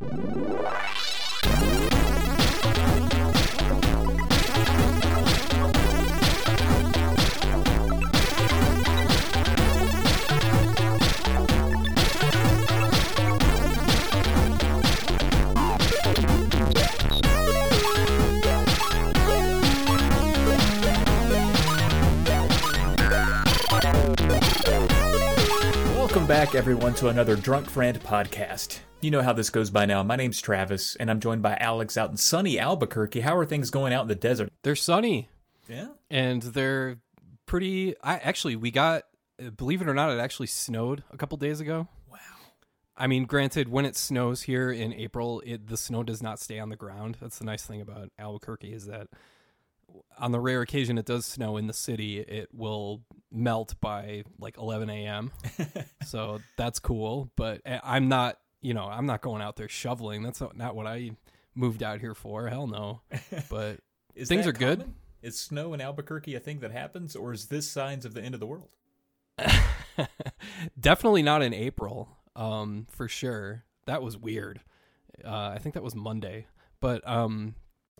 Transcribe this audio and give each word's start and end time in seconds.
Welcome 0.00 0.39
everyone, 26.60 26.92
to 26.92 27.08
another 27.08 27.36
Drunk 27.36 27.66
Friend 27.70 27.98
podcast. 28.00 28.80
You 29.00 29.10
know 29.10 29.22
how 29.22 29.32
this 29.32 29.48
goes 29.48 29.70
by 29.70 29.86
now. 29.86 30.02
My 30.02 30.16
name's 30.16 30.42
Travis, 30.42 30.94
and 30.96 31.10
I'm 31.10 31.18
joined 31.18 31.40
by 31.40 31.56
Alex 31.56 31.96
out 31.96 32.10
in 32.10 32.18
sunny 32.18 32.58
Albuquerque. 32.58 33.20
How 33.20 33.34
are 33.38 33.46
things 33.46 33.70
going 33.70 33.94
out 33.94 34.02
in 34.02 34.08
the 34.08 34.14
desert? 34.14 34.52
They're 34.62 34.76
sunny 34.76 35.30
Yeah. 35.70 35.86
and 36.10 36.42
they're 36.42 36.98
pretty. 37.46 37.94
I 38.02 38.16
actually 38.18 38.56
we 38.56 38.70
got. 38.70 39.04
Believe 39.56 39.80
it 39.80 39.88
or 39.88 39.94
not, 39.94 40.10
it 40.10 40.20
actually 40.20 40.48
snowed 40.48 41.02
a 41.10 41.16
couple 41.16 41.38
days 41.38 41.60
ago. 41.60 41.88
Wow. 42.12 42.18
I 42.94 43.06
mean, 43.06 43.24
granted, 43.24 43.70
when 43.70 43.86
it 43.86 43.96
snows 43.96 44.42
here 44.42 44.70
in 44.70 44.92
April, 44.92 45.42
it 45.46 45.66
the 45.66 45.78
snow 45.78 46.02
does 46.02 46.22
not 46.22 46.38
stay 46.40 46.58
on 46.58 46.68
the 46.68 46.76
ground. 46.76 47.16
That's 47.22 47.38
the 47.38 47.46
nice 47.46 47.62
thing 47.64 47.80
about 47.80 48.10
Albuquerque 48.18 48.74
is 48.74 48.84
that 48.84 49.08
on 50.18 50.32
the 50.32 50.40
rare 50.40 50.60
occasion 50.62 50.98
it 50.98 51.06
does 51.06 51.24
snow 51.26 51.56
in 51.56 51.66
the 51.66 51.72
city, 51.72 52.18
it 52.20 52.48
will 52.52 53.02
melt 53.32 53.74
by 53.80 54.24
like 54.38 54.56
11 54.58 54.90
a.m. 54.90 55.32
so 56.06 56.40
that's 56.56 56.78
cool. 56.78 57.30
But 57.36 57.60
I- 57.66 57.80
I'm 57.82 58.08
not, 58.08 58.38
you 58.60 58.74
know, 58.74 58.84
I'm 58.84 59.06
not 59.06 59.20
going 59.22 59.40
out 59.42 59.56
there 59.56 59.68
shoveling. 59.68 60.22
That's 60.22 60.40
not, 60.40 60.56
not 60.56 60.74
what 60.76 60.86
I 60.86 61.12
moved 61.54 61.82
out 61.82 62.00
here 62.00 62.14
for. 62.14 62.48
Hell 62.48 62.66
no. 62.66 63.00
But 63.48 63.78
Is 64.14 64.28
Things 64.28 64.46
are 64.46 64.52
good. 64.52 64.80
common? 64.80 64.94
Is 65.22 65.38
snow 65.38 65.72
in 65.74 65.80
Albuquerque 65.80 66.34
a 66.34 66.40
thing 66.40 66.60
that 66.60 66.72
happens, 66.72 67.14
or 67.14 67.32
is 67.32 67.46
this 67.46 67.70
signs 67.70 68.04
of 68.04 68.14
the 68.14 68.22
end 68.22 68.34
of 68.34 68.40
the 68.40 68.46
world? 68.46 68.68
definitely 70.78 71.22
not 71.22 71.42
in 71.42 71.52
April, 71.52 72.08
um, 72.36 72.86
for 72.90 73.08
sure. 73.08 73.64
That 73.86 74.02
was 74.02 74.16
weird. 74.16 74.60
Uh, 75.24 75.52
I 75.54 75.58
think 75.58 75.74
that 75.74 75.82
was 75.82 75.94
Monday, 75.94 76.46
but 76.80 77.06
um, 77.06 77.54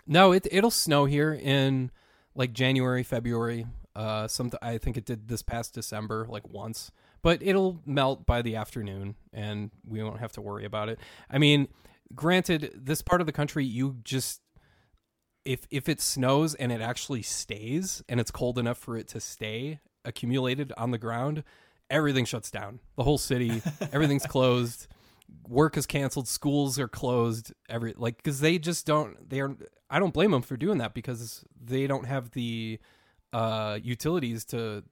no, 0.06 0.32
it 0.32 0.46
it'll 0.50 0.70
snow 0.70 1.04
here 1.04 1.32
in 1.32 1.90
like 2.34 2.52
January, 2.52 3.02
February. 3.02 3.66
Uh, 3.94 4.28
some 4.28 4.50
I 4.62 4.78
think 4.78 4.96
it 4.96 5.04
did 5.04 5.28
this 5.28 5.42
past 5.42 5.74
December, 5.74 6.26
like 6.28 6.48
once, 6.48 6.90
but 7.22 7.42
it'll 7.42 7.80
melt 7.84 8.26
by 8.26 8.42
the 8.42 8.56
afternoon, 8.56 9.16
and 9.32 9.70
we 9.86 10.02
won't 10.02 10.20
have 10.20 10.32
to 10.32 10.40
worry 10.40 10.64
about 10.64 10.88
it. 10.88 10.98
I 11.30 11.38
mean, 11.38 11.68
granted, 12.14 12.72
this 12.74 13.02
part 13.02 13.20
of 13.20 13.26
the 13.26 13.32
country, 13.32 13.64
you 13.64 13.96
just 14.04 14.40
if 15.44 15.66
if 15.70 15.88
it 15.88 16.00
snows 16.00 16.54
and 16.54 16.70
it 16.70 16.80
actually 16.80 17.22
stays 17.22 18.02
and 18.08 18.20
it's 18.20 18.30
cold 18.30 18.58
enough 18.58 18.78
for 18.78 18.96
it 18.96 19.08
to 19.08 19.20
stay 19.20 19.80
accumulated 20.04 20.72
on 20.76 20.90
the 20.90 20.98
ground, 20.98 21.44
everything 21.88 22.24
shuts 22.24 22.50
down. 22.50 22.80
The 22.96 23.04
whole 23.04 23.18
city, 23.18 23.62
everything's 23.92 24.26
closed. 24.26 24.86
Work 25.48 25.76
is 25.76 25.86
canceled. 25.86 26.28
Schools 26.28 26.78
are 26.78 26.88
closed. 26.88 27.52
Every 27.68 27.94
like 27.96 28.16
because 28.16 28.40
they 28.40 28.58
just 28.58 28.86
don't. 28.86 29.28
They 29.28 29.40
are. 29.40 29.56
I 29.90 29.98
don't 29.98 30.14
blame 30.14 30.30
them 30.30 30.42
for 30.42 30.56
doing 30.56 30.78
that 30.78 30.94
because 30.94 31.44
they 31.60 31.86
don't 31.86 32.06
have 32.06 32.30
the 32.30 32.78
uh, 33.32 33.78
utilities 33.82 34.44
to 34.46 34.84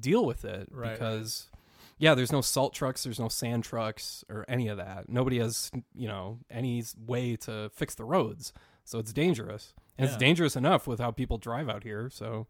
deal 0.00 0.24
with 0.24 0.44
it. 0.44 0.68
Right, 0.70 0.92
because 0.92 1.48
yeah, 1.98 2.14
there's 2.14 2.32
no 2.32 2.40
salt 2.40 2.74
trucks. 2.74 3.04
There's 3.04 3.20
no 3.20 3.28
sand 3.28 3.64
trucks 3.64 4.24
or 4.28 4.44
any 4.48 4.68
of 4.68 4.78
that. 4.78 5.08
Nobody 5.08 5.38
has 5.38 5.70
you 5.94 6.08
know 6.08 6.38
any 6.50 6.82
way 7.06 7.36
to 7.36 7.70
fix 7.74 7.94
the 7.94 8.04
roads. 8.04 8.52
So 8.84 8.98
it's 8.98 9.12
dangerous. 9.12 9.74
And 9.98 10.06
Yeah. 10.06 10.12
it's 10.12 10.18
dangerous 10.20 10.56
enough 10.56 10.86
with 10.86 11.00
how 11.00 11.10
people 11.10 11.38
drive 11.38 11.68
out 11.68 11.82
here. 11.82 12.08
So 12.10 12.46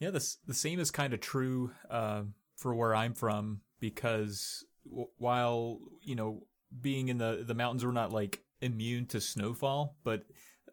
Yeah, 0.00 0.10
the 0.10 0.36
the 0.46 0.54
same 0.54 0.80
is 0.80 0.90
kind 0.90 1.12
of 1.14 1.20
true 1.20 1.70
uh, 1.90 2.22
for 2.56 2.74
where 2.74 2.94
I'm 2.94 3.14
from 3.14 3.60
because 3.80 4.64
w- 4.88 5.08
while 5.18 5.80
you 6.02 6.14
know 6.16 6.46
being 6.80 7.08
in 7.08 7.18
the 7.18 7.44
the 7.46 7.54
mountains, 7.54 7.84
we're 7.84 7.92
not 7.92 8.12
like 8.12 8.42
immune 8.60 9.06
to 9.06 9.20
snowfall, 9.20 9.96
but 10.04 10.24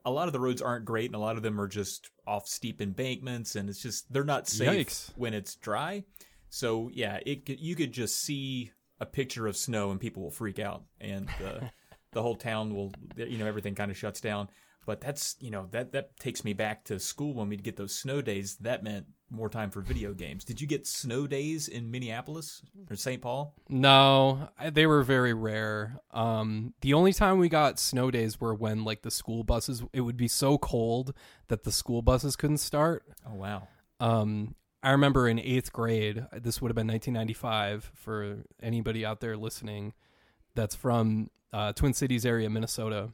a 0.06 0.12
lot 0.12 0.28
of 0.28 0.34
the 0.34 0.40
roads 0.40 0.62
aren't 0.62 0.86
great, 0.86 1.08
and 1.08 1.16
a 1.16 1.20
lot 1.20 1.38
of 1.38 1.44
them 1.44 1.60
are 1.60 1.68
just 1.68 2.10
off 2.26 2.48
steep 2.48 2.82
embankments, 2.82 3.56
and 3.56 3.70
it's 3.70 3.82
just 3.82 4.12
they're 4.12 4.24
not 4.24 4.48
safe 4.48 4.88
Yikes. 4.88 5.12
when 5.16 5.34
it's 5.34 5.56
dry. 5.56 6.04
So 6.50 6.90
yeah, 6.94 7.20
it 7.26 7.50
you 7.50 7.76
could 7.76 7.92
just 7.92 8.22
see 8.22 8.72
a 9.00 9.06
picture 9.06 9.48
of 9.48 9.56
snow, 9.56 9.92
and 9.92 10.00
people 10.00 10.24
will 10.24 10.32
freak 10.32 10.60
out, 10.60 10.84
and 11.00 11.30
uh, 11.46 11.68
the 12.12 12.22
whole 12.22 12.36
town 12.36 12.76
will 12.76 12.94
you 13.16 13.38
know 13.38 13.48
everything 13.48 13.76
kind 13.76 13.92
of 13.92 13.98
shuts 13.98 14.22
down. 14.22 14.50
But 14.86 15.00
that's 15.02 15.36
you 15.40 15.52
know 15.52 15.68
that 15.72 15.92
that 15.92 16.18
takes 16.20 16.44
me 16.44 16.54
back 16.54 16.84
to 16.86 17.00
school 17.00 17.34
when 17.36 17.50
we'd 17.50 17.64
get 17.64 17.76
those 17.78 17.94
snow 17.96 18.22
days. 18.22 18.56
That 18.58 18.84
meant 18.84 19.06
more 19.30 19.48
time 19.48 19.70
for 19.70 19.80
video 19.82 20.14
games. 20.14 20.44
Did 20.44 20.60
you 20.60 20.68
get 20.68 20.86
snow 20.88 21.26
days 21.28 21.68
in 21.70 21.90
Minneapolis 21.90 22.62
or 22.90 22.96
St. 22.98 23.22
Paul? 23.22 23.54
No, 23.70 24.50
I- 24.60 24.72
they 24.72 24.86
were 24.88 25.04
very 25.04 25.34
rare. 25.34 26.00
Um, 26.12 26.74
the 26.82 26.94
only 26.94 27.14
time 27.14 27.38
we 27.38 27.48
got 27.48 27.80
snow 27.80 28.12
days 28.12 28.42
were 28.42 28.54
when 28.54 28.84
like 28.84 29.04
the 29.04 29.12
school 29.12 29.44
buses. 29.44 29.84
It 29.94 30.02
would 30.02 30.18
be 30.18 30.28
so 30.28 30.58
cold 30.58 31.14
that 31.48 31.64
the 31.64 31.72
school 31.72 32.02
buses 32.02 32.36
couldn't 32.36 32.58
start. 32.58 33.04
Oh 33.30 33.36
wow. 33.36 33.68
Um, 34.00 34.56
I 34.84 34.90
remember 34.92 35.28
in 35.28 35.38
eighth 35.40 35.72
grade. 35.72 36.26
This 36.34 36.60
would 36.60 36.70
have 36.70 36.76
been 36.76 36.88
1995 36.88 37.92
for 37.94 38.40
anybody 38.64 39.06
out 39.06 39.20
there 39.22 39.38
listening. 39.38 39.94
That's 40.56 40.76
from 40.76 41.30
uh, 41.54 41.72
Twin 41.74 41.94
Cities 41.94 42.26
area, 42.26 42.50
Minnesota. 42.50 43.12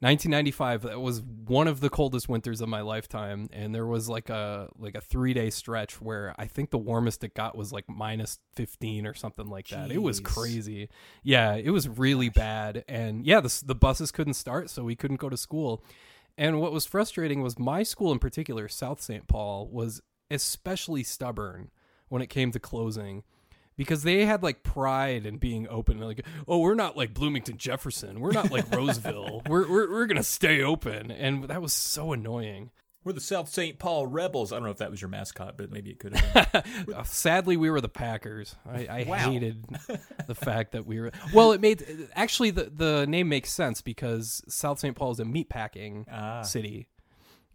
1995 0.00 0.82
that 0.82 1.00
was 1.00 1.20
one 1.20 1.68
of 1.68 1.80
the 1.80 1.90
coldest 1.90 2.26
winters 2.26 2.62
of 2.62 2.68
my 2.70 2.80
lifetime 2.80 3.50
and 3.52 3.74
there 3.74 3.86
was 3.86 4.08
like 4.08 4.30
a 4.30 4.68
like 4.78 4.94
a 4.94 5.00
3 5.00 5.34
day 5.34 5.50
stretch 5.50 6.00
where 6.00 6.34
i 6.38 6.46
think 6.46 6.70
the 6.70 6.78
warmest 6.78 7.22
it 7.22 7.34
got 7.34 7.54
was 7.54 7.70
like 7.70 7.84
minus 7.86 8.38
15 8.54 9.06
or 9.06 9.12
something 9.12 9.46
like 9.48 9.68
that. 9.68 9.90
It 9.90 10.02
was 10.02 10.20
crazy. 10.20 10.88
Yeah 11.22 11.54
it 11.54 11.70
was 11.70 11.86
really 11.86 12.30
bad 12.30 12.82
and 12.88 13.26
yeah 13.26 13.40
the, 13.40 13.62
the 13.66 13.74
buses 13.74 14.10
couldn't 14.10 14.34
start 14.34 14.70
so 14.70 14.84
we 14.84 14.96
couldn't 14.96 15.20
go 15.20 15.28
to 15.28 15.36
school. 15.36 15.84
And 16.38 16.60
what 16.60 16.72
was 16.72 16.86
frustrating 16.86 17.42
was 17.42 17.58
my 17.58 17.82
school 17.82 18.10
in 18.10 18.18
particular 18.18 18.68
south 18.68 19.02
st 19.02 19.26
paul 19.28 19.68
was 19.68 20.00
especially 20.30 21.02
stubborn 21.02 21.70
when 22.08 22.22
it 22.22 22.28
came 22.28 22.52
to 22.52 22.60
closing 22.60 23.22
because 23.80 24.02
they 24.02 24.26
had 24.26 24.42
like 24.42 24.62
pride 24.62 25.24
in 25.24 25.38
being 25.38 25.66
open 25.70 25.98
like 25.98 26.22
oh 26.46 26.58
we're 26.58 26.74
not 26.74 26.98
like 26.98 27.14
bloomington 27.14 27.56
jefferson 27.56 28.20
we're 28.20 28.30
not 28.32 28.50
like 28.50 28.70
roseville 28.76 29.40
we're, 29.48 29.66
we're, 29.66 29.90
we're 29.90 30.04
gonna 30.06 30.22
stay 30.22 30.62
open 30.62 31.10
and 31.10 31.44
that 31.44 31.62
was 31.62 31.72
so 31.72 32.12
annoying 32.12 32.70
We're 33.04 33.14
the 33.14 33.20
South 33.22 33.48
St. 33.48 33.78
Paul 33.78 34.06
Rebels. 34.06 34.52
I 34.52 34.56
don't 34.56 34.64
know 34.64 34.70
if 34.72 34.76
that 34.76 34.90
was 34.90 35.00
your 35.00 35.08
mascot, 35.08 35.56
but 35.56 35.72
maybe 35.72 35.88
it 35.90 35.98
could 35.98 36.14
have 36.14 36.52
been. 36.52 36.62
Uh, 36.94 37.02
sadly 37.04 37.56
we 37.56 37.70
were 37.70 37.80
the 37.80 37.88
packers 37.88 38.54
i, 38.68 38.80
I 38.98 39.04
Wow. 39.08 39.16
hated 39.30 39.64
the 40.26 40.34
fact 40.34 40.72
that 40.72 40.84
we 40.86 41.00
were 41.00 41.10
well 41.32 41.52
it 41.52 41.60
made 41.62 41.82
actually 42.14 42.50
the, 42.50 42.64
the 42.64 43.06
name 43.06 43.28
makes 43.30 43.50
sense 43.52 43.80
because 43.80 44.42
south 44.48 44.78
st 44.80 44.94
paul 44.96 45.12
is 45.12 45.20
a 45.20 45.24
meat 45.24 45.48
packing 45.48 46.04
Ah. 46.12 46.42
city 46.42 46.88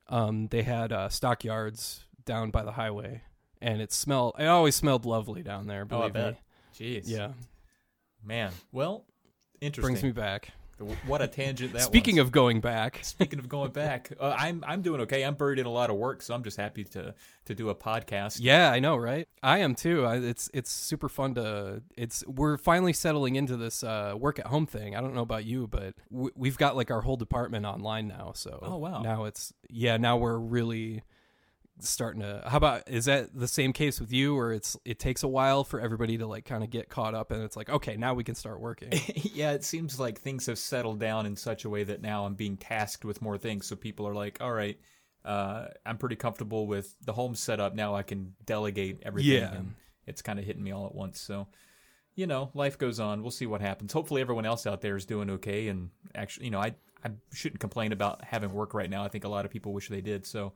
um, 0.09 0.47
they 0.47 0.63
had 0.63 0.91
uh, 0.91 1.09
stockyards 1.09 2.05
down 2.25 2.49
by 2.51 2.63
the 2.63 2.71
highway 2.71 3.21
and 3.65 3.81
it 3.81 3.91
smelled 3.91 4.35
it 4.39 4.45
always 4.45 4.75
smelled 4.75 5.05
lovely 5.05 5.41
down 5.43 5.67
there 5.67 5.85
Oh, 5.91 5.97
I 6.03 6.09
believe 6.09 6.13
bet. 6.13 6.33
me 6.33 6.39
Jeez. 6.77 7.03
yeah 7.05 7.31
Man. 8.23 8.51
Well, 8.71 9.05
interesting. 9.61 9.93
brings 9.93 10.03
me 10.03 10.11
back 10.11 10.49
What 11.05 11.21
a 11.21 11.27
tangent 11.27 11.73
that 11.73 11.83
speaking 11.83 12.15
was. 12.15 12.23
of 12.23 12.31
going 12.31 12.59
back 12.59 12.99
Speaking 13.03 13.39
of 13.39 13.47
going 13.47 13.71
back, 13.71 14.11
uh, 14.19 14.35
I'm 14.37 14.63
I'm 14.67 14.81
doing 14.81 14.99
okay. 15.01 15.23
I'm 15.23 15.35
buried 15.35 15.59
in 15.59 15.65
a 15.65 15.71
lot 15.71 15.89
of 15.89 15.95
work, 15.95 16.21
so 16.21 16.33
I'm 16.33 16.43
just 16.43 16.57
happy 16.57 16.83
to 16.85 17.13
to 17.45 17.55
do 17.55 17.69
a 17.69 17.75
podcast. 17.75 18.39
Yeah, 18.41 18.71
I 18.71 18.79
know, 18.79 18.97
right? 18.97 19.27
I 19.43 19.59
am 19.59 19.73
too. 19.75 20.05
I, 20.05 20.17
it's 20.17 20.49
it's 20.53 20.71
super 20.71 21.07
fun 21.07 21.35
to. 21.35 21.81
It's 21.95 22.25
we're 22.27 22.57
finally 22.57 22.91
settling 22.93 23.35
into 23.37 23.55
this 23.57 23.83
uh, 23.83 24.15
work 24.17 24.37
at 24.39 24.47
home 24.47 24.65
thing. 24.65 24.95
I 24.97 25.01
don't 25.01 25.13
know 25.13 25.21
about 25.21 25.45
you, 25.45 25.67
but 25.67 25.93
w- 26.11 26.31
we've 26.35 26.57
got 26.57 26.75
like 26.75 26.91
our 26.91 27.01
whole 27.01 27.15
department 27.17 27.65
online 27.65 28.07
now. 28.09 28.31
So 28.35 28.59
Oh, 28.61 28.77
wow. 28.77 29.01
now 29.01 29.23
it's 29.25 29.53
yeah. 29.69 29.95
Now 29.97 30.17
we're 30.17 30.37
really 30.39 31.03
starting 31.79 32.21
to. 32.21 32.43
How 32.45 32.57
about 32.57 32.89
is 32.89 33.05
that 33.05 33.37
the 33.37 33.47
same 33.47 33.73
case 33.73 33.99
with 33.99 34.11
you, 34.11 34.37
or 34.37 34.53
it's 34.53 34.77
it 34.85 34.99
takes 34.99 35.23
a 35.23 35.27
while 35.27 35.63
for 35.63 35.79
everybody 35.79 36.17
to 36.17 36.27
like 36.27 36.45
kind 36.45 36.63
of 36.63 36.69
get 36.69 36.89
caught 36.89 37.13
up, 37.13 37.31
and 37.31 37.43
it's 37.43 37.55
like 37.55 37.69
okay, 37.69 37.97
now 37.97 38.13
we 38.13 38.23
can 38.23 38.35
start 38.35 38.59
working. 38.59 38.89
yeah, 39.15 39.51
it 39.51 39.63
seems 39.63 39.99
like 39.99 40.19
things 40.19 40.45
have 40.45 40.57
settled 40.57 40.99
down 40.99 41.25
in 41.25 41.35
such 41.35 41.65
a 41.65 41.69
way 41.69 41.83
that 41.83 42.01
now 42.01 42.25
I'm 42.25 42.35
being 42.35 42.57
tasked 42.57 43.05
with 43.05 43.21
more 43.21 43.37
things. 43.37 43.65
So 43.65 43.75
people 43.75 44.07
are 44.07 44.15
like, 44.15 44.37
all 44.41 44.53
right, 44.53 44.79
uh, 45.25 45.65
I'm 45.85 45.97
pretty 45.97 46.15
comfortable 46.15 46.67
with 46.67 46.95
the 47.03 47.13
home 47.13 47.35
setup. 47.35 47.73
Now 47.73 47.95
I 47.95 48.03
can 48.03 48.33
delegate 48.45 49.01
everything. 49.03 49.31
Yeah. 49.31 49.53
And 49.53 49.73
it's 50.05 50.21
kind 50.21 50.37
of 50.39 50.45
hitting 50.45 50.63
me 50.63 50.71
all 50.71 50.85
at 50.85 50.93
once. 50.93 51.19
So, 51.19 51.47
you 52.13 52.27
know, 52.27 52.51
life 52.53 52.77
goes 52.77 52.99
on. 52.99 53.23
We'll 53.23 53.31
see 53.31 53.47
what 53.47 53.59
happens. 53.59 53.91
Hopefully 53.91 54.21
everyone 54.21 54.45
else 54.45 54.67
out 54.67 54.81
there 54.81 54.95
is 54.95 55.05
doing 55.05 55.31
okay. 55.31 55.67
And 55.67 55.89
actually, 56.13 56.45
you 56.45 56.51
know, 56.51 56.59
I, 56.59 56.75
I 57.03 57.09
shouldn't 57.33 57.59
complain 57.59 57.91
about 57.91 58.23
having 58.23 58.53
work 58.53 58.75
right 58.75 58.89
now. 58.89 59.03
I 59.03 59.07
think 59.07 59.23
a 59.23 59.29
lot 59.29 59.45
of 59.45 59.51
people 59.51 59.73
wish 59.73 59.89
they 59.89 60.01
did. 60.01 60.27
So 60.27 60.53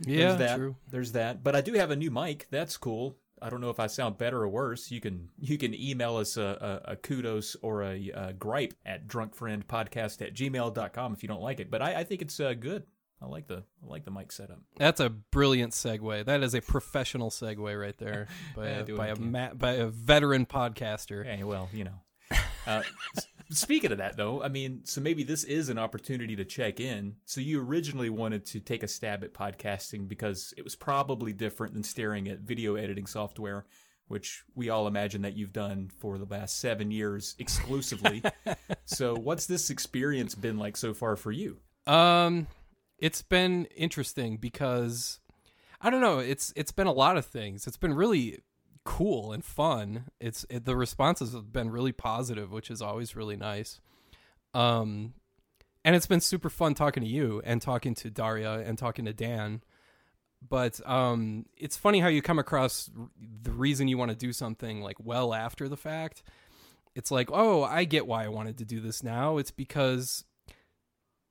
yeah, 0.00 0.26
there's 0.28 0.38
that. 0.38 0.56
true. 0.56 0.76
There's 0.90 1.12
that. 1.12 1.42
But 1.44 1.56
I 1.56 1.60
do 1.60 1.72
have 1.74 1.90
a 1.90 1.96
new 1.96 2.10
mic. 2.10 2.46
That's 2.50 2.76
cool. 2.76 3.16
I 3.40 3.50
don't 3.50 3.60
know 3.60 3.68
if 3.70 3.78
I 3.78 3.86
sound 3.86 4.16
better 4.16 4.42
or 4.42 4.48
worse. 4.48 4.90
You 4.90 5.00
can 5.00 5.28
you 5.38 5.58
can 5.58 5.74
email 5.74 6.16
us 6.16 6.36
a, 6.38 6.80
a, 6.86 6.92
a 6.92 6.96
kudos 6.96 7.54
or 7.62 7.82
a, 7.82 8.10
a, 8.14 8.32
gripe 8.32 8.72
at 8.86 9.06
drunkfriendpodcast 9.06 10.22
at 10.22 10.34
gmail.com 10.34 11.12
if 11.12 11.22
you 11.22 11.28
don't 11.28 11.42
like 11.42 11.60
it. 11.60 11.70
But 11.70 11.82
I, 11.82 11.96
I 12.00 12.04
think 12.04 12.22
it's 12.22 12.40
uh, 12.40 12.54
good. 12.54 12.84
I 13.20 13.26
like 13.26 13.46
the 13.46 13.62
I 13.84 13.86
like 13.86 14.04
the 14.04 14.10
mic 14.10 14.32
setup. 14.32 14.60
That's 14.78 15.00
a 15.00 15.10
brilliant 15.10 15.72
segue. 15.72 16.24
That 16.26 16.42
is 16.42 16.54
a 16.54 16.60
professional 16.62 17.30
segue 17.30 17.78
right 17.80 17.96
there 17.98 18.28
by, 18.56 18.68
Yeah, 18.68 18.80
a, 18.80 18.84
by 18.94 19.06
a 19.08 19.12
I 19.12 19.14
can. 19.14 19.32
ma- 19.32 19.54
by 19.54 19.72
a 19.72 19.86
veteran 19.86 20.46
podcaster. 20.46 21.24
Yeah, 21.24 21.44
well, 21.44 21.68
you 21.72 21.84
know. 21.84 22.00
Uh, 22.66 22.82
speaking 23.50 23.92
of 23.92 23.98
that, 23.98 24.16
though, 24.16 24.42
I 24.42 24.48
mean, 24.48 24.80
so 24.84 25.00
maybe 25.00 25.22
this 25.22 25.44
is 25.44 25.68
an 25.68 25.78
opportunity 25.78 26.36
to 26.36 26.44
check 26.44 26.80
in. 26.80 27.16
So 27.24 27.40
you 27.40 27.60
originally 27.60 28.10
wanted 28.10 28.44
to 28.46 28.60
take 28.60 28.82
a 28.82 28.88
stab 28.88 29.22
at 29.24 29.34
podcasting 29.34 30.08
because 30.08 30.52
it 30.56 30.64
was 30.64 30.74
probably 30.74 31.32
different 31.32 31.74
than 31.74 31.82
staring 31.82 32.28
at 32.28 32.40
video 32.40 32.76
editing 32.76 33.06
software, 33.06 33.66
which 34.08 34.42
we 34.54 34.70
all 34.70 34.86
imagine 34.86 35.22
that 35.22 35.36
you've 35.36 35.52
done 35.52 35.90
for 35.98 36.18
the 36.18 36.24
last 36.24 36.58
seven 36.58 36.90
years 36.90 37.34
exclusively. 37.38 38.22
so 38.84 39.14
what's 39.14 39.46
this 39.46 39.70
experience 39.70 40.34
been 40.34 40.58
like 40.58 40.76
so 40.76 40.94
far 40.94 41.16
for 41.16 41.32
you? 41.32 41.58
Um, 41.86 42.48
it's 42.98 43.22
been 43.22 43.66
interesting 43.76 44.38
because 44.38 45.20
I 45.80 45.90
don't 45.90 46.00
know. 46.00 46.18
It's 46.18 46.52
it's 46.56 46.72
been 46.72 46.86
a 46.86 46.92
lot 46.92 47.16
of 47.16 47.26
things. 47.26 47.66
It's 47.66 47.76
been 47.76 47.94
really 47.94 48.40
cool 48.86 49.32
and 49.32 49.44
fun. 49.44 50.04
It's 50.18 50.46
it, 50.48 50.64
the 50.64 50.76
responses 50.76 51.34
have 51.34 51.52
been 51.52 51.70
really 51.70 51.92
positive, 51.92 52.50
which 52.50 52.70
is 52.70 52.80
always 52.80 53.14
really 53.14 53.36
nice. 53.36 53.80
Um, 54.54 55.12
and 55.84 55.94
it's 55.94 56.06
been 56.06 56.20
super 56.20 56.48
fun 56.48 56.72
talking 56.72 57.02
to 57.02 57.08
you 57.08 57.42
and 57.44 57.60
talking 57.60 57.94
to 57.96 58.10
Daria 58.10 58.60
and 58.60 58.78
talking 58.78 59.04
to 59.04 59.12
Dan. 59.12 59.62
But 60.48 60.80
um, 60.88 61.46
it's 61.56 61.76
funny 61.76 62.00
how 62.00 62.08
you 62.08 62.22
come 62.22 62.38
across 62.38 62.88
the 63.42 63.50
reason 63.50 63.88
you 63.88 63.98
want 63.98 64.12
to 64.12 64.16
do 64.16 64.32
something 64.32 64.80
like 64.80 64.96
well 65.02 65.34
after 65.34 65.68
the 65.68 65.76
fact. 65.76 66.22
It's 66.94 67.10
like, 67.10 67.28
oh, 67.32 67.64
I 67.64 67.84
get 67.84 68.06
why 68.06 68.24
I 68.24 68.28
wanted 68.28 68.56
to 68.58 68.64
do 68.64 68.80
this 68.80 69.02
now. 69.02 69.36
It's 69.38 69.50
because 69.50 70.24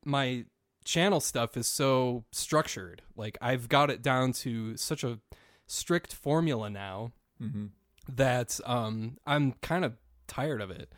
my 0.04 0.46
channel 0.84 1.22
stuff 1.22 1.58
is 1.58 1.68
so 1.68 2.25
structured. 2.31 3.01
Like 3.16 3.38
I've 3.42 3.69
got 3.69 3.90
it 3.90 4.01
down 4.01 4.34
to 4.34 4.75
such 4.75 5.04
a 5.04 5.19
strict 5.68 6.13
formula 6.13 6.69
now 6.69 7.13
Mm-hmm. 7.42 7.66
that 8.14 8.60
um 8.66 9.18
I'm 9.26 9.54
kind 9.62 9.84
of 9.86 9.94
tired 10.28 10.62
of 10.62 10.72
it. 10.72 10.92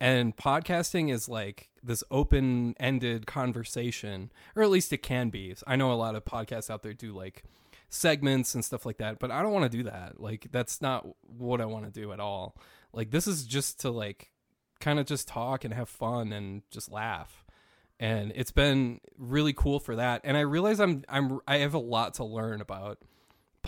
And 0.00 0.36
podcasting 0.36 1.12
is 1.12 1.28
like 1.28 1.70
this 1.82 2.04
open-ended 2.10 3.26
conversation, 3.26 4.30
or 4.54 4.62
at 4.62 4.70
least 4.70 4.92
it 4.92 5.02
can 5.02 5.30
be. 5.30 5.54
I 5.66 5.76
know 5.76 5.92
a 5.92 5.94
lot 5.94 6.14
of 6.14 6.24
podcasts 6.24 6.70
out 6.70 6.82
there 6.82 6.92
do 6.92 7.12
like 7.12 7.42
segments 7.88 8.54
and 8.54 8.64
stuff 8.64 8.86
like 8.86 8.98
that, 8.98 9.18
but 9.18 9.30
I 9.30 9.42
don't 9.42 9.52
want 9.52 9.70
to 9.70 9.76
do 9.76 9.84
that. 9.84 10.20
Like 10.20 10.48
that's 10.52 10.80
not 10.80 11.06
what 11.22 11.60
I 11.60 11.64
want 11.66 11.84
to 11.86 11.90
do 11.90 12.12
at 12.12 12.20
all. 12.20 12.56
Like 12.92 13.10
this 13.10 13.26
is 13.26 13.44
just 13.44 13.80
to 13.80 13.90
like 13.90 14.30
kind 14.80 14.98
of 14.98 15.06
just 15.06 15.26
talk 15.26 15.64
and 15.64 15.74
have 15.74 15.88
fun 15.88 16.32
and 16.32 16.62
just 16.70 16.90
laugh. 16.90 17.44
And 18.00 18.32
it's 18.36 18.52
been 18.52 19.00
really 19.16 19.52
cool 19.52 19.80
for 19.80 19.96
that. 19.96 20.20
And 20.22 20.36
I 20.36 20.40
realize 20.40 20.78
I'm 20.78 21.04
I'm 21.08 21.40
I 21.48 21.58
have 21.58 21.74
a 21.74 21.78
lot 21.78 22.14
to 22.14 22.24
learn 22.24 22.60
about 22.60 22.98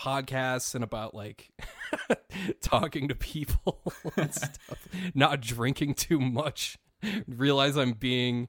podcasts 0.01 0.73
and 0.73 0.83
about 0.83 1.13
like 1.13 1.51
talking 2.61 3.07
to 3.07 3.15
people 3.15 3.79
and 4.17 4.33
stuff, 4.33 4.87
not 5.13 5.41
drinking 5.41 5.93
too 5.93 6.19
much. 6.19 6.77
Realize 7.27 7.77
I'm 7.77 7.93
being, 7.93 8.47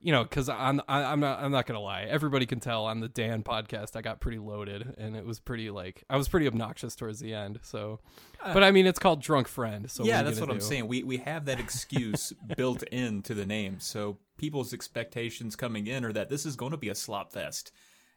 you 0.00 0.12
know, 0.12 0.22
because 0.22 0.48
I'm 0.48 0.80
I, 0.88 1.04
I'm 1.04 1.20
not 1.20 1.40
I'm 1.40 1.52
not 1.52 1.66
gonna 1.66 1.80
lie. 1.80 2.02
Everybody 2.02 2.46
can 2.46 2.60
tell 2.60 2.84
on 2.84 3.00
the 3.00 3.08
Dan 3.08 3.42
podcast 3.42 3.96
I 3.96 4.02
got 4.02 4.20
pretty 4.20 4.38
loaded 4.38 4.94
and 4.98 5.16
it 5.16 5.24
was 5.24 5.40
pretty 5.40 5.70
like 5.70 6.04
I 6.10 6.16
was 6.16 6.28
pretty 6.28 6.46
obnoxious 6.46 6.94
towards 6.94 7.20
the 7.20 7.32
end. 7.32 7.60
So, 7.62 8.00
but 8.42 8.62
I 8.62 8.70
mean 8.70 8.86
it's 8.86 8.98
called 8.98 9.22
Drunk 9.22 9.48
Friend. 9.48 9.90
So 9.90 10.04
yeah, 10.04 10.22
that's 10.22 10.40
what 10.40 10.50
I'm 10.50 10.60
saying. 10.60 10.88
We 10.88 11.02
we 11.04 11.18
have 11.18 11.46
that 11.46 11.60
excuse 11.60 12.32
built 12.56 12.82
into 12.84 13.34
the 13.34 13.46
name, 13.46 13.76
so 13.78 14.18
people's 14.36 14.74
expectations 14.74 15.56
coming 15.56 15.86
in 15.86 16.04
are 16.04 16.12
that 16.12 16.28
this 16.28 16.44
is 16.44 16.56
going 16.56 16.72
to 16.72 16.78
be 16.78 16.88
a 16.88 16.94
slop 16.94 17.32
fest, 17.32 17.72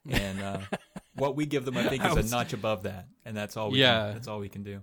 and 0.10 0.42
uh, 0.42 0.60
what 1.16 1.36
we 1.36 1.46
give 1.46 1.66
them, 1.66 1.78
I 1.78 1.88
think, 1.88 2.04
I 2.04 2.10
is 2.10 2.16
was- 2.16 2.32
a 2.32 2.36
notch 2.36 2.54
above 2.54 2.84
that, 2.84 3.08
and 3.26 3.36
that's 3.36 3.58
all. 3.58 3.72
We 3.72 3.80
Yeah. 3.80 4.06
can, 4.06 4.14
that's 4.14 4.28
all 4.28 4.40
we 4.40 4.50
can 4.50 4.64
do. 4.64 4.82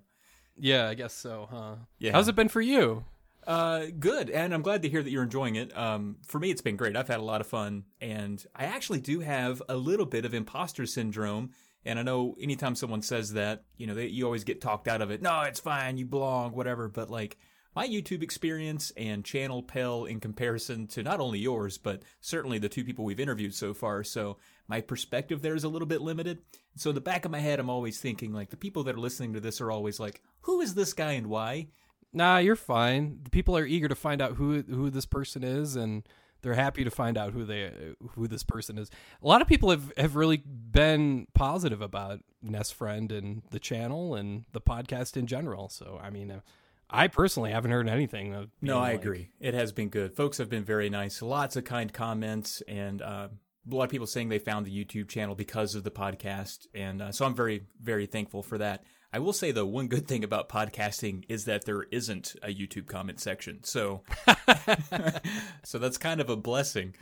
Yeah, 0.56 0.88
I 0.88 0.94
guess 0.94 1.14
so, 1.14 1.48
huh? 1.50 1.74
Yeah. 1.98 2.12
How's 2.12 2.28
it 2.28 2.34
been 2.34 2.48
for 2.48 2.60
you? 2.60 3.04
Uh, 3.46 3.86
good, 3.98 4.30
and 4.30 4.54
I'm 4.54 4.62
glad 4.62 4.82
to 4.82 4.88
hear 4.88 5.02
that 5.02 5.10
you're 5.10 5.22
enjoying 5.24 5.56
it. 5.56 5.76
Um, 5.76 6.18
for 6.26 6.38
me, 6.38 6.50
it's 6.50 6.60
been 6.60 6.76
great. 6.76 6.96
I've 6.96 7.08
had 7.08 7.18
a 7.18 7.24
lot 7.24 7.40
of 7.40 7.46
fun, 7.46 7.84
and 8.00 8.44
I 8.54 8.64
actually 8.66 9.00
do 9.00 9.20
have 9.20 9.62
a 9.68 9.76
little 9.76 10.06
bit 10.06 10.24
of 10.24 10.32
imposter 10.34 10.86
syndrome. 10.86 11.50
And 11.84 11.98
I 11.98 12.02
know 12.02 12.36
anytime 12.40 12.76
someone 12.76 13.02
says 13.02 13.32
that, 13.32 13.64
you 13.76 13.88
know, 13.88 13.94
they, 13.94 14.06
you 14.06 14.24
always 14.24 14.44
get 14.44 14.60
talked 14.60 14.86
out 14.86 15.02
of 15.02 15.10
it. 15.10 15.20
No, 15.20 15.40
it's 15.42 15.58
fine. 15.58 15.96
You 15.96 16.04
belong, 16.06 16.52
whatever. 16.52 16.88
But 16.88 17.10
like 17.10 17.36
my 17.74 17.88
YouTube 17.88 18.22
experience 18.22 18.92
and 18.96 19.24
channel 19.24 19.64
pale 19.64 20.04
in 20.04 20.20
comparison 20.20 20.86
to 20.88 21.02
not 21.02 21.18
only 21.18 21.40
yours, 21.40 21.78
but 21.78 22.02
certainly 22.20 22.58
the 22.60 22.68
two 22.68 22.84
people 22.84 23.04
we've 23.04 23.18
interviewed 23.18 23.52
so 23.54 23.74
far. 23.74 24.04
So 24.04 24.36
my 24.72 24.80
perspective 24.80 25.42
there 25.42 25.54
is 25.54 25.64
a 25.64 25.68
little 25.68 25.86
bit 25.86 26.00
limited. 26.00 26.38
So 26.76 26.88
in 26.88 26.94
the 26.94 27.02
back 27.02 27.26
of 27.26 27.30
my 27.30 27.40
head, 27.40 27.60
I'm 27.60 27.68
always 27.68 27.98
thinking 28.00 28.32
like 28.32 28.48
the 28.48 28.56
people 28.56 28.84
that 28.84 28.94
are 28.94 29.00
listening 29.00 29.34
to 29.34 29.40
this 29.40 29.60
are 29.60 29.70
always 29.70 30.00
like, 30.00 30.22
who 30.42 30.62
is 30.62 30.72
this 30.74 30.94
guy 30.94 31.12
and 31.12 31.26
why? 31.26 31.66
Nah, 32.14 32.38
you're 32.38 32.56
fine. 32.56 33.20
The 33.22 33.28
people 33.28 33.54
are 33.54 33.66
eager 33.66 33.86
to 33.88 33.94
find 33.94 34.22
out 34.22 34.36
who 34.36 34.62
who 34.62 34.88
this 34.88 35.04
person 35.04 35.44
is, 35.44 35.76
and 35.76 36.08
they're 36.40 36.54
happy 36.54 36.84
to 36.84 36.90
find 36.90 37.18
out 37.18 37.34
who 37.34 37.44
they 37.44 37.70
who 38.14 38.26
this 38.26 38.44
person 38.44 38.78
is. 38.78 38.90
A 39.22 39.26
lot 39.26 39.42
of 39.42 39.46
people 39.48 39.68
have 39.68 39.92
have 39.98 40.16
really 40.16 40.38
been 40.38 41.26
positive 41.34 41.82
about 41.82 42.20
Nest 42.42 42.72
Friend 42.72 43.12
and 43.12 43.42
the 43.50 43.60
channel 43.60 44.14
and 44.14 44.44
the 44.52 44.60
podcast 44.62 45.18
in 45.18 45.26
general. 45.26 45.68
So 45.68 46.00
I 46.02 46.08
mean, 46.08 46.30
uh, 46.30 46.40
I 46.88 47.08
personally 47.08 47.50
haven't 47.52 47.72
heard 47.72 47.88
anything. 47.90 48.32
Of 48.34 48.48
No, 48.62 48.78
I 48.78 48.92
like- 48.92 49.00
agree. 49.02 49.28
It 49.38 49.52
has 49.52 49.70
been 49.72 49.88
good. 49.90 50.14
Folks 50.14 50.38
have 50.38 50.48
been 50.48 50.64
very 50.64 50.88
nice. 50.88 51.20
Lots 51.20 51.56
of 51.56 51.64
kind 51.64 51.92
comments, 51.92 52.62
and 52.68 53.02
uh, 53.02 53.28
a 53.70 53.74
lot 53.74 53.84
of 53.84 53.90
people 53.90 54.06
saying 54.06 54.28
they 54.28 54.38
found 54.38 54.66
the 54.66 54.84
YouTube 54.84 55.08
channel 55.08 55.34
because 55.34 55.74
of 55.74 55.84
the 55.84 55.90
podcast. 55.90 56.66
And 56.74 57.00
uh, 57.02 57.12
so 57.12 57.24
I'm 57.24 57.34
very, 57.34 57.62
very 57.80 58.06
thankful 58.06 58.42
for 58.42 58.58
that. 58.58 58.84
I 59.14 59.18
will 59.18 59.32
say, 59.34 59.50
though, 59.52 59.66
one 59.66 59.88
good 59.88 60.08
thing 60.08 60.24
about 60.24 60.48
podcasting 60.48 61.24
is 61.28 61.44
that 61.44 61.64
there 61.66 61.82
isn't 61.90 62.34
a 62.42 62.48
YouTube 62.48 62.86
comment 62.86 63.20
section. 63.20 63.62
So, 63.62 64.00
so 65.64 65.78
that's 65.78 65.98
kind 65.98 66.20
of 66.20 66.30
a 66.30 66.36
blessing. 66.36 66.94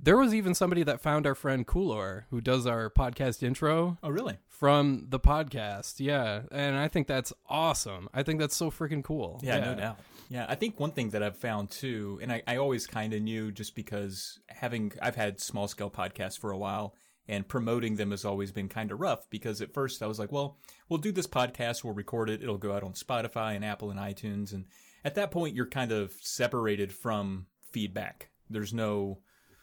There 0.00 0.16
was 0.16 0.34
even 0.34 0.54
somebody 0.54 0.82
that 0.84 1.00
found 1.00 1.26
our 1.26 1.34
friend 1.34 1.66
Coolor, 1.66 2.24
who 2.30 2.40
does 2.40 2.66
our 2.66 2.88
podcast 2.88 3.42
intro 3.42 3.98
Oh, 4.02 4.08
really? 4.08 4.38
from 4.48 5.06
the 5.10 5.20
podcast. 5.20 5.96
Yeah, 5.98 6.42
and 6.50 6.76
I 6.76 6.88
think 6.88 7.06
that's 7.06 7.32
awesome. 7.48 8.08
I 8.14 8.22
think 8.22 8.40
that's 8.40 8.56
so 8.56 8.70
freaking 8.70 9.04
cool. 9.04 9.40
Yeah, 9.42 9.58
no 9.60 9.74
doubt. 9.74 9.98
Yeah, 10.28 10.46
I 10.48 10.54
think 10.54 10.80
one 10.80 10.92
thing 10.92 11.10
that 11.10 11.22
I've 11.22 11.36
found 11.36 11.70
too, 11.70 12.18
and 12.22 12.32
I, 12.32 12.42
I 12.46 12.56
always 12.56 12.86
kind 12.86 13.12
of 13.12 13.22
knew 13.22 13.52
just 13.52 13.74
because 13.74 14.40
having, 14.48 14.92
I've 15.02 15.16
had 15.16 15.40
small 15.40 15.68
scale 15.68 15.90
podcasts 15.90 16.38
for 16.38 16.50
a 16.50 16.58
while 16.58 16.94
and 17.28 17.46
promoting 17.46 17.96
them 17.96 18.10
has 18.10 18.24
always 18.24 18.52
been 18.52 18.68
kind 18.68 18.90
of 18.90 19.00
rough 19.00 19.28
because 19.30 19.60
at 19.60 19.72
first 19.72 20.02
I 20.02 20.06
was 20.06 20.18
like, 20.18 20.32
well, 20.32 20.58
we'll 20.88 20.98
do 20.98 21.12
this 21.12 21.26
podcast, 21.26 21.84
we'll 21.84 21.94
record 21.94 22.30
it, 22.30 22.42
it'll 22.42 22.58
go 22.58 22.72
out 22.72 22.82
on 22.82 22.92
Spotify 22.92 23.54
and 23.54 23.64
Apple 23.64 23.90
and 23.90 24.00
iTunes. 24.00 24.52
And 24.52 24.66
at 25.04 25.14
that 25.14 25.30
point, 25.30 25.54
you're 25.54 25.66
kind 25.66 25.92
of 25.92 26.12
separated 26.20 26.92
from 26.92 27.46
feedback. 27.70 28.30
There's 28.50 28.72
no, 28.72 29.20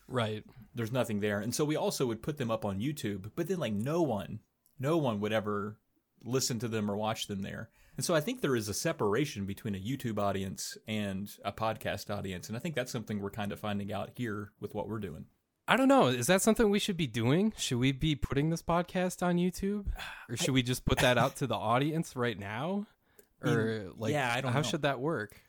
Right. 0.08 0.44
there's 0.76 0.92
nothing 0.92 1.20
there. 1.20 1.40
And 1.40 1.54
so 1.56 1.64
we 1.66 1.76
also 1.76 2.06
would 2.08 2.24
put 2.24 2.38
them 2.38 2.52
up 2.52 2.66
on 2.66 2.80
YouTube, 2.80 3.32
but 3.36 3.48
then 3.48 3.60
like 3.60 3.74
no 3.74 4.02
one, 4.02 4.40
no 4.80 4.98
one 4.98 5.20
would 5.22 5.34
ever 5.34 5.78
listen 6.24 6.60
to 6.60 6.68
them 6.68 6.90
or 6.90 6.96
watch 6.98 7.28
them 7.28 7.42
there. 7.42 7.70
And 7.98 8.06
so 8.06 8.16
I 8.16 8.22
think 8.22 8.42
there 8.42 8.56
is 8.56 8.70
a 8.70 8.74
separation 8.74 9.46
between 9.46 9.76
a 9.76 9.80
YouTube 9.80 10.18
audience 10.18 10.78
and 10.88 11.30
a 11.44 11.52
podcast 11.52 12.10
audience. 12.10 12.48
And 12.48 12.56
I 12.56 12.60
think 12.60 12.76
that's 12.76 12.92
something 12.92 13.22
we're 13.22 13.30
kind 13.30 13.52
of 13.52 13.60
finding 13.60 13.92
out 13.92 14.12
here 14.16 14.52
with 14.60 14.74
what 14.74 14.88
we're 14.88 15.00
doing. 15.00 15.26
I 15.68 15.78
don't 15.78 15.88
know. 15.88 16.08
Is 16.08 16.28
that 16.28 16.42
something 16.42 16.70
we 16.70 16.80
should 16.80 16.98
be 16.98 17.08
doing? 17.08 17.54
Should 17.58 17.78
we 17.78 17.92
be 17.92 18.16
putting 18.16 18.50
this 18.50 18.64
podcast 18.64 19.24
on 19.24 19.38
YouTube, 19.38 19.86
or 20.28 20.36
should 20.36 20.54
we 20.54 20.64
just 20.64 20.84
put 20.86 20.98
that 21.00 21.18
out 21.18 21.38
to 21.38 21.48
the 21.48 21.56
audience 21.56 22.16
right 22.16 22.38
now? 22.38 22.88
Or 23.44 23.92
like, 23.96 24.12
yeah, 24.12 24.34
I 24.36 24.42
don't 24.42 24.52
how 24.52 24.60
know. 24.60 24.64
should 24.64 24.82
that 24.82 25.00
work? 25.00 25.40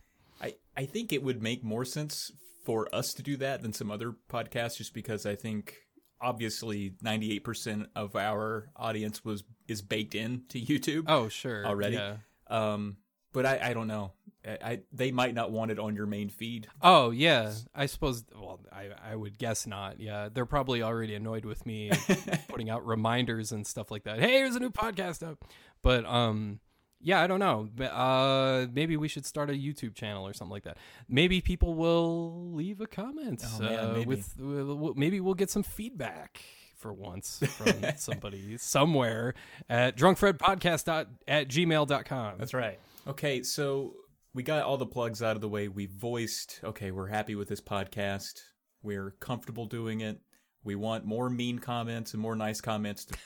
I, 0.41 0.55
I 0.77 0.85
think 0.85 1.13
it 1.13 1.23
would 1.23 1.43
make 1.43 1.65
more 1.65 1.85
sense 1.85 2.31
for 2.65 2.89
us 2.95 3.15
to 3.15 3.23
do 3.23 3.37
that 3.39 3.63
than 3.63 3.73
some 3.73 3.91
other 3.91 4.15
podcasts 4.31 4.77
just 4.77 4.95
because 4.95 5.27
I 5.27 5.35
think 5.35 5.77
obviously 6.21 6.95
98% 7.03 7.87
of 7.97 8.15
our 8.15 8.69
audience 8.77 9.25
was 9.25 9.43
is 9.67 9.83
baked 9.83 10.15
in 10.15 10.43
to 10.51 10.61
YouTube. 10.61 11.05
Oh, 11.09 11.29
sure. 11.29 11.67
Already? 11.67 11.97
Yeah. 11.97 12.17
Um, 12.53 12.97
but 13.33 13.47
I, 13.47 13.71
I 13.71 13.73
don't 13.73 13.87
know. 13.87 14.13
I, 14.47 14.59
I 14.63 14.81
they 14.93 15.11
might 15.11 15.35
not 15.35 15.51
want 15.51 15.71
it 15.71 15.79
on 15.79 15.95
your 15.97 16.07
main 16.07 16.29
feed. 16.29 16.67
Oh, 16.83 17.11
yeah. 17.11 17.53
I 17.75 17.87
suppose. 17.87 18.25
Well, 18.35 18.61
I 18.73 18.91
I 19.13 19.17
would 19.17 19.39
guess 19.39 19.67
not. 19.67 20.01
Yeah, 20.01 20.29
they're 20.33 20.47
probably 20.47 20.83
already 20.83 21.15
annoyed 21.15 21.45
with 21.45 21.65
me 21.65 21.91
putting 22.49 22.69
out 22.69 22.87
reminders 22.87 23.53
and 23.53 23.67
stuff 23.67 23.91
like 23.91 24.05
that. 24.05 24.19
Hey, 24.21 24.33
here's 24.33 24.55
a 24.57 24.61
new 24.61 24.71
podcast 24.71 25.27
up. 25.27 25.45
But 25.83 26.05
um, 26.05 26.61
yeah, 27.01 27.23
I 27.23 27.27
don't 27.27 27.41
know. 27.41 27.69
But, 27.75 27.93
Uh, 27.93 28.67
maybe 28.73 28.97
we 28.97 29.09
should 29.09 29.25
start 29.27 29.49
a 29.51 29.55
YouTube 29.55 29.95
channel 29.95 30.27
or 30.27 30.33
something 30.35 30.53
like 30.53 30.65
that. 30.65 30.77
Maybe 31.09 31.41
people 31.41 31.75
will 31.75 32.53
leave 32.53 32.81
a 32.81 32.87
comment. 32.87 33.43
Oh, 33.47 33.59
man, 33.63 33.79
uh, 33.79 33.93
maybe. 33.95 34.07
with, 34.07 34.35
with 34.39 34.97
maybe 34.97 35.21
we'll 35.21 35.35
get 35.35 35.51
some 35.51 35.63
feedback 35.63 36.43
for 36.83 36.93
once 36.93 37.39
from 37.57 37.73
somebody 37.97 38.59
somewhere 38.59 39.33
at 39.71 39.97
drunkfriendpodcast 39.97 41.07
at 41.27 41.49
gmail.com. 41.49 42.35
That's 42.39 42.53
right. 42.53 42.79
Okay, 43.07 43.43
so 43.43 43.95
we 44.35 44.43
got 44.43 44.63
all 44.65 44.77
the 44.77 44.87
plugs 44.87 45.23
out 45.23 45.37
of 45.37 45.41
the 45.41 45.49
way. 45.49 45.69
We 45.69 45.87
voiced, 45.87 46.61
okay, 46.65 46.91
we're 46.91 47.07
happy 47.07 47.35
with 47.35 47.49
this 47.49 47.61
podcast. 47.61 48.41
We're 48.83 49.13
comfortable 49.21 49.67
doing 49.67 50.01
it. 50.01 50.21
We 50.65 50.77
want 50.77 51.05
more 51.05 51.29
mean 51.29 51.59
comments 51.59 52.13
and 52.13 52.23
more 52.23 52.37
nice 52.37 52.61
comments 52.61 53.05
to 53.05 53.17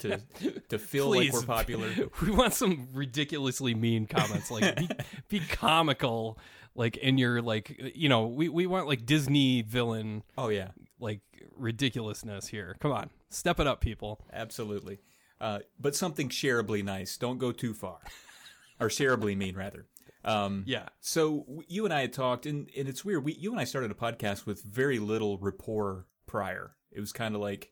to, 0.00 0.20
to, 0.40 0.60
to 0.68 0.78
feel 0.78 1.08
like 1.08 1.32
we're 1.32 1.42
popular. 1.42 1.88
We 2.22 2.30
want 2.30 2.52
some 2.52 2.88
ridiculously 2.92 3.74
mean 3.74 4.06
comments. 4.06 4.50
Like 4.50 4.76
be, 4.76 4.88
be 5.28 5.40
comical, 5.40 6.38
like 6.74 6.98
in 6.98 7.16
your 7.16 7.40
like 7.40 7.92
you 7.94 8.10
know, 8.10 8.26
we, 8.26 8.50
we 8.50 8.66
want 8.66 8.86
like 8.86 9.06
Disney 9.06 9.62
villain 9.62 10.24
Oh 10.36 10.48
yeah, 10.48 10.68
like 11.00 11.20
ridiculousness 11.56 12.48
here. 12.48 12.76
Come 12.80 12.92
on. 12.92 13.10
Step 13.30 13.60
it 13.60 13.66
up, 13.66 13.80
people. 13.80 14.20
absolutely. 14.32 14.98
Uh, 15.40 15.58
but 15.78 15.94
something 15.96 16.28
shareably 16.28 16.82
nice. 16.82 17.16
Don't 17.18 17.38
go 17.38 17.52
too 17.52 17.74
far, 17.74 17.98
or 18.80 18.88
shareably 18.88 19.34
mean 19.34 19.56
rather. 19.56 19.86
Um, 20.24 20.62
Yeah. 20.66 20.88
So 21.00 21.44
you 21.68 21.84
and 21.84 21.92
I 21.92 22.02
had 22.02 22.12
talked, 22.12 22.46
and, 22.46 22.70
and 22.76 22.88
it's 22.88 23.04
weird. 23.04 23.24
We 23.24 23.34
you 23.34 23.50
and 23.50 23.60
I 23.60 23.64
started 23.64 23.90
a 23.90 23.94
podcast 23.94 24.46
with 24.46 24.62
very 24.62 24.98
little 24.98 25.36
rapport 25.38 26.06
prior. 26.26 26.76
It 26.92 27.00
was 27.00 27.12
kind 27.12 27.34
of 27.34 27.40
like, 27.40 27.70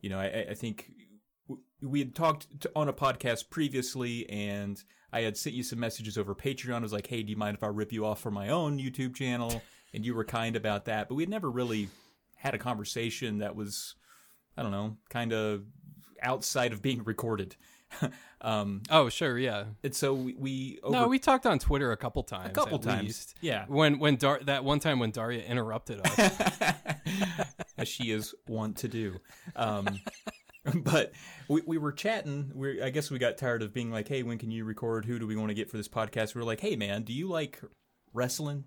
you 0.00 0.10
know, 0.10 0.18
I, 0.18 0.46
I- 0.50 0.54
think 0.54 0.90
we 1.80 2.00
had 2.00 2.14
talked 2.14 2.60
to, 2.62 2.70
on 2.76 2.88
a 2.88 2.92
podcast 2.92 3.48
previously, 3.48 4.28
and 4.28 4.82
I 5.12 5.20
had 5.22 5.36
sent 5.36 5.54
you 5.54 5.62
some 5.62 5.78
messages 5.80 6.18
over 6.18 6.34
Patreon. 6.34 6.76
I 6.76 6.80
was 6.80 6.92
like, 6.92 7.06
hey, 7.06 7.22
do 7.22 7.30
you 7.30 7.36
mind 7.36 7.56
if 7.56 7.62
I 7.62 7.68
rip 7.68 7.92
you 7.92 8.04
off 8.04 8.20
for 8.20 8.30
my 8.32 8.48
own 8.48 8.78
YouTube 8.78 9.14
channel? 9.14 9.62
And 9.94 10.04
you 10.04 10.14
were 10.14 10.24
kind 10.24 10.56
about 10.56 10.86
that, 10.86 11.08
but 11.08 11.14
we 11.14 11.22
had 11.22 11.30
never 11.30 11.48
really 11.50 11.88
had 12.44 12.54
a 12.54 12.58
conversation 12.58 13.38
that 13.38 13.56
was, 13.56 13.94
I 14.56 14.62
don't 14.62 14.70
know, 14.72 14.96
kind 15.08 15.32
of 15.32 15.64
outside 16.22 16.72
of 16.72 16.82
being 16.82 17.02
recorded. 17.04 17.56
um, 18.40 18.82
Oh, 18.90 19.08
sure, 19.08 19.38
yeah. 19.38 19.64
and 19.82 19.94
so 19.94 20.14
we, 20.14 20.34
we 20.34 20.78
over 20.82 20.92
No, 20.96 21.08
we 21.08 21.18
talked 21.18 21.46
on 21.46 21.58
Twitter 21.58 21.92
a 21.92 21.96
couple 21.96 22.22
times. 22.24 22.48
a 22.50 22.52
couple 22.52 22.78
times, 22.78 23.04
least. 23.04 23.34
yeah. 23.40 23.64
When 23.68 23.98
when 23.98 24.16
Dar- 24.16 24.40
that 24.44 24.64
one 24.64 24.80
time 24.80 24.98
when 24.98 25.10
Daria 25.10 25.42
interrupted 25.44 26.00
us. 26.04 26.18
as 27.78 27.88
she 27.88 28.10
is 28.10 28.34
wont 28.48 28.76
to 28.78 28.88
do. 28.88 29.20
Um, 29.56 30.00
but 30.74 31.12
we, 31.48 31.62
we 31.66 31.78
were 31.78 31.92
chatting. 31.92 32.50
We 32.54 32.82
I 32.82 32.90
guess 32.90 33.10
we 33.10 33.18
got 33.18 33.38
tired 33.38 33.62
of 33.62 33.72
being 33.72 33.90
like, 33.92 34.08
"Hey, 34.08 34.22
when 34.24 34.38
can 34.38 34.50
you 34.50 34.64
record? 34.64 35.04
Who 35.04 35.18
do 35.18 35.26
we 35.26 35.36
want 35.36 35.50
to 35.50 35.54
get 35.54 35.70
for 35.70 35.76
this 35.76 35.88
podcast?" 35.88 36.34
We 36.34 36.40
were 36.40 36.46
like, 36.46 36.60
"Hey, 36.60 36.74
man, 36.76 37.02
do 37.04 37.12
you 37.12 37.28
like 37.28 37.60
wrestling?" 38.12 38.64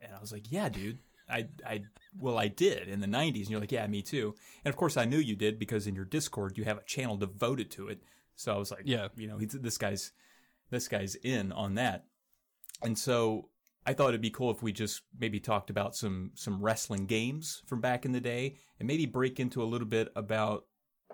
And 0.00 0.12
I 0.14 0.20
was 0.20 0.30
like, 0.32 0.50
"Yeah, 0.52 0.68
dude. 0.68 0.98
I 1.30 1.48
I 1.66 1.82
well, 2.18 2.38
I 2.38 2.48
did 2.48 2.88
in 2.88 3.00
the 3.00 3.06
'90s." 3.06 3.42
And 3.42 3.50
you're 3.50 3.60
like, 3.60 3.72
"Yeah, 3.72 3.86
me 3.86 4.02
too." 4.02 4.34
And 4.64 4.72
of 4.72 4.76
course, 4.76 4.96
I 4.96 5.04
knew 5.04 5.18
you 5.18 5.36
did 5.36 5.58
because 5.58 5.86
in 5.86 5.94
your 5.94 6.04
Discord 6.04 6.58
you 6.58 6.64
have 6.64 6.78
a 6.78 6.84
channel 6.84 7.16
devoted 7.16 7.70
to 7.72 7.88
it. 7.88 8.02
So 8.36 8.54
I 8.54 8.58
was 8.58 8.70
like, 8.70 8.82
Yeah. 8.84 9.08
you 9.16 9.26
know, 9.28 9.38
he's, 9.38 9.52
this 9.52 9.78
guy's 9.78 10.12
this 10.70 10.88
guy's 10.88 11.14
in 11.16 11.52
on 11.52 11.74
that." 11.74 12.04
And 12.82 12.98
so 12.98 13.50
I 13.86 13.92
thought 13.94 14.10
it'd 14.10 14.20
be 14.20 14.30
cool 14.30 14.50
if 14.50 14.62
we 14.62 14.72
just 14.72 15.02
maybe 15.18 15.40
talked 15.40 15.70
about 15.70 15.94
some 15.96 16.32
some 16.34 16.60
wrestling 16.62 17.06
games 17.06 17.62
from 17.66 17.80
back 17.80 18.04
in 18.04 18.12
the 18.12 18.20
day 18.20 18.56
and 18.78 18.86
maybe 18.86 19.06
break 19.06 19.40
into 19.40 19.62
a 19.62 19.64
little 19.64 19.86
bit 19.88 20.10
about 20.16 20.66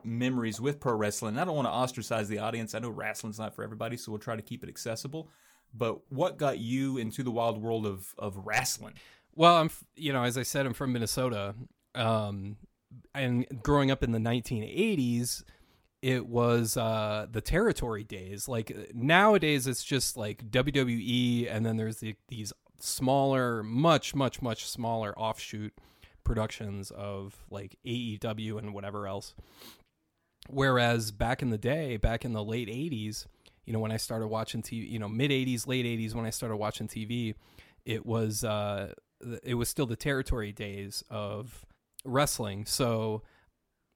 memories 0.04 0.61
with 0.61 0.80
pro 0.80 0.94
wrestling. 0.94 1.38
I 1.38 1.44
don't 1.44 1.56
want 1.56 1.66
to 1.66 1.73
ostracize 1.73 2.28
the 2.28 2.38
audience. 2.38 2.75
I 2.75 2.78
know 2.78 2.90
wrestling's 2.90 3.38
not 3.38 3.54
for 3.54 3.64
everybody, 3.64 3.96
so 3.96 4.12
we'll 4.12 4.18
try 4.18 4.37
to 4.37 4.42
keep 4.42 4.62
it 4.62 4.68
accessible. 4.68 5.30
But 5.75 6.11
what 6.11 6.38
got 6.38 6.58
you 6.58 6.96
into 6.96 7.23
the 7.23 7.30
wild 7.30 7.61
world 7.61 7.87
of 7.87 8.14
of 8.18 8.37
wrestling? 8.46 8.94
Well, 9.36 9.56
I'm 9.56 9.70
you 9.94 10.12
know, 10.12 10.24
as 10.24 10.38
I 10.38 10.42
said, 10.42 10.66
I'm 10.66 10.72
from 10.72 10.92
Minnesota, 10.92 11.54
um, 11.94 12.56
and 13.14 13.46
growing 13.62 13.90
up 13.90 14.02
in 14.02 14.12
the 14.12 14.18
1980s, 14.18 15.44
it 16.00 16.26
was 16.26 16.76
uh, 16.78 17.26
the 17.30 17.42
territory 17.42 18.02
days. 18.02 18.48
Like 18.48 18.74
nowadays, 18.94 19.66
it's 19.66 19.84
just 19.84 20.16
like 20.16 20.50
WWE, 20.50 21.54
and 21.54 21.66
then 21.66 21.76
there's 21.76 21.98
the, 21.98 22.16
these 22.28 22.52
smaller, 22.80 23.62
much, 23.62 24.14
much, 24.14 24.40
much 24.40 24.66
smaller 24.66 25.16
offshoot 25.18 25.74
productions 26.24 26.90
of 26.90 27.44
like 27.50 27.76
AEW 27.86 28.58
and 28.58 28.72
whatever 28.72 29.06
else. 29.06 29.34
Whereas 30.48 31.10
back 31.10 31.42
in 31.42 31.50
the 31.50 31.58
day, 31.58 31.96
back 31.98 32.24
in 32.24 32.32
the 32.32 32.44
late 32.44 32.68
80s, 32.68 33.26
you 33.66 33.72
know, 33.72 33.80
when 33.80 33.92
I 33.92 33.96
started 33.96 34.28
watching 34.28 34.62
TV, 34.62 34.88
you 34.88 34.98
know, 34.98 35.08
mid 35.08 35.30
80s, 35.30 35.66
late 35.66 35.84
80s, 35.84 36.14
when 36.14 36.24
I 36.24 36.30
started 36.30 36.56
watching 36.56 36.88
TV, 36.88 37.34
it 37.84 38.06
was 38.06 38.44
uh, 38.44 38.92
it 39.42 39.54
was 39.54 39.68
still 39.68 39.87
the 39.87 39.96
territory 39.96 40.52
days 40.52 41.04
of 41.11 41.64
wrestling. 42.04 42.64
So 42.66 43.23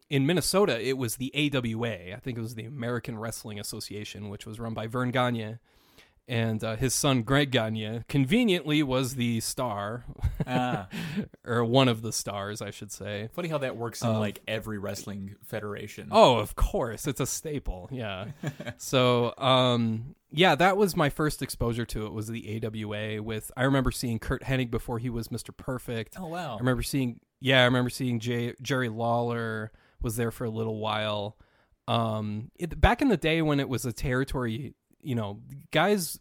in 0.09 0.27
Minnesota, 0.27 0.81
it 0.81 0.99
was 0.99 1.17
the 1.17 1.33
AWA. 1.35 2.15
I 2.15 2.19
think 2.21 2.37
it 2.37 2.43
was 2.43 2.57
the 2.57 2.65
American 2.65 3.19
Wrestling 3.19 3.61
Association, 3.61 4.29
which 4.29 4.47
was 4.47 4.59
run 4.59 4.75
by 4.75 4.87
Vern 4.87 5.11
Gagne. 5.11 5.59
And 6.29 6.62
uh, 6.62 6.77
his 6.77 6.95
son 6.95 7.23
Greg 7.23 7.50
Gagne 7.50 8.05
conveniently 8.09 8.85
was 8.85 9.17
the 9.17 9.41
star, 9.41 10.05
Ah, 10.47 10.87
or 11.45 11.65
one 11.65 11.89
of 11.89 12.03
the 12.03 12.12
stars, 12.12 12.62
I 12.62 12.71
should 12.71 12.93
say. 12.93 13.29
funny 13.33 13.49
how 13.49 13.59
that 13.59 13.77
works 13.77 14.03
in 14.03 14.15
like 14.15 14.41
every 14.47 14.79
wrestling 14.79 15.35
federation. 15.45 16.09
Oh, 16.12 16.37
of 16.37 16.55
course, 16.55 17.09
it's 17.09 17.21
a 17.21 17.27
staple. 17.27 17.89
Yeah. 17.91 18.27
so, 18.77 19.35
um, 19.39 20.15
yeah, 20.31 20.55
that 20.55 20.77
was 20.77 20.95
my 20.95 21.11
first 21.11 21.43
exposure 21.43 21.85
to 21.87 22.07
it. 22.07 22.12
Was 22.12 22.29
the 22.29 22.62
AWA 22.65 23.21
with? 23.23 23.50
I 23.57 23.65
remember 23.65 23.91
seeing 23.91 24.21
Curt 24.21 24.45
Hennig 24.45 24.71
before 24.71 25.00
he 25.00 25.11
was 25.11 25.29
Mr. 25.29 25.57
Perfect. 25.57 26.15
Oh, 26.17 26.27
wow. 26.29 26.55
I 26.55 26.59
remember 26.59 26.83
seeing. 26.83 27.19
Yeah, 27.41 27.62
I 27.62 27.65
remember 27.65 27.91
seeing 27.91 28.21
Jay, 28.21 28.55
Jerry 28.62 28.89
Lawler 28.89 29.73
was 30.00 30.15
there 30.17 30.31
for 30.31 30.45
a 30.45 30.50
little 30.50 30.79
while. 30.79 31.37
Um, 31.89 32.53
it, 32.57 32.81
back 32.81 33.03
in 33.03 33.09
the 33.09 33.17
day 33.17 33.43
when 33.43 33.59
it 33.59 33.69
was 33.69 33.85
a 33.85 33.93
territory, 33.93 34.75
you 35.02 35.14
know, 35.14 35.40
guys 35.71 36.19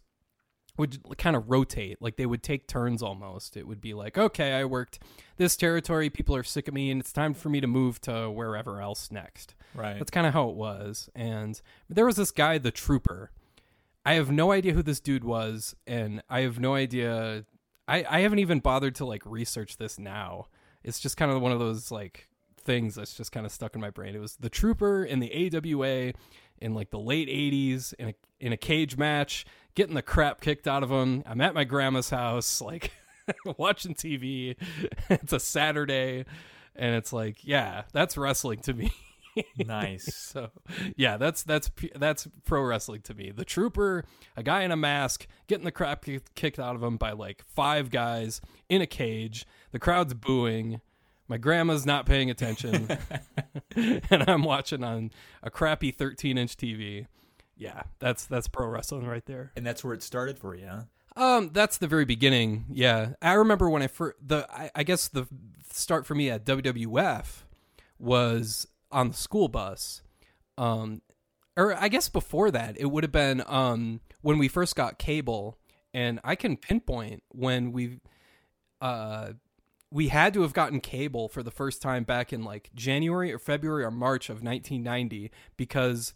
would 0.76 1.18
kind 1.18 1.36
of 1.36 1.50
rotate 1.50 2.00
like 2.00 2.16
they 2.16 2.24
would 2.24 2.42
take 2.42 2.66
turns 2.66 3.02
almost 3.02 3.54
it 3.54 3.66
would 3.66 3.82
be 3.82 3.92
like 3.92 4.16
okay 4.16 4.54
i 4.54 4.64
worked 4.64 4.98
this 5.36 5.54
territory 5.54 6.08
people 6.08 6.34
are 6.34 6.44
sick 6.44 6.68
of 6.68 6.72
me 6.72 6.90
and 6.90 7.00
it's 7.00 7.12
time 7.12 7.34
for 7.34 7.50
me 7.50 7.60
to 7.60 7.66
move 7.66 8.00
to 8.00 8.30
wherever 8.30 8.80
else 8.80 9.10
next 9.10 9.54
right. 9.74 9.98
that's 9.98 10.10
kind 10.10 10.26
of 10.26 10.32
how 10.32 10.48
it 10.48 10.56
was. 10.56 11.08
And 11.14 11.60
there 11.88 12.06
was 12.06 12.16
this 12.16 12.30
guy, 12.30 12.58
the 12.58 12.70
Trooper. 12.70 13.30
I 14.04 14.14
have 14.14 14.30
no 14.30 14.50
idea 14.52 14.72
who 14.72 14.82
this 14.82 15.00
dude 15.00 15.24
was, 15.24 15.74
and 15.86 16.22
I 16.28 16.40
have 16.40 16.58
no 16.58 16.74
idea. 16.74 17.44
I, 17.86 18.04
I 18.08 18.20
haven't 18.20 18.38
even 18.38 18.60
bothered 18.60 18.94
to 18.96 19.04
like 19.04 19.22
research 19.26 19.76
this 19.76 19.98
now. 19.98 20.46
It's 20.82 21.00
just 21.00 21.16
kind 21.16 21.30
of 21.30 21.40
one 21.42 21.52
of 21.52 21.58
those 21.58 21.90
like 21.90 22.28
things 22.62 22.94
that's 22.94 23.14
just 23.14 23.32
kind 23.32 23.44
of 23.44 23.52
stuck 23.52 23.74
in 23.74 23.80
my 23.80 23.90
brain. 23.90 24.14
It 24.14 24.20
was 24.20 24.36
the 24.36 24.48
Trooper 24.48 25.04
in 25.04 25.20
the 25.20 25.54
AWA 25.54 26.12
in 26.60 26.74
like 26.74 26.90
the 26.90 26.98
late 26.98 27.28
'80s 27.28 27.94
in 27.94 28.08
a 28.08 28.14
in 28.40 28.52
a 28.52 28.56
cage 28.56 28.96
match, 28.96 29.46
getting 29.74 29.94
the 29.94 30.02
crap 30.02 30.40
kicked 30.40 30.66
out 30.66 30.82
of 30.82 30.90
him. 30.90 31.22
I'm 31.26 31.40
at 31.40 31.54
my 31.54 31.64
grandma's 31.64 32.10
house, 32.10 32.60
like 32.60 32.92
watching 33.58 33.94
TV. 33.94 34.56
it's 35.10 35.32
a 35.32 35.40
Saturday, 35.40 36.24
and 36.76 36.94
it's 36.94 37.12
like, 37.12 37.38
yeah, 37.42 37.82
that's 37.92 38.16
wrestling 38.16 38.60
to 38.60 38.74
me. 38.74 38.92
nice. 39.58 40.08
So, 40.30 40.50
yeah, 40.96 41.16
that's 41.16 41.42
that's 41.42 41.70
that's 41.96 42.28
pro 42.44 42.62
wrestling 42.62 43.02
to 43.02 43.14
me. 43.14 43.32
The 43.32 43.44
trooper, 43.44 44.04
a 44.36 44.42
guy 44.42 44.62
in 44.62 44.70
a 44.70 44.76
mask, 44.76 45.26
getting 45.48 45.64
the 45.64 45.72
crap 45.72 46.04
kicked 46.34 46.58
out 46.60 46.76
of 46.76 46.82
him 46.82 46.96
by 46.96 47.12
like 47.12 47.42
five 47.48 47.90
guys 47.90 48.40
in 48.68 48.80
a 48.80 48.86
cage. 48.86 49.44
The 49.72 49.80
crowd's 49.80 50.14
booing. 50.14 50.80
My 51.30 51.38
grandma's 51.38 51.86
not 51.86 52.06
paying 52.06 52.28
attention, 52.28 52.88
and 53.76 54.28
I'm 54.28 54.42
watching 54.42 54.82
on 54.82 55.12
a 55.44 55.48
crappy 55.48 55.92
13 55.92 56.36
inch 56.36 56.56
TV. 56.56 57.06
Yeah, 57.56 57.84
that's 58.00 58.26
that's 58.26 58.48
pro 58.48 58.66
wrestling 58.66 59.06
right 59.06 59.24
there. 59.26 59.52
And 59.54 59.64
that's 59.64 59.84
where 59.84 59.94
it 59.94 60.02
started 60.02 60.40
for 60.40 60.56
you, 60.56 60.66
huh? 60.66 60.82
Um, 61.14 61.50
that's 61.52 61.78
the 61.78 61.86
very 61.86 62.04
beginning. 62.04 62.64
Yeah, 62.72 63.10
I 63.22 63.34
remember 63.34 63.70
when 63.70 63.80
I 63.80 63.86
first 63.86 64.16
the 64.20 64.44
I, 64.52 64.72
I 64.74 64.82
guess 64.82 65.06
the 65.06 65.28
start 65.70 66.04
for 66.04 66.16
me 66.16 66.30
at 66.30 66.44
WWF 66.44 67.44
was 68.00 68.66
on 68.90 69.10
the 69.10 69.14
school 69.14 69.46
bus. 69.46 70.02
Um, 70.58 71.00
or 71.56 71.76
I 71.76 71.86
guess 71.86 72.08
before 72.08 72.50
that, 72.50 72.76
it 72.76 72.86
would 72.86 73.04
have 73.04 73.12
been 73.12 73.44
um 73.46 74.00
when 74.20 74.38
we 74.38 74.48
first 74.48 74.74
got 74.74 74.98
cable, 74.98 75.58
and 75.94 76.18
I 76.24 76.34
can 76.34 76.56
pinpoint 76.56 77.22
when 77.28 77.70
we 77.70 78.00
uh 78.80 79.34
we 79.90 80.08
had 80.08 80.32
to 80.34 80.42
have 80.42 80.52
gotten 80.52 80.80
cable 80.80 81.28
for 81.28 81.42
the 81.42 81.50
first 81.50 81.82
time 81.82 82.04
back 82.04 82.32
in 82.32 82.44
like 82.44 82.70
January 82.74 83.32
or 83.32 83.38
February 83.38 83.84
or 83.84 83.90
March 83.90 84.28
of 84.28 84.42
1990 84.42 85.30
because 85.56 86.14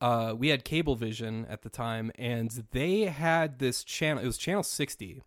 uh, 0.00 0.34
we 0.36 0.48
had 0.48 0.64
Cablevision 0.64 1.46
at 1.48 1.62
the 1.62 1.68
time, 1.68 2.10
and 2.16 2.64
they 2.72 3.02
had 3.02 3.60
this 3.60 3.84
channel. 3.84 4.22
It 4.22 4.26
was 4.26 4.36
channel 4.36 4.64
60, 4.64 5.22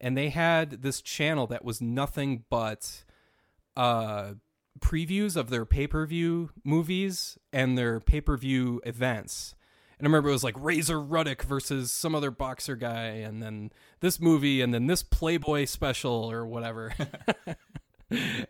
and 0.00 0.16
they 0.16 0.30
had 0.30 0.82
this 0.82 1.00
channel 1.00 1.46
that 1.46 1.64
was 1.64 1.80
nothing 1.80 2.42
but 2.50 3.04
uh, 3.76 4.32
previews 4.80 5.36
of 5.36 5.48
their 5.48 5.64
pay 5.64 5.86
per 5.86 6.04
view 6.06 6.50
movies 6.64 7.38
and 7.52 7.78
their 7.78 8.00
pay 8.00 8.20
per 8.20 8.36
view 8.36 8.80
events. 8.84 9.54
And 9.98 10.06
I 10.06 10.08
remember 10.08 10.28
it 10.28 10.32
was 10.32 10.44
like 10.44 10.56
Razor 10.58 11.00
Ruddock 11.00 11.42
versus 11.44 11.90
some 11.90 12.14
other 12.14 12.30
boxer 12.30 12.76
guy, 12.76 13.06
and 13.06 13.42
then 13.42 13.70
this 14.00 14.20
movie, 14.20 14.60
and 14.60 14.74
then 14.74 14.86
this 14.86 15.02
Playboy 15.02 15.64
special 15.64 16.30
or 16.30 16.44
whatever. 16.46 16.92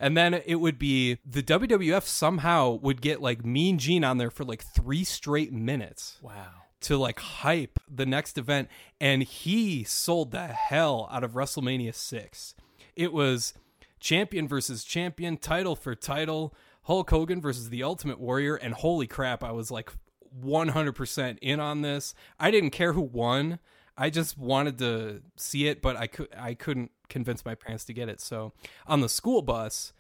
and 0.00 0.16
then 0.16 0.34
it 0.34 0.56
would 0.56 0.78
be 0.78 1.18
the 1.24 1.42
WWF 1.42 2.02
somehow 2.02 2.72
would 2.82 3.00
get 3.00 3.22
like 3.22 3.44
Mean 3.44 3.78
Gene 3.78 4.04
on 4.04 4.18
there 4.18 4.30
for 4.30 4.44
like 4.44 4.64
three 4.64 5.04
straight 5.04 5.52
minutes 5.52 6.18
Wow. 6.20 6.46
to 6.82 6.96
like 6.98 7.18
hype 7.20 7.78
the 7.88 8.06
next 8.06 8.36
event, 8.38 8.68
and 9.00 9.22
he 9.22 9.84
sold 9.84 10.32
the 10.32 10.48
hell 10.48 11.08
out 11.12 11.24
of 11.24 11.32
WrestleMania 11.32 11.94
six. 11.94 12.54
It 12.96 13.12
was 13.12 13.54
champion 14.00 14.48
versus 14.48 14.84
champion, 14.84 15.36
title 15.36 15.76
for 15.76 15.94
title, 15.94 16.54
Hulk 16.82 17.08
Hogan 17.10 17.40
versus 17.40 17.70
the 17.70 17.82
Ultimate 17.82 18.18
Warrior, 18.20 18.56
and 18.56 18.74
holy 18.74 19.06
crap, 19.06 19.42
I 19.44 19.52
was 19.52 19.70
like 19.70 19.92
100% 20.40 21.38
in 21.40 21.60
on 21.60 21.82
this. 21.82 22.14
I 22.38 22.50
didn't 22.50 22.70
care 22.70 22.92
who 22.92 23.02
won. 23.02 23.58
I 23.96 24.10
just 24.10 24.36
wanted 24.36 24.78
to 24.78 25.22
see 25.36 25.68
it, 25.68 25.80
but 25.80 25.96
I 25.96 26.06
could 26.06 26.28
I 26.36 26.54
couldn't 26.54 26.90
convince 27.08 27.44
my 27.44 27.54
parents 27.54 27.84
to 27.86 27.94
get 27.94 28.08
it. 28.08 28.20
So 28.20 28.52
on 28.86 29.00
the 29.00 29.08
school 29.08 29.42
bus, 29.42 29.92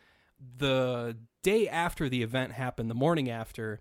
the 0.58 1.16
day 1.42 1.68
after 1.68 2.08
the 2.08 2.22
event 2.22 2.52
happened, 2.52 2.90
the 2.90 2.94
morning 2.94 3.30
after, 3.30 3.80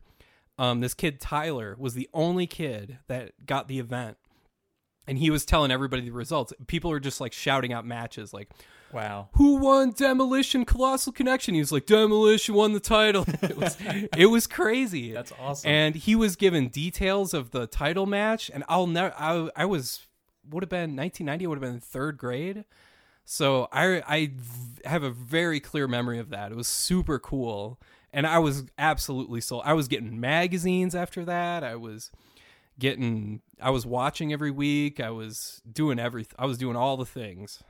um, 0.58 0.80
this 0.80 0.94
kid 0.94 1.20
Tyler 1.20 1.76
was 1.78 1.96
the 1.96 2.10
only 2.14 2.48
kid 2.48 3.00
that 3.08 3.46
got 3.46 3.68
the 3.68 3.80
event, 3.80 4.18
and 5.06 5.18
he 5.18 5.30
was 5.30 5.44
telling 5.44 5.72
everybody 5.72 6.04
the 6.04 6.12
results. 6.12 6.54
People 6.68 6.92
were 6.92 7.02
just 7.02 7.20
like 7.20 7.34
shouting 7.34 7.74
out 7.74 7.86
matches, 7.86 8.34
like 8.34 8.50
Wow. 8.96 9.28
who 9.34 9.58
won 9.58 9.92
Demolition 9.92 10.64
Colossal 10.64 11.12
Connection? 11.12 11.54
He 11.54 11.60
was 11.60 11.72
like, 11.72 11.86
Demolition 11.86 12.56
won 12.56 12.72
the 12.72 12.80
title. 12.80 13.26
it 13.42 13.58
was 13.58 13.78
it 14.18 14.28
was 14.28 14.48
crazy. 14.48 15.12
That's 15.12 15.34
awesome. 15.38 15.70
And 15.70 15.96
he 15.96 16.16
was 16.16 16.38
given 16.38 16.70
details 16.70 17.34
of 17.34 17.52
the 17.52 17.68
title 17.68 18.06
match, 18.06 18.50
and 18.54 18.64
I'll 18.70 18.88
never. 18.88 19.14
I, 19.20 19.50
I 19.56 19.66
was 19.66 20.08
would 20.50 20.64
have 20.64 20.70
been 20.70 20.96
1990. 20.96 21.48
Would 21.48 21.62
have 21.62 21.72
been 21.74 21.82
third 21.82 22.18
grade. 22.18 22.64
So 23.26 23.68
I 23.72 24.02
I 24.08 24.32
v- 24.34 24.82
have 24.86 25.04
a 25.04 25.10
very 25.10 25.60
clear 25.60 25.88
memory 25.88 26.20
of 26.20 26.30
that. 26.30 26.52
It 26.52 26.56
was 26.56 26.68
super 26.68 27.20
cool, 27.20 27.80
and 28.14 28.26
I 28.26 28.40
was 28.40 28.64
absolutely 28.78 29.42
sold. 29.42 29.64
I 29.66 29.74
was 29.74 29.90
getting 29.90 30.20
magazines 30.22 30.96
after 30.96 31.26
that. 31.26 31.66
I 31.66 31.76
was 31.76 32.12
getting. 32.80 33.42
I 33.62 33.72
was 33.72 33.86
watching 33.86 34.32
every 34.32 34.52
week. 34.52 35.02
I 35.02 35.10
was 35.10 35.62
doing 35.70 36.00
everything. 36.00 36.36
I 36.40 36.46
was 36.46 36.58
doing 36.58 36.78
all 36.78 36.96
the 36.96 37.06
things. 37.06 37.62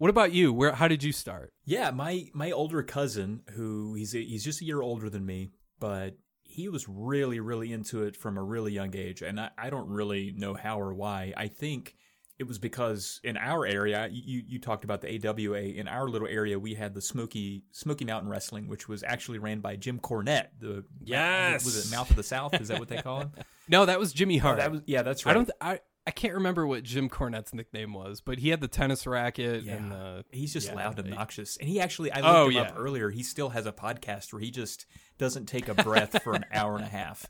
What 0.00 0.08
about 0.08 0.32
you? 0.32 0.50
Where? 0.50 0.72
How 0.72 0.88
did 0.88 1.02
you 1.02 1.12
start? 1.12 1.52
Yeah, 1.66 1.90
my 1.90 2.30
my 2.32 2.52
older 2.52 2.82
cousin, 2.82 3.42
who 3.50 3.92
he's 3.92 4.14
a, 4.14 4.24
he's 4.24 4.42
just 4.42 4.62
a 4.62 4.64
year 4.64 4.80
older 4.80 5.10
than 5.10 5.26
me, 5.26 5.50
but 5.78 6.16
he 6.42 6.70
was 6.70 6.88
really 6.88 7.38
really 7.38 7.70
into 7.70 8.04
it 8.04 8.16
from 8.16 8.38
a 8.38 8.42
really 8.42 8.72
young 8.72 8.96
age, 8.96 9.20
and 9.20 9.38
I, 9.38 9.50
I 9.58 9.68
don't 9.68 9.88
really 9.88 10.32
know 10.34 10.54
how 10.54 10.80
or 10.80 10.94
why. 10.94 11.34
I 11.36 11.48
think 11.48 11.96
it 12.38 12.48
was 12.48 12.58
because 12.58 13.20
in 13.24 13.36
our 13.36 13.66
area, 13.66 14.08
you 14.10 14.42
you 14.48 14.58
talked 14.58 14.84
about 14.84 15.02
the 15.02 15.28
AWA. 15.28 15.60
In 15.60 15.86
our 15.86 16.08
little 16.08 16.28
area, 16.28 16.58
we 16.58 16.72
had 16.72 16.94
the 16.94 17.02
Smoky 17.02 17.64
Smoky 17.70 18.06
Mountain 18.06 18.30
Wrestling, 18.30 18.68
which 18.68 18.88
was 18.88 19.02
actually 19.02 19.38
ran 19.38 19.60
by 19.60 19.76
Jim 19.76 19.98
Cornette. 19.98 20.46
The 20.58 20.82
Yes. 21.04 21.62
was 21.62 21.76
it 21.76 21.94
Mouth 21.94 22.08
of 22.08 22.16
the 22.16 22.22
South? 22.22 22.58
Is 22.58 22.68
that 22.68 22.78
what 22.78 22.88
they 22.88 23.02
call 23.02 23.20
him? 23.20 23.32
No, 23.68 23.86
that 23.86 24.00
was 24.00 24.12
Jimmy 24.12 24.38
oh, 24.40 24.42
Hart. 24.42 24.58
that 24.58 24.72
was 24.72 24.80
yeah, 24.86 25.02
that's 25.02 25.24
right. 25.24 25.30
I 25.30 25.34
don't. 25.34 25.44
Th- 25.44 25.56
I 25.60 25.80
I 26.10 26.12
can't 26.12 26.34
remember 26.34 26.66
what 26.66 26.82
Jim 26.82 27.08
Cornette's 27.08 27.54
nickname 27.54 27.92
was, 27.94 28.20
but 28.20 28.40
he 28.40 28.48
had 28.48 28.60
the 28.60 28.66
tennis 28.66 29.06
racket 29.06 29.62
Yeah. 29.62 29.74
and 29.74 29.92
the. 29.92 30.24
He's 30.32 30.52
just 30.52 30.66
yeah, 30.66 30.74
loud 30.74 30.98
and 30.98 31.06
obnoxious. 31.12 31.56
And 31.56 31.68
he 31.68 31.78
actually, 31.78 32.10
I 32.10 32.16
looked 32.16 32.28
Oh, 32.28 32.46
him 32.48 32.52
yeah. 32.54 32.62
up 32.62 32.74
earlier. 32.76 33.10
He 33.10 33.22
still 33.22 33.50
has 33.50 33.64
a 33.64 33.70
podcast 33.70 34.32
where 34.32 34.40
he 34.40 34.50
just 34.50 34.86
doesn't 35.18 35.46
take 35.46 35.68
a 35.68 35.74
breath 35.74 36.20
for 36.24 36.34
an 36.34 36.46
hour 36.52 36.74
and 36.74 36.84
a 36.84 36.88
half. 36.88 37.26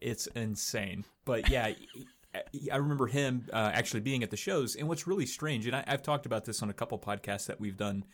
It's 0.00 0.28
insane. 0.28 1.04
But 1.24 1.48
yeah, 1.50 1.72
I 2.72 2.76
remember 2.76 3.08
him 3.08 3.48
uh, 3.52 3.72
actually 3.74 4.00
being 4.02 4.22
at 4.22 4.30
the 4.30 4.36
shows. 4.36 4.76
And 4.76 4.86
what's 4.86 5.08
really 5.08 5.26
strange, 5.26 5.66
and 5.66 5.74
I, 5.74 5.82
I've 5.88 6.04
talked 6.04 6.24
about 6.24 6.44
this 6.44 6.62
on 6.62 6.70
a 6.70 6.72
couple 6.72 7.00
podcasts 7.00 7.46
that 7.46 7.58
we've 7.58 7.76
done, 7.76 8.04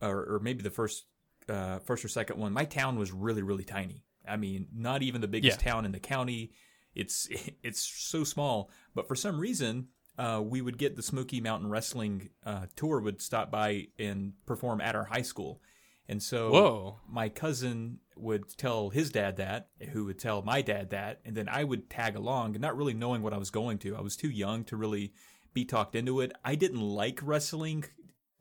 or, 0.00 0.36
or 0.36 0.40
maybe 0.42 0.62
the 0.62 0.70
first, 0.70 1.04
uh, 1.50 1.78
first 1.80 2.02
or 2.06 2.08
second 2.08 2.38
one. 2.40 2.54
My 2.54 2.64
town 2.64 2.98
was 2.98 3.12
really, 3.12 3.42
really 3.42 3.64
tiny. 3.64 4.02
I 4.26 4.38
mean, 4.38 4.68
not 4.74 5.02
even 5.02 5.20
the 5.20 5.28
biggest 5.28 5.60
town 5.60 5.84
in 5.84 5.92
the 5.92 6.00
county. 6.00 6.52
It's 6.94 7.28
it's 7.62 7.82
so 7.82 8.24
small, 8.24 8.70
but 8.94 9.08
for 9.08 9.16
some 9.16 9.38
reason, 9.38 9.88
uh, 10.18 10.42
we 10.44 10.60
would 10.60 10.78
get 10.78 10.96
the 10.96 11.02
Smoky 11.02 11.40
Mountain 11.40 11.70
Wrestling 11.70 12.30
uh, 12.44 12.66
tour 12.76 13.00
would 13.00 13.20
stop 13.20 13.50
by 13.50 13.88
and 13.98 14.34
perform 14.46 14.80
at 14.80 14.94
our 14.94 15.04
high 15.04 15.22
school, 15.22 15.62
and 16.08 16.22
so 16.22 16.50
Whoa. 16.50 17.00
my 17.08 17.28
cousin 17.28 17.98
would 18.16 18.56
tell 18.56 18.90
his 18.90 19.10
dad 19.10 19.36
that, 19.38 19.68
who 19.92 20.04
would 20.06 20.18
tell 20.18 20.42
my 20.42 20.62
dad 20.62 20.90
that, 20.90 21.20
and 21.24 21.34
then 21.34 21.48
I 21.48 21.64
would 21.64 21.88
tag 21.88 22.16
along, 22.16 22.56
not 22.60 22.76
really 22.76 22.94
knowing 22.94 23.22
what 23.22 23.32
I 23.32 23.38
was 23.38 23.50
going 23.50 23.78
to. 23.78 23.96
I 23.96 24.00
was 24.00 24.16
too 24.16 24.30
young 24.30 24.64
to 24.64 24.76
really 24.76 25.12
be 25.54 25.64
talked 25.64 25.94
into 25.94 26.20
it. 26.20 26.32
I 26.44 26.54
didn't 26.54 26.80
like 26.80 27.20
wrestling, 27.22 27.84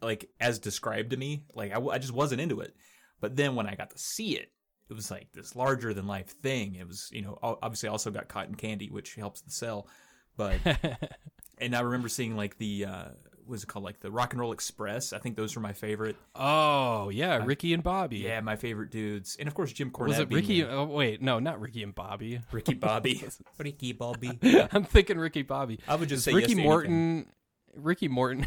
like 0.01 0.29
as 0.39 0.59
described 0.59 1.11
to 1.11 1.17
me. 1.17 1.45
Like 1.53 1.73
I 1.73 1.97
just 1.97 2.13
wasn't 2.13 2.41
into 2.41 2.59
it. 2.61 2.75
But 3.19 3.35
then 3.35 3.55
when 3.55 3.67
I 3.67 3.75
got 3.75 3.91
to 3.91 3.97
see 3.97 4.35
it, 4.35 4.51
it 4.91 4.95
was 4.95 5.09
like 5.09 5.31
this 5.31 5.55
larger 5.55 5.93
than 5.93 6.05
life 6.05 6.27
thing. 6.27 6.75
It 6.75 6.85
was, 6.85 7.09
you 7.13 7.21
know, 7.21 7.39
obviously 7.41 7.87
also 7.87 8.11
got 8.11 8.27
cotton 8.27 8.55
candy, 8.55 8.89
which 8.89 9.15
helps 9.15 9.39
the 9.41 9.49
sell. 9.49 9.87
But 10.35 10.59
and 11.57 11.75
I 11.75 11.79
remember 11.79 12.09
seeing 12.09 12.35
like 12.35 12.57
the 12.57 12.85
uh, 12.85 13.05
what 13.45 13.55
is 13.55 13.63
it 13.63 13.67
called, 13.67 13.85
like 13.85 14.01
the 14.01 14.11
Rock 14.11 14.33
and 14.33 14.41
Roll 14.41 14.51
Express. 14.51 15.13
I 15.13 15.19
think 15.19 15.37
those 15.37 15.55
were 15.55 15.61
my 15.61 15.71
favorite. 15.71 16.17
Oh 16.35 17.07
yeah, 17.07 17.43
Ricky 17.45 17.73
and 17.73 17.81
Bobby. 17.81 18.17
Yeah, 18.17 18.41
my 18.41 18.57
favorite 18.57 18.91
dudes, 18.91 19.37
and 19.39 19.47
of 19.47 19.53
course 19.53 19.71
Jim 19.71 19.91
Cornette. 19.91 20.07
Was 20.09 20.19
it 20.19 20.29
Ricky? 20.29 20.63
Oh, 20.65 20.83
wait, 20.83 21.21
no, 21.21 21.39
not 21.39 21.61
Ricky 21.61 21.83
and 21.83 21.95
Bobby. 21.95 22.41
Ricky 22.51 22.73
Bobby. 22.73 23.23
Ricky 23.57 23.93
Bobby. 23.93 24.37
Yeah. 24.41 24.67
I'm 24.73 24.83
thinking 24.83 25.17
Ricky 25.17 25.43
Bobby. 25.43 25.79
I 25.87 25.95
would 25.95 26.09
just 26.09 26.25
say 26.25 26.33
Ricky 26.33 26.49
yes 26.49 26.57
to 26.57 26.63
Morton. 26.63 26.91
anything. 26.93 27.31
Ricky 27.75 28.07
Morton. 28.09 28.45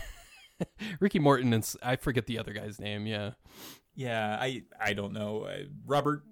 Ricky 1.01 1.19
Morton 1.19 1.53
and 1.55 1.75
I 1.83 1.97
forget 1.97 2.27
the 2.27 2.39
other 2.39 2.53
guy's 2.53 2.79
name. 2.79 3.07
Yeah, 3.07 3.31
Yeah, 3.95 4.37
I 4.39 4.63
I 4.79 4.93
don't 4.93 5.13
know. 5.13 5.45
Uh, 5.45 5.65
Robert 5.87 6.23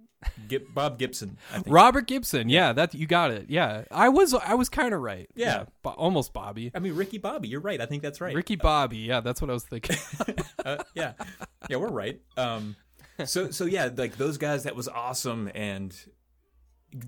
Gib- 0.48 0.72
Bob 0.74 0.98
Gibson. 0.98 1.38
I 1.50 1.54
think. 1.60 1.66
Robert 1.68 2.06
Gibson. 2.06 2.48
Yeah, 2.48 2.72
that 2.72 2.94
you 2.94 3.06
got 3.06 3.30
it. 3.30 3.46
Yeah, 3.48 3.84
I 3.90 4.08
was 4.08 4.34
I 4.34 4.54
was 4.54 4.68
kind 4.68 4.94
of 4.94 5.00
right. 5.00 5.28
Yeah. 5.34 5.64
Bo- 5.82 5.90
almost 5.90 6.32
Bobby. 6.32 6.70
I 6.74 6.78
mean 6.78 6.94
Ricky 6.94 7.18
Bobby. 7.18 7.48
You're 7.48 7.60
right. 7.60 7.80
I 7.80 7.86
think 7.86 8.02
that's 8.02 8.20
right. 8.20 8.34
Ricky 8.34 8.56
Bobby. 8.56 8.98
Yeah, 8.98 9.20
that's 9.20 9.40
what 9.40 9.50
I 9.50 9.54
was 9.54 9.64
thinking. 9.64 9.96
uh, 10.64 10.78
yeah, 10.94 11.12
yeah, 11.68 11.76
we're 11.76 11.88
right. 11.88 12.20
Um, 12.36 12.76
so 13.24 13.50
so 13.50 13.64
yeah, 13.64 13.88
like 13.94 14.16
those 14.16 14.38
guys, 14.38 14.64
that 14.64 14.76
was 14.76 14.88
awesome, 14.88 15.50
and 15.54 15.94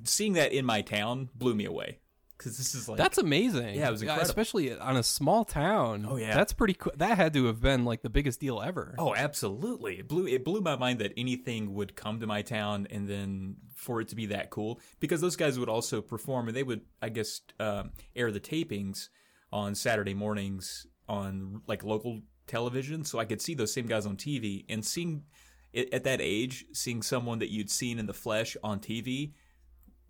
seeing 0.04 0.34
that 0.34 0.52
in 0.52 0.64
my 0.64 0.82
town 0.82 1.30
blew 1.34 1.54
me 1.54 1.64
away 1.64 1.98
because 2.36 2.56
this 2.58 2.74
is 2.74 2.88
like 2.88 2.98
That's 2.98 3.18
amazing. 3.18 3.74
Yeah, 3.74 3.88
it 3.88 3.90
was 3.90 4.02
incredible. 4.02 4.26
especially 4.26 4.76
on 4.76 4.96
a 4.96 5.02
small 5.02 5.44
town. 5.44 6.06
Oh, 6.08 6.16
yeah. 6.16 6.34
that's 6.34 6.52
pretty 6.52 6.74
cool. 6.74 6.92
That 6.96 7.16
had 7.16 7.32
to 7.34 7.46
have 7.46 7.60
been 7.60 7.84
like 7.84 8.02
the 8.02 8.10
biggest 8.10 8.40
deal 8.40 8.60
ever. 8.60 8.94
Oh, 8.98 9.14
absolutely! 9.14 9.98
It 9.98 10.08
blew 10.08 10.26
it 10.26 10.44
blew 10.44 10.60
my 10.60 10.76
mind 10.76 10.98
that 11.00 11.12
anything 11.16 11.74
would 11.74 11.96
come 11.96 12.20
to 12.20 12.26
my 12.26 12.42
town, 12.42 12.86
and 12.90 13.08
then 13.08 13.56
for 13.74 14.00
it 14.00 14.08
to 14.08 14.16
be 14.16 14.26
that 14.26 14.50
cool, 14.50 14.80
because 15.00 15.20
those 15.20 15.36
guys 15.36 15.58
would 15.58 15.68
also 15.68 16.00
perform, 16.00 16.48
and 16.48 16.56
they 16.56 16.62
would, 16.62 16.82
I 17.02 17.08
guess, 17.08 17.40
um, 17.60 17.90
air 18.16 18.30
the 18.30 18.40
tapings 18.40 19.08
on 19.52 19.74
Saturday 19.74 20.14
mornings 20.14 20.86
on 21.08 21.62
like 21.66 21.84
local 21.84 22.20
television, 22.46 23.04
so 23.04 23.18
I 23.18 23.24
could 23.24 23.40
see 23.40 23.54
those 23.54 23.72
same 23.72 23.86
guys 23.86 24.06
on 24.06 24.16
TV, 24.16 24.64
and 24.68 24.84
seeing 24.84 25.24
at 25.92 26.04
that 26.04 26.20
age, 26.20 26.66
seeing 26.72 27.02
someone 27.02 27.40
that 27.40 27.50
you'd 27.50 27.70
seen 27.70 27.98
in 27.98 28.06
the 28.06 28.14
flesh 28.14 28.56
on 28.62 28.78
TV 28.78 29.32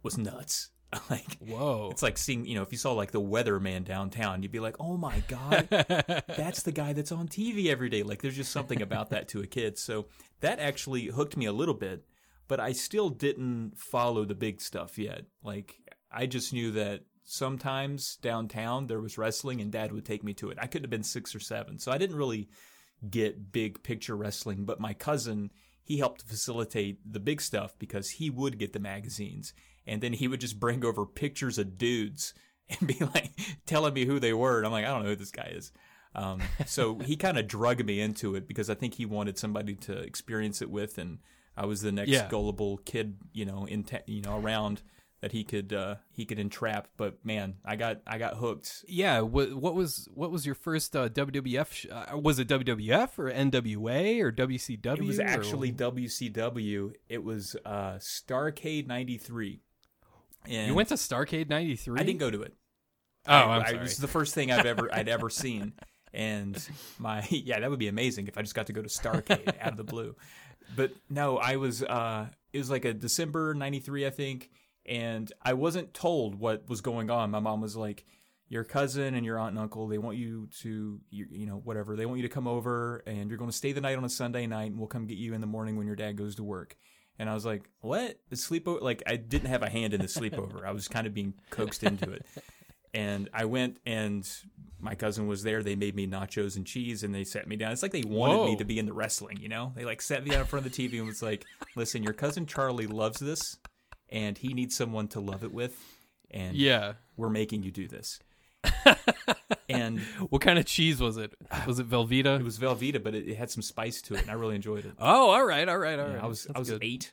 was 0.03 0.19
nuts. 0.19 0.71
like 1.11 1.39
Whoa. 1.39 1.89
it's 1.91 2.03
like 2.03 2.19
seeing, 2.19 2.45
you 2.47 2.55
know, 2.55 2.63
if 2.63 2.73
you 2.73 2.79
saw 2.79 2.93
like 2.93 3.11
the 3.11 3.21
weatherman 3.21 3.85
downtown, 3.85 4.43
you'd 4.43 4.53
be 4.53 4.61
like, 4.61 4.77
"Oh 4.81 4.97
my 4.97 5.23
god, 5.29 5.69
that's 5.71 6.63
the 6.63 6.73
guy 6.73 6.93
that's 6.93 7.13
on 7.13 7.29
TV 7.29 7.67
every 7.67 7.89
day." 7.89 8.03
Like 8.03 8.23
there's 8.23 8.37
just 8.37 8.53
something 8.53 8.83
about 8.83 9.11
that 9.11 9.29
to 9.29 9.41
a 9.41 9.47
kid. 9.47 9.79
So 9.79 10.07
that 10.41 10.59
actually 10.59 11.07
hooked 11.07 11.37
me 11.37 11.47
a 11.47 11.53
little 11.53 11.75
bit, 11.75 12.05
but 12.49 12.61
I 12.61 12.73
still 12.73 13.11
didn't 13.11 13.79
follow 13.79 14.25
the 14.25 14.35
big 14.35 14.61
stuff 14.61 14.99
yet. 14.99 15.23
Like 15.43 15.77
I 16.11 16.27
just 16.27 16.53
knew 16.53 16.71
that 16.73 17.01
sometimes 17.25 18.17
downtown 18.17 18.87
there 18.87 19.01
was 19.01 19.19
wrestling 19.19 19.61
and 19.61 19.73
dad 19.73 19.93
would 19.93 20.05
take 20.05 20.23
me 20.23 20.35
to 20.35 20.51
it. 20.51 20.59
I 20.61 20.67
couldn't 20.67 20.85
have 20.85 20.91
been 20.91 21.03
6 21.03 21.35
or 21.35 21.41
7. 21.41 21.79
So 21.79 21.91
I 21.91 21.99
didn't 21.99 22.17
really 22.17 22.49
get 23.09 23.51
big 23.51 23.83
picture 23.83 24.17
wrestling, 24.17 24.65
but 24.65 24.81
my 24.81 24.93
cousin, 24.93 25.51
he 25.83 25.99
helped 25.99 26.23
facilitate 26.23 26.99
the 27.11 27.21
big 27.21 27.41
stuff 27.41 27.75
because 27.79 28.11
he 28.11 28.31
would 28.31 28.59
get 28.59 28.73
the 28.73 28.79
magazines 28.79 29.53
and 29.87 30.01
then 30.03 30.13
he 30.15 30.29
would 30.29 30.41
just 30.41 30.59
bring 30.61 30.85
over 30.85 31.05
pictures 31.07 31.59
of 31.59 31.79
dudes 31.79 32.35
and 32.69 32.87
be 32.89 32.99
like 33.15 33.33
telling 33.67 33.95
me 33.95 34.05
who 34.07 34.19
they 34.19 34.33
were. 34.33 34.57
And 34.59 34.67
I'm 34.67 34.73
like, 34.73 34.85
I 34.85 34.89
don't 34.89 35.03
know 35.03 35.11
who 35.11 35.17
this 35.17 35.31
guy 35.31 35.53
is. 35.55 35.73
Um, 36.15 36.41
so 36.67 36.99
he 37.01 37.17
kind 37.25 37.39
of 37.39 37.47
drug 37.49 37.85
me 37.85 38.01
into 38.01 38.35
it 38.37 38.47
because 38.49 38.71
I 38.71 38.75
think 38.75 38.95
he 38.95 39.05
wanted 39.07 39.37
somebody 39.39 39.75
to 39.77 39.93
experience 39.99 40.63
it 40.63 40.71
with, 40.71 40.97
and 40.99 41.19
I 41.57 41.67
was 41.67 41.83
the 41.83 41.93
next 41.93 42.11
Yeah. 42.11 42.29
gullible 42.29 42.79
kid, 42.79 43.17
you 43.33 43.45
know, 43.45 43.65
in 43.67 43.83
te- 43.85 43.99
you 44.07 44.23
know 44.23 44.39
around 44.39 44.83
that 45.21 45.33
he 45.33 45.43
could 45.43 45.73
uh, 45.73 45.97
he 46.13 46.25
could 46.27 46.39
entrap. 46.39 46.87
But 46.97 47.25
man, 47.25 47.55
I 47.65 47.77
got 47.77 48.01
I 48.07 48.19
got 48.19 48.37
hooked. 48.37 48.85
yeah. 48.87 49.21
What, 49.21 49.55
what 49.55 49.75
was 49.75 50.09
what 50.15 50.31
was 50.31 50.45
your 50.47 50.55
first 50.55 50.95
uh, 50.95 51.09
WWF? 51.09 51.73
Sh- 51.73 51.87
uh, 51.91 52.17
was 52.19 52.39
it 52.39 52.47
WWF 52.49 53.19
or 53.19 53.31
NWA 53.33 54.21
or 54.21 54.31
WCW? 54.31 54.99
It 54.99 55.03
was 55.05 55.19
or- 55.19 55.23
actually 55.25 55.73
WCW. 55.73 56.93
It 57.09 57.25
was 57.25 57.57
uh, 57.65 57.95
Starcade 57.95 58.87
'93. 58.87 59.63
And 60.49 60.69
you 60.69 60.75
went 60.75 60.89
to 60.91 60.95
Starcade 60.95 61.49
'93. 61.49 61.99
I 62.01 62.03
didn't 62.05 62.21
go 62.21 62.31
to 62.31 62.43
it. 62.43 62.55
Oh, 63.27 63.33
I, 63.33 63.43
I'm 63.57 63.63
I- 63.63 63.67
sorry. 63.71 63.79
This 63.79 63.93
is 63.93 63.99
the 63.99 64.09
first 64.09 64.35
thing 64.35 64.51
I've 64.53 64.67
ever 64.67 64.93
I'd 64.95 65.09
ever 65.09 65.31
seen, 65.43 65.73
and 66.13 66.57
my 66.99 67.27
yeah, 67.31 67.61
that 67.61 67.71
would 67.71 67.79
be 67.79 67.89
amazing 67.89 68.29
if 68.29 68.37
I 68.39 68.43
just 68.43 68.55
got 68.55 68.67
to 68.67 68.73
go 68.73 68.83
to 68.83 68.89
Starcade 68.89 69.55
out 69.61 69.73
of 69.73 69.77
the 69.77 69.85
blue. 69.85 70.15
but 70.77 70.93
no, 71.09 71.39
I 71.39 71.57
was. 71.57 71.83
uh 71.83 72.27
It 72.53 72.59
was 72.59 72.71
like 72.71 72.85
a 72.85 72.93
December 72.95 73.55
'93, 73.55 74.07
I 74.07 74.11
think, 74.11 74.51
and 74.87 75.33
I 75.43 75.55
wasn't 75.55 75.95
told 75.95 76.35
what 76.35 76.69
was 76.69 76.81
going 76.81 77.11
on. 77.11 77.31
My 77.31 77.41
mom 77.41 77.61
was 77.63 77.75
like, 77.77 78.05
"Your 78.49 78.65
cousin 78.65 79.15
and 79.15 79.25
your 79.25 79.39
aunt 79.39 79.51
and 79.51 79.59
uncle, 79.59 79.89
they 79.89 79.99
want 79.99 80.19
you 80.19 80.49
to, 80.61 81.01
you, 81.11 81.27
you 81.31 81.47
know, 81.47 81.57
whatever. 81.65 81.97
They 81.97 82.07
want 82.07 82.19
you 82.21 82.29
to 82.29 82.35
come 82.35 82.47
over, 82.47 83.03
and 83.07 83.29
you're 83.31 83.39
going 83.39 83.51
to 83.51 83.57
stay 83.57 83.73
the 83.73 83.81
night 83.81 83.97
on 83.97 84.05
a 84.05 84.09
Sunday 84.11 84.47
night, 84.47 84.71
and 84.71 84.79
we'll 84.79 84.89
come 84.89 85.07
get 85.07 85.17
you 85.19 85.33
in 85.35 85.41
the 85.41 85.47
morning 85.47 85.77
when 85.77 85.87
your 85.87 85.97
dad 85.97 86.17
goes 86.17 86.35
to 86.37 86.45
work." 86.45 86.77
And 87.19 87.31
I 87.31 87.35
was 87.35 87.45
like, 87.47 87.69
"What? 87.81 88.19
The 88.29 88.37
sleepover? 88.37 88.81
Like, 88.83 89.03
I 89.07 89.17
didn't 89.17 89.49
have 89.49 89.63
a 89.63 89.69
hand 89.71 89.95
in 89.95 90.01
the 90.01 90.07
sleepover. 90.09 90.65
I 90.65 90.73
was 90.73 90.89
kind 90.89 91.07
of 91.07 91.15
being 91.15 91.35
coaxed 91.51 91.83
into 91.85 92.11
it." 92.11 92.27
And 92.93 93.29
I 93.33 93.45
went, 93.45 93.79
and 93.85 94.29
my 94.81 94.95
cousin 94.95 95.27
was 95.27 95.43
there. 95.43 95.63
They 95.63 95.75
made 95.75 95.97
me 95.97 96.07
nachos 96.07 96.57
and 96.57 96.65
cheese, 96.65 97.03
and 97.03 97.13
they 97.15 97.25
sat 97.25 97.49
me 97.49 97.57
down. 97.57 97.73
It's 97.73 97.83
like 97.83 97.91
they 97.93 98.03
wanted 98.03 98.45
me 98.45 98.57
to 98.57 98.65
be 98.65 98.79
in 98.79 98.87
the 98.87 98.93
wrestling, 98.93 99.39
you 99.41 99.49
know? 99.49 99.73
They 99.75 99.85
like 99.85 100.01
sat 100.01 100.23
me 100.23 100.31
down 100.31 100.41
in 100.43 100.47
front 100.47 100.65
of 100.65 100.73
the 100.73 100.89
TV 100.89 100.99
and 100.99 101.07
was 101.09 101.23
like, 101.23 101.45
"Listen, 101.75 102.03
your 102.05 102.13
cousin 102.13 102.47
Charlie 102.47 102.87
loves 102.87 103.19
this, 103.19 103.59
and 104.11 104.39
he 104.39 104.55
needs 104.55 104.77
someone 104.77 105.09
to 105.09 105.21
love 105.21 105.43
it 105.43 105.53
with, 105.53 105.77
and 106.31 106.57
Yeah. 106.57 106.95
we're 107.17 107.31
making 107.31 107.63
you 107.65 107.71
do 107.73 107.89
this." 107.89 108.21
and 109.69 110.01
What 110.31 110.43
kind 110.43 110.59
of 110.59 110.67
cheese 110.67 111.01
was 111.01 111.17
it? 111.17 111.33
Was 111.67 111.79
it 111.79 111.89
Velveeta? 111.89 112.39
it 112.41 112.45
was 112.45 112.59
Velveeta, 112.59 113.03
but 113.03 113.15
it, 113.15 113.29
it 113.29 113.37
had 113.37 113.51
some 113.51 113.63
spice 113.63 114.03
to 114.03 114.15
it, 114.15 114.23
and 114.23 114.31
I 114.31 114.35
really 114.35 114.57
enjoyed 114.57 114.85
it. 114.85 114.93
oh, 114.99 115.31
all 115.31 115.45
right, 115.45 115.69
all 115.69 115.79
right, 115.79 115.99
all 115.99 116.07
right. 116.07 116.15
Yeah, 116.17 116.25
I 116.25 116.27
was 116.27 116.45
That's 116.45 116.57
I 116.57 116.59
was 116.59 116.71
good. 116.71 116.85
eight. 116.85 117.13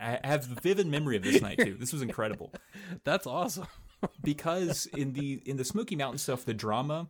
I 0.00 0.18
have 0.24 0.44
vivid 0.44 0.86
memory 0.88 1.16
of 1.16 1.22
this 1.22 1.40
night 1.40 1.58
too. 1.58 1.76
This 1.78 1.92
was 1.92 2.02
incredible 2.02 2.52
That's 3.04 3.26
awesome. 3.26 3.68
because 4.22 4.86
in 4.86 5.12
the 5.12 5.40
in 5.46 5.56
the 5.56 5.64
Smoky 5.64 5.94
Mountain 5.96 6.18
stuff, 6.18 6.44
the 6.44 6.54
drama, 6.54 7.08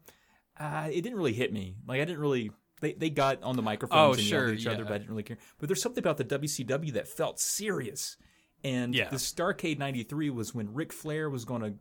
uh, 0.61 0.88
it 0.92 1.01
didn't 1.03 1.16
really 1.16 1.33
hit 1.33 1.53
me. 1.53 1.77
Like 1.87 2.01
I 2.01 2.05
didn't 2.05 2.21
really. 2.21 2.51
They, 2.83 2.95
they 2.95 3.11
got 3.11 3.40
on 3.45 3.55
the 3.55 3.62
microphones 3.62 3.99
Oh, 4.01 4.11
and 4.18 4.21
yelled 4.21 4.29
sure, 4.29 4.49
at 4.49 4.59
each 4.59 4.66
other, 4.66 4.79
yeah. 4.79 4.88
but 4.88 4.95
I 4.95 4.99
didn't 4.99 5.11
really 5.11 5.23
care. 5.23 5.38
But 5.61 5.68
there's 5.68 5.81
something 5.81 6.03
about 6.03 6.16
the 6.16 6.25
WCW 6.25 6.92
that 6.95 7.07
felt 7.07 7.38
serious. 7.38 8.16
And 8.64 8.92
Yeah. 8.92 9.09
the 9.09 9.16
Starcade 9.18 9.79
'93 9.79 10.31
was 10.31 10.53
when 10.53 10.75
Ric 10.75 10.92
Flair 10.92 11.31
was 11.31 11.45
going 11.45 11.62
to 11.62 11.75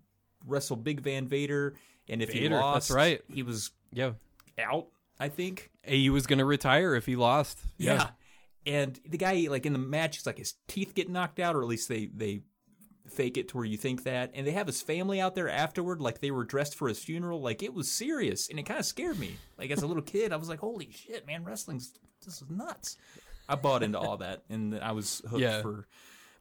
wrestle 0.46 0.76
Big 0.76 1.02
Van 1.02 1.28
Vader, 1.28 1.74
and 2.12 2.21
if 2.21 2.30
he 2.32 2.41
Vader, 2.41 2.58
that's 2.58 2.91
right. 2.91 3.21
he 3.34 3.41
was 3.41 3.71
Yeah. 3.91 4.12
out. 4.60 4.88
I 5.19 5.30
think. 5.30 5.71
He 5.84 6.10
was 6.12 6.28
going 6.28 6.39
to 6.39 6.45
retire 6.45 6.93
if 6.95 7.06
he 7.08 7.15
lost. 7.15 7.60
Yeah. 7.78 8.10
And 8.65 9.00
the 9.08 9.17
guy, 9.17 9.47
like 9.50 9.65
in 9.65 9.74
the 9.74 9.80
match, 9.80 10.17
it's 10.17 10.26
like 10.28 10.38
his 10.38 10.54
teeth 10.67 10.93
get 10.93 11.10
knocked 11.10 11.39
out, 11.39 11.56
or 11.56 11.62
at 11.63 11.67
least 11.67 11.89
they 11.89 12.06
they 12.08 12.41
fake 13.10 13.36
it 13.38 13.47
to 13.50 13.58
where 13.58 13.65
you 13.65 13.78
think 13.78 14.04
that. 14.04 14.32
And 14.36 14.45
they 14.45 14.52
have 14.52 14.67
his 14.67 14.82
family 14.82 15.19
out 15.19 15.34
there 15.36 15.50
afterward, 15.50 16.00
like 16.00 16.21
they 16.21 16.30
were 16.32 16.43
dressed 16.43 16.76
for 16.76 16.88
his 16.88 17.00
funeral. 17.00 17.41
Like 17.41 17.63
it 17.63 17.74
was 17.74 17.91
serious, 17.91 18.50
and 18.50 18.60
it 18.60 18.63
kind 18.67 18.80
of 18.80 18.86
scared 18.86 19.17
me. 19.19 19.38
Like 19.58 19.71
as 19.71 19.82
a 19.82 19.88
little 19.88 20.04
kid, 20.04 20.32
I 20.32 20.36
was 20.38 20.47
like, 20.50 20.60
"Holy 20.60 20.91
shit, 20.91 21.26
man! 21.26 21.43
Wrestling's 21.43 21.93
this 22.24 22.41
is 22.41 22.50
nuts." 22.50 22.97
I 23.50 23.56
bought 23.56 23.82
into 23.84 23.97
all 24.00 24.17
that, 24.17 24.43
and 24.50 24.78
I 24.80 24.91
was 24.91 25.21
hooked 25.28 25.41
Yeah. 25.41 25.62
for 25.63 25.88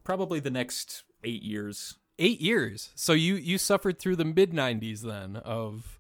probably 0.05 0.41
the 0.41 0.51
next 0.51 1.05
eight 1.25 1.43
years. 1.43 1.97
Eight 2.23 2.41
years. 2.41 2.91
So 2.95 3.15
you 3.15 3.35
you 3.35 3.57
suffered 3.59 3.99
through 3.99 4.17
the 4.17 4.25
mid 4.27 4.53
'90s 4.53 5.01
then 5.01 5.37
of 5.37 5.99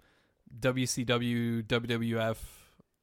WCW, 0.61 1.63
WWF, 1.65 2.37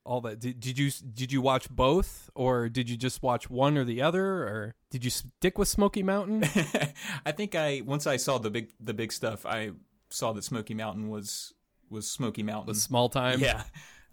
all 0.05 0.21
that. 0.21 0.39
Did, 0.39 0.59
did 0.59 0.77
you 0.77 0.91
did 0.91 1.31
you 1.31 1.41
watch 1.41 1.67
both, 1.69 2.29
or 2.35 2.69
did 2.69 2.89
you 2.89 2.95
just 2.95 3.23
watch 3.23 3.49
one 3.49 3.77
or 3.77 3.83
the 3.83 4.01
other, 4.01 4.23
or 4.23 4.75
did 4.91 5.03
you 5.03 5.09
stick 5.09 5.57
with 5.57 5.67
Smoky 5.67 6.03
Mountain? 6.03 6.43
I 7.25 7.31
think 7.31 7.55
I 7.55 7.81
once 7.85 8.05
I 8.05 8.17
saw 8.17 8.37
the 8.37 8.51
big 8.51 8.71
the 8.79 8.93
big 8.93 9.11
stuff, 9.11 9.45
I 9.45 9.71
saw 10.09 10.31
that 10.33 10.43
Smoky 10.43 10.73
Mountain 10.75 11.09
was 11.09 11.53
was 11.89 12.09
Smoky 12.09 12.43
Mountain. 12.43 12.67
Was 12.67 12.83
small 12.83 13.09
time? 13.09 13.39
yeah, 13.39 13.63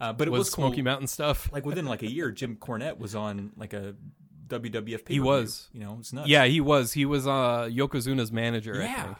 uh, 0.00 0.12
but 0.12 0.28
it 0.28 0.30
Was, 0.30 0.40
was, 0.46 0.50
cool. 0.54 0.68
Smoky 0.68 0.82
Mountain 0.82 1.08
stuff? 1.08 1.50
like 1.52 1.66
within 1.66 1.84
like 1.86 2.02
a 2.02 2.10
year, 2.10 2.30
Jim 2.30 2.56
Cornette 2.56 2.98
was 2.98 3.14
on 3.14 3.52
like 3.56 3.72
a 3.74 3.94
WWF. 4.60 5.08
He 5.08 5.20
was. 5.20 5.68
You 5.72 5.80
know, 5.80 5.96
it's 6.00 6.12
nuts. 6.12 6.28
Yeah, 6.28 6.44
he 6.44 6.60
was. 6.60 6.92
He 6.92 7.04
was 7.04 7.26
uh, 7.26 7.68
Yokozuna's 7.70 8.32
manager. 8.32 8.74
I 8.80 8.84
Yeah. 8.84 9.04
think. 9.04 9.16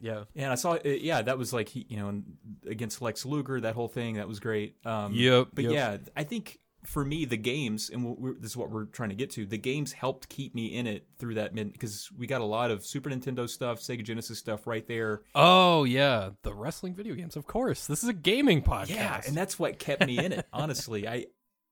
Yeah. 0.00 0.24
and 0.36 0.52
I 0.52 0.54
saw. 0.56 0.72
uh, 0.74 0.80
Yeah, 0.84 1.22
that 1.22 1.38
was 1.38 1.52
like 1.52 1.68
he, 1.70 1.86
you 1.88 1.96
know, 1.96 2.22
against 2.68 3.00
Lex 3.00 3.24
Luger, 3.24 3.60
that 3.60 3.74
whole 3.74 3.88
thing. 3.88 4.16
That 4.16 4.28
was 4.28 4.38
great. 4.40 4.76
Um, 4.84 5.12
Yep, 5.14 5.48
But 5.54 5.64
yep. 5.64 5.72
yeah, 5.72 5.96
I 6.16 6.24
think 6.24 6.58
for 6.84 7.02
me, 7.02 7.24
the 7.24 7.38
games, 7.38 7.88
and 7.88 8.04
we're, 8.18 8.34
this 8.34 8.50
is 8.50 8.56
what 8.58 8.68
we're 8.68 8.84
trying 8.84 9.08
to 9.08 9.14
get 9.14 9.30
to. 9.30 9.46
The 9.46 9.56
games 9.56 9.92
helped 9.92 10.28
keep 10.28 10.54
me 10.54 10.66
in 10.76 10.86
it 10.86 11.06
through 11.18 11.36
that 11.36 11.54
mid 11.54 11.72
because 11.72 12.10
we 12.18 12.26
got 12.26 12.42
a 12.42 12.44
lot 12.44 12.70
of 12.70 12.84
Super 12.84 13.08
Nintendo 13.08 13.48
stuff, 13.48 13.80
Sega 13.80 14.02
Genesis 14.04 14.38
stuff 14.38 14.66
right 14.66 14.86
there. 14.86 15.22
Oh 15.34 15.84
yeah, 15.84 16.30
the 16.42 16.52
wrestling 16.52 16.94
video 16.94 17.14
games. 17.14 17.36
Of 17.36 17.46
course, 17.46 17.86
this 17.86 18.02
is 18.02 18.10
a 18.10 18.12
gaming 18.12 18.60
podcast. 18.62 18.90
Yeah, 18.90 19.22
and 19.26 19.34
that's 19.34 19.58
what 19.58 19.78
kept 19.78 20.04
me 20.06 20.18
in 20.22 20.32
it. 20.32 20.46
Honestly, 20.52 21.08
I 21.08 21.24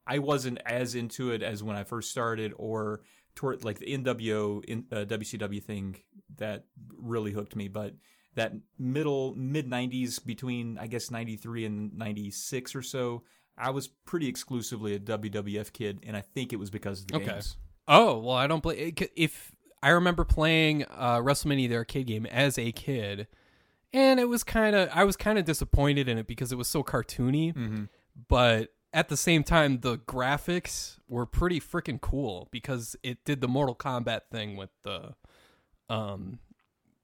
I 0.06 0.18
wasn't 0.18 0.58
as 0.66 0.94
into 0.94 1.30
it 1.30 1.42
as 1.42 1.62
when 1.62 1.76
I 1.76 1.84
first 1.84 2.10
started, 2.10 2.52
or 2.56 3.02
toward 3.34 3.64
like 3.64 3.78
the 3.78 3.86
NWO 3.86 4.64
in, 4.64 4.84
uh, 4.92 5.04
WCW 5.04 5.62
thing 5.62 5.96
that 6.36 6.64
really 6.96 7.32
hooked 7.32 7.56
me. 7.56 7.68
But 7.68 7.94
that 8.34 8.52
middle 8.78 9.34
mid 9.36 9.68
'90s, 9.68 10.24
between 10.24 10.78
I 10.78 10.86
guess 10.86 11.10
'93 11.10 11.64
and 11.66 11.96
'96 11.96 12.74
or 12.74 12.82
so, 12.82 13.22
I 13.56 13.70
was 13.70 13.88
pretty 13.88 14.28
exclusively 14.28 14.94
a 14.94 14.98
WWF 14.98 15.72
kid, 15.72 16.00
and 16.06 16.16
I 16.16 16.22
think 16.22 16.52
it 16.52 16.56
was 16.56 16.70
because 16.70 17.02
of 17.02 17.08
the 17.08 17.16
Okay. 17.16 17.26
games. 17.26 17.56
Oh 17.88 18.18
well, 18.18 18.36
I 18.36 18.46
don't 18.46 18.60
play. 18.62 18.92
If 19.16 19.52
I 19.82 19.90
remember 19.90 20.24
playing 20.24 20.84
uh, 20.84 21.18
WrestleMania 21.18 21.68
the 21.68 21.76
arcade 21.76 22.06
game 22.06 22.26
as 22.26 22.58
a 22.58 22.72
kid, 22.72 23.26
and 23.92 24.20
it 24.20 24.28
was 24.28 24.44
kind 24.44 24.74
of 24.76 24.88
I 24.92 25.04
was 25.04 25.16
kind 25.16 25.38
of 25.38 25.44
disappointed 25.44 26.08
in 26.08 26.18
it 26.18 26.26
because 26.26 26.52
it 26.52 26.56
was 26.56 26.68
so 26.68 26.82
cartoony. 26.82 27.54
Mm-hmm. 27.54 27.84
But 28.28 28.68
at 28.92 29.08
the 29.08 29.16
same 29.16 29.42
time, 29.42 29.80
the 29.80 29.98
graphics 29.98 30.98
were 31.08 31.26
pretty 31.26 31.60
freaking 31.60 32.00
cool 32.00 32.48
because 32.50 32.96
it 33.02 33.24
did 33.24 33.40
the 33.40 33.48
Mortal 33.48 33.74
Kombat 33.74 34.22
thing 34.30 34.56
with 34.56 34.70
the 34.82 35.14
um 35.88 36.38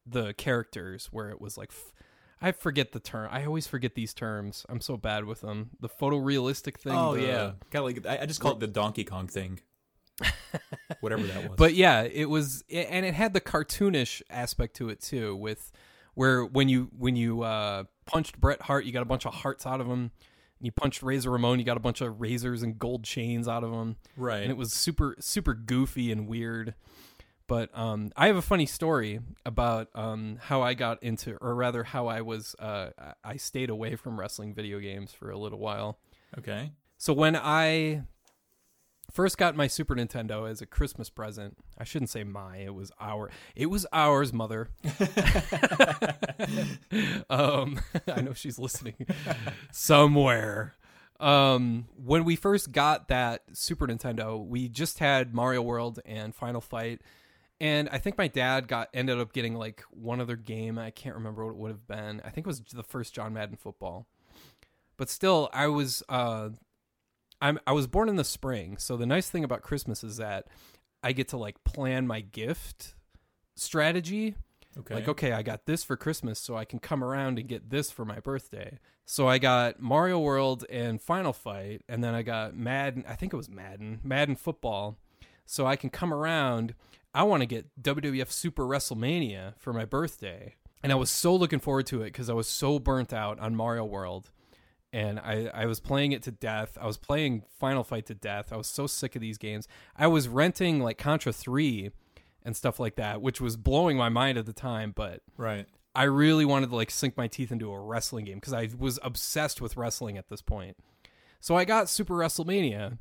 the 0.07 0.33
characters 0.35 1.09
where 1.11 1.31
it 1.31 1.41
was 1.41 1.57
like. 1.59 1.71
F- 1.71 1.93
I 2.41 2.53
forget 2.53 2.93
the 2.93 3.01
term. 3.01 3.29
I 3.33 3.45
always 3.45 3.67
forget 3.67 3.97
these 3.97 4.15
terms. 4.15 4.65
I'm 4.69 4.81
so 4.81 4.97
bad 4.97 5.25
with 5.25 5.41
them. 5.41 5.71
The 5.81 5.89
photorealistic 5.89 6.77
thing. 6.77 6.93
Oh 6.95 7.17
the- 7.17 7.23
yeah, 7.23 7.53
kind 7.73 7.85
of 7.85 7.85
like 7.85 8.07
I, 8.07 8.23
I 8.23 8.27
just 8.27 8.41
call 8.41 8.53
it 8.53 8.61
the 8.61 8.69
Donkey 8.69 9.03
Kong 9.03 9.27
thing, 9.27 9.59
whatever 11.01 11.25
that 11.27 11.49
was. 11.49 11.57
But 11.57 11.75
yeah, 11.75 12.03
it 12.03 12.27
was, 12.31 12.63
and 12.71 13.05
it 13.05 13.15
had 13.15 13.35
the 13.35 13.41
cartoonish 13.41 14.23
aspect 14.31 14.77
to 14.77 14.89
it 14.89 15.01
too, 15.01 15.35
with 15.35 15.73
where 16.15 16.45
when 16.45 16.69
you 16.69 16.91
when 16.97 17.17
you 17.17 17.43
uh, 17.43 17.85
punched 18.07 18.41
Bret 18.41 18.63
Hart, 18.63 18.85
you 18.85 18.93
got 18.93 19.03
a 19.03 19.07
bunch 19.07 19.27
of 19.27 19.35
hearts 19.35 19.67
out 19.67 19.81
of 19.81 19.89
him. 19.89 20.13
And 20.59 20.67
you 20.67 20.73
punched 20.73 21.03
Razor 21.03 21.31
Ramon, 21.31 21.59
you 21.59 21.65
got 21.65 21.77
a 21.77 21.81
bunch 21.81 22.01
of 22.01 22.21
razors 22.21 22.63
and 22.63 22.79
gold 22.79 23.05
chains 23.05 23.47
out 23.49 23.63
of 23.65 23.73
him, 23.73 23.97
right, 24.17 24.43
and 24.43 24.51
it 24.51 24.57
was 24.57 24.73
super 24.73 25.15
super 25.21 25.55
goofy 25.55 26.11
and 26.13 26.27
weird. 26.29 26.75
But 27.47 27.71
um, 27.79 28.11
I 28.15 28.27
have 28.27 28.37
a 28.37 28.43
funny 28.43 28.67
story 28.67 29.21
about 29.47 29.89
um, 29.95 30.39
how 30.43 30.61
I 30.61 30.75
got 30.75 31.03
into, 31.03 31.37
or 31.41 31.55
rather, 31.55 31.83
how 31.83 32.07
I 32.07 32.21
was 32.21 32.55
uh, 32.59 32.91
I- 32.99 33.15
I 33.25 33.37
stayed 33.37 33.71
away 33.71 33.97
from 33.97 34.21
wrestling 34.21 34.53
video 34.53 34.81
games 34.81 35.13
for 35.13 35.31
a 35.31 35.39
little 35.39 35.59
while. 35.59 35.99
okay. 36.39 36.73
So 36.99 37.13
when 37.15 37.37
I 37.37 38.03
first 39.11 39.39
got 39.39 39.57
my 39.57 39.67
Super 39.67 39.95
Nintendo 39.95 40.49
as 40.49 40.61
a 40.61 40.67
Christmas 40.67 41.11
present, 41.11 41.57
I 41.77 41.85
shouldn't 41.85 42.11
say 42.11 42.25
my, 42.25 42.59
it 42.59 42.75
was 42.75 42.93
our. 43.01 43.31
It 43.57 43.67
was 43.67 43.87
ours, 43.93 44.33
mother. 44.33 44.71
um 47.31 47.81
I 48.09 48.21
know 48.21 48.33
she's 48.35 48.59
listening 48.59 48.95
somewhere. 49.73 50.75
Um 51.21 51.87
when 51.97 52.25
we 52.25 52.37
first 52.37 52.73
got 52.73 53.09
that 53.09 53.43
Super 53.53 53.87
Nintendo, 53.87 54.45
we 54.45 54.69
just 54.69 54.99
had 54.99 55.35
Mario 55.35 55.63
World 55.63 56.01
and 56.05 56.35
Final 56.35 56.61
Fight. 56.61 57.01
And 57.61 57.89
I 57.91 57.99
think 57.99 58.17
my 58.17 58.29
dad 58.29 58.69
got 58.69 58.89
ended 58.95 59.19
up 59.19 59.33
getting 59.33 59.57
like 59.57 59.83
one 59.91 60.21
other 60.21 60.37
game. 60.37 60.79
I 60.79 60.91
can't 60.91 61.17
remember 61.17 61.45
what 61.45 61.51
it 61.51 61.57
would 61.57 61.71
have 61.73 61.89
been. 61.89 62.23
I 62.25 62.31
think 62.31 62.47
it 62.47 62.49
was 62.49 62.61
the 62.73 62.85
first 62.85 63.15
John 63.15 63.33
Madden 63.33 63.57
football. 63.57 64.07
But 64.97 65.11
still, 65.11 65.49
I 65.53 65.67
was 65.67 66.03
uh 66.09 66.51
I'm 67.41 67.59
I 67.67 67.73
was 67.73 67.87
born 67.87 68.09
in 68.09 68.17
the 68.17 68.25
spring, 68.25 68.79
so 68.79 68.97
the 68.97 69.07
nice 69.07 69.29
thing 69.31 69.45
about 69.45 69.63
Christmas 69.63 70.03
is 70.03 70.17
that 70.17 70.47
I 71.03 71.13
get 71.13 71.29
to 71.29 71.37
like 71.37 71.63
plan 71.65 72.07
my 72.07 72.21
gift 72.21 72.95
strategy. 73.57 74.35
Okay. 74.79 74.95
Like, 74.95 75.09
okay, 75.09 75.33
I 75.33 75.43
got 75.43 75.67
this 75.67 75.83
for 75.83 75.97
Christmas, 75.97 76.39
so 76.39 76.57
I 76.57 76.65
can 76.65 76.79
come 76.79 77.03
around 77.03 77.39
and 77.39 77.49
get 77.49 77.71
this 77.71 77.91
for 77.91 78.05
my 78.05 78.21
birthday. 78.21 78.79
So 79.07 79.27
I 79.27 79.39
got 79.39 79.81
Mario 79.81 80.21
World 80.21 80.65
and 80.71 81.01
Final 81.01 81.33
Fight, 81.33 81.83
and 81.89 82.05
then 82.05 82.15
I 82.15 82.23
got 82.23 82.55
Madden. 82.55 83.05
I 83.09 83.15
think 83.15 83.33
it 83.33 83.37
was 83.37 83.49
Madden, 83.49 84.01
Madden 84.05 84.37
football. 84.37 84.97
So 85.47 85.67
I 85.67 85.77
can 85.77 85.91
come 85.91 86.13
around. 86.13 86.75
I 87.15 87.23
want 87.25 87.41
to 87.41 87.47
get 87.47 87.83
WWF 87.83 88.31
Super 88.31 88.65
WrestleMania 88.65 89.55
for 89.57 89.73
my 89.73 89.85
birthday, 89.85 90.55
and 90.83 90.93
I 90.93 90.97
was 90.97 91.11
so 91.11 91.35
looking 91.35 91.59
forward 91.59 91.87
to 91.87 92.03
it 92.03 92.13
because 92.13 92.31
I 92.31 92.35
was 92.35 92.47
so 92.47 92.79
burnt 92.79 93.13
out 93.13 93.41
on 93.41 93.57
Mario 93.57 93.85
World 93.85 94.31
and 94.99 95.21
I, 95.21 95.49
I 95.55 95.67
was 95.67 95.79
playing 95.79 96.11
it 96.11 96.25
to 96.25 96.33
death. 96.33 96.77
I 96.81 96.87
was 96.87 96.97
playing 96.97 97.45
Final 97.61 97.85
Fight 97.85 98.07
to 98.07 98.15
death. 98.15 98.53
I 98.53 98.57
was 98.57 98.67
so 98.67 98.89
sick 98.89 99.15
of 99.15 99.21
these 99.21 99.39
games. 99.39 99.69
I 99.97 100.09
was 100.09 100.27
renting 100.27 100.81
like 100.81 100.99
Contra 100.99 101.33
3 101.33 101.91
and 102.45 102.57
stuff 102.57 102.81
like 102.81 102.97
that, 102.97 103.23
which 103.23 103.41
was 103.41 103.57
blowing 103.57 103.97
my 103.97 104.09
mind 104.09 104.39
at 104.39 104.47
the 104.47 104.53
time, 104.53 104.93
but 104.95 105.23
right. 105.37 105.67
I 105.95 106.05
really 106.05 106.45
wanted 106.45 106.71
to 106.71 106.77
like 106.77 106.91
sink 106.91 107.17
my 107.17 107.29
teeth 107.29 107.53
into 107.53 107.71
a 107.71 107.79
wrestling 107.79 108.25
game 108.25 108.39
because 108.39 108.53
I 108.53 108.71
was 108.77 108.99
obsessed 109.03 109.61
with 109.61 109.77
wrestling 109.77 110.19
at 110.19 110.29
this 110.29 110.43
point. 110.43 110.77
So 111.41 111.57
I 111.57 111.65
got 111.65 111.89
Super 111.89 112.15
WrestleMania, 112.15 112.99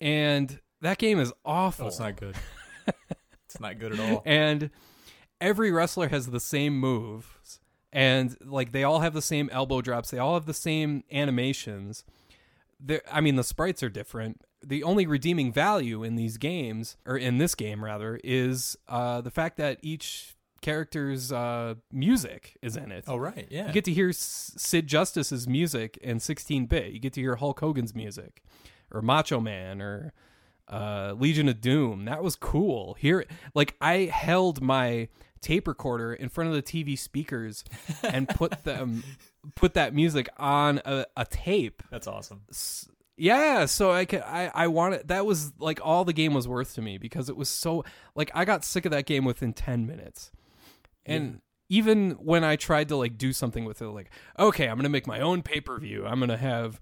and 0.00 0.60
That 0.80 0.96
game 0.96 1.20
is 1.20 1.30
awful. 1.44 1.84
Oh, 1.84 1.88
it's 1.88 2.00
not 2.00 2.16
good. 2.16 2.36
it's 3.44 3.60
not 3.60 3.78
good 3.78 3.92
at 3.92 4.00
all. 4.00 4.22
and 4.24 4.70
every 5.42 5.70
wrestler 5.70 6.08
has 6.08 6.28
the 6.28 6.40
same 6.40 6.78
moves 6.78 7.60
and 7.92 8.36
like 8.44 8.72
they 8.72 8.84
all 8.84 9.00
have 9.00 9.14
the 9.14 9.22
same 9.22 9.48
elbow 9.52 9.80
drops 9.80 10.10
they 10.10 10.18
all 10.18 10.34
have 10.34 10.46
the 10.46 10.54
same 10.54 11.04
animations 11.12 12.04
They're, 12.80 13.02
i 13.10 13.20
mean 13.20 13.36
the 13.36 13.44
sprites 13.44 13.82
are 13.82 13.88
different 13.90 14.42
the 14.64 14.82
only 14.84 15.06
redeeming 15.06 15.52
value 15.52 16.02
in 16.04 16.14
these 16.16 16.36
games 16.36 16.96
or 17.06 17.16
in 17.16 17.38
this 17.38 17.54
game 17.54 17.84
rather 17.84 18.20
is 18.22 18.76
uh, 18.88 19.20
the 19.20 19.30
fact 19.30 19.56
that 19.56 19.78
each 19.82 20.36
character's 20.60 21.32
uh, 21.32 21.74
music 21.90 22.56
is 22.62 22.76
in 22.76 22.92
it 22.92 23.02
Oh 23.08 23.16
right, 23.16 23.48
yeah. 23.50 23.66
you 23.66 23.72
get 23.72 23.84
to 23.86 23.92
hear 23.92 24.10
S- 24.10 24.52
Sid 24.56 24.86
Justice's 24.86 25.48
music 25.48 25.96
in 26.00 26.20
16 26.20 26.66
bit. 26.66 26.92
You 26.92 27.00
get 27.00 27.12
to 27.14 27.20
hear 27.20 27.34
Hulk 27.34 27.58
Hogan's 27.58 27.92
music, 27.96 28.44
or 28.92 29.02
Macho 29.02 29.40
Man, 29.40 29.82
or 29.82 30.12
uh, 30.68 31.14
Legion 31.18 31.48
of 31.48 31.60
Doom. 31.60 32.04
That 32.04 32.22
was 32.22 32.36
cool. 32.36 32.94
Here, 32.94 33.24
like 33.56 33.74
I 33.80 34.04
held 34.04 34.62
my 34.62 35.08
tape 35.42 35.68
recorder 35.68 36.14
in 36.14 36.28
front 36.30 36.48
of 36.48 36.56
the 36.56 36.62
TV 36.62 36.98
speakers 36.98 37.64
and 38.02 38.28
put 38.28 38.64
them 38.64 39.04
put 39.54 39.74
that 39.74 39.92
music 39.94 40.28
on 40.38 40.80
a, 40.84 41.04
a 41.16 41.24
tape. 41.26 41.82
That's 41.90 42.06
awesome. 42.06 42.42
S- 42.50 42.88
Yeah, 43.16 43.66
so 43.66 43.90
I 43.92 44.04
could 44.06 44.22
I 44.22 44.50
I 44.54 44.66
wanted 44.68 45.08
that 45.08 45.26
was 45.26 45.52
like 45.58 45.80
all 45.84 46.04
the 46.04 46.12
game 46.14 46.32
was 46.32 46.48
worth 46.48 46.74
to 46.76 46.82
me 46.82 46.96
because 46.98 47.28
it 47.28 47.36
was 47.36 47.48
so 47.48 47.84
like 48.14 48.30
I 48.34 48.44
got 48.44 48.64
sick 48.64 48.84
of 48.86 48.92
that 48.92 49.04
game 49.06 49.24
within 49.24 49.52
10 49.52 49.86
minutes. 49.86 50.30
And 51.04 51.40
even 51.68 52.12
when 52.12 52.44
I 52.44 52.56
tried 52.56 52.88
to 52.88 52.96
like 52.96 53.18
do 53.18 53.32
something 53.32 53.64
with 53.64 53.82
it 53.82 53.88
like 53.88 54.10
okay, 54.38 54.66
I'm 54.68 54.76
going 54.76 54.84
to 54.84 54.88
make 54.88 55.06
my 55.06 55.20
own 55.20 55.42
pay-per-view. 55.42 56.06
I'm 56.06 56.18
going 56.20 56.28
to 56.30 56.36
have 56.36 56.78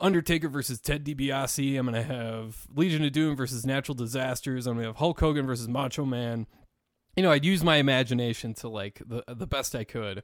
Undertaker 0.00 0.48
versus 0.48 0.80
Ted 0.80 1.04
DiBiase. 1.04 1.78
I'm 1.78 1.86
going 1.86 1.94
to 1.94 2.02
have 2.02 2.66
Legion 2.74 3.04
of 3.04 3.12
Doom 3.12 3.36
versus 3.36 3.64
Natural 3.64 3.94
Disasters. 3.94 4.66
I'm 4.66 4.74
going 4.74 4.82
to 4.84 4.88
have 4.88 4.96
Hulk 4.96 5.20
Hogan 5.20 5.46
versus 5.46 5.68
Macho 5.68 6.04
Man. 6.04 6.46
You 7.16 7.22
know, 7.22 7.30
I'd 7.30 7.44
use 7.44 7.62
my 7.62 7.76
imagination 7.76 8.54
to 8.54 8.68
like 8.68 9.00
the 9.06 9.22
the 9.28 9.46
best 9.46 9.74
I 9.74 9.84
could. 9.84 10.22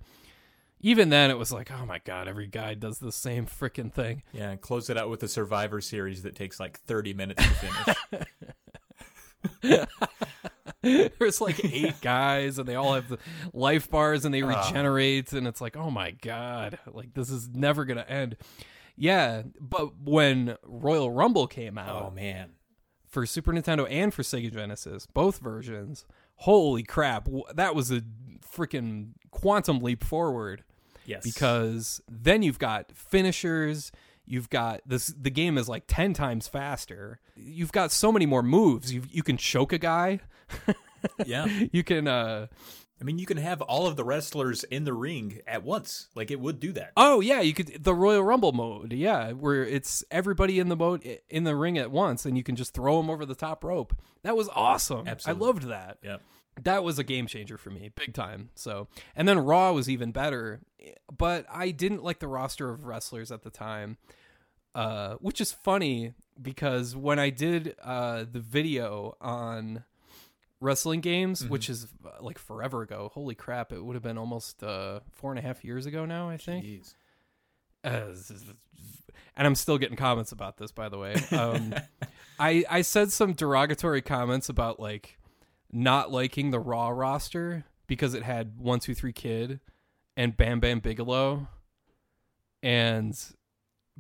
Even 0.83 1.11
then, 1.11 1.31
it 1.31 1.37
was 1.39 1.53
like, 1.53 1.71
oh 1.71 1.85
my 1.85 1.99
god, 1.99 2.27
every 2.27 2.47
guy 2.47 2.73
does 2.75 2.99
the 3.01 3.13
same 3.13 3.45
freaking 3.47 3.93
thing. 3.93 4.23
Yeah, 4.33 4.51
and 4.51 4.61
close 4.61 4.89
it 4.89 4.97
out 4.97 5.11
with 5.11 5.23
a 5.23 5.29
Survivor 5.29 5.81
series 5.83 6.23
that 6.23 6.35
takes 6.35 6.59
like 6.59 6.81
30 6.81 7.13
minutes 7.13 7.43
to 7.45 7.51
finish. 7.55 8.27
There's 10.83 11.41
like 11.43 11.63
eight 11.65 12.01
guys, 12.01 12.59
and 12.59 12.67
they 12.67 12.75
all 12.75 12.95
have 12.95 13.09
the 13.11 13.19
life 13.53 13.91
bars, 13.91 14.25
and 14.25 14.33
they 14.35 14.43
Ah. 14.43 14.67
regenerate, 14.67 15.33
and 15.35 15.47
it's 15.47 15.61
like, 15.61 15.77
oh 15.77 15.91
my 15.91 16.13
god, 16.13 16.79
like 16.87 17.13
this 17.15 17.31
is 17.31 17.49
never 17.49 17.85
gonna 17.85 18.07
end. 18.09 18.37
Yeah, 18.97 19.43
but 19.61 19.99
when 20.01 20.57
Royal 20.65 21.11
Rumble 21.11 21.47
came 21.47 21.77
out 21.79 22.03
oh 22.07 22.11
man. 22.11 22.53
for 23.07 23.27
Super 23.27 23.53
Nintendo 23.53 23.87
and 23.91 24.13
for 24.13 24.23
Sega 24.23 24.51
Genesis, 24.53 25.07
both 25.07 25.39
versions, 25.41 26.07
holy 26.41 26.83
crap, 26.83 27.29
that 27.55 27.75
was 27.75 27.91
a 27.91 28.03
freaking 28.55 29.11
quantum 29.31 29.81
leap 29.81 30.03
forward. 30.05 30.65
Yes. 31.07 31.25
because 31.25 32.01
then 32.09 32.43
you've 32.43 32.61
got 32.61 32.93
finishers 32.93 33.91
you've 34.27 34.49
got 34.49 34.81
this 34.87 35.09
the 35.09 35.31
game 35.31 35.59
is 35.59 35.69
like 35.69 35.83
10 35.89 36.13
times 36.13 36.47
faster 36.47 37.19
you've 37.35 37.73
got 37.73 37.91
so 37.91 38.13
many 38.13 38.27
more 38.27 38.45
moves 38.45 38.93
you 38.93 39.03
you 39.11 39.25
can 39.25 39.37
choke 39.37 39.73
a 39.73 39.79
guy 39.79 40.21
yeah. 41.27 41.47
you 41.73 41.83
can 41.83 42.07
uh 42.07 42.47
I 43.01 43.05
mean, 43.05 43.19
you 43.19 43.25
can 43.27 43.39
have 43.39 43.63
all 43.63 43.87
of 43.87 43.97
the 43.97 44.05
wrestlers 44.05 44.63
in 44.65 44.85
the 44.85 44.93
ring 44.93 45.41
at 45.47 45.63
once. 45.65 46.09
Like 46.15 46.31
it 46.31 46.39
would 46.39 46.61
do 46.61 46.73
that. 46.73 46.93
oh 46.97 47.21
yeah 47.21 47.41
you 47.41 47.55
could 47.55 47.83
the 47.83 47.95
royal 47.95 48.23
rumble 48.23 48.53
mode 48.53 48.93
yeah 48.93 49.33
where 49.33 49.65
it's 49.65 50.05
everybody 50.11 50.59
in 50.59 50.69
the 50.69 50.77
mode 50.77 51.19
in 51.29 51.45
the 51.45 51.57
ring 51.57 51.79
at 51.79 51.91
once 51.91 52.27
and 52.27 52.37
you 52.37 52.43
can 52.43 52.57
just 52.57 52.75
throw 52.75 52.97
them 52.99 53.09
over 53.11 53.25
the 53.25 53.35
top 53.35 53.65
rope 53.65 53.95
that 54.23 54.37
was 54.37 54.49
awesome 54.55 55.07
Absolutely. 55.09 55.43
i 55.43 55.47
loved 55.47 55.63
that 55.69 55.99
Yeah. 56.03 56.17
that 56.63 56.85
was 56.85 56.99
a 56.99 57.05
game 57.05 57.27
changer 57.27 57.57
for 57.57 57.71
me 57.71 57.91
big 57.95 58.13
time 58.13 58.51
so 58.55 58.89
and 59.17 59.27
then 59.29 59.39
raw 59.39 59.73
was 59.73 59.89
even 59.89 60.13
better 60.13 60.61
but 61.17 61.47
i 61.51 61.71
didn't 61.71 62.03
like 62.05 62.19
the 62.19 62.29
roster 62.29 62.69
of 62.71 62.85
wrestlers 62.85 63.31
at 63.33 63.43
the 63.43 63.51
time 63.51 63.97
uh, 64.75 65.15
which 65.21 65.41
is 65.41 65.53
funny 65.53 66.13
because 66.41 66.95
when 66.97 67.19
i 67.19 67.31
did 67.31 67.75
uh, 67.83 68.25
the 68.31 68.41
video 68.41 69.17
on 69.21 69.85
wrestling 70.61 71.01
games 71.01 71.47
which 71.49 71.71
is 71.71 71.87
uh, 72.05 72.23
like 72.23 72.39
forever 72.39 72.83
ago. 72.83 73.11
Holy 73.15 73.35
crap 73.35 73.73
it 73.73 73.85
would 73.85 73.95
have 73.95 74.03
been 74.03 74.19
almost 74.19 74.63
uh, 74.63 75.01
four 75.11 75.31
and 75.33 75.39
a 75.39 75.43
half 75.43 75.65
years 75.65 75.87
ago 75.87 76.05
now 76.05 76.29
i 76.29 76.37
think. 76.37 76.65
Uh, 77.83 78.13
and 79.37 79.47
I'm 79.47 79.55
still 79.55 79.79
getting 79.79 79.97
comments 79.97 80.33
about 80.33 80.59
this, 80.59 80.71
by 80.71 80.89
the 80.89 80.99
way. 80.99 81.15
Um, 81.31 81.75
I 82.39 82.65
I 82.69 82.83
said 82.83 83.11
some 83.13 83.33
derogatory 83.33 84.03
comments 84.03 84.49
about 84.49 84.79
like 84.81 85.19
not 85.73 86.11
liking 86.11 86.51
the 86.51 86.59
Raw 86.59 86.89
roster 86.91 87.65
because 87.87 88.15
it 88.15 88.23
had 88.23 88.59
one 88.59 88.81
two 88.81 88.95
three 88.95 89.13
Kid 89.13 89.61
and 90.17 90.37
Bam 90.37 90.61
Bam 90.61 90.81
Bigelow, 90.81 91.49
and 92.63 93.19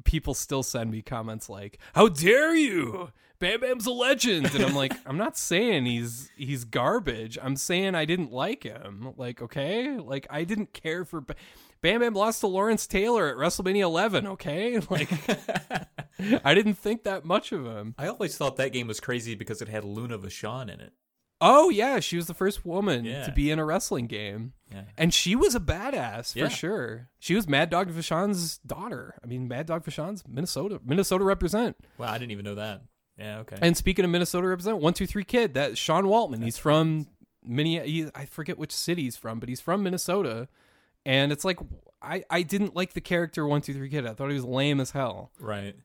people 0.04 0.34
still 0.34 0.62
send 0.62 0.90
me 0.90 1.00
comments 1.00 1.48
like, 1.48 1.78
"How 1.94 2.08
dare 2.08 2.54
you!" 2.54 3.12
Bam 3.40 3.60
Bam's 3.60 3.86
a 3.86 3.90
legend, 3.90 4.54
and 4.54 4.62
I'm 4.64 4.74
like, 4.74 4.92
I'm 5.06 5.16
not 5.16 5.36
saying 5.36 5.86
he's 5.86 6.30
he's 6.36 6.64
garbage. 6.64 7.38
I'm 7.42 7.56
saying 7.56 7.94
I 7.94 8.04
didn't 8.04 8.30
like 8.32 8.62
him. 8.62 9.14
Like, 9.16 9.40
okay, 9.42 9.96
like 9.96 10.26
I 10.30 10.44
didn't 10.44 10.72
care 10.72 11.04
for. 11.04 11.20
Ba- 11.22 11.34
Bam 11.82 12.00
Bam 12.00 12.12
lost 12.12 12.40
to 12.40 12.46
Lawrence 12.46 12.86
Taylor 12.86 13.28
at 13.28 13.36
WrestleMania 13.36 13.80
11. 13.82 14.26
Okay, 14.26 14.78
like 14.90 15.10
I 16.44 16.54
didn't 16.54 16.74
think 16.74 17.04
that 17.04 17.24
much 17.24 17.52
of 17.52 17.64
him. 17.64 17.94
I 17.98 18.06
always 18.08 18.36
thought 18.36 18.56
that 18.56 18.72
game 18.72 18.86
was 18.86 19.00
crazy 19.00 19.34
because 19.34 19.62
it 19.62 19.68
had 19.68 19.84
Luna 19.84 20.18
Vachon 20.18 20.64
in 20.64 20.80
it. 20.80 20.92
Oh 21.40 21.70
yeah, 21.70 22.00
she 22.00 22.16
was 22.16 22.26
the 22.26 22.34
first 22.34 22.66
woman 22.66 23.06
Yeah. 23.06 23.24
to 23.24 23.32
be 23.32 23.50
in 23.50 23.58
a 23.58 23.64
wrestling 23.64 24.06
game, 24.08 24.52
Yeah. 24.70 24.82
and 24.98 25.14
she 25.14 25.34
was 25.34 25.54
a 25.54 25.60
badass 25.60 26.34
for 26.34 26.40
Yeah. 26.40 26.48
sure. 26.48 27.08
She 27.18 27.34
was 27.34 27.48
Mad 27.48 27.70
Dog 27.70 27.88
Vachon's 27.88 28.58
daughter. 28.58 29.14
I 29.24 29.26
mean, 29.26 29.48
Mad 29.48 29.64
Dog 29.64 29.82
Vachon's 29.86 30.22
Minnesota, 30.28 30.78
Minnesota 30.84 31.24
represent. 31.24 31.78
Wow, 31.96 32.10
I 32.12 32.18
didn't 32.18 32.32
even 32.32 32.44
know 32.44 32.56
that. 32.56 32.82
Yeah, 33.20 33.40
okay. 33.40 33.56
And 33.60 33.76
speaking 33.76 34.04
of 34.04 34.10
Minnesota 34.10 34.48
represent, 34.48 34.78
one 34.78 34.94
two 34.94 35.06
three 35.06 35.24
kid 35.24 35.54
that 35.54 35.76
Sean 35.76 36.04
Waltman. 36.04 36.42
he's 36.42 36.56
from 36.56 37.06
Minne. 37.46 37.84
He, 37.84 38.08
I 38.14 38.24
forget 38.24 38.58
which 38.58 38.72
city 38.72 39.02
he's 39.02 39.16
from, 39.16 39.38
but 39.40 39.48
he's 39.48 39.60
from 39.60 39.82
Minnesota. 39.82 40.48
And 41.04 41.30
it's 41.30 41.44
like 41.44 41.58
I 42.02 42.24
I 42.30 42.42
didn't 42.42 42.74
like 42.74 42.94
the 42.94 43.00
character 43.00 43.46
one 43.46 43.60
two 43.60 43.74
three 43.74 43.90
kid. 43.90 44.06
I 44.06 44.14
thought 44.14 44.28
he 44.28 44.34
was 44.34 44.44
lame 44.44 44.80
as 44.80 44.92
hell, 44.92 45.32
right. 45.38 45.76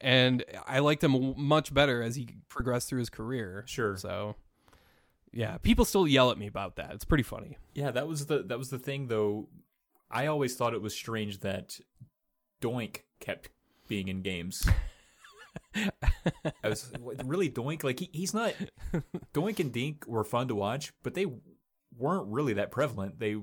and 0.00 0.44
I 0.66 0.78
liked 0.78 1.02
him 1.02 1.34
much 1.36 1.74
better 1.74 2.02
as 2.02 2.14
he 2.14 2.28
progressed 2.48 2.88
through 2.88 3.00
his 3.00 3.10
career. 3.10 3.64
Sure. 3.66 3.96
So, 3.96 4.36
yeah, 5.32 5.58
people 5.58 5.84
still 5.84 6.06
yell 6.06 6.30
at 6.30 6.38
me 6.38 6.46
about 6.46 6.76
that. 6.76 6.92
It's 6.92 7.04
pretty 7.04 7.24
funny. 7.24 7.58
Yeah, 7.74 7.90
that 7.90 8.06
was 8.06 8.26
the 8.26 8.42
that 8.44 8.58
was 8.58 8.70
the 8.70 8.78
thing 8.78 9.08
though. 9.08 9.48
I 10.08 10.26
always 10.26 10.54
thought 10.54 10.72
it 10.72 10.82
was 10.82 10.94
strange 10.94 11.40
that 11.40 11.80
Doink 12.62 13.00
kept 13.18 13.48
being 13.88 14.06
in 14.06 14.22
games. 14.22 14.68
I 15.74 16.68
was 16.68 16.90
really 17.24 17.50
Doink 17.50 17.84
like 17.84 18.00
he, 18.00 18.10
he's 18.12 18.34
not 18.34 18.54
Doink 19.34 19.60
and 19.60 19.72
Dink 19.72 20.06
were 20.06 20.24
fun 20.24 20.48
to 20.48 20.54
watch, 20.54 20.92
but 21.02 21.14
they 21.14 21.26
weren't 21.96 22.28
really 22.28 22.54
that 22.54 22.70
prevalent. 22.70 23.18
They 23.18 23.36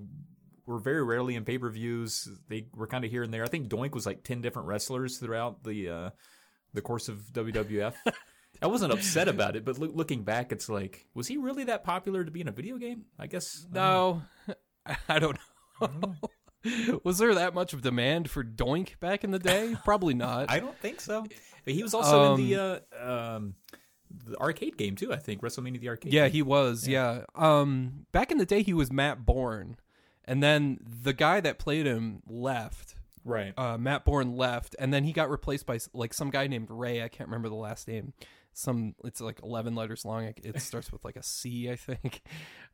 were 0.65 0.79
very 0.79 1.03
rarely 1.03 1.35
in 1.35 1.45
pay-per-views. 1.45 2.29
They 2.47 2.67
were 2.73 2.87
kind 2.87 3.03
of 3.05 3.11
here 3.11 3.23
and 3.23 3.33
there. 3.33 3.43
I 3.43 3.47
think 3.47 3.67
Doink 3.69 3.93
was 3.93 4.05
like 4.05 4.23
10 4.23 4.41
different 4.41 4.67
wrestlers 4.67 5.17
throughout 5.17 5.63
the 5.63 5.89
uh 5.89 6.09
the 6.73 6.81
course 6.81 7.07
of 7.07 7.17
WWF. 7.33 7.93
I 8.61 8.67
wasn't 8.67 8.93
upset 8.93 9.27
about 9.27 9.55
it, 9.55 9.65
but 9.65 9.77
loo- 9.77 9.91
looking 9.93 10.23
back 10.23 10.51
it's 10.51 10.69
like 10.69 11.05
was 11.13 11.27
he 11.27 11.37
really 11.37 11.65
that 11.65 11.83
popular 11.83 12.23
to 12.23 12.31
be 12.31 12.41
in 12.41 12.47
a 12.47 12.51
video 12.51 12.77
game? 12.77 13.05
I 13.19 13.27
guess 13.27 13.65
I 13.73 13.75
don't 13.75 13.83
know. 13.83 14.21
No, 14.47 14.55
I 15.09 15.19
don't 15.19 15.37
know. 15.81 16.15
Was 17.03 17.17
there 17.17 17.35
that 17.35 17.53
much 17.53 17.73
of 17.73 17.81
demand 17.81 18.29
for 18.29 18.41
Doink 18.41 18.97
back 19.01 19.25
in 19.25 19.31
the 19.31 19.39
day? 19.39 19.75
Probably 19.83 20.13
not. 20.13 20.49
I 20.49 20.59
don't 20.59 20.77
think 20.79 21.01
so. 21.01 21.25
But 21.65 21.73
he 21.73 21.83
was 21.83 21.93
also 21.93 22.33
in 22.35 22.41
the 22.49 22.55
Um, 22.55 22.79
uh, 23.01 23.35
um, 23.35 23.55
the 24.25 24.37
arcade 24.39 24.77
game 24.77 24.95
too. 24.95 25.11
I 25.13 25.17
think 25.17 25.41
WrestleMania 25.41 25.79
the 25.79 25.89
arcade. 25.89 26.13
Yeah, 26.13 26.23
game. 26.25 26.31
he 26.33 26.41
was. 26.41 26.87
Yeah. 26.87 27.23
Um, 27.35 28.05
back 28.11 28.31
in 28.31 28.37
the 28.37 28.45
day, 28.45 28.61
he 28.63 28.73
was 28.73 28.91
Matt 28.91 29.25
Borne, 29.25 29.77
and 30.25 30.43
then 30.43 30.79
the 30.83 31.13
guy 31.13 31.39
that 31.41 31.57
played 31.59 31.85
him 31.85 32.21
left. 32.27 32.95
right. 33.25 33.53
Uh, 33.57 33.77
Matt 33.77 34.05
Borne 34.05 34.35
left, 34.37 34.75
and 34.77 34.93
then 34.93 35.03
he 35.03 35.13
got 35.13 35.29
replaced 35.29 35.65
by 35.65 35.79
like 35.93 36.13
some 36.13 36.29
guy 36.29 36.47
named 36.47 36.67
Ray. 36.69 37.01
I 37.01 37.07
can't 37.07 37.27
remember 37.29 37.49
the 37.49 37.55
last 37.55 37.87
name. 37.87 38.13
Some 38.55 38.93
it's 39.03 39.19
like 39.19 39.39
eleven 39.41 39.73
letters 39.73 40.05
long. 40.05 40.25
It- 40.25 40.41
It 40.43 40.61
starts 40.61 40.91
with 40.91 41.03
like 41.03 41.15
a 41.15 41.23
C, 41.23 41.71
I 41.71 41.75
think. 41.75 42.21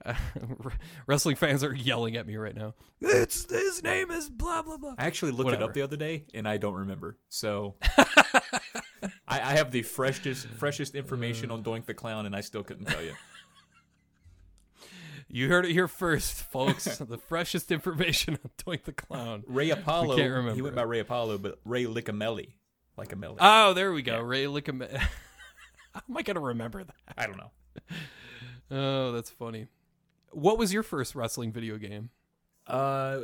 Uh, 0.06 0.14
wrestling 1.08 1.38
fans 1.38 1.64
are 1.64 1.74
yelling 1.74 2.18
at 2.18 2.28
me 2.28 2.36
right 2.36 2.56
now. 2.56 2.74
It's 3.00 3.50
his 3.50 3.82
name 3.82 4.12
is 4.12 4.30
blah 4.30 4.62
blah 4.62 4.76
blah. 4.76 4.96
I 4.98 5.06
actually 5.06 5.32
looked 5.32 5.52
it 5.54 5.62
up 5.62 5.74
the 5.74 5.82
other 5.84 5.96
day 5.96 6.26
and 6.34 6.48
I 6.50 6.58
don't 6.58 6.74
remember. 6.74 7.18
So 7.30 7.76
I, 9.30 9.38
I 9.38 9.54
have 9.56 9.72
the 9.72 9.84
freshest 9.84 10.48
freshest 10.58 10.96
information 10.96 11.52
on 11.52 11.64
Doink 11.64 11.86
the 11.86 11.94
Clown 11.94 12.26
and 12.26 12.36
I 12.36 12.42
still 12.42 12.64
couldn't 12.64 12.86
tell 12.86 13.04
you. 13.04 13.14
You 15.32 15.48
heard 15.48 15.66
it 15.66 15.72
here 15.72 15.88
first, 15.88 16.42
folks. 16.52 16.98
the 16.98 17.20
freshest 17.20 17.72
information 17.72 18.40
on 18.44 18.50
Doink 18.66 18.86
the 18.86 18.92
Clown. 18.92 19.44
Ray 19.46 19.70
Apollo. 19.70 20.18
can't 20.18 20.32
remember. 20.32 20.56
He 20.56 20.64
went 20.64 20.76
by 20.76 20.82
Ray 20.82 21.00
Apollo, 21.00 21.38
but 21.38 21.60
Ray 21.64 21.86
a 21.86 22.12
melly. 22.12 22.56
Oh, 23.40 23.74
there 23.74 23.94
we 23.94 24.02
go. 24.02 24.20
Ray 24.22 24.46
Licameli. 24.46 24.98
How 25.94 26.02
am 26.10 26.18
I 26.18 26.24
gonna 26.24 26.40
remember 26.40 26.84
that? 26.84 26.96
I 27.18 27.28
don't 27.28 27.38
know. 27.38 27.52
Oh, 28.72 29.12
that's 29.12 29.30
funny. 29.30 29.68
What 30.32 30.58
was 30.58 30.74
your 30.74 30.84
first 30.84 31.16
wrestling 31.16 31.52
video 31.52 31.78
game? 31.78 32.10
Uh, 32.68 33.22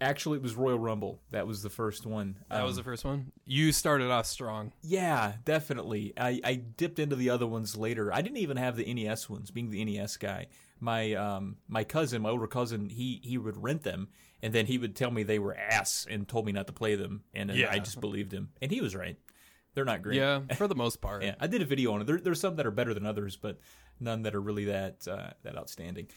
actually, 0.00 0.36
it 0.38 0.42
was 0.42 0.54
Royal 0.54 0.78
Rumble. 0.78 1.20
That 1.30 1.46
was 1.46 1.62
the 1.62 1.70
first 1.70 2.06
one. 2.06 2.38
That 2.50 2.62
was 2.64 2.72
Um, 2.72 2.76
the 2.78 2.82
first 2.84 3.04
one. 3.04 3.32
You 3.44 3.72
started 3.72 4.10
off 4.10 4.26
strong. 4.26 4.72
Yeah, 4.82 5.34
definitely. 5.44 6.12
I, 6.16 6.40
I 6.44 6.54
dipped 6.54 6.98
into 6.98 7.16
the 7.16 7.30
other 7.30 7.46
ones 7.46 7.76
later. 7.76 8.12
I 8.12 8.22
didn't 8.22 8.38
even 8.38 8.56
have 8.56 8.76
the 8.76 8.92
NES 8.92 9.28
ones, 9.30 9.50
being 9.50 9.70
the 9.70 9.84
NES 9.84 10.16
guy. 10.16 10.46
My 10.80 11.14
um 11.14 11.58
my 11.68 11.84
cousin, 11.84 12.22
my 12.22 12.30
older 12.30 12.48
cousin, 12.48 12.88
he 12.88 13.20
he 13.22 13.38
would 13.38 13.62
rent 13.62 13.82
them 13.84 14.08
and 14.42 14.52
then 14.52 14.66
he 14.66 14.78
would 14.78 14.96
tell 14.96 15.12
me 15.12 15.22
they 15.22 15.38
were 15.38 15.56
ass 15.56 16.06
and 16.10 16.26
told 16.26 16.44
me 16.44 16.50
not 16.50 16.66
to 16.66 16.72
play 16.72 16.96
them 16.96 17.22
and 17.32 17.50
Yeah. 17.50 17.68
I 17.70 17.78
just 17.78 18.00
believed 18.00 18.32
him. 18.32 18.50
And 18.60 18.72
he 18.72 18.80
was 18.80 18.96
right. 18.96 19.16
They're 19.74 19.84
not 19.84 20.02
great. 20.02 20.16
Yeah, 20.16 20.40
for 20.56 20.66
the 20.66 20.74
most 20.84 21.00
part. 21.00 21.22
Yeah, 21.22 21.36
I 21.40 21.46
did 21.46 21.62
a 21.62 21.64
video 21.64 21.92
on 21.94 22.00
it. 22.00 22.06
There, 22.08 22.18
there's 22.18 22.40
some 22.40 22.56
that 22.56 22.66
are 22.66 22.72
better 22.72 22.92
than 22.94 23.06
others, 23.06 23.36
but 23.36 23.58
none 24.00 24.22
that 24.22 24.34
are 24.34 24.40
really 24.40 24.64
that 24.66 25.06
uh, 25.08 25.30
that 25.44 25.56
outstanding. 25.56 26.08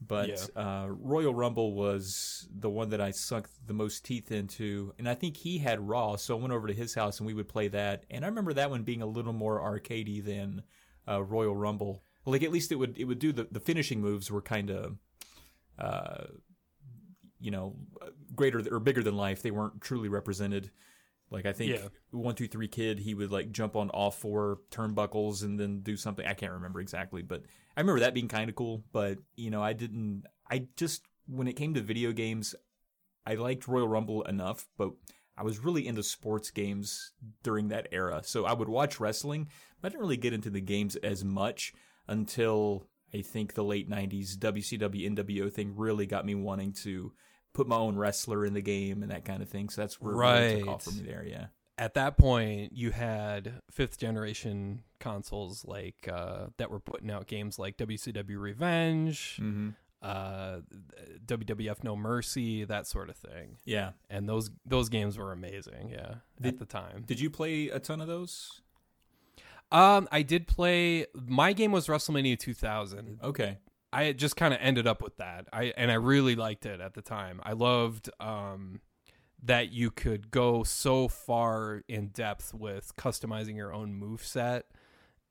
But 0.00 0.48
uh, 0.56 0.86
Royal 0.88 1.34
Rumble 1.34 1.74
was 1.74 2.48
the 2.50 2.70
one 2.70 2.88
that 2.90 3.00
I 3.00 3.10
sunk 3.10 3.48
the 3.66 3.74
most 3.74 4.04
teeth 4.04 4.32
into, 4.32 4.94
and 4.98 5.08
I 5.08 5.14
think 5.14 5.36
he 5.36 5.58
had 5.58 5.86
Raw, 5.86 6.16
so 6.16 6.36
I 6.36 6.40
went 6.40 6.54
over 6.54 6.66
to 6.68 6.72
his 6.74 6.94
house 6.94 7.20
and 7.20 7.26
we 7.26 7.34
would 7.34 7.48
play 7.48 7.68
that. 7.68 8.06
And 8.10 8.24
I 8.24 8.28
remember 8.28 8.54
that 8.54 8.70
one 8.70 8.82
being 8.82 9.02
a 9.02 9.06
little 9.06 9.34
more 9.34 9.60
arcadey 9.60 10.24
than 10.24 10.62
uh, 11.06 11.22
Royal 11.22 11.54
Rumble. 11.54 12.02
Like 12.24 12.42
at 12.42 12.52
least 12.52 12.72
it 12.72 12.76
would 12.76 12.98
it 12.98 13.04
would 13.04 13.18
do 13.18 13.32
the 13.32 13.48
the 13.50 13.60
finishing 13.60 14.00
moves 14.00 14.30
were 14.30 14.42
kind 14.42 14.70
of, 14.70 14.96
uh, 15.78 16.24
you 17.38 17.50
know, 17.50 17.76
greater 18.34 18.62
or 18.70 18.80
bigger 18.80 19.02
than 19.02 19.16
life. 19.16 19.42
They 19.42 19.50
weren't 19.50 19.80
truly 19.80 20.08
represented. 20.08 20.70
Like 21.30 21.46
I 21.46 21.52
think 21.52 21.72
Yeah. 21.72 21.88
one 22.10 22.34
two 22.34 22.48
three 22.48 22.68
kid, 22.68 22.98
he 22.98 23.14
would 23.14 23.30
like 23.30 23.52
jump 23.52 23.76
on 23.76 23.88
all 23.90 24.10
four 24.10 24.58
turnbuckles 24.70 25.42
and 25.44 25.58
then 25.58 25.80
do 25.80 25.96
something. 25.96 26.26
I 26.26 26.34
can't 26.34 26.52
remember 26.52 26.80
exactly, 26.80 27.22
but 27.22 27.42
I 27.76 27.80
remember 27.80 28.00
that 28.00 28.14
being 28.14 28.28
kind 28.28 28.50
of 28.50 28.56
cool. 28.56 28.82
But 28.92 29.18
you 29.36 29.50
know, 29.50 29.62
I 29.62 29.72
didn't. 29.72 30.24
I 30.50 30.66
just 30.76 31.02
when 31.28 31.46
it 31.46 31.54
came 31.54 31.74
to 31.74 31.80
video 31.80 32.12
games, 32.12 32.54
I 33.24 33.34
liked 33.34 33.68
Royal 33.68 33.86
Rumble 33.86 34.22
enough, 34.22 34.66
but 34.76 34.90
I 35.36 35.44
was 35.44 35.60
really 35.60 35.86
into 35.86 36.02
sports 36.02 36.50
games 36.50 37.12
during 37.42 37.68
that 37.68 37.88
era. 37.92 38.22
So 38.24 38.44
I 38.44 38.52
would 38.52 38.68
watch 38.68 38.98
wrestling, 38.98 39.48
but 39.80 39.86
I 39.86 39.90
didn't 39.90 40.02
really 40.02 40.16
get 40.16 40.32
into 40.32 40.50
the 40.50 40.60
games 40.60 40.96
as 40.96 41.24
much 41.24 41.72
until 42.08 42.88
I 43.14 43.22
think 43.22 43.54
the 43.54 43.64
late 43.64 43.88
'90s 43.88 44.36
WCW 44.36 45.14
NWO 45.14 45.52
thing 45.52 45.74
really 45.76 46.06
got 46.06 46.26
me 46.26 46.34
wanting 46.34 46.72
to 46.84 47.12
put 47.52 47.66
my 47.66 47.76
own 47.76 47.96
wrestler 47.96 48.44
in 48.46 48.54
the 48.54 48.60
game 48.62 49.02
and 49.02 49.10
that 49.10 49.24
kind 49.24 49.42
of 49.42 49.48
thing. 49.48 49.68
So 49.68 49.80
that's 49.82 50.00
where 50.00 50.12
it 50.12 50.16
really 50.16 50.56
took 50.58 50.66
Right. 50.66 50.74
off 50.74 50.82
for 50.84 50.90
me 50.92 51.02
there. 51.02 51.24
Yeah. 51.26 51.46
At 51.78 51.94
that 51.94 52.16
point, 52.18 52.72
you 52.74 52.90
had 52.90 53.54
fifth 53.70 53.98
generation 53.98 54.82
consoles 54.98 55.64
like 55.64 56.08
uh, 56.12 56.46
that 56.58 56.70
were 56.70 56.78
putting 56.80 57.10
out 57.10 57.26
games 57.26 57.58
like 57.58 57.76
WCW 57.78 58.38
Revenge, 58.38 59.38
Mm-hmm. 59.40 59.70
uh, 60.02 60.58
WWF 61.26 61.82
No 61.82 61.96
Mercy, 61.96 62.64
that 62.64 62.86
sort 62.86 63.08
of 63.08 63.16
thing. 63.16 63.56
Yeah. 63.64 63.92
And 64.10 64.28
those 64.28 64.50
those 64.66 64.88
games 64.90 65.16
were 65.16 65.32
amazing. 65.32 65.90
Yeah, 65.90 66.16
at 66.42 66.58
the 66.58 66.66
time. 66.66 67.04
Did 67.06 67.18
you 67.18 67.30
play 67.30 67.68
a 67.70 67.78
ton 67.80 68.00
of 68.02 68.08
those? 68.08 68.60
Um, 69.72 70.08
I 70.10 70.22
did 70.22 70.46
play. 70.46 71.06
My 71.14 71.52
game 71.52 71.72
was 71.72 71.86
WrestleMania 71.86 72.38
2000. 72.38 73.20
Okay. 73.22 73.58
I 73.92 74.12
just 74.12 74.36
kind 74.36 74.54
of 74.54 74.60
ended 74.62 74.86
up 74.86 75.02
with 75.02 75.16
that. 75.16 75.46
I 75.52 75.72
and 75.76 75.90
I 75.90 75.94
really 75.94 76.36
liked 76.36 76.66
it 76.66 76.80
at 76.80 76.94
the 76.94 77.02
time. 77.02 77.40
I 77.42 77.52
loved 77.52 78.10
um 78.20 78.80
that 79.42 79.72
you 79.72 79.90
could 79.90 80.30
go 80.30 80.62
so 80.62 81.08
far 81.08 81.82
in 81.88 82.08
depth 82.08 82.52
with 82.52 82.94
customizing 82.96 83.56
your 83.56 83.72
own 83.72 83.94
move 83.94 84.22
set 84.22 84.66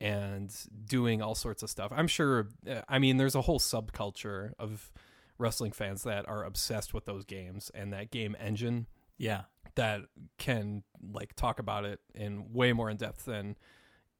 and 0.01 0.53
doing 0.85 1.21
all 1.21 1.35
sorts 1.35 1.61
of 1.61 1.69
stuff. 1.69 1.91
I'm 1.95 2.07
sure 2.07 2.47
uh, 2.69 2.81
I 2.87 2.99
mean 2.99 3.17
there's 3.17 3.35
a 3.35 3.41
whole 3.41 3.59
subculture 3.59 4.53
of 4.57 4.91
wrestling 5.37 5.71
fans 5.71 6.03
that 6.03 6.27
are 6.27 6.43
obsessed 6.43 6.93
with 6.93 7.05
those 7.05 7.23
games 7.25 7.71
and 7.73 7.93
that 7.93 8.11
game 8.11 8.35
engine 8.39 8.87
Yeah. 9.17 9.43
that 9.75 10.01
can 10.37 10.83
like 11.13 11.33
talk 11.35 11.59
about 11.59 11.85
it 11.85 11.99
in 12.13 12.51
way 12.51 12.73
more 12.73 12.89
in 12.89 12.97
depth 12.97 13.25
than 13.25 13.55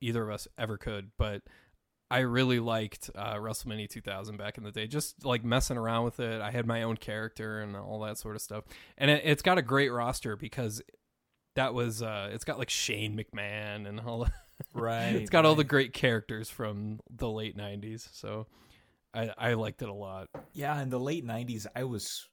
either 0.02 0.24
of 0.24 0.30
us 0.30 0.48
ever 0.58 0.78
could. 0.78 1.12
But 1.18 1.42
I 2.12 2.20
really 2.20 2.60
liked 2.60 3.12
uh, 3.16 3.36
WrestleMania 3.36 3.90
2000 3.90 4.38
back 4.38 4.58
in 4.58 4.64
the 4.64 4.72
day, 4.72 4.88
just 4.88 5.24
like 5.24 5.44
messing 5.44 5.78
around 5.78 6.06
with 6.06 6.20
it. 6.20 6.42
I 6.42 6.50
had 6.50 6.66
my 6.66 6.84
own 6.84 6.98
character 6.98 7.62
and 7.62 7.76
all 7.76 8.00
that 8.02 8.18
sort 8.18 8.36
of 8.36 8.42
stuff, 8.42 8.64
and 8.98 9.12
it, 9.12 9.22
it's 9.26 9.42
got 9.42 9.58
a 9.58 9.62
great 9.62 9.90
roster 9.90 10.36
because 10.36 10.82
that 11.56 11.74
was 11.74 12.02
uh, 12.02 12.30
it's 12.34 12.44
got 12.44 12.58
like 12.58 12.70
Shane 12.70 13.18
McMahon 13.18 13.88
and 13.88 14.00
all. 14.00 14.28
Right. 14.74 15.16
it's 15.16 15.30
got 15.30 15.46
all 15.46 15.56
the 15.56 15.64
great 15.64 15.94
characters 15.94 16.50
from 16.50 17.00
the 17.10 17.30
late 17.30 17.56
90s, 17.58 18.10
so 18.12 18.46
I 19.14 19.32
I 19.38 19.54
liked 19.54 19.82
it 19.82 19.88
a 19.88 19.94
lot. 19.94 20.28
Yeah, 20.52 20.82
in 20.82 20.90
the 20.90 21.00
late 21.00 21.26
'90s, 21.26 21.66
I 21.74 21.86
was 21.86 22.28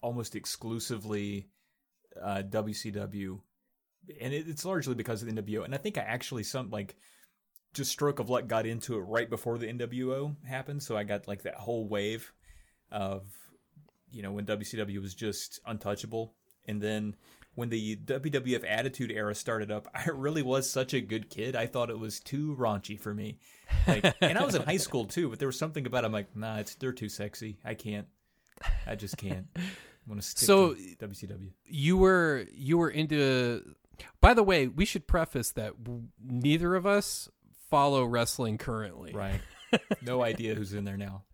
almost 0.00 0.36
exclusively 0.36 1.48
uh, 2.20 2.42
WCW, 2.48 3.40
and 4.20 4.32
it, 4.32 4.48
it's 4.48 4.64
largely 4.64 4.94
because 4.94 5.22
of 5.22 5.34
the 5.34 5.42
NWO. 5.42 5.64
And 5.64 5.74
I 5.74 5.78
think 5.78 5.98
I 5.98 6.02
actually 6.02 6.44
some 6.44 6.70
like 6.70 6.96
just 7.74 7.90
stroke 7.90 8.18
of 8.18 8.28
luck 8.30 8.46
got 8.46 8.66
into 8.66 8.96
it 8.96 9.00
right 9.02 9.28
before 9.28 9.58
the 9.58 9.66
NWO 9.66 10.34
happened, 10.46 10.82
so 10.82 10.96
I 10.96 11.04
got 11.04 11.28
like 11.28 11.42
that 11.42 11.54
whole 11.56 11.86
wave 11.88 12.32
of 12.90 13.24
you 14.10 14.22
know 14.22 14.32
when 14.32 14.46
WCW 14.46 15.00
was 15.00 15.14
just 15.14 15.60
untouchable, 15.66 16.34
and 16.66 16.80
then 16.80 17.14
when 17.54 17.68
the 17.68 17.96
WWF 17.96 18.64
Attitude 18.68 19.10
Era 19.10 19.34
started 19.34 19.70
up, 19.70 19.88
I 19.94 20.08
really 20.10 20.42
was 20.42 20.68
such 20.70 20.94
a 20.94 21.00
good 21.00 21.28
kid. 21.28 21.56
I 21.56 21.66
thought 21.66 21.90
it 21.90 21.98
was 21.98 22.20
too 22.20 22.56
raunchy 22.58 22.98
for 22.98 23.12
me. 23.12 23.38
Like, 23.86 24.14
and 24.20 24.38
I 24.38 24.44
was 24.44 24.54
in 24.54 24.62
high 24.62 24.76
school 24.76 25.04
too, 25.04 25.28
but 25.28 25.38
there 25.38 25.48
was 25.48 25.58
something 25.58 25.84
about 25.86 26.04
it. 26.04 26.06
I'm 26.06 26.12
like, 26.12 26.34
nah, 26.36 26.58
it's 26.58 26.74
they're 26.76 26.92
too 26.92 27.08
sexy. 27.08 27.58
I 27.64 27.74
can't. 27.74 28.06
I 28.86 28.94
just 28.94 29.16
can't. 29.18 29.46
I 29.56 29.60
want 30.06 30.20
to 30.22 30.26
stick 30.26 30.46
So- 30.46 30.74
to 30.74 30.96
WCW. 31.08 31.50
you 31.66 31.96
were 31.98 32.46
you 32.54 32.78
were 32.78 32.90
into 32.90 33.74
by 34.20 34.32
the 34.32 34.42
way 34.44 34.68
we 34.68 34.84
should 34.84 35.06
preface 35.06 35.50
that 35.52 35.74
neither 36.24 36.74
of 36.76 36.86
us 36.86 37.28
follow 37.70 38.04
wrestling 38.04 38.58
currently 38.58 39.12
Right. 39.12 39.40
no 40.02 40.22
idea 40.22 40.54
who's 40.54 40.72
in 40.72 40.84
there 40.84 40.96
now. 40.96 41.24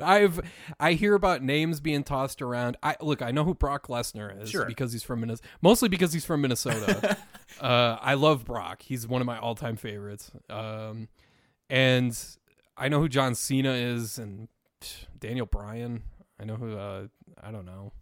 i've 0.00 0.40
i 0.78 0.92
hear 0.92 1.14
about 1.14 1.42
names 1.42 1.80
being 1.80 2.04
tossed 2.04 2.40
around 2.40 2.76
i 2.82 2.94
look 3.00 3.20
i 3.20 3.30
know 3.32 3.42
who 3.44 3.52
brock 3.54 3.88
lesnar 3.88 4.40
is 4.40 4.50
Sure. 4.50 4.64
because 4.66 4.92
he's 4.92 5.02
from 5.02 5.20
minnesota 5.20 5.48
mostly 5.60 5.88
because 5.88 6.12
he's 6.12 6.24
from 6.24 6.40
minnesota 6.40 7.16
uh 7.60 7.98
i 8.00 8.14
love 8.14 8.44
brock 8.44 8.82
he's 8.82 9.06
one 9.08 9.20
of 9.20 9.26
my 9.26 9.38
all-time 9.38 9.74
favorites 9.76 10.30
um 10.48 11.08
and 11.68 12.16
i 12.76 12.88
know 12.88 13.00
who 13.00 13.08
john 13.08 13.34
cena 13.34 13.72
is 13.72 14.18
and 14.18 14.46
daniel 15.18 15.46
bryan 15.46 16.02
i 16.40 16.44
know 16.44 16.54
who 16.56 16.76
uh 16.76 17.06
i 17.42 17.50
don't 17.50 17.66
know 17.66 17.92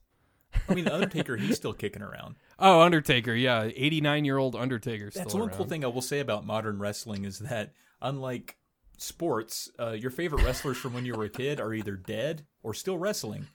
I 0.68 0.74
mean, 0.74 0.84
the 0.84 0.94
Undertaker, 0.94 1.36
he's 1.38 1.56
still 1.56 1.72
kicking 1.72 2.02
around. 2.02 2.36
Oh, 2.64 2.80
Undertaker, 2.80 3.34
yeah, 3.34 3.64
eighty-nine-year-old 3.74 4.54
Undertaker. 4.56 5.10
Still 5.10 5.22
That's 5.24 5.34
one 5.34 5.50
cool 5.50 5.66
thing 5.66 5.84
I 5.84 5.88
will 5.88 6.00
say 6.00 6.20
about 6.20 6.46
modern 6.46 6.78
wrestling 6.78 7.24
is 7.24 7.40
that 7.40 7.72
unlike 8.00 8.56
sports, 8.98 9.68
uh, 9.80 9.90
your 9.90 10.10
favorite 10.12 10.44
wrestlers 10.44 10.76
from 10.76 10.94
when 10.94 11.04
you 11.04 11.14
were 11.14 11.24
a 11.24 11.28
kid 11.28 11.60
are 11.60 11.74
either 11.74 11.96
dead 11.96 12.46
or 12.62 12.72
still 12.72 12.96
wrestling. 12.98 13.46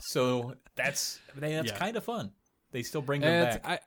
So 0.00 0.54
that's 0.74 1.20
that's 1.36 1.70
Yeah. 1.70 1.76
kind 1.76 1.96
of 1.96 2.04
fun. 2.04 2.32
They 2.70 2.82
still 2.82 3.02
bring 3.02 3.20
them 3.20 3.30
And 3.30 3.62
back. 3.62 3.68
I 3.68 3.78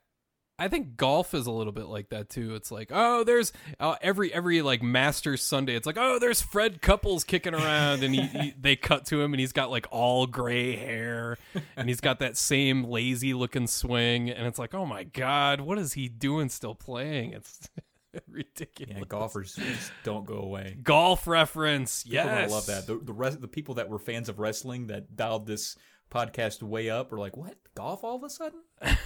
I 0.58 0.70
think 0.70 0.96
golf 0.96 1.34
is 1.34 1.48
a 1.48 1.52
little 1.52 1.74
bit 1.74 1.88
like 1.88 2.10
that 2.10 2.30
too. 2.30 2.56
It's 2.56 2.72
like, 2.72 2.90
oh, 2.94 3.26
there's 3.26 3.52
uh, 3.80 3.96
every 4.02 4.34
every 4.34 4.62
like 4.62 4.82
Masters 4.82 5.42
Sunday. 5.42 5.76
It's 5.76 5.86
like, 5.86 5.98
oh, 6.00 6.18
there's 6.18 6.42
Fred 6.42 6.82
Couples 6.82 7.26
kicking 7.26 7.54
around, 7.54 8.04
and 8.04 8.16
he, 8.16 8.22
he 8.22 8.54
they 8.60 8.76
cut 8.78 9.06
to 9.08 9.22
him, 9.22 9.34
and 9.34 9.40
he's 9.40 9.52
got 9.52 9.70
like 9.70 9.86
all 9.92 10.28
gray 10.28 10.78
hair, 10.78 11.38
and 11.76 11.90
he's 11.90 12.00
got 12.00 12.20
that 12.20 12.38
same 12.38 12.86
lazy 12.86 13.34
looking 13.34 13.68
swing, 13.68 14.30
and 14.30 14.48
it's 14.48 14.58
like, 14.58 14.74
oh 14.74 14.86
my 14.86 15.04
god, 15.04 15.60
what 15.60 15.78
is 15.78 15.94
he 15.94 16.08
doing 16.08 16.48
still 16.48 16.76
playing? 16.76 17.34
It's 17.34 17.70
ridiculous. 18.30 18.96
yeah, 18.98 19.04
golfers 19.06 19.56
just 19.56 19.92
don't 20.06 20.26
go 20.26 20.38
away. 20.38 20.78
Golf 20.82 21.28
reference, 21.28 22.06
yes, 22.08 22.26
gonna 22.26 22.48
love 22.48 22.66
that. 22.68 22.88
The 22.88 22.98
the, 22.98 23.14
rest, 23.14 23.42
the 23.42 23.50
people 23.50 23.76
that 23.76 23.90
were 23.90 24.00
fans 24.00 24.30
of 24.30 24.40
wrestling 24.40 24.88
that 24.88 25.18
dialed 25.18 25.48
this 25.48 25.76
podcast 26.16 26.64
way 26.64 26.90
up 26.90 27.12
are 27.12 27.20
like, 27.20 27.36
what 27.36 27.56
golf 27.76 28.04
all 28.04 28.16
of 28.16 28.24
a 28.24 28.30
sudden? 28.30 28.62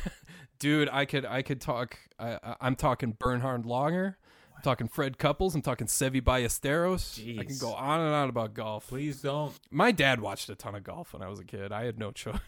dude. 0.59 0.89
I 0.91 1.05
could 1.05 1.25
I 1.25 1.41
could 1.41 1.59
talk. 1.59 1.97
I, 2.19 2.55
I'm 2.61 2.75
talking 2.75 3.15
Bernhard 3.17 3.63
Langer. 3.63 4.15
I'm 4.55 4.61
talking 4.63 4.87
Fred 4.87 5.17
Couples. 5.17 5.55
I'm 5.55 5.61
talking 5.61 5.87
Seve 5.87 6.21
Ballesteros. 6.21 7.39
I 7.39 7.45
can 7.45 7.57
go 7.57 7.73
on 7.73 8.01
and 8.01 8.13
on 8.13 8.29
about 8.29 8.53
golf. 8.53 8.87
Please 8.87 9.21
don't. 9.21 9.57
My 9.71 9.91
dad 9.91 10.19
watched 10.19 10.49
a 10.49 10.55
ton 10.55 10.75
of 10.75 10.83
golf 10.83 11.13
when 11.13 11.21
I 11.21 11.29
was 11.29 11.39
a 11.39 11.45
kid. 11.45 11.71
I 11.71 11.85
had 11.85 11.97
no 11.97 12.11
choice. 12.13 12.39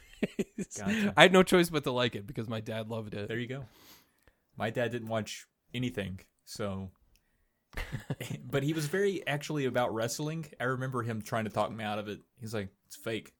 Gotcha. 0.77 1.13
I 1.15 1.23
had 1.23 1.33
no 1.33 1.41
choice 1.41 1.69
but 1.69 1.83
to 1.85 1.91
like 1.91 2.15
it 2.15 2.27
because 2.27 2.47
my 2.49 2.59
dad 2.59 2.89
loved 2.89 3.13
it. 3.13 3.27
There 3.27 3.39
you 3.39 3.47
go. 3.47 3.65
My 4.57 4.69
dad 4.69 4.91
didn't 4.91 5.07
watch 5.07 5.47
anything, 5.73 6.19
so. 6.45 6.91
but 8.43 8.63
he 8.63 8.73
was 8.73 8.87
very 8.87 9.25
actually 9.25 9.65
about 9.65 9.93
wrestling. 9.93 10.45
I 10.59 10.65
remember 10.65 11.03
him 11.03 11.21
trying 11.21 11.45
to 11.45 11.49
talk 11.49 11.71
me 11.71 11.85
out 11.85 11.97
of 11.97 12.09
it. 12.09 12.19
He's 12.39 12.53
like, 12.53 12.67
"It's 12.85 12.97
fake." 12.97 13.31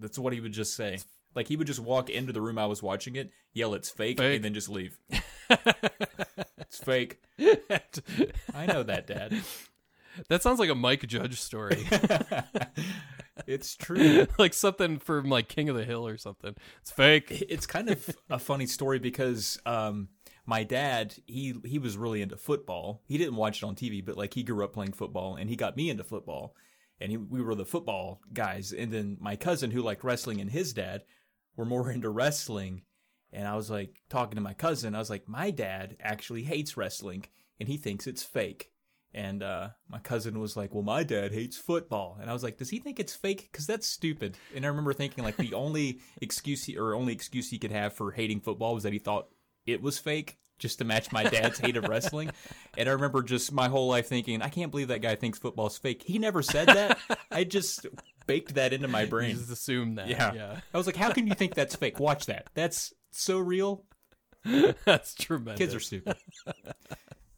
That's 0.00 0.18
what 0.18 0.32
he 0.32 0.40
would 0.40 0.52
just 0.52 0.74
say. 0.74 0.98
Like 1.34 1.48
he 1.48 1.56
would 1.56 1.66
just 1.66 1.80
walk 1.80 2.10
into 2.10 2.32
the 2.32 2.40
room 2.40 2.58
I 2.58 2.66
was 2.66 2.82
watching 2.82 3.14
it, 3.16 3.30
yell, 3.52 3.74
"It's 3.74 3.90
fake," 3.90 4.18
Fake. 4.18 4.36
and 4.36 4.44
then 4.44 4.54
just 4.54 4.68
leave. 4.68 4.98
it's 5.50 6.78
fake. 6.78 7.20
I 7.38 8.66
know 8.66 8.82
that, 8.82 9.06
Dad. 9.06 9.34
that 10.28 10.42
sounds 10.42 10.58
like 10.58 10.70
a 10.70 10.74
Mike 10.74 11.06
Judge 11.06 11.40
story. 11.40 11.86
it's 13.46 13.76
true. 13.76 14.26
like 14.38 14.54
something 14.54 14.98
from 14.98 15.28
like 15.28 15.48
King 15.48 15.68
of 15.68 15.76
the 15.76 15.84
Hill 15.84 16.06
or 16.06 16.16
something. 16.16 16.54
It's 16.82 16.90
fake. 16.90 17.28
It's 17.48 17.66
kind 17.66 17.90
of 17.90 18.16
a 18.28 18.38
funny 18.38 18.66
story 18.66 18.98
because 18.98 19.60
um, 19.66 20.08
my 20.46 20.64
dad 20.64 21.14
he 21.26 21.54
he 21.64 21.78
was 21.78 21.96
really 21.96 22.22
into 22.22 22.36
football. 22.36 23.02
He 23.06 23.18
didn't 23.18 23.36
watch 23.36 23.62
it 23.62 23.66
on 23.66 23.76
TV, 23.76 24.04
but 24.04 24.16
like 24.16 24.34
he 24.34 24.42
grew 24.42 24.64
up 24.64 24.72
playing 24.72 24.92
football, 24.92 25.36
and 25.36 25.48
he 25.48 25.56
got 25.56 25.76
me 25.76 25.90
into 25.90 26.04
football. 26.04 26.56
And 27.00 27.10
he, 27.10 27.16
we 27.16 27.40
were 27.40 27.54
the 27.54 27.64
football 27.64 28.20
guys. 28.32 28.72
And 28.72 28.92
then 28.92 29.16
my 29.20 29.36
cousin, 29.36 29.70
who 29.70 29.82
liked 29.82 30.04
wrestling, 30.04 30.40
and 30.40 30.50
his 30.50 30.72
dad 30.72 31.02
were 31.56 31.64
more 31.64 31.90
into 31.92 32.10
wrestling. 32.10 32.82
And 33.32 33.46
I 33.46 33.54
was 33.54 33.70
like 33.70 34.02
talking 34.08 34.36
to 34.36 34.42
my 34.42 34.54
cousin. 34.54 34.94
I 34.94 34.98
was 34.98 35.10
like, 35.10 35.28
my 35.28 35.50
dad 35.50 35.96
actually 36.00 36.42
hates 36.42 36.76
wrestling, 36.76 37.26
and 37.58 37.68
he 37.68 37.76
thinks 37.76 38.06
it's 38.06 38.22
fake. 38.22 38.70
And 39.12 39.42
uh, 39.42 39.70
my 39.88 39.98
cousin 39.98 40.38
was 40.38 40.56
like, 40.56 40.72
"Well, 40.72 40.84
my 40.84 41.02
dad 41.02 41.32
hates 41.32 41.56
football," 41.56 42.18
and 42.20 42.30
I 42.30 42.32
was 42.32 42.44
like, 42.44 42.58
"Does 42.58 42.70
he 42.70 42.78
think 42.78 43.00
it's 43.00 43.14
fake? 43.14 43.48
Because 43.50 43.66
that's 43.66 43.88
stupid." 43.88 44.38
And 44.54 44.64
I 44.64 44.68
remember 44.68 44.92
thinking, 44.92 45.24
like, 45.24 45.36
the 45.36 45.54
only 45.54 45.98
excuse 46.22 46.64
he, 46.64 46.78
or 46.78 46.94
only 46.94 47.12
excuse 47.12 47.50
he 47.50 47.58
could 47.58 47.72
have 47.72 47.92
for 47.92 48.12
hating 48.12 48.40
football 48.40 48.72
was 48.72 48.84
that 48.84 48.92
he 48.92 49.00
thought 49.00 49.26
it 49.66 49.82
was 49.82 49.98
fake, 49.98 50.38
just 50.60 50.78
to 50.78 50.84
match 50.84 51.10
my 51.10 51.24
dad's 51.24 51.58
hate 51.58 51.76
of 51.76 51.88
wrestling. 51.88 52.30
And 52.78 52.88
I 52.88 52.92
remember 52.92 53.24
just 53.24 53.50
my 53.50 53.66
whole 53.68 53.88
life 53.88 54.06
thinking, 54.06 54.40
"I 54.42 54.48
can't 54.48 54.70
believe 54.70 54.88
that 54.88 55.02
guy 55.02 55.16
thinks 55.16 55.40
football's 55.40 55.76
fake." 55.76 56.04
He 56.06 56.20
never 56.20 56.42
said 56.42 56.68
that. 56.68 56.98
I 57.32 57.42
just 57.42 57.86
baked 58.28 58.54
that 58.54 58.72
into 58.72 58.86
my 58.86 59.02
You 59.02 59.08
brain. 59.08 59.36
just 59.36 59.50
assume 59.50 59.96
that. 59.96 60.06
Yeah. 60.08 60.32
yeah. 60.34 60.60
I 60.72 60.76
was 60.76 60.86
like, 60.86 60.96
"How 60.96 61.10
can 61.12 61.26
you 61.26 61.34
think 61.34 61.54
that's 61.54 61.74
fake? 61.74 61.98
Watch 61.98 62.26
that. 62.26 62.46
That's 62.54 62.92
so 63.10 63.38
real." 63.38 63.84
That's 64.86 65.14
tremendous. 65.14 65.58
Kids 65.58 65.74
are 65.74 65.80
stupid. 65.80 66.16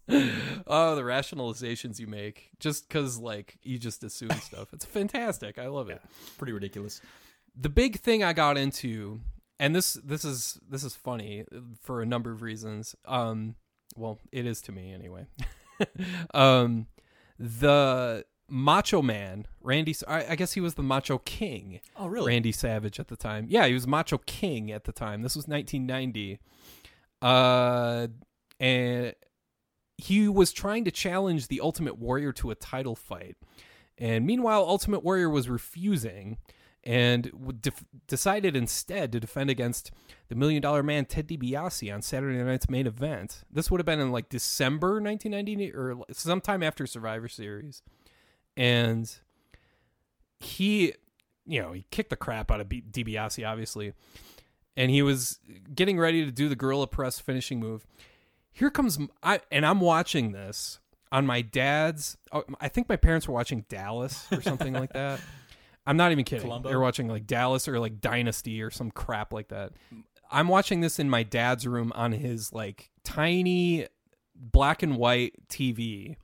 oh, 0.09 0.95
the 0.95 1.03
rationalizations 1.03 1.99
you 1.99 2.07
make 2.07 2.51
just 2.61 2.89
because 2.89 3.19
like 3.19 3.59
you 3.63 3.79
just 3.79 4.05
assume 4.05 4.31
stuff. 4.33 4.73
It's 4.73 4.85
fantastic. 4.85 5.59
I 5.59 5.67
love 5.69 5.91
it. 5.91 6.01
Pretty 6.39 6.53
ridiculous. 6.53 7.01
The 7.57 7.69
big 7.69 7.99
thing 8.01 8.23
I 8.23 8.33
got 8.33 8.57
into, 8.57 9.21
and 9.63 9.77
this 9.77 9.93
this 9.93 10.25
is 10.25 10.59
this 10.69 10.83
is 10.83 10.97
funny 10.97 11.45
for 11.81 12.03
a 12.03 12.07
number 12.07 12.33
of 12.33 12.43
reasons. 12.43 12.97
Um, 13.05 13.55
well, 13.97 14.19
it 14.33 14.45
is 14.45 14.61
to 14.63 14.73
me 14.73 14.93
anyway. 14.93 15.27
um, 16.35 16.89
the 17.39 18.25
Macho 18.49 19.03
Man, 19.03 19.47
Randy. 19.61 19.95
I, 20.09 20.31
I 20.31 20.35
guess 20.35 20.55
he 20.55 20.61
was 20.61 20.75
the 20.75 20.83
Macho 20.83 21.19
King. 21.19 21.79
Oh, 21.97 22.09
really? 22.09 22.33
Randy 22.33 22.51
Savage 22.51 22.99
at 22.99 23.07
the 23.07 23.15
time. 23.15 23.47
Yeah, 23.49 23.69
he 23.69 23.73
was 23.73 23.87
Macho 23.87 24.19
King 24.19 24.73
at 24.73 24.83
the 24.83 24.93
time. 24.93 25.23
This 25.23 25.37
was 25.37 25.47
1990. 25.47 26.41
Uh, 27.23 28.09
and 28.59 29.15
he 29.97 30.27
was 30.27 30.53
trying 30.53 30.85
to 30.87 30.91
challenge 30.91 31.47
the 31.47 31.61
Ultimate 31.61 31.99
Warrior 31.99 32.33
to 32.33 32.51
a 32.51 32.57
title 32.57 32.97
fight. 32.97 33.37
And 33.97 34.27
meanwhile, 34.27 34.65
Ultimate 34.67 35.05
Warrior 35.05 35.31
was 35.31 35.49
refusing 35.49 36.39
and 36.85 37.31
def- 37.61 37.85
decided 38.09 38.57
instead 38.57 39.13
to 39.13 39.21
defend 39.21 39.51
against 39.51 39.93
the 40.29 40.35
Million 40.35 40.61
Dollar 40.63 40.83
Man 40.83 41.05
Ted 41.05 41.29
DiBiase 41.29 41.93
on 41.95 42.03
Saturday 42.03 42.43
night's 42.43 42.69
main 42.69 42.87
event. 42.87 43.43
This 43.51 43.71
would 43.71 43.79
have 43.79 43.87
been 43.87 44.01
in 44.01 44.11
like 44.11 44.29
December 44.29 45.01
1990 45.01 45.73
or 45.75 46.03
sometime 46.13 46.63
after 46.63 46.87
Survivor 46.87 47.29
Series. 47.29 47.83
And 48.57 49.15
he, 50.41 50.95
you 51.47 51.63
know, 51.63 51.73
he 51.73 51.87
kicked 51.91 52.11
the 52.11 52.17
crap 52.17 52.51
out 52.51 52.61
of 52.61 52.69
B- 52.69 52.83
DiBiase, 52.91 53.49
obviously. 53.49 53.93
And 54.77 54.91
he 54.91 55.03
was 55.03 55.39
getting 55.75 55.99
ready 55.99 56.25
to 56.25 56.33
do 56.33 56.49
the 56.49 56.57
gorilla 56.57 56.87
press 56.87 57.19
finishing 57.19 57.61
move. 57.61 57.87
Here 58.51 58.71
comes 58.71 58.99
I, 59.23 59.41
and 59.51 59.65
I'm 59.65 59.81
watching 59.81 60.33
this 60.33 60.81
on 61.13 61.27
my 61.27 61.43
dad's. 61.43 62.17
oh, 62.33 62.43
I 62.61 62.69
think 62.69 62.89
my 62.89 62.97
parents 62.97 63.29
were 63.29 63.35
watching 63.35 63.65
Dallas 63.69 64.27
or 64.33 64.43
something 64.43 64.73
like 64.73 64.93
that. 64.95 65.21
I'm 65.87 65.97
not 65.97 66.13
even 66.13 66.25
kidding. 66.25 66.47
Columbo? 66.47 66.69
They're 66.69 66.81
watching 66.81 67.09
like 67.09 67.27
Dallas 67.27 67.67
or 67.67 67.79
like 67.81 68.01
Dynasty 68.01 68.63
or 68.63 68.71
some 68.71 68.91
crap 68.91 69.33
like 69.33 69.49
that. 69.49 69.73
I'm 70.31 70.49
watching 70.49 70.81
this 70.81 70.99
in 70.99 71.11
my 71.11 71.23
dad's 71.23 71.67
room 71.67 71.93
on 71.95 72.13
his 72.13 72.53
like 72.53 72.91
tiny 73.05 73.87
black 74.35 74.83
and 74.83 74.97
white 74.97 75.35
TV 75.49 76.17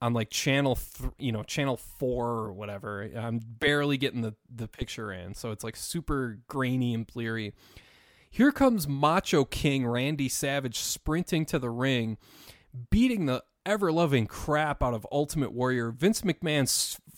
on 0.00 0.12
like 0.12 0.30
channel 0.30 0.76
th- 0.76 1.10
you 1.18 1.32
know 1.32 1.42
channel 1.42 1.76
4 1.76 2.26
or 2.26 2.52
whatever. 2.52 3.02
I'm 3.16 3.40
barely 3.42 3.96
getting 3.96 4.20
the 4.20 4.34
the 4.54 4.68
picture 4.68 5.12
in. 5.12 5.34
So 5.34 5.50
it's 5.50 5.64
like 5.64 5.76
super 5.76 6.38
grainy 6.46 6.94
and 6.94 7.06
bleary. 7.06 7.54
Here 8.30 8.52
comes 8.52 8.86
Macho 8.86 9.44
King 9.44 9.86
Randy 9.86 10.28
Savage 10.28 10.78
sprinting 10.78 11.46
to 11.46 11.58
the 11.58 11.70
ring, 11.70 12.18
beating 12.90 13.26
the 13.26 13.42
ever 13.64 13.90
loving 13.90 14.26
crap 14.26 14.82
out 14.82 14.94
of 14.94 15.06
Ultimate 15.10 15.52
Warrior. 15.52 15.90
Vince 15.90 16.22
McMahon 16.22 16.68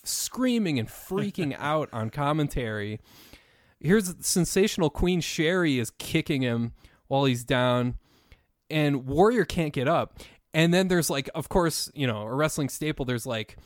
screaming 0.04 0.78
and 0.78 0.88
freaking 0.88 1.56
out 1.58 1.88
on 1.92 2.10
commentary. 2.10 3.00
Here's 3.80 4.14
sensational 4.24 4.90
Queen 4.90 5.20
Sherri 5.20 5.78
is 5.78 5.90
kicking 5.98 6.42
him 6.42 6.72
while 7.08 7.24
he's 7.24 7.44
down, 7.44 7.96
and 8.68 9.06
Warrior 9.06 9.44
can't 9.44 9.72
get 9.72 9.88
up. 9.88 10.18
And 10.52 10.74
then 10.74 10.88
there's 10.88 11.08
like, 11.08 11.30
of 11.34 11.48
course, 11.48 11.90
you 11.94 12.06
know, 12.06 12.22
a 12.22 12.34
wrestling 12.34 12.68
staple. 12.68 13.04
There's 13.04 13.26
like 13.26 13.56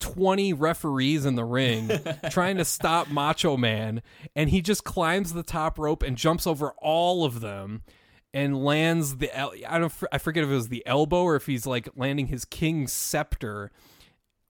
20 0.00 0.52
referees 0.52 1.26
in 1.26 1.34
the 1.34 1.44
ring 1.44 1.90
trying 2.30 2.56
to 2.56 2.64
stop 2.64 3.10
Macho 3.10 3.56
Man, 3.56 4.02
and 4.34 4.50
he 4.50 4.62
just 4.62 4.84
climbs 4.84 5.32
the 5.32 5.42
top 5.42 5.78
rope 5.78 6.02
and 6.02 6.16
jumps 6.16 6.46
over 6.46 6.72
all 6.78 7.24
of 7.24 7.40
them 7.40 7.82
and 8.34 8.64
lands 8.64 9.18
the 9.18 9.30
I 9.70 9.78
don't 9.78 9.92
I 10.12 10.18
forget 10.18 10.42
if 10.44 10.50
it 10.50 10.54
was 10.54 10.68
the 10.68 10.84
elbow 10.86 11.22
or 11.22 11.36
if 11.36 11.46
he's 11.46 11.66
like 11.66 11.88
landing 11.94 12.26
his 12.26 12.44
king 12.44 12.88
scepter 12.88 13.70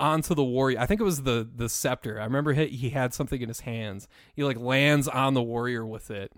onto 0.01 0.35
the 0.35 0.45
warrior. 0.45 0.79
I 0.79 0.87
think 0.87 1.01
it 1.01 1.05
was 1.05 1.23
the 1.23 1.49
the 1.55 1.69
scepter. 1.69 2.21
I 2.21 2.25
remember 2.25 2.53
he, 2.53 2.67
he 2.69 2.91
had 2.91 3.15
something 3.15 3.41
in 3.41 3.49
his 3.49 3.61
hands. 3.61 4.09
He 4.35 4.45
like 4.45 4.59
lands 4.59 5.09
on 5.09 5.35
the 5.35 5.43
warrior 5.43 5.87
with 5.87 6.11
it. 6.11 6.33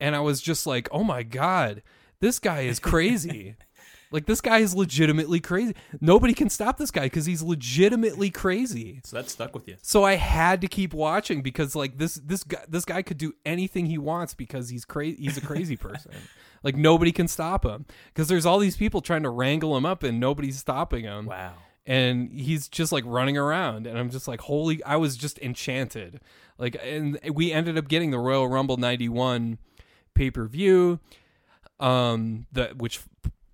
And 0.00 0.16
I 0.16 0.20
was 0.20 0.40
just 0.40 0.66
like, 0.66 0.88
"Oh 0.90 1.04
my 1.04 1.22
god, 1.22 1.82
this 2.20 2.38
guy 2.38 2.62
is 2.62 2.78
crazy." 2.78 3.56
like 4.10 4.26
this 4.26 4.40
guy 4.40 4.58
is 4.58 4.74
legitimately 4.74 5.40
crazy. 5.40 5.74
Nobody 6.00 6.34
can 6.34 6.48
stop 6.48 6.78
this 6.78 6.90
guy 6.90 7.08
cuz 7.08 7.26
he's 7.26 7.42
legitimately 7.42 8.30
crazy. 8.30 9.00
So 9.04 9.16
that 9.16 9.28
stuck 9.28 9.54
with 9.54 9.68
you. 9.68 9.76
So 9.82 10.04
I 10.04 10.14
had 10.14 10.60
to 10.60 10.68
keep 10.68 10.94
watching 10.94 11.42
because 11.42 11.74
like 11.74 11.98
this 11.98 12.14
this 12.14 12.44
guy 12.44 12.64
this 12.68 12.84
guy 12.84 13.02
could 13.02 13.18
do 13.18 13.34
anything 13.44 13.86
he 13.86 13.98
wants 13.98 14.34
because 14.34 14.68
he's 14.68 14.84
crazy 14.84 15.22
he's 15.22 15.36
a 15.36 15.40
crazy 15.40 15.76
person. 15.76 16.12
like 16.62 16.76
nobody 16.76 17.12
can 17.12 17.28
stop 17.28 17.64
him 17.64 17.86
because 18.08 18.28
there's 18.28 18.46
all 18.46 18.58
these 18.58 18.76
people 18.76 19.00
trying 19.00 19.22
to 19.22 19.30
wrangle 19.30 19.76
him 19.76 19.84
up 19.84 20.02
and 20.02 20.18
nobody's 20.18 20.58
stopping 20.58 21.04
him. 21.04 21.26
Wow. 21.26 21.54
And 21.86 22.32
he's 22.32 22.68
just 22.68 22.92
like 22.92 23.04
running 23.06 23.36
around 23.36 23.86
and 23.86 23.98
I'm 23.98 24.10
just 24.10 24.26
like 24.26 24.40
holy 24.42 24.82
I 24.84 24.96
was 24.96 25.16
just 25.16 25.38
enchanted. 25.40 26.20
Like 26.58 26.76
and 26.82 27.18
we 27.32 27.52
ended 27.52 27.76
up 27.76 27.88
getting 27.88 28.10
the 28.10 28.18
Royal 28.18 28.48
Rumble 28.48 28.76
91 28.76 29.58
pay-per-view 30.14 31.00
um 31.80 32.46
the 32.52 32.72
which 32.76 33.00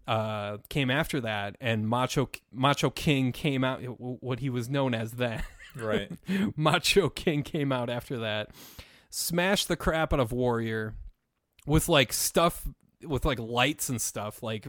uh 0.07 0.59
came 0.69 0.91
after 0.91 1.21
that 1.23 1.57
and 1.61 1.89
Macho 1.89 2.29
Macho 2.53 2.91
King 2.91 3.33
came 3.33 3.65
out 3.65 3.81
what 3.99 4.41
he 4.41 4.51
was 4.51 4.69
known 4.69 4.95
as 4.95 5.13
then. 5.13 5.43
Right. 5.77 6.11
Macho 6.57 7.09
King 7.09 7.43
came 7.43 7.73
out 7.73 7.91
after 7.91 8.19
that, 8.19 8.51
smashed 9.09 9.69
the 9.69 9.77
crap 9.77 10.13
out 10.13 10.21
of 10.21 10.33
Warrior 10.33 10.95
with 11.67 11.89
like 11.89 12.13
stuff 12.13 12.67
with 13.05 13.25
like 13.25 13.39
lights 13.39 13.89
and 13.89 14.01
stuff 14.01 14.43
like 14.43 14.67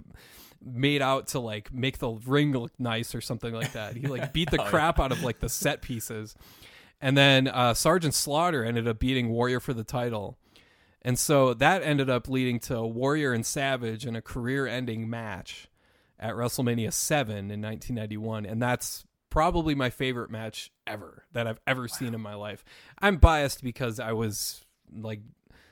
made 0.64 1.01
out 1.01 1.28
to 1.28 1.39
like 1.39 1.74
make 1.74 1.97
the 1.97 2.09
ring 2.09 2.51
look 2.53 2.72
nice 2.80 3.16
or 3.16 3.22
something 3.22 3.53
like 3.53 3.74
that. 3.74 3.95
He 3.95 4.07
like 4.07 4.34
beat 4.34 4.51
the 4.51 4.57
Oh, 4.62 4.64
yeah. 4.64 4.70
crap 4.70 4.99
out 4.99 5.12
of 5.12 5.24
like 5.24 5.39
the 5.39 5.49
set 5.49 5.82
pieces. 5.82 6.36
And 7.01 7.18
then 7.18 7.47
uh 7.47 7.74
Sergeant 7.74 8.14
Slaughter 8.14 8.64
ended 8.64 8.88
up 8.88 8.99
beating 8.99 9.30
Warrior 9.30 9.59
for 9.59 9.74
the 9.74 9.84
title. 9.84 10.38
And 11.01 11.18
so 11.18 11.55
that 11.55 11.82
ended 11.82 12.09
up 12.12 12.30
leading 12.30 12.59
to 12.62 12.84
Warrior 12.84 13.34
and 13.34 13.43
Savage 13.45 14.05
in 14.05 14.16
a 14.16 14.22
career-ending 14.22 15.09
match 15.09 15.68
at 16.20 16.36
WrestleMania 16.36 16.93
7 16.93 17.36
in 17.36 17.59
1991 17.59 18.45
and 18.45 18.62
that's 18.62 19.03
probably 19.32 19.74
my 19.74 19.89
favorite 19.89 20.30
match 20.30 20.72
ever 20.86 21.24
that 21.32 21.47
I've 21.47 21.59
ever 21.66 21.88
seen 21.88 22.14
in 22.14 22.22
my 22.22 22.36
life. 22.36 22.64
I'm 23.01 23.18
biased 23.18 23.64
because 23.64 23.99
I 23.99 24.12
was 24.12 24.64
like 24.95 25.22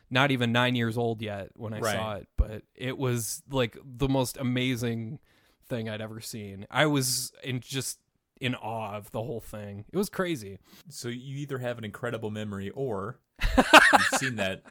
not 0.10 0.32
even 0.32 0.51
9 0.51 0.76
years 0.76 0.97
old 0.97 1.22
yet 1.22 1.49
when 1.55 1.74
I 1.74 1.80
Right. 1.80 1.95
saw 1.95 2.14
it, 2.16 2.28
but 2.38 2.64
it 2.76 2.97
was 2.97 3.43
like 3.51 3.78
the 3.84 4.10
most 4.10 4.38
amazing 4.38 5.20
thing 5.68 5.88
I'd 5.89 6.01
ever 6.01 6.20
seen. 6.20 6.66
I 6.72 6.86
was 6.88 7.32
in 7.43 7.60
just 7.60 7.99
in 8.41 8.55
awe 8.55 8.95
of 8.95 9.12
the 9.12 9.22
whole 9.22 9.41
thing. 9.41 9.86
It 9.91 9.97
was 9.97 10.10
crazy. 10.10 10.60
So 10.88 11.10
you 11.10 11.38
either 11.38 11.57
have 11.60 11.78
an 11.78 11.84
incredible 11.84 12.32
memory 12.32 12.70
or 12.72 13.20
you've 13.57 14.20
seen 14.20 14.36
that 14.38 14.64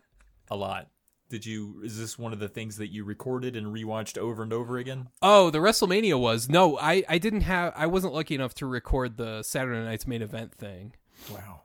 a 0.51 0.57
lot. 0.57 0.89
Did 1.31 1.45
you? 1.45 1.83
Is 1.85 1.99
this 1.99 2.19
one 2.19 2.33
of 2.33 2.39
the 2.39 2.49
things 2.49 2.79
that 2.79 2.87
you 2.87 3.05
recorded 3.05 3.55
and 3.55 3.67
rewatched 3.67 4.17
over 4.17 4.43
and 4.43 4.51
over 4.51 4.79
again? 4.79 5.09
Oh, 5.21 5.51
the 5.51 5.59
WrestleMania 5.59 6.19
was 6.19 6.49
no. 6.49 6.79
I 6.79 7.05
I 7.07 7.19
didn't 7.19 7.43
have. 7.43 7.75
I 7.77 7.87
wasn't 7.87 8.15
lucky 8.15 8.35
enough 8.35 8.55
to 8.55 8.67
record 8.67 9.19
the 9.19 9.43
Saturday 9.43 9.85
Night's 9.85 10.07
main 10.07 10.23
event 10.23 10.55
thing. 10.55 10.95
Wow. 11.31 11.65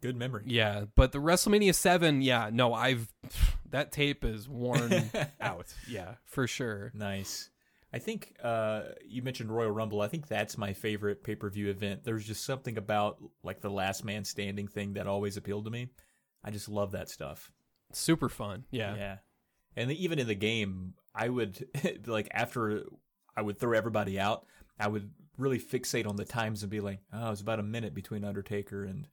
Good 0.00 0.16
memory. 0.16 0.44
Yeah, 0.46 0.84
but 0.94 1.12
the 1.12 1.18
WrestleMania 1.18 1.74
seven. 1.74 2.22
Yeah, 2.22 2.50
no, 2.52 2.74
I've 2.74 3.12
that 3.70 3.92
tape 3.92 4.24
is 4.24 4.48
worn 4.48 5.10
out. 5.40 5.72
Yeah, 5.88 6.14
for 6.24 6.46
sure. 6.46 6.92
Nice. 6.94 7.50
I 7.92 7.98
think 7.98 8.34
uh, 8.42 8.82
you 9.06 9.22
mentioned 9.22 9.50
Royal 9.50 9.70
Rumble. 9.70 10.02
I 10.02 10.08
think 10.08 10.26
that's 10.26 10.58
my 10.58 10.72
favorite 10.72 11.22
pay 11.22 11.34
per 11.34 11.48
view 11.48 11.70
event. 11.70 12.04
There's 12.04 12.26
just 12.26 12.44
something 12.44 12.76
about 12.76 13.18
like 13.42 13.60
the 13.60 13.70
last 13.70 14.04
man 14.04 14.24
standing 14.24 14.66
thing 14.68 14.94
that 14.94 15.06
always 15.06 15.36
appealed 15.36 15.64
to 15.66 15.70
me. 15.70 15.88
I 16.44 16.50
just 16.50 16.68
love 16.68 16.92
that 16.92 17.08
stuff. 17.08 17.52
Super 17.92 18.28
fun. 18.28 18.64
Yeah. 18.70 18.94
Yeah. 18.96 19.16
And 19.76 19.92
even 19.92 20.18
in 20.18 20.26
the 20.26 20.34
game, 20.34 20.94
I 21.14 21.28
would 21.28 21.66
like 22.06 22.28
after 22.32 22.84
I 23.36 23.42
would 23.42 23.58
throw 23.58 23.76
everybody 23.76 24.18
out, 24.18 24.46
I 24.78 24.88
would 24.88 25.10
really 25.38 25.58
fixate 25.60 26.06
on 26.06 26.16
the 26.16 26.24
times 26.24 26.62
and 26.62 26.70
be 26.70 26.80
like, 26.80 27.00
oh, 27.12 27.28
it 27.28 27.30
was 27.30 27.40
about 27.40 27.60
a 27.60 27.64
minute 27.64 27.94
between 27.94 28.24
Undertaker 28.24 28.84
and 28.84 29.06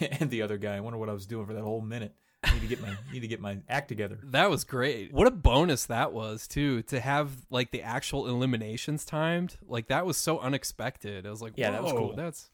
and 0.20 0.30
the 0.30 0.42
other 0.42 0.58
guy. 0.58 0.76
I 0.76 0.80
wonder 0.80 0.98
what 0.98 1.08
I 1.08 1.12
was 1.12 1.26
doing 1.26 1.46
for 1.46 1.54
that 1.54 1.62
whole 1.62 1.80
minute. 1.80 2.14
I 2.44 2.52
need 2.54 2.62
to 2.62 2.66
get 2.66 2.80
my 2.80 2.96
need 3.12 3.20
to 3.20 3.28
get 3.28 3.40
my 3.40 3.58
act 3.68 3.88
together. 3.88 4.18
That 4.24 4.50
was 4.50 4.64
great. 4.64 5.12
What 5.12 5.26
a 5.26 5.30
bonus 5.30 5.86
that 5.86 6.12
was 6.12 6.48
too 6.48 6.82
to 6.84 7.00
have 7.00 7.30
like 7.50 7.70
the 7.70 7.82
actual 7.82 8.28
eliminations 8.28 9.04
timed. 9.04 9.56
Like 9.66 9.88
that 9.88 10.06
was 10.06 10.16
so 10.16 10.38
unexpected. 10.40 11.26
I 11.26 11.30
was 11.30 11.40
like, 11.40 11.54
Yeah, 11.56 11.70
that 11.70 11.82
was 11.82 11.92
cool." 11.92 12.14
That's 12.16 12.50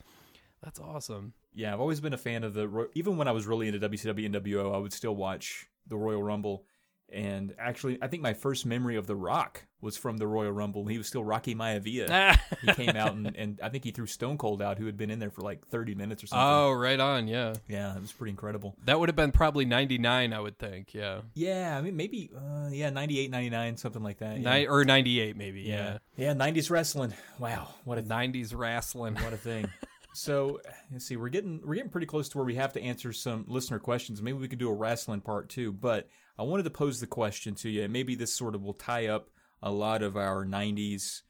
that's 0.62 0.80
awesome. 0.80 1.32
Yeah, 1.54 1.72
I've 1.72 1.80
always 1.80 2.00
been 2.00 2.12
a 2.12 2.18
fan 2.18 2.44
of 2.44 2.54
the 2.54 2.88
even 2.94 3.16
when 3.16 3.28
I 3.28 3.32
was 3.32 3.46
really 3.46 3.68
into 3.68 3.88
WCW 3.88 4.26
and 4.26 4.34
WO, 4.34 4.72
I 4.72 4.78
would 4.78 4.92
still 4.92 5.16
watch 5.16 5.68
the 5.86 5.96
Royal 5.96 6.22
Rumble. 6.22 6.64
And 7.10 7.54
actually, 7.58 7.98
I 8.02 8.08
think 8.08 8.22
my 8.22 8.34
first 8.34 8.66
memory 8.66 8.96
of 8.96 9.06
The 9.06 9.16
Rock 9.16 9.64
was 9.80 9.96
from 9.96 10.18
the 10.18 10.26
Royal 10.26 10.52
Rumble. 10.52 10.86
He 10.86 10.98
was 10.98 11.06
still 11.06 11.24
Rocky 11.24 11.54
Maivia. 11.54 12.38
he 12.60 12.72
came 12.74 12.96
out 12.96 13.14
and, 13.14 13.34
and 13.34 13.60
I 13.62 13.68
think 13.68 13.84
he 13.84 13.92
threw 13.92 14.06
Stone 14.06 14.38
Cold 14.38 14.60
out, 14.60 14.76
who 14.78 14.86
had 14.86 14.96
been 14.96 15.10
in 15.10 15.18
there 15.18 15.30
for 15.30 15.42
like 15.42 15.66
30 15.68 15.94
minutes 15.94 16.24
or 16.24 16.26
something. 16.26 16.46
oh, 16.46 16.72
right 16.72 16.98
on. 16.98 17.28
Yeah. 17.28 17.54
Yeah, 17.68 17.94
it 17.94 18.00
was 18.00 18.12
pretty 18.12 18.30
incredible. 18.30 18.76
That 18.84 18.98
would 18.98 19.08
have 19.08 19.16
been 19.16 19.32
probably 19.32 19.64
99, 19.64 20.32
I 20.32 20.40
would 20.40 20.58
think. 20.58 20.92
Yeah. 20.92 21.20
Yeah, 21.34 21.76
I 21.78 21.80
mean, 21.80 21.96
maybe, 21.96 22.30
uh, 22.36 22.68
yeah, 22.70 22.90
98, 22.90 23.30
99, 23.30 23.76
something 23.76 24.02
like 24.02 24.18
that. 24.18 24.38
Yeah. 24.40 24.58
Ni- 24.58 24.66
or 24.66 24.84
98, 24.84 25.36
maybe. 25.36 25.62
Yeah. 25.62 25.98
yeah. 26.16 26.34
90s 26.34 26.70
wrestling. 26.70 27.14
Wow, 27.38 27.68
what 27.84 27.98
a 27.98 28.02
90s 28.02 28.54
wrestling. 28.54 29.14
what 29.14 29.32
a 29.32 29.36
thing. 29.36 29.66
so 30.12 30.60
let's 30.92 31.06
see, 31.06 31.16
we're 31.16 31.28
getting 31.28 31.60
we're 31.64 31.74
getting 31.76 31.90
pretty 31.90 32.06
close 32.06 32.28
to 32.30 32.38
where 32.38 32.44
we 32.44 32.56
have 32.56 32.72
to 32.72 32.82
answer 32.82 33.12
some 33.12 33.44
listener 33.46 33.78
questions. 33.78 34.20
Maybe 34.20 34.38
we 34.38 34.48
could 34.48 34.58
do 34.58 34.68
a 34.68 34.74
wrestling 34.74 35.20
part 35.20 35.48
too. 35.48 35.72
But 35.72 36.08
I 36.38 36.42
wanted 36.42 36.64
to 36.64 36.70
pose 36.70 37.00
the 37.00 37.06
question 37.06 37.54
to 37.56 37.68
you, 37.68 37.82
and 37.82 37.92
maybe 37.92 38.14
this 38.14 38.32
sort 38.32 38.54
of 38.54 38.62
will 38.62 38.74
tie 38.74 39.06
up 39.06 39.30
a 39.62 39.70
lot 39.70 40.02
of 40.02 40.16
our 40.16 40.44
'90s 40.44 41.22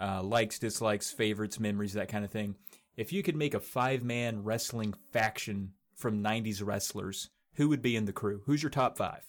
uh, 0.00 0.22
likes, 0.22 0.58
dislikes, 0.58 1.10
favorites, 1.10 1.60
memories, 1.60 1.92
that 1.94 2.08
kind 2.08 2.24
of 2.24 2.30
thing. 2.30 2.56
If 2.96 3.12
you 3.12 3.22
could 3.22 3.36
make 3.36 3.54
a 3.54 3.60
five 3.60 4.02
man 4.02 4.42
wrestling 4.42 4.94
faction 5.12 5.72
from 5.94 6.22
'90s 6.22 6.64
wrestlers, 6.64 7.30
who 7.54 7.68
would 7.68 7.82
be 7.82 7.96
in 7.96 8.04
the 8.04 8.12
crew? 8.12 8.42
Who's 8.46 8.62
your 8.62 8.70
top 8.70 8.96
five? 8.96 9.24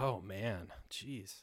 Oh 0.00 0.20
man, 0.20 0.68
jeez. 0.90 1.42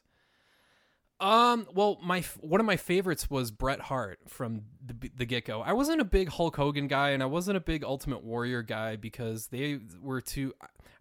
Um. 1.20 1.68
Well, 1.74 1.98
my 2.04 2.22
one 2.42 2.60
of 2.60 2.66
my 2.66 2.76
favorites 2.76 3.30
was 3.30 3.50
Bret 3.50 3.80
Hart 3.80 4.20
from 4.28 4.64
the 4.86 5.10
the 5.16 5.26
get 5.26 5.46
go. 5.46 5.62
I 5.62 5.72
wasn't 5.72 6.02
a 6.02 6.06
big 6.06 6.28
Hulk 6.30 6.58
Hogan 6.58 6.88
guy, 6.88 7.12
and 7.12 7.24
I 7.24 7.26
wasn't 7.28 7.56
a 7.56 7.62
big 7.62 7.86
Ultimate 7.86 8.24
Warrior 8.24 8.64
guy 8.64 8.98
because 8.98 9.48
they 9.48 9.80
were 10.02 10.20
too. 10.20 10.54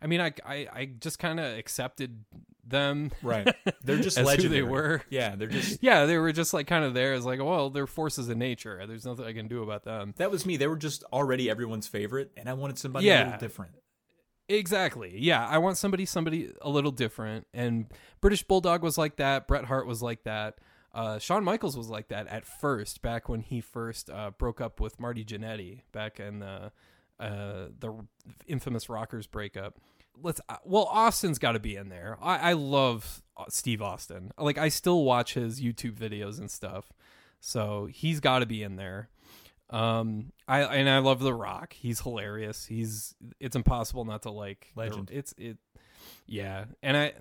I 0.03 0.07
mean, 0.07 0.21
I 0.21 0.33
I, 0.45 0.69
I 0.73 0.91
just 0.99 1.19
kind 1.19 1.41
of 1.41 1.57
accepted 1.59 2.25
them. 2.67 3.13
Right, 3.23 3.55
they're 3.83 3.99
just 3.99 4.19
As 4.19 4.33
who 4.35 4.49
they 4.49 4.63
were. 4.63 5.03
Yeah, 5.11 5.37
they're 5.37 5.49
just 5.49 5.79
Yeah, 5.83 6.07
they 6.07 6.19
were 6.19 6.33
just 6.33 6.55
like 6.55 6.67
kind 6.67 6.85
of 6.85 6.95
there 6.95 7.13
as 7.15 7.25
like, 7.25 7.41
well, 7.43 7.71
they're 7.71 7.87
forces 7.87 8.29
of 8.29 8.37
nature. 8.37 8.85
There's 8.87 9.05
nothing 9.05 9.25
I 9.25 9.33
can 9.33 9.49
do 9.49 9.63
about 9.63 9.85
them. 9.85 10.15
that 10.19 10.31
was 10.31 10.47
me. 10.47 10.57
They 10.57 10.67
were 10.67 10.77
just 10.77 11.05
already 11.13 11.51
everyone's 11.51 11.87
favorite, 11.87 12.31
and 12.37 12.49
I 12.49 12.55
wanted 12.55 12.79
somebody 12.79 13.09
a 13.09 13.25
little 13.25 13.39
different. 13.39 13.73
Exactly. 14.49 15.15
Yeah, 15.19 15.47
I 15.47 15.59
want 15.59 15.79
somebody 15.79 16.05
somebody 16.05 16.53
a 16.61 16.69
little 16.69 16.91
different. 16.91 17.47
And 17.55 17.87
British 18.21 18.43
Bulldog 18.43 18.83
was 18.83 18.99
like 18.99 19.17
that. 19.17 19.49
Bret 19.49 19.65
Hart 19.65 19.87
was 19.87 20.03
like 20.03 20.25
that. 20.25 20.59
Uh, 20.93 21.19
Shawn 21.19 21.43
Michaels 21.43 21.77
was 21.77 21.89
like 21.89 22.09
that 22.09 22.29
at 22.29 22.45
first, 22.45 23.03
back 23.03 23.29
when 23.29 23.41
he 23.41 23.61
first 23.61 24.11
uh, 24.11 24.31
broke 24.39 24.61
up 24.61 24.81
with 24.81 25.01
Marty 25.01 25.25
Jannetty 25.25 25.81
back 25.93 26.21
in 26.21 26.39
the 26.39 26.71
uh, 27.21 27.67
the 27.79 27.95
infamous 28.47 28.89
Rockers 28.89 29.27
breakup. 29.27 29.79
Let's 30.23 30.41
uh, 30.49 30.57
well, 30.65 30.85
Austin's 30.85 31.39
got 31.39 31.53
to 31.53 31.61
be 31.61 31.77
in 31.77 31.89
there. 31.89 32.19
I, 32.23 32.51
I 32.51 32.53
love 32.53 33.23
uh, 33.37 33.45
Steve 33.49 33.83
Austin. 33.83 34.33
Like 34.39 34.59
I 34.59 34.69
still 34.69 35.05
watch 35.05 35.35
his 35.35 35.61
YouTube 35.61 35.95
videos 35.95 36.39
and 36.39 36.51
stuff, 36.51 36.93
so 37.41 37.89
he's 37.91 38.21
got 38.21 38.41
to 38.41 38.47
be 38.47 38.63
in 38.63 38.77
there. 38.77 39.09
Um, 39.71 40.33
I 40.47 40.61
and 40.63 40.89
I 40.89 40.99
love 40.99 41.21
The 41.21 41.35
Rock. 41.35 41.73
He's 41.73 42.01
hilarious. 42.01 42.67
He's 42.67 43.15
it's 43.41 43.57
impossible 43.57 44.05
not 44.05 44.23
to 44.23 44.31
like 44.31 44.71
the- 44.75 44.83
Legend. 44.83 45.11
It's 45.13 45.35
it, 45.37 45.59
yeah. 46.27 46.67
And 46.83 46.97
I 46.97 47.15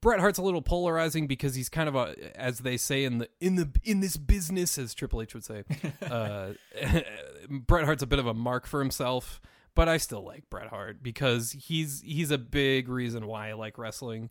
Bret 0.00 0.20
Hart's 0.20 0.38
a 0.38 0.42
little 0.42 0.62
polarizing 0.62 1.26
because 1.26 1.54
he's 1.54 1.68
kind 1.68 1.88
of 1.88 1.94
a, 1.94 2.14
as 2.38 2.60
they 2.60 2.76
say 2.76 3.04
in 3.04 3.18
the 3.18 3.28
in 3.40 3.56
the 3.56 3.68
in 3.84 4.00
this 4.00 4.16
business, 4.16 4.78
as 4.78 4.94
Triple 4.94 5.22
H 5.22 5.34
would 5.34 5.44
say. 5.44 5.64
uh, 6.10 6.50
Bret 7.48 7.84
Hart's 7.84 8.02
a 8.02 8.06
bit 8.06 8.18
of 8.18 8.26
a 8.26 8.34
mark 8.34 8.66
for 8.66 8.80
himself, 8.80 9.40
but 9.74 9.88
I 9.88 9.96
still 9.96 10.24
like 10.24 10.50
Bret 10.50 10.68
Hart 10.68 11.02
because 11.02 11.52
he's 11.52 12.02
he's 12.02 12.30
a 12.30 12.38
big 12.38 12.88
reason 12.88 13.26
why 13.26 13.50
I 13.50 13.52
like 13.54 13.78
wrestling 13.78 14.30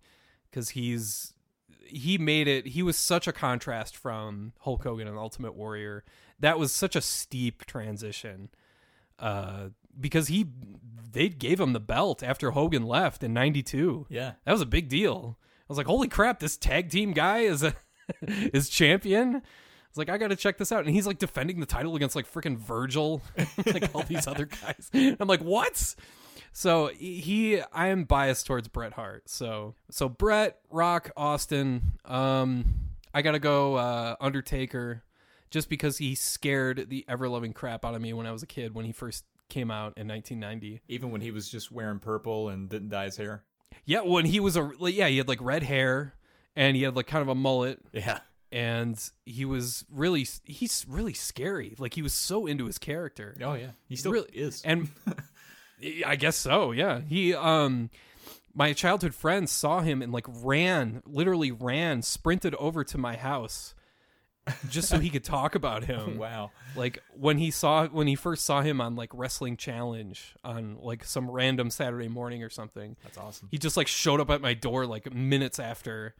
because 0.49 0.69
he's 0.69 1.33
he 1.85 2.17
made 2.17 2.47
it. 2.47 2.67
He 2.67 2.83
was 2.83 2.97
such 2.97 3.27
a 3.27 3.33
contrast 3.33 3.95
from 3.95 4.53
Hulk 4.59 4.83
Hogan 4.83 5.07
and 5.07 5.17
Ultimate 5.17 5.55
Warrior. 5.55 6.03
That 6.39 6.59
was 6.59 6.71
such 6.71 6.95
a 6.95 7.01
steep 7.01 7.65
transition. 7.65 8.49
Uh, 9.19 9.69
because 9.99 10.27
he 10.27 10.45
they 11.11 11.29
gave 11.29 11.59
him 11.59 11.73
the 11.73 11.79
belt 11.79 12.21
after 12.21 12.51
Hogan 12.51 12.83
left 12.83 13.23
in 13.23 13.33
'92. 13.33 14.07
Yeah. 14.09 14.33
That 14.45 14.51
was 14.51 14.61
a 14.61 14.65
big 14.65 14.89
deal. 14.89 15.37
I 15.41 15.65
was 15.67 15.77
like, 15.77 15.87
holy 15.87 16.07
crap, 16.07 16.39
this 16.39 16.57
tag 16.57 16.89
team 16.89 17.13
guy 17.13 17.39
is 17.39 17.63
a 17.63 17.73
is 18.21 18.69
champion. 18.69 19.41
Was 19.89 19.97
like, 19.97 20.09
I 20.09 20.17
gotta 20.17 20.35
check 20.35 20.57
this 20.57 20.71
out. 20.71 20.85
And 20.85 20.93
he's 20.93 21.07
like 21.07 21.19
defending 21.19 21.59
the 21.59 21.65
title 21.65 21.95
against 21.95 22.15
like 22.15 22.31
freaking 22.31 22.57
Virgil, 22.57 23.21
like 23.65 23.93
all 23.95 24.03
these 24.03 24.27
other 24.27 24.45
guys. 24.45 24.89
I'm 25.19 25.27
like, 25.27 25.41
what? 25.41 25.95
So 26.53 26.87
he, 26.87 27.61
I 27.73 27.87
am 27.87 28.03
biased 28.05 28.45
towards 28.47 28.67
Bret 28.67 28.93
Hart. 28.93 29.29
So 29.29 29.75
so 29.89 30.09
Bret, 30.09 30.59
Rock, 30.69 31.11
Austin. 31.15 31.93
Um, 32.05 32.65
I 33.13 33.21
gotta 33.21 33.39
go 33.39 33.75
uh, 33.75 34.15
Undertaker, 34.19 35.03
just 35.49 35.69
because 35.69 35.97
he 35.97 36.15
scared 36.15 36.89
the 36.89 37.05
ever 37.07 37.29
loving 37.29 37.53
crap 37.53 37.85
out 37.85 37.95
of 37.95 38.01
me 38.01 38.13
when 38.13 38.25
I 38.27 38.31
was 38.31 38.43
a 38.43 38.47
kid 38.47 38.75
when 38.75 38.85
he 38.85 38.91
first 38.91 39.25
came 39.49 39.71
out 39.71 39.93
in 39.97 40.07
1990. 40.07 40.81
Even 40.87 41.11
when 41.11 41.21
he 41.21 41.31
was 41.31 41.49
just 41.49 41.71
wearing 41.71 41.99
purple 41.99 42.49
and 42.49 42.69
didn't 42.69 42.89
dye 42.89 43.05
his 43.05 43.17
hair. 43.17 43.43
Yeah, 43.85 44.01
when 44.01 44.25
he 44.25 44.39
was 44.39 44.55
a 44.55 44.63
like, 44.79 44.95
yeah, 44.95 45.07
he 45.07 45.17
had 45.17 45.27
like 45.27 45.39
red 45.41 45.63
hair 45.63 46.13
and 46.55 46.75
he 46.75 46.83
had 46.83 46.95
like 46.95 47.07
kind 47.07 47.21
of 47.21 47.29
a 47.29 47.35
mullet 47.35 47.79
Yeah. 47.93 48.19
And 48.57 49.09
he 49.25 49.45
was 49.45 49.85
really 49.91 50.27
he's 50.43 50.85
really 50.87 51.13
scary. 51.13 51.75
Like 51.77 51.93
he 51.93 52.01
was 52.01 52.13
so 52.13 52.47
into 52.47 52.65
his 52.65 52.77
character. 52.77 53.37
Oh 53.41 53.53
yeah. 53.53 53.71
He 53.87 53.95
still 53.95 54.11
Really- 54.13 54.29
is. 54.33 54.61
And 54.63 54.89
I 56.05 56.15
guess 56.15 56.35
so, 56.35 56.71
yeah. 56.71 57.01
He 57.01 57.33
um 57.35 57.89
my 58.53 58.73
childhood 58.73 59.13
friends 59.13 59.51
saw 59.51 59.81
him 59.81 60.01
and 60.01 60.11
like 60.11 60.25
ran, 60.27 61.03
literally 61.05 61.51
ran, 61.51 62.01
sprinted 62.01 62.55
over 62.55 62.83
to 62.85 62.97
my 62.97 63.15
house 63.15 63.75
just 64.69 64.87
so 64.87 64.97
he 64.97 65.09
could 65.09 65.25
talk 65.25 65.53
about 65.55 65.83
him. 65.91 66.17
wow. 66.17 66.51
Like 66.75 67.03
when 67.13 67.37
he 67.37 67.51
saw 67.51 67.85
when 67.87 68.07
he 68.07 68.15
first 68.15 68.45
saw 68.45 68.61
him 68.61 68.81
on 68.81 68.95
like 68.95 69.11
Wrestling 69.13 69.57
Challenge 69.57 70.35
on 70.43 70.77
like 70.81 71.03
some 71.03 71.29
random 71.29 71.69
Saturday 71.69 72.07
morning 72.07 72.41
or 72.41 72.49
something. 72.49 72.95
That's 73.03 73.17
awesome. 73.19 73.49
He 73.51 73.57
just 73.59 73.77
like 73.77 73.87
showed 73.87 74.19
up 74.19 74.31
at 74.31 74.41
my 74.41 74.55
door 74.55 74.87
like 74.87 75.13
minutes 75.13 75.59
after 75.59 76.15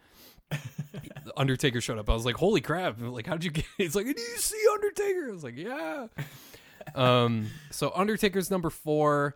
Undertaker 1.35 1.81
showed 1.81 1.97
up. 1.99 2.09
I 2.09 2.13
was 2.13 2.25
like, 2.25 2.35
"Holy 2.35 2.61
crap!" 2.61 2.99
Like, 2.99 3.27
how'd 3.27 3.43
you 3.43 3.51
get? 3.51 3.65
He's 3.77 3.95
like, 3.95 4.05
"Did 4.05 4.17
you 4.17 4.37
see 4.37 4.61
Undertaker?" 4.73 5.27
I 5.29 5.31
was 5.31 5.43
like, 5.43 5.57
"Yeah." 5.57 6.07
um. 6.95 7.47
So 7.71 7.91
Undertaker's 7.95 8.49
number 8.49 8.69
four. 8.69 9.35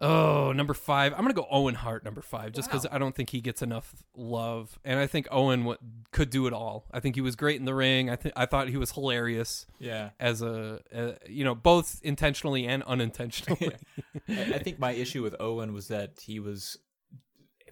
Oh, 0.00 0.50
number 0.50 0.74
five. 0.74 1.12
I'm 1.12 1.20
gonna 1.20 1.34
go 1.34 1.46
Owen 1.48 1.76
Hart 1.76 2.04
number 2.04 2.20
five, 2.20 2.50
just 2.52 2.68
because 2.68 2.84
I 2.90 2.98
don't 2.98 3.14
think 3.14 3.30
he 3.30 3.40
gets 3.40 3.62
enough 3.62 3.94
love, 4.16 4.76
and 4.84 4.98
I 4.98 5.06
think 5.06 5.28
Owen 5.30 5.60
w- 5.60 5.78
could 6.10 6.30
do 6.30 6.48
it 6.48 6.52
all. 6.52 6.86
I 6.92 6.98
think 6.98 7.14
he 7.14 7.20
was 7.20 7.36
great 7.36 7.60
in 7.60 7.64
the 7.64 7.74
ring. 7.76 8.10
I 8.10 8.16
think 8.16 8.34
I 8.36 8.44
thought 8.46 8.68
he 8.68 8.76
was 8.76 8.90
hilarious 8.90 9.66
Yeah. 9.78 10.10
as 10.18 10.42
a, 10.42 10.80
a 10.92 11.14
you 11.28 11.44
know, 11.44 11.54
both 11.54 12.00
intentionally 12.02 12.66
and 12.66 12.82
unintentionally. 12.82 13.70
I 14.28 14.58
think 14.58 14.80
my 14.80 14.90
issue 14.90 15.22
with 15.22 15.36
Owen 15.38 15.72
was 15.72 15.86
that 15.88 16.18
he 16.20 16.40
was, 16.40 16.76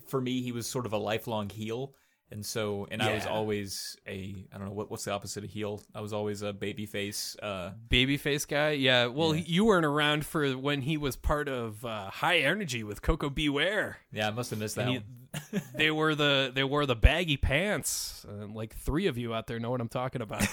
for 0.06 0.20
me, 0.20 0.42
he 0.42 0.52
was 0.52 0.68
sort 0.68 0.86
of 0.86 0.92
a 0.92 0.98
lifelong 0.98 1.48
heel, 1.50 1.92
and 2.32 2.44
so, 2.44 2.88
and 2.90 3.00
I 3.02 3.12
was 3.14 3.26
always 3.26 3.96
a, 4.06 4.34
I 4.52 4.58
don't 4.58 4.66
know 4.68 4.72
what 4.74 4.90
what's 4.90 5.04
the 5.04 5.12
opposite 5.12 5.44
of 5.44 5.50
heel. 5.50 5.82
I 5.94 6.00
was 6.00 6.12
always 6.12 6.42
a 6.42 6.52
baby 6.52 6.86
face. 6.86 7.36
Uh, 7.40 7.72
Babyface 7.88 8.48
guy, 8.48 8.70
yeah. 8.70 9.06
Well, 9.06 9.34
Yeah. 9.34 9.44
you 9.46 9.64
weren't 9.66 9.84
around 9.86 10.26
for 10.26 10.50
when 10.52 10.80
he 10.82 10.96
was 10.96 11.14
part 11.14 11.48
of 11.48 11.84
uh, 11.84 12.10
High 12.10 12.38
Energy 12.38 12.82
with 12.82 13.02
Koko 13.02 13.28
B. 13.30 13.48
Ware. 13.48 13.98
yeah, 14.12 14.26
I 14.28 14.30
must 14.30 14.50
have 14.50 14.58
missed 14.58 14.76
that. 14.76 14.88
He- 14.88 15.02
they 15.76 15.90
were 15.90 16.14
the 16.14 16.50
they 16.54 16.64
wore 16.64 16.84
the 16.86 16.96
baggy 16.96 17.36
pants. 17.36 18.26
Uh, 18.28 18.46
like 18.46 18.74
three 18.74 19.06
of 19.06 19.16
you 19.16 19.32
out 19.34 19.46
there 19.46 19.60
know 19.60 19.70
what 19.70 19.80
I'm 19.80 19.88
talking 19.88 20.22
about. 20.22 20.42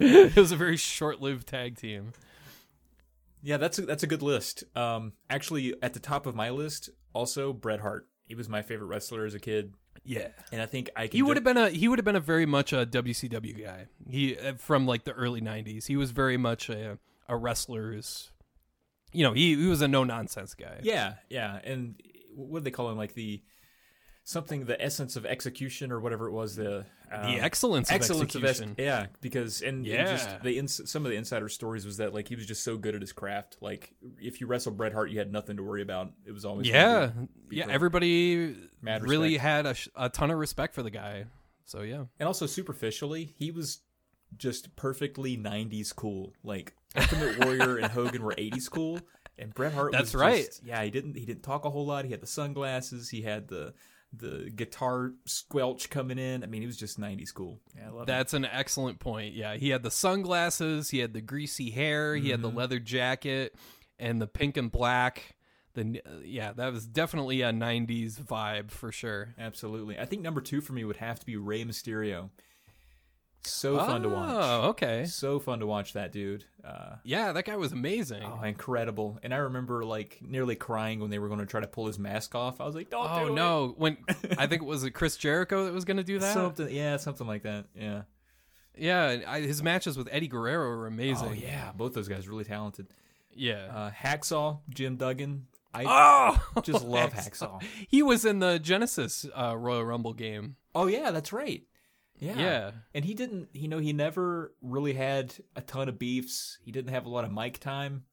it 0.00 0.36
was 0.36 0.52
a 0.52 0.56
very 0.56 0.76
short-lived 0.76 1.46
tag 1.48 1.76
team. 1.76 2.12
Yeah, 3.42 3.56
that's 3.56 3.78
a, 3.78 3.82
that's 3.82 4.02
a 4.02 4.06
good 4.06 4.22
list. 4.22 4.62
Um, 4.76 5.14
actually, 5.28 5.74
at 5.82 5.94
the 5.94 6.00
top 6.00 6.26
of 6.26 6.34
my 6.36 6.50
list, 6.50 6.90
also 7.12 7.52
Bret 7.52 7.80
Hart. 7.80 8.06
He 8.28 8.34
was 8.34 8.48
my 8.48 8.62
favorite 8.62 8.86
wrestler 8.86 9.26
as 9.26 9.34
a 9.34 9.40
kid. 9.40 9.74
Yeah. 10.04 10.28
and 10.50 10.60
I 10.60 10.66
think 10.66 10.90
I 10.96 11.06
can. 11.06 11.16
He 11.16 11.22
would 11.22 11.36
have 11.36 11.44
been 11.44 11.56
a 11.56 11.70
he 11.70 11.88
would 11.88 11.98
have 11.98 12.04
been 12.04 12.16
a 12.16 12.20
very 12.20 12.46
much 12.46 12.72
a 12.72 12.84
WCW 12.86 13.62
guy. 13.64 13.86
He 14.08 14.36
uh, 14.38 14.54
from 14.54 14.86
like 14.86 15.04
the 15.04 15.12
early 15.12 15.40
'90s. 15.40 15.86
He 15.86 15.96
was 15.96 16.10
very 16.10 16.36
much 16.36 16.68
a 16.68 16.98
a 17.28 17.36
wrestler's. 17.36 18.30
You 19.12 19.24
know, 19.24 19.32
he 19.32 19.54
he 19.54 19.66
was 19.66 19.82
a 19.82 19.88
no 19.88 20.04
nonsense 20.04 20.54
guy. 20.54 20.80
Yeah, 20.82 21.14
yeah, 21.28 21.60
and 21.64 22.00
what 22.34 22.60
do 22.60 22.64
they 22.64 22.70
call 22.70 22.90
him? 22.90 22.96
Like 22.96 23.14
the 23.14 23.42
something, 24.24 24.64
the 24.64 24.80
essence 24.82 25.16
of 25.16 25.26
execution 25.26 25.90
or 25.92 26.00
whatever 26.00 26.28
it 26.28 26.32
was. 26.32 26.56
The 26.56 26.84
uh, 27.12 27.26
The 27.26 27.40
excellence, 27.40 27.90
excellence 27.90 28.34
of 28.34 28.42
of 28.42 28.48
execution. 28.48 28.76
yeah, 28.78 29.06
because 29.20 29.60
and, 29.62 29.78
and 29.78 29.86
Yeah. 29.86 30.04
just 30.04 30.42
the 30.42 30.58
ins- 30.58 30.90
some 30.90 31.04
of 31.04 31.10
the 31.10 31.16
insider 31.16 31.48
stories 31.48 31.84
was 31.84 31.98
that 31.98 32.14
like 32.14 32.28
he 32.28 32.36
was 32.36 32.46
just 32.46 32.62
so 32.64 32.76
good 32.76 32.94
at 32.94 33.00
his 33.00 33.12
craft. 33.12 33.58
Like 33.60 33.94
if 34.20 34.40
you 34.40 34.46
wrestled 34.46 34.76
Bret 34.76 34.92
Hart, 34.92 35.10
you 35.10 35.18
had 35.18 35.30
nothing 35.32 35.56
to 35.58 35.62
worry 35.62 35.82
about. 35.82 36.12
It 36.24 36.32
was 36.32 36.44
always 36.44 36.68
yeah, 36.68 37.10
yeah. 37.50 37.66
Everybody 37.68 38.56
Mad 38.80 39.02
really 39.02 39.34
respect. 39.34 39.42
had 39.42 39.66
a, 39.66 39.74
sh- 39.74 39.88
a 39.96 40.08
ton 40.08 40.30
of 40.30 40.38
respect 40.38 40.74
for 40.74 40.82
the 40.82 40.90
guy. 40.90 41.24
So 41.64 41.82
yeah, 41.82 42.04
and 42.18 42.26
also 42.26 42.46
superficially, 42.46 43.34
he 43.38 43.50
was 43.50 43.78
just 44.36 44.74
perfectly 44.76 45.36
'90s 45.36 45.94
cool. 45.94 46.32
Like 46.42 46.74
Ultimate 46.96 47.38
Warrior 47.44 47.76
and 47.76 47.86
Hogan 47.92 48.22
were 48.22 48.34
'80s 48.34 48.70
cool, 48.70 49.00
and 49.38 49.52
Bret 49.54 49.72
Hart. 49.74 49.92
That's 49.92 50.12
was 50.12 50.20
right. 50.20 50.46
just- 50.46 50.64
yeah, 50.64 50.82
he 50.82 50.90
didn't 50.90 51.14
he 51.16 51.24
didn't 51.26 51.42
talk 51.42 51.64
a 51.66 51.70
whole 51.70 51.84
lot. 51.86 52.04
He 52.04 52.10
had 52.10 52.20
the 52.22 52.26
sunglasses. 52.26 53.10
He 53.10 53.22
had 53.22 53.48
the 53.48 53.74
the 54.12 54.50
guitar 54.54 55.12
squelch 55.24 55.88
coming 55.90 56.18
in. 56.18 56.42
I 56.42 56.46
mean, 56.46 56.60
he 56.60 56.66
was 56.66 56.76
just 56.76 57.00
'90s 57.00 57.32
cool. 57.32 57.60
Yeah, 57.76 57.88
I 57.88 57.90
love 57.90 58.06
that. 58.06 58.18
that's 58.18 58.34
an 58.34 58.44
excellent 58.44 58.98
point. 58.98 59.34
Yeah, 59.34 59.54
he 59.54 59.70
had 59.70 59.82
the 59.82 59.90
sunglasses, 59.90 60.90
he 60.90 60.98
had 60.98 61.12
the 61.12 61.20
greasy 61.20 61.70
hair, 61.70 62.14
he 62.14 62.30
had 62.30 62.42
the 62.42 62.48
mm-hmm. 62.48 62.58
leather 62.58 62.78
jacket, 62.78 63.54
and 63.98 64.20
the 64.20 64.26
pink 64.26 64.56
and 64.56 64.70
black. 64.70 65.36
The 65.74 66.02
uh, 66.04 66.20
yeah, 66.24 66.52
that 66.52 66.72
was 66.72 66.86
definitely 66.86 67.40
a 67.40 67.50
'90s 67.50 68.20
vibe 68.20 68.70
for 68.70 68.92
sure. 68.92 69.34
Absolutely. 69.38 69.98
I 69.98 70.04
think 70.04 70.22
number 70.22 70.40
two 70.40 70.60
for 70.60 70.74
me 70.74 70.84
would 70.84 70.98
have 70.98 71.18
to 71.20 71.26
be 71.26 71.36
Rey 71.36 71.64
Mysterio. 71.64 72.30
So 73.44 73.76
fun 73.78 74.02
to 74.02 74.08
watch. 74.08 74.28
Oh, 74.30 74.68
okay. 74.70 75.04
So 75.04 75.38
fun 75.40 75.60
to 75.60 75.66
watch 75.66 75.94
that 75.94 76.12
dude. 76.12 76.44
Uh, 76.64 76.96
Yeah, 77.02 77.32
that 77.32 77.44
guy 77.44 77.56
was 77.56 77.72
amazing. 77.72 78.22
oh, 78.24 78.42
incredible. 78.42 79.18
And 79.22 79.34
I 79.34 79.38
remember 79.38 79.84
like 79.84 80.20
nearly 80.22 80.54
crying 80.54 81.00
when 81.00 81.10
they 81.10 81.18
were 81.18 81.28
going 81.28 81.40
to 81.40 81.46
try 81.46 81.60
to 81.60 81.66
pull 81.66 81.86
his 81.86 81.98
mask 81.98 82.34
off. 82.34 82.60
I 82.60 82.64
was 82.64 82.74
like, 82.74 82.90
don't 82.90 83.08
Oh 83.10 83.20
do 83.20 83.26
it. 83.26 83.30
Oh 83.30 83.34
no! 83.34 83.74
When 83.76 83.96
I 84.38 84.46
think 84.46 84.62
it 84.62 84.64
was 84.64 84.84
it 84.84 84.92
Chris 84.92 85.16
Jericho 85.16 85.64
that 85.64 85.72
was 85.72 85.84
going 85.84 85.96
to 85.96 86.04
do 86.04 86.18
that. 86.20 86.34
Something, 86.34 86.70
yeah, 86.70 86.96
something 86.98 87.26
like 87.26 87.42
that. 87.42 87.66
Yeah. 87.74 88.02
yeah, 88.76 89.18
I, 89.26 89.40
his 89.40 89.62
matches 89.62 89.96
with 89.96 90.08
Eddie 90.10 90.28
Guerrero 90.28 90.68
were 90.76 90.86
amazing. 90.86 91.28
Oh 91.28 91.32
yeah, 91.32 91.72
both 91.74 91.94
those 91.94 92.08
guys 92.08 92.28
really 92.28 92.44
talented. 92.44 92.86
yeah. 93.34 93.66
Uh, 93.74 93.90
Hacksaw, 93.90 94.60
Jim 94.70 94.96
Duggan. 94.96 95.46
I 95.74 95.84
oh, 95.86 96.60
just 96.62 96.84
love 96.84 97.12
Hacksaw. 97.14 97.62
He 97.88 98.02
was 98.02 98.24
in 98.24 98.38
the 98.40 98.58
Genesis 98.58 99.26
uh, 99.34 99.56
Royal 99.56 99.84
Rumble 99.84 100.12
game. 100.12 100.56
Oh 100.74 100.86
yeah, 100.86 101.10
that's 101.10 101.32
right. 101.32 101.62
Yeah. 102.22 102.38
Yeah. 102.38 102.70
And 102.94 103.04
he 103.04 103.14
didn't, 103.14 103.48
you 103.52 103.66
know, 103.66 103.78
he 103.78 103.92
never 103.92 104.54
really 104.62 104.92
had 104.92 105.34
a 105.56 105.60
ton 105.60 105.88
of 105.88 105.98
beefs. 105.98 106.58
He 106.64 106.70
didn't 106.70 106.92
have 106.92 107.04
a 107.04 107.08
lot 107.08 107.24
of 107.24 107.32
mic 107.32 107.58
time, 107.58 108.04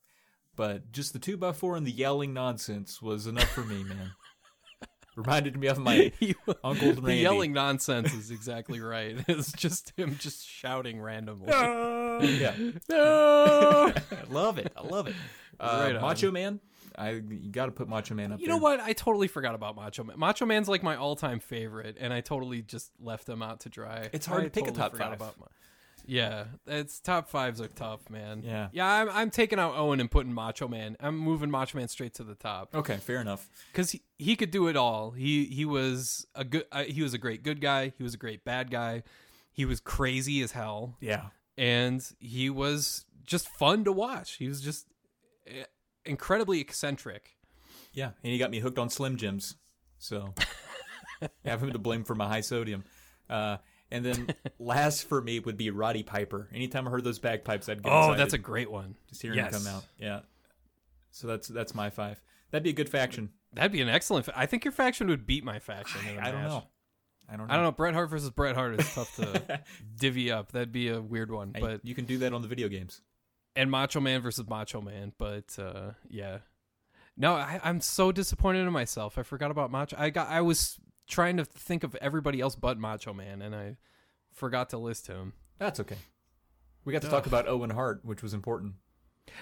but 0.55 0.91
just 0.91 1.13
the 1.13 1.19
two 1.19 1.37
by 1.37 1.51
four 1.51 1.75
and 1.77 1.85
the 1.85 1.91
yelling 1.91 2.33
nonsense 2.33 3.03
was 3.03 3.27
enough 3.27 3.49
for 3.49 3.61
me, 3.61 3.83
man. 3.83 4.11
Reminded 5.15 5.57
me 5.57 5.67
of 5.67 5.77
my 5.77 6.11
Uncle 6.63 6.93
the 6.93 7.13
yelling 7.13 7.53
nonsense 7.53 8.11
is 8.13 8.31
exactly 8.31 8.79
right. 8.79 9.15
It's 9.27 9.51
just 9.51 9.93
him 9.95 10.15
just 10.17 10.47
shouting 10.47 10.99
randomly. 11.01 11.49
yeah. 11.51 12.55
No! 12.89 13.93
I 13.93 14.23
love 14.29 14.57
it. 14.57 14.71
I 14.75 14.81
love 14.87 15.07
it. 15.07 15.15
Uh, 15.59 15.89
Right. 15.91 16.01
Macho 16.01 16.31
Man. 16.31 16.61
I 16.99 17.11
you 17.11 17.49
got 17.51 17.67
to 17.67 17.71
put 17.71 17.87
Macho 17.87 18.13
Man 18.15 18.31
up 18.31 18.39
You 18.39 18.47
there. 18.47 18.55
know 18.55 18.61
what? 18.61 18.79
I 18.79 18.93
totally 18.93 19.27
forgot 19.27 19.55
about 19.55 19.75
Macho 19.75 20.03
Man. 20.03 20.19
Macho 20.19 20.45
Man's 20.45 20.67
like 20.67 20.83
my 20.83 20.95
all-time 20.95 21.39
favorite, 21.39 21.97
and 21.99 22.11
I 22.13 22.21
totally 22.21 22.61
just 22.61 22.91
left 22.99 23.27
him 23.29 23.41
out 23.41 23.61
to 23.61 23.69
dry. 23.69 24.09
It's 24.13 24.25
hard 24.25 24.41
I 24.41 24.43
to 24.45 24.49
pick 24.51 24.63
a 24.63 24.71
totally 24.71 24.79
top 24.89 24.97
five. 24.97 25.13
About 25.13 25.39
Ma- 25.39 25.45
yeah, 26.05 26.45
it's 26.65 26.99
top 26.99 27.29
fives 27.29 27.61
are 27.61 27.67
tough, 27.67 28.09
man. 28.09 28.41
Yeah. 28.43 28.69
yeah. 28.71 28.85
I'm, 28.87 29.09
I'm 29.11 29.29
taking 29.29 29.59
out 29.59 29.75
Owen 29.75 29.99
and 29.99 30.09
putting 30.09 30.33
Macho 30.33 30.67
Man. 30.67 30.97
I'm 30.99 31.15
moving 31.17 31.51
Macho 31.51 31.77
Man 31.77 31.87
straight 31.87 32.15
to 32.15 32.23
the 32.23 32.33
top 32.35 32.73
Okay, 32.73 32.97
fair 32.97 33.21
enough. 33.21 33.47
because 33.71 33.91
he, 33.91 34.01
he 34.17 34.35
could 34.35 34.49
do 34.51 34.67
it 34.67 34.75
all. 34.75 35.11
He 35.11 35.45
he 35.45 35.65
was 35.65 36.25
a 36.35 36.43
good. 36.43 36.65
Uh, 36.71 36.83
he 36.83 37.01
was 37.03 37.13
a 37.13 37.17
great 37.19 37.43
good 37.43 37.61
guy. 37.61 37.93
He 37.97 38.03
was 38.03 38.13
a 38.13 38.17
great 38.17 38.43
bad 38.43 38.71
guy. 38.71 39.03
He 39.51 39.65
was 39.65 39.79
crazy 39.79 40.41
as 40.41 40.53
hell, 40.53 40.95
Yeah. 41.01 41.25
and 41.57 42.01
he 42.19 42.49
was 42.49 43.05
just 43.25 43.47
fun 43.49 43.83
to 43.83 43.91
watch. 43.91 44.35
He 44.37 44.47
was 44.47 44.61
just 44.61 44.87
eh, 45.45 45.63
incredibly 46.09 46.59
eccentric. 46.59 47.31
Yeah, 47.93 48.11
and 48.23 48.31
he 48.33 48.37
got 48.37 48.51
me 48.51 48.59
hooked 48.59 48.77
on 48.79 48.89
Slim 48.89 49.17
Jims. 49.17 49.55
So 49.97 50.33
have 51.45 51.61
him 51.63 51.71
to 51.73 51.79
blame 51.79 52.03
for 52.03 52.15
my 52.15 52.27
high 52.27 52.41
sodium. 52.41 52.83
Uh, 53.29 53.57
and 53.91 54.05
then 54.05 54.33
last 54.59 55.07
for 55.07 55.21
me 55.21 55.39
would 55.39 55.57
be 55.57 55.69
Roddy 55.69 56.03
Piper. 56.03 56.47
Anytime 56.53 56.87
I 56.87 56.91
heard 56.91 57.03
those 57.03 57.19
bagpipes, 57.19 57.67
I'd 57.69 57.83
get 57.83 57.91
Oh, 57.91 57.99
excited. 57.99 58.19
that's 58.19 58.33
a 58.33 58.37
great 58.37 58.71
one. 58.71 58.95
just 59.07 59.21
hearing 59.21 59.37
yes. 59.37 59.53
him 59.55 59.63
come 59.63 59.75
out. 59.75 59.85
Yeah. 59.97 60.19
So 61.11 61.27
that's 61.27 61.47
that's 61.47 61.73
my 61.75 61.89
five. 61.89 62.21
That'd 62.51 62.63
be 62.63 62.69
a 62.69 62.73
good 62.73 62.89
faction. 62.89 63.29
That'd 63.53 63.71
be 63.71 63.81
an 63.81 63.89
excellent. 63.89 64.25
Fa- 64.25 64.33
I 64.37 64.45
think 64.45 64.63
your 64.63 64.71
faction 64.71 65.07
would 65.07 65.25
beat 65.25 65.43
my 65.43 65.59
faction. 65.59 66.01
I, 66.19 66.29
I 66.29 66.31
don't 66.31 66.43
know. 66.43 66.63
I 67.31 67.35
don't 67.35 67.47
know. 67.47 67.53
I 67.53 67.55
don't 67.57 67.63
know. 67.65 67.71
Bret 67.71 67.93
Hart 67.95 68.09
versus 68.09 68.29
Bret 68.31 68.55
Hart 68.55 68.79
is 68.79 68.93
tough 68.93 69.15
to 69.17 69.61
divvy 69.99 70.31
up. 70.31 70.51
That'd 70.51 70.71
be 70.71 70.89
a 70.89 71.01
weird 71.01 71.31
one. 71.31 71.51
Hey, 71.55 71.61
But 71.61 71.85
you 71.85 71.93
can 71.95 72.05
do 72.05 72.19
that 72.19 72.33
on 72.33 72.41
the 72.41 72.47
video 72.47 72.67
games. 72.69 73.01
And 73.55 73.69
Macho 73.71 73.99
Man 73.99 74.21
versus 74.21 74.47
Macho 74.47 74.81
Man. 74.81 75.13
But 75.17 75.57
uh, 75.57 75.91
yeah, 76.09 76.39
no, 77.17 77.33
I, 77.33 77.59
I'm 77.63 77.81
so 77.81 78.11
disappointed 78.11 78.65
in 78.65 78.73
myself. 78.73 79.17
I 79.17 79.23
forgot 79.23 79.51
about 79.51 79.71
Macho. 79.71 79.95
I 79.99 80.09
got. 80.09 80.29
I 80.29 80.41
was 80.41 80.77
trying 81.07 81.37
to 81.37 81.45
think 81.45 81.83
of 81.83 81.95
everybody 81.95 82.39
else 82.39 82.55
but 82.55 82.77
Macho 82.77 83.13
Man, 83.13 83.41
and 83.41 83.55
I 83.55 83.77
forgot 84.33 84.69
to 84.69 84.77
list 84.77 85.07
him. 85.07 85.33
That's 85.57 85.79
okay. 85.79 85.97
We 86.85 86.93
got 86.93 87.01
to 87.01 87.09
talk 87.09 87.25
about 87.25 87.47
Owen 87.47 87.71
Hart, 87.71 88.01
which 88.03 88.23
was 88.23 88.33
important. 88.33 88.75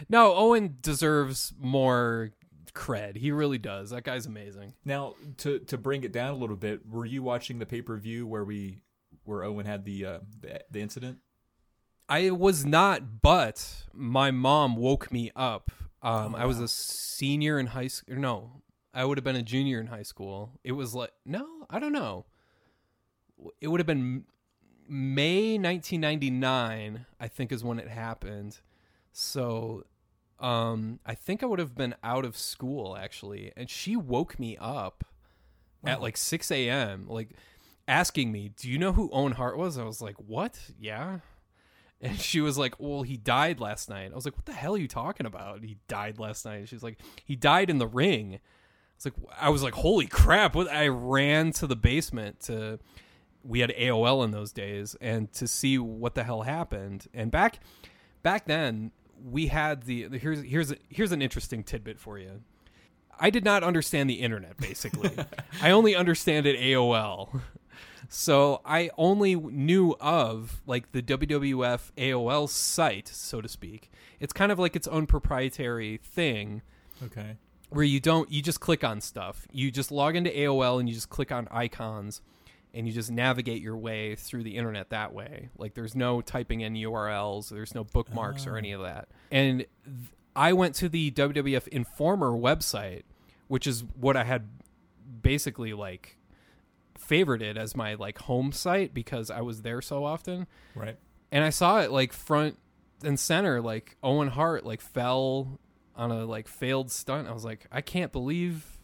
No, 0.10 0.34
Owen 0.34 0.78
deserves 0.82 1.54
more 1.60 2.32
cred. 2.74 3.18
He 3.18 3.32
really 3.32 3.58
does. 3.58 3.92
That 3.92 4.04
guy's 4.04 4.26
amazing. 4.26 4.74
Now, 4.86 5.16
to 5.38 5.60
to 5.60 5.78
bring 5.78 6.04
it 6.04 6.12
down 6.12 6.34
a 6.34 6.38
little 6.38 6.56
bit, 6.56 6.88
were 6.90 7.06
you 7.06 7.24
watching 7.24 7.60
the 7.60 7.66
pay 7.66 7.82
per 7.82 7.98
view 7.98 8.26
where 8.28 8.44
we 8.44 8.82
where 9.24 9.44
Owen 9.44 9.66
had 9.66 9.86
the, 9.86 10.06
uh, 10.06 10.20
the 10.40 10.62
the 10.72 10.82
incident? 10.82 11.20
I 12.10 12.32
was 12.32 12.66
not, 12.66 13.22
but 13.22 13.86
my 13.94 14.32
mom 14.32 14.76
woke 14.76 15.12
me 15.12 15.32
up. 15.36 15.72
Um, 16.02 16.36
I 16.36 16.46
was 16.46 16.60
a 16.60 16.68
senior 16.68 17.60
in 17.60 17.68
high 17.68 17.88
school. 17.88 18.16
No, 18.16 18.62
I 18.94 19.04
would 19.04 19.18
have 19.18 19.26
been 19.26 19.36
a 19.36 19.44
junior 19.44 19.80
in 19.80 19.88
high 19.88 20.04
school. 20.04 20.52
It 20.64 20.72
was 20.74 20.96
like 20.96 21.12
no, 21.26 21.66
I 21.70 21.80
don't 21.80 21.92
know. 21.92 22.26
It 23.60 23.68
would 23.68 23.80
have 23.80 23.88
been 23.88 24.26
May 24.88 25.58
1999. 25.58 27.06
I 27.20 27.28
think 27.28 27.52
is 27.52 27.64
when 27.64 27.80
it 27.80 27.90
happened. 27.90 28.60
So, 29.12 29.86
um, 30.40 31.00
I 31.06 31.16
think 31.16 31.44
I 31.44 31.48
would 31.48 31.60
have 31.60 31.76
been 31.76 31.96
out 32.04 32.24
of 32.24 32.38
school 32.38 32.96
actually, 32.96 33.52
and 33.58 33.70
she 33.70 33.96
woke 33.96 34.40
me 34.40 34.56
up 34.60 35.04
at 35.84 36.02
like 36.02 36.18
6 36.18 36.52
a.m. 36.52 37.06
Like 37.10 37.32
asking 37.88 38.32
me, 38.32 38.52
"Do 38.56 38.70
you 38.70 38.78
know 38.78 38.94
who 38.94 39.10
Owen 39.12 39.34
Hart 39.34 39.58
was?" 39.58 39.78
I 39.78 39.84
was 39.84 40.02
like, 40.02 40.16
"What? 40.18 40.60
Yeah." 40.80 41.20
And 42.02 42.20
she 42.20 42.42
was 42.42 42.58
like, 42.58 42.76
"Well, 42.80 43.02
he 43.02 43.18
died 43.18 43.60
last 43.60 43.90
night." 43.90 44.12
I 44.12 44.16
was 44.16 44.26
like, 44.26 44.36
"What 44.36 44.46
the 44.46 44.54
hell 44.54 44.76
are 44.76 44.80
you 44.80 44.88
talking 44.88 45.26
about? 45.26 45.64
He 45.64 45.78
died 45.88 46.20
last 46.20 46.46
night." 46.46 46.70
She 46.70 46.76
was 46.76 46.84
like, 46.84 47.00
"He 47.26 47.36
died 47.36 47.70
in 47.70 47.80
the 47.80 47.88
ring." 47.88 48.36
I 48.36 48.40
was 48.98 49.06
like, 49.06 49.14
"I 49.40 49.50
was 49.50 49.64
like, 49.64 49.74
holy 49.74 50.06
crap!" 50.08 50.56
What? 50.56 50.70
I 50.72 50.88
ran 50.88 51.52
to 51.54 51.68
the 51.68 51.76
basement 51.76 52.40
to. 52.42 52.80
We 53.44 53.62
had 53.62 53.72
AOL 53.72 54.26
in 54.26 54.32
those 54.32 54.52
days, 54.52 54.96
and 55.00 55.32
to 55.34 55.48
see 55.48 55.78
what 55.78 56.16
the 56.16 56.24
hell 56.24 56.42
happened. 56.42 57.08
And 57.14 57.32
back, 57.32 57.60
back 58.22 58.46
then, 58.46 58.92
we 59.24 59.48
had 59.48 59.84
the, 59.84 60.08
the 60.08 60.18
here's 60.18 60.44
here's 60.44 60.74
here's 60.90 61.12
an 61.12 61.22
interesting 61.22 61.64
tidbit 61.64 62.00
for 62.00 62.20
you. 62.20 62.42
I 63.20 63.30
did 63.30 63.44
not 63.44 63.64
understand 63.64 64.10
the 64.10 64.16
internet. 64.16 64.58
Basically, 64.58 65.12
I 65.62 65.72
only 65.72 65.96
understand 65.96 66.46
it 66.46 66.60
AOL. 66.60 67.42
So 68.10 68.62
I 68.66 68.90
only 68.98 69.36
knew 69.36 69.96
of 70.00 70.62
like 70.66 70.92
the 70.92 71.02
WWF 71.02 71.92
AOL 71.98 72.50
site, 72.50 73.08
so 73.08 73.42
to 73.42 73.48
speak. 73.48 73.92
It's 74.20 74.34
kind 74.34 74.52
of 74.52 74.60
like 74.60 74.76
its 74.76 74.88
own 74.88 75.08
proprietary 75.08 75.98
thing 76.04 76.62
Okay. 77.04 77.38
where 77.70 77.86
you 77.86 78.00
don't 78.00 78.32
you 78.32 78.42
just 78.42 78.60
click 78.60 78.84
on 78.84 79.02
stuff. 79.02 79.48
You 79.52 79.72
just 79.72 79.92
log 79.92 80.16
into 80.16 80.30
AOL 80.30 80.80
and 80.80 80.88
you 80.88 80.96
just 80.96 81.10
click 81.10 81.32
on 81.32 81.48
icons 81.52 82.22
and 82.74 82.88
you 82.88 82.94
just 82.94 83.12
navigate 83.12 83.62
your 83.62 83.78
way 83.78 84.16
through 84.16 84.44
the 84.44 84.56
internet 84.58 84.90
that 84.90 85.14
way. 85.14 85.50
Like 85.58 85.74
there's 85.74 85.96
no 85.96 86.22
typing 86.22 86.62
in 86.62 86.74
URLs, 86.74 87.50
there's 87.50 87.74
no 87.74 87.84
bookmarks 87.84 88.46
or 88.46 88.58
any 88.58 88.74
ah. 88.74 88.78
of 88.78 88.84
that. 88.84 89.08
And 89.32 89.66
th- 89.86 90.12
I 90.36 90.54
went 90.54 90.76
to 90.76 90.90
the 90.90 91.10
WWF 91.12 91.68
Informer 91.70 92.32
website, 92.32 93.04
which 93.48 93.66
is 93.66 93.84
what 94.00 94.16
I 94.16 94.24
had 94.24 94.48
basically 95.22 95.74
like 95.74 96.17
favorited 96.98 97.58
as 97.58 97.76
my 97.76 97.94
like 97.96 98.18
home 98.20 98.52
site 98.52 98.94
because 98.94 99.30
I 99.32 99.42
was 99.42 99.62
there 99.62 99.82
so 99.82 100.04
often 100.04 100.48
Right. 100.76 100.98
and 101.32 101.44
I 101.44 101.50
saw 101.50 101.80
it 101.82 101.92
like 101.92 102.14
front 102.14 102.58
and 103.04 103.20
center, 103.20 103.62
like 103.62 103.96
Owen 104.04 104.30
Hart 104.30 104.66
like 104.66 104.82
fell 104.82 105.60
on 105.96 106.12
a 106.12 106.26
like 106.26 106.48
failed 106.48 106.92
stunt. 106.92 107.28
I 107.28 107.32
was 107.34 107.46
like, 107.46 107.68
I 107.72 107.82
can't 107.82 108.12
believe 108.12 108.80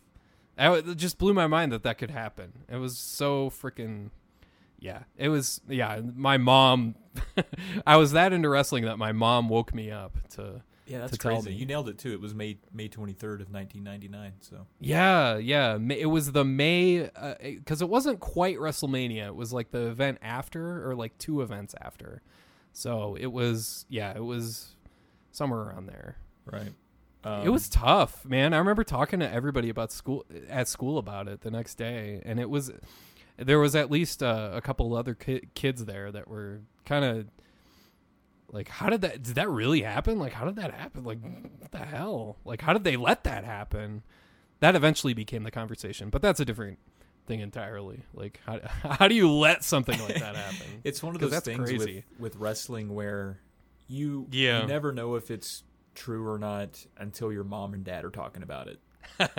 I, 0.58 0.72
it 0.78 0.96
just 0.98 1.18
blew 1.18 1.34
my 1.34 1.48
mind 1.48 1.72
that 1.72 1.82
that 1.84 1.98
could 1.98 2.12
happen. 2.12 2.54
It 2.72 2.78
was 2.78 2.98
so 2.98 3.50
freaking 3.50 4.12
yeah. 4.80 5.04
It 5.18 5.30
was 5.30 5.62
yeah. 5.68 6.00
My 6.16 6.38
mom, 6.38 6.96
I 7.88 7.98
was 7.98 8.12
that 8.12 8.34
into 8.34 8.50
wrestling 8.50 8.86
that 8.86 8.98
my 8.98 9.12
mom 9.14 9.50
woke 9.50 9.74
me 9.74 9.90
up 9.90 10.18
to. 10.36 10.62
Yeah, 10.86 11.00
that's 11.00 11.18
crazy. 11.18 11.54
You 11.54 11.66
nailed 11.66 11.88
it 11.90 11.98
too. 11.98 12.12
It 12.14 12.20
was 12.22 12.34
May 12.34 12.58
May 12.74 12.90
23rd 12.90 13.42
of 13.42 13.52
1999. 13.54 14.34
So 14.42 14.68
Yeah, 14.80 15.38
yeah. 15.38 15.78
It 15.90 16.08
was 16.08 16.32
the 16.32 16.44
May 16.44 17.10
because 17.42 17.82
it 17.82 17.90
wasn't 17.90 18.20
quite 18.20 18.58
WrestleMania. 18.58 19.28
It 19.28 19.36
was 19.36 19.54
like 19.54 19.72
the 19.72 19.88
event 19.88 20.18
after, 20.22 20.88
or 20.90 20.96
like 20.96 21.18
two 21.18 21.42
events 21.42 21.74
after. 21.82 22.22
So 22.74 23.16
it 23.20 23.32
was 23.32 23.86
yeah, 23.90 24.14
it 24.16 24.24
was 24.24 24.76
somewhere 25.32 25.62
around 25.62 25.86
there. 25.88 26.18
right. 26.46 26.68
it 26.68 27.28
Um, 27.28 27.48
was 27.52 27.70
tough, 27.70 28.26
man. 28.26 28.54
I 28.54 28.58
remember 28.58 28.84
talking 28.84 29.20
to 29.22 29.32
everybody 29.32 29.70
about 29.70 29.92
school 29.92 30.26
at 30.50 30.68
school 30.68 30.98
about 30.98 31.28
it 31.28 31.42
the 31.42 31.52
next 31.52 31.76
day, 31.76 32.22
and 32.26 32.40
it 32.40 32.50
was 32.50 32.72
there 33.38 33.60
was 33.60 33.76
at 33.76 33.90
least 33.90 34.22
uh, 34.22 34.52
a 34.54 34.62
couple 34.62 34.94
other 34.96 35.16
ki- 35.16 35.48
kids 35.56 35.86
there 35.86 36.12
that 36.12 36.28
were 36.28 36.62
kind 36.86 37.06
of 37.06 37.28
like, 38.54 38.70
how 38.70 38.88
did 38.90 39.02
that? 39.02 39.22
Did 39.24 39.36
that 39.36 39.50
really 39.50 39.82
happen? 39.82 40.18
Like, 40.20 40.32
how 40.32 40.46
did 40.46 40.56
that 40.56 40.74
happen? 40.74 41.04
Like, 41.04 41.20
what 41.22 41.72
the 41.72 41.80
hell? 41.80 42.38
Like, 42.46 42.62
how 42.62 42.72
did 42.72 42.86
they 42.86 42.96
let 42.96 43.26
that 43.26 43.44
happen? 43.44 44.04
That 44.62 44.76
eventually 44.76 45.14
became 45.14 45.44
the 45.44 45.52
conversation, 45.52 46.10
but 46.10 46.22
that's 46.22 46.40
a 46.40 46.46
different 46.46 46.80
thing 47.26 47.40
entirely. 47.42 48.04
Like, 48.14 48.40
how 48.46 48.60
how 48.90 49.08
do 49.10 49.16
you 49.16 49.30
let 49.30 49.64
something 49.64 50.00
like 50.00 50.20
that 50.20 50.36
happen? 50.36 50.68
It's 50.86 51.02
one 51.04 51.16
of 51.16 51.22
those 51.22 51.38
things 51.42 51.72
with 51.74 52.04
with 52.20 52.36
wrestling 52.38 52.94
where 52.96 53.40
you 53.88 54.28
Yeah. 54.32 54.62
you 54.62 54.68
never 54.68 54.94
know 54.94 55.16
if 55.16 55.30
it's 55.32 55.64
true 55.96 56.28
or 56.28 56.38
not 56.40 56.86
until 56.98 57.32
your 57.34 57.44
mom 57.44 57.74
and 57.74 57.84
dad 57.84 58.06
are 58.06 58.10
talking 58.12 58.44
about 58.44 58.68
it. 58.68 58.80
And 59.20 59.30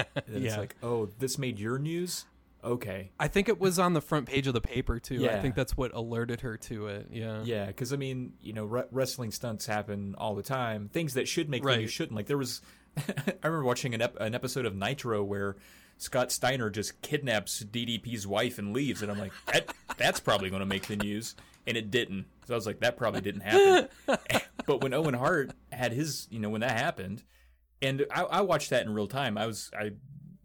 It's 0.44 0.54
Yeah. 0.54 0.58
like, 0.60 0.76
oh, 0.82 1.06
this 1.18 1.38
made 1.38 1.58
your 1.58 1.78
news. 1.78 2.26
Okay, 2.64 3.10
I 3.20 3.28
think 3.28 3.48
it 3.50 3.60
was 3.60 3.78
on 3.78 3.92
the 3.92 4.00
front 4.00 4.26
page 4.26 4.46
of 4.46 4.54
the 4.54 4.60
paper 4.60 4.98
too. 4.98 5.16
Yeah. 5.16 5.36
I 5.36 5.40
think 5.40 5.54
that's 5.54 5.76
what 5.76 5.92
alerted 5.92 6.40
her 6.40 6.56
to 6.56 6.86
it. 6.88 7.08
Yeah. 7.10 7.42
yeah, 7.44 7.66
because 7.66 7.92
I 7.92 7.96
mean, 7.96 8.32
you 8.40 8.52
know, 8.54 8.64
re- 8.64 8.84
wrestling 8.90 9.30
stunts 9.32 9.66
happen 9.66 10.14
all 10.16 10.34
the 10.34 10.42
time. 10.42 10.88
Things 10.92 11.14
that 11.14 11.28
should 11.28 11.50
make 11.50 11.62
the 11.62 11.68
Right. 11.68 11.80
news 11.80 11.92
shouldn't. 11.92 12.16
Like 12.16 12.26
there 12.26 12.38
was, 12.38 12.62
I 12.96 13.02
remember 13.42 13.64
watching 13.64 13.92
an 13.94 14.00
ep- 14.00 14.18
an 14.18 14.34
episode 14.34 14.64
of 14.64 14.74
Nitro 14.74 15.22
where 15.22 15.56
Scott 15.98 16.32
Steiner 16.32 16.70
just 16.70 17.02
kidnaps 17.02 17.62
DDP's 17.62 18.26
wife 18.26 18.58
and 18.58 18.72
leaves, 18.72 19.02
and 19.02 19.12
I'm 19.12 19.18
like, 19.18 19.32
that 19.52 19.72
that's 19.98 20.18
probably 20.20 20.48
going 20.50 20.60
to 20.60 20.66
make 20.66 20.86
the 20.86 20.96
news, 20.96 21.34
and 21.66 21.76
it 21.76 21.90
didn't. 21.90 22.24
So 22.46 22.54
I 22.54 22.56
was 22.56 22.66
like, 22.66 22.80
that 22.80 22.96
probably 22.96 23.20
didn't 23.20 23.42
happen. 23.42 23.88
but 24.66 24.82
when 24.82 24.92
Owen 24.94 25.14
Hart 25.14 25.52
had 25.70 25.92
his, 25.92 26.26
you 26.30 26.38
know, 26.40 26.48
when 26.50 26.62
that 26.62 26.72
happened, 26.78 27.22
and 27.82 28.06
I, 28.10 28.22
I 28.22 28.40
watched 28.40 28.70
that 28.70 28.86
in 28.86 28.94
real 28.94 29.06
time. 29.06 29.36
I 29.36 29.46
was 29.46 29.70
I. 29.78 29.92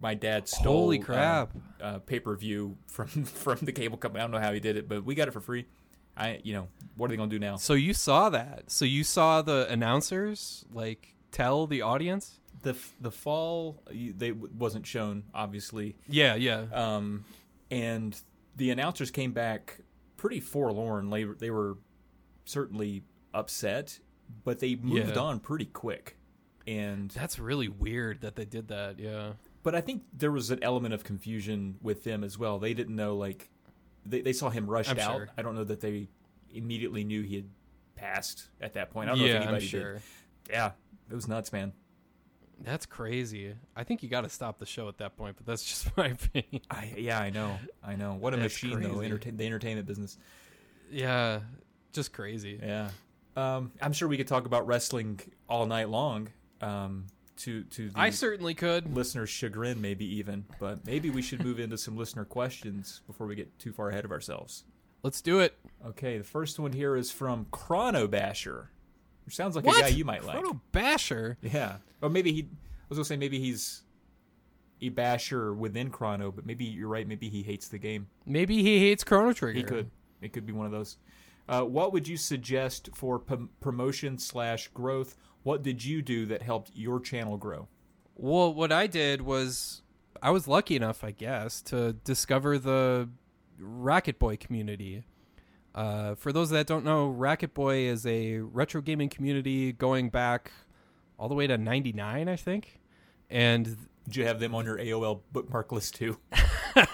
My 0.01 0.13
dad 0.13 0.47
stole 0.47 0.83
Holy 0.83 0.99
crap. 0.99 1.51
uh, 1.81 1.83
uh, 1.83 1.99
pay 1.99 2.19
per 2.19 2.35
view 2.35 2.77
from 2.87 3.07
from 3.25 3.59
the 3.61 3.71
cable 3.71 3.97
company. 3.97 4.21
I 4.21 4.23
don't 4.23 4.31
know 4.31 4.39
how 4.39 4.53
he 4.53 4.59
did 4.59 4.77
it, 4.77 4.87
but 4.87 5.03
we 5.03 5.15
got 5.15 5.27
it 5.27 5.31
for 5.31 5.41
free. 5.41 5.65
I, 6.17 6.41
you 6.43 6.53
know, 6.53 6.67
what 6.97 7.05
are 7.07 7.09
they 7.09 7.17
gonna 7.17 7.29
do 7.29 7.39
now? 7.39 7.55
So 7.57 7.73
you 7.73 7.93
saw 7.93 8.29
that. 8.29 8.69
So 8.71 8.83
you 8.85 9.03
saw 9.03 9.41
the 9.41 9.67
announcers 9.69 10.65
like 10.73 11.15
tell 11.31 11.65
the 11.67 11.81
audience? 11.81 12.39
The 12.61 12.75
the 12.99 13.11
fall 13.11 13.81
they 13.89 14.31
wasn't 14.33 14.85
shown 14.85 15.23
obviously, 15.33 15.95
Yeah, 16.09 16.35
yeah. 16.35 16.65
um, 16.73 17.23
and 17.71 18.19
the 18.57 18.71
announcers 18.71 19.11
came 19.11 19.31
back 19.31 19.79
pretty 20.17 20.41
forlorn. 20.41 21.09
They 21.09 21.23
they 21.23 21.51
were 21.51 21.77
certainly 22.45 23.03
upset, 23.33 23.99
but 24.43 24.59
they 24.59 24.75
moved 24.75 25.15
Yeah. 25.15 25.21
on 25.21 25.39
pretty 25.39 25.65
quick. 25.65 26.17
And 26.67 27.09
That's 27.11 27.39
really 27.39 27.67
weird 27.69 28.21
that 28.21 28.35
they 28.35 28.45
did 28.45 28.67
that. 28.67 28.99
Yeah. 28.99 29.33
But 29.63 29.75
I 29.75 29.81
think 29.81 30.03
there 30.13 30.31
was 30.31 30.51
an 30.51 30.59
element 30.63 30.93
of 30.93 31.03
confusion 31.03 31.77
with 31.81 32.03
them 32.03 32.23
as 32.23 32.37
well. 32.37 32.59
They 32.59 32.73
didn't 32.73 32.95
know 32.95 33.15
like 33.15 33.49
they 34.05 34.21
they 34.21 34.33
saw 34.33 34.49
him 34.49 34.69
rushed 34.69 34.91
I'm 34.91 34.99
out. 34.99 35.15
sure. 35.15 35.29
I 35.37 35.41
don't 35.41 35.55
know 35.55 35.63
that 35.63 35.81
they 35.81 36.09
immediately 36.53 37.03
knew 37.03 37.21
he 37.23 37.35
had 37.35 37.49
passed 37.95 38.49
at 38.61 38.73
that 38.73 38.91
point. 38.91 39.09
I 39.09 39.13
don't 39.13 39.21
know 39.21 39.25
yeah, 39.25 39.35
if 39.35 39.41
anybody 39.43 39.65
I'm 39.65 39.69
sure. 39.69 39.93
did. 39.93 40.01
Yeah, 40.49 40.71
it 41.09 41.15
was 41.15 41.27
nuts, 41.27 41.51
man. 41.51 41.73
That's 42.61 42.85
crazy. 42.85 43.53
I 43.75 43.83
think 43.83 44.03
you 44.03 44.09
got 44.09 44.21
to 44.21 44.29
stop 44.29 44.59
the 44.59 44.65
show 44.65 44.89
at 44.89 44.97
that 44.97 45.15
point, 45.15 45.37
but 45.37 45.45
that's 45.45 45.63
just 45.65 45.95
my 45.95 46.07
opinion. 46.07 46.61
I 46.69 46.93
yeah, 46.97 47.19
I 47.19 47.29
know, 47.29 47.57
I 47.83 47.95
know. 47.95 48.13
What 48.13 48.33
a 48.33 48.37
That's 48.37 48.53
machine 48.53 48.81
though, 48.81 49.01
entertain, 49.01 49.37
the 49.37 49.45
entertainment 49.45 49.87
business. 49.87 50.17
Yeah, 50.91 51.41
just 51.93 52.13
crazy. 52.13 52.59
Yeah, 52.61 52.89
um, 53.35 53.71
I'm 53.81 53.93
sure 53.93 54.07
we 54.07 54.17
could 54.17 54.27
talk 54.27 54.45
about 54.45 54.67
wrestling 54.67 55.19
all 55.47 55.65
night 55.65 55.89
long. 55.89 56.29
Um, 56.61 57.07
to 57.39 57.63
to 57.63 57.89
the 57.89 57.99
I 57.99 58.09
certainly 58.09 58.53
could. 58.53 58.93
listener's 58.95 59.29
chagrin, 59.29 59.81
maybe 59.81 60.05
even. 60.17 60.45
But 60.59 60.85
maybe 60.85 61.09
we 61.09 61.21
should 61.21 61.43
move 61.43 61.59
into 61.59 61.77
some 61.77 61.97
listener 61.97 62.25
questions 62.25 63.01
before 63.07 63.27
we 63.27 63.35
get 63.35 63.57
too 63.59 63.71
far 63.73 63.89
ahead 63.89 64.05
of 64.05 64.11
ourselves. 64.11 64.63
Let's 65.03 65.21
do 65.21 65.39
it. 65.39 65.57
Okay, 65.85 66.17
the 66.17 66.23
first 66.23 66.59
one 66.59 66.73
here 66.73 66.95
is 66.95 67.11
from 67.11 67.45
Chrono 67.51 68.07
Basher, 68.07 68.69
which 69.25 69.35
sounds 69.35 69.55
like 69.55 69.65
what? 69.65 69.77
a 69.77 69.81
guy 69.81 69.87
you 69.87 70.03
might 70.05 70.25
like. 70.25 70.39
Chrono 70.39 70.61
Basher. 70.71 71.37
Yeah, 71.41 71.77
or 72.01 72.09
maybe 72.09 72.31
he. 72.33 72.41
I 72.41 72.85
was 72.89 72.97
gonna 72.97 73.05
say 73.05 73.17
maybe 73.17 73.39
he's 73.39 73.83
a 74.81 74.89
basher 74.89 75.53
within 75.53 75.89
Chrono, 75.89 76.31
but 76.31 76.45
maybe 76.45 76.65
you're 76.65 76.87
right. 76.87 77.07
Maybe 77.07 77.29
he 77.29 77.43
hates 77.43 77.67
the 77.67 77.77
game. 77.77 78.07
Maybe 78.25 78.61
he 78.63 78.79
hates 78.79 79.03
Chrono 79.03 79.33
Trigger. 79.33 79.57
He 79.57 79.63
could. 79.63 79.91
It 80.21 80.33
could 80.33 80.45
be 80.45 80.53
one 80.53 80.65
of 80.65 80.71
those. 80.71 80.97
Uh, 81.47 81.61
what 81.61 81.93
would 81.93 82.07
you 82.07 82.15
suggest 82.15 82.89
for 82.93 83.17
p- 83.19 83.35
promotion 83.59 84.17
slash 84.17 84.67
growth? 84.67 85.15
What 85.43 85.63
did 85.63 85.83
you 85.83 86.01
do 86.01 86.25
that 86.27 86.41
helped 86.41 86.71
your 86.73 86.99
channel 86.99 87.37
grow? 87.37 87.67
Well, 88.15 88.53
what 88.53 88.71
I 88.71 88.87
did 88.87 89.21
was 89.21 89.81
I 90.21 90.31
was 90.31 90.47
lucky 90.47 90.75
enough, 90.75 91.03
I 91.03 91.11
guess, 91.11 91.61
to 91.63 91.93
discover 91.93 92.57
the 92.57 93.09
Racket 93.57 94.19
Boy 94.19 94.37
community. 94.37 95.03
Uh, 95.73 96.15
for 96.15 96.33
those 96.33 96.49
that 96.49 96.67
don't 96.67 96.83
know, 96.83 97.07
Racket 97.07 97.53
Boy 97.53 97.79
is 97.81 98.05
a 98.05 98.39
retro 98.39 98.81
gaming 98.81 99.09
community 99.09 99.71
going 99.71 100.09
back 100.09 100.51
all 101.17 101.29
the 101.29 101.35
way 101.35 101.47
to 101.47 101.57
'99, 101.57 102.27
I 102.27 102.35
think. 102.35 102.79
And 103.29 103.77
Did 104.05 104.15
you 104.15 104.25
have 104.25 104.39
them 104.39 104.55
on 104.55 104.65
your 104.65 104.77
AOL 104.77 105.21
bookmark 105.31 105.71
list 105.71 105.95
too? 105.95 106.17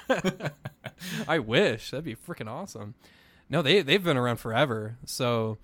I 1.27 1.39
wish 1.39 1.91
that'd 1.91 2.05
be 2.05 2.15
freaking 2.15 2.49
awesome. 2.49 2.95
No, 3.49 3.61
they 3.61 3.81
they've 3.81 4.03
been 4.03 4.17
around 4.17 4.37
forever. 4.37 4.97
So, 5.05 5.57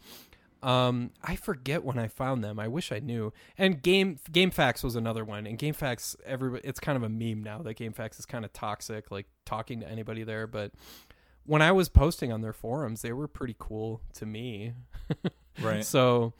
um, 0.63 1.11
I 1.23 1.35
forget 1.35 1.83
when 1.83 1.97
I 1.97 2.07
found 2.07 2.43
them. 2.43 2.59
I 2.59 2.67
wish 2.67 2.91
I 2.91 2.99
knew. 2.99 3.33
And 3.57 3.81
game 3.81 4.19
GameFAQs 4.31 4.83
was 4.83 4.95
another 4.95 5.25
one. 5.25 5.47
And 5.47 5.57
GameFAQs, 5.57 6.17
everybody, 6.25 6.67
it's 6.67 6.79
kind 6.79 6.95
of 6.95 7.03
a 7.03 7.09
meme 7.09 7.43
now 7.43 7.61
that 7.63 7.77
GameFAQs 7.77 8.19
is 8.19 8.25
kind 8.25 8.45
of 8.45 8.53
toxic, 8.53 9.11
like 9.11 9.27
talking 9.45 9.79
to 9.79 9.89
anybody 9.89 10.23
there. 10.23 10.47
But 10.47 10.71
when 11.45 11.61
I 11.61 11.71
was 11.71 11.89
posting 11.89 12.31
on 12.31 12.41
their 12.41 12.53
forums, 12.53 13.01
they 13.01 13.13
were 13.13 13.27
pretty 13.27 13.55
cool 13.57 14.01
to 14.13 14.25
me. 14.25 14.73
Right. 15.61 15.83
So, 15.83 16.33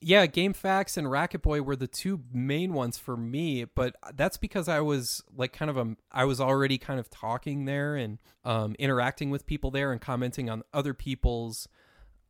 yeah, 0.00 0.26
GameFAQs 0.26 0.96
and 0.96 1.10
Racket 1.10 1.42
Boy 1.42 1.62
were 1.62 1.76
the 1.76 1.86
two 1.86 2.20
main 2.32 2.72
ones 2.72 2.98
for 2.98 3.16
me, 3.16 3.64
but 3.64 3.96
that's 4.14 4.36
because 4.36 4.68
I 4.68 4.80
was 4.80 5.22
like 5.36 5.52
kind 5.52 5.70
of 5.70 5.76
a 5.76 5.96
I 6.12 6.24
was 6.24 6.40
already 6.40 6.78
kind 6.78 7.00
of 7.00 7.10
talking 7.10 7.64
there 7.64 7.96
and 7.96 8.18
um, 8.44 8.76
interacting 8.78 9.30
with 9.30 9.46
people 9.46 9.70
there 9.70 9.92
and 9.92 10.00
commenting 10.00 10.50
on 10.50 10.62
other 10.72 10.94
people's 10.94 11.68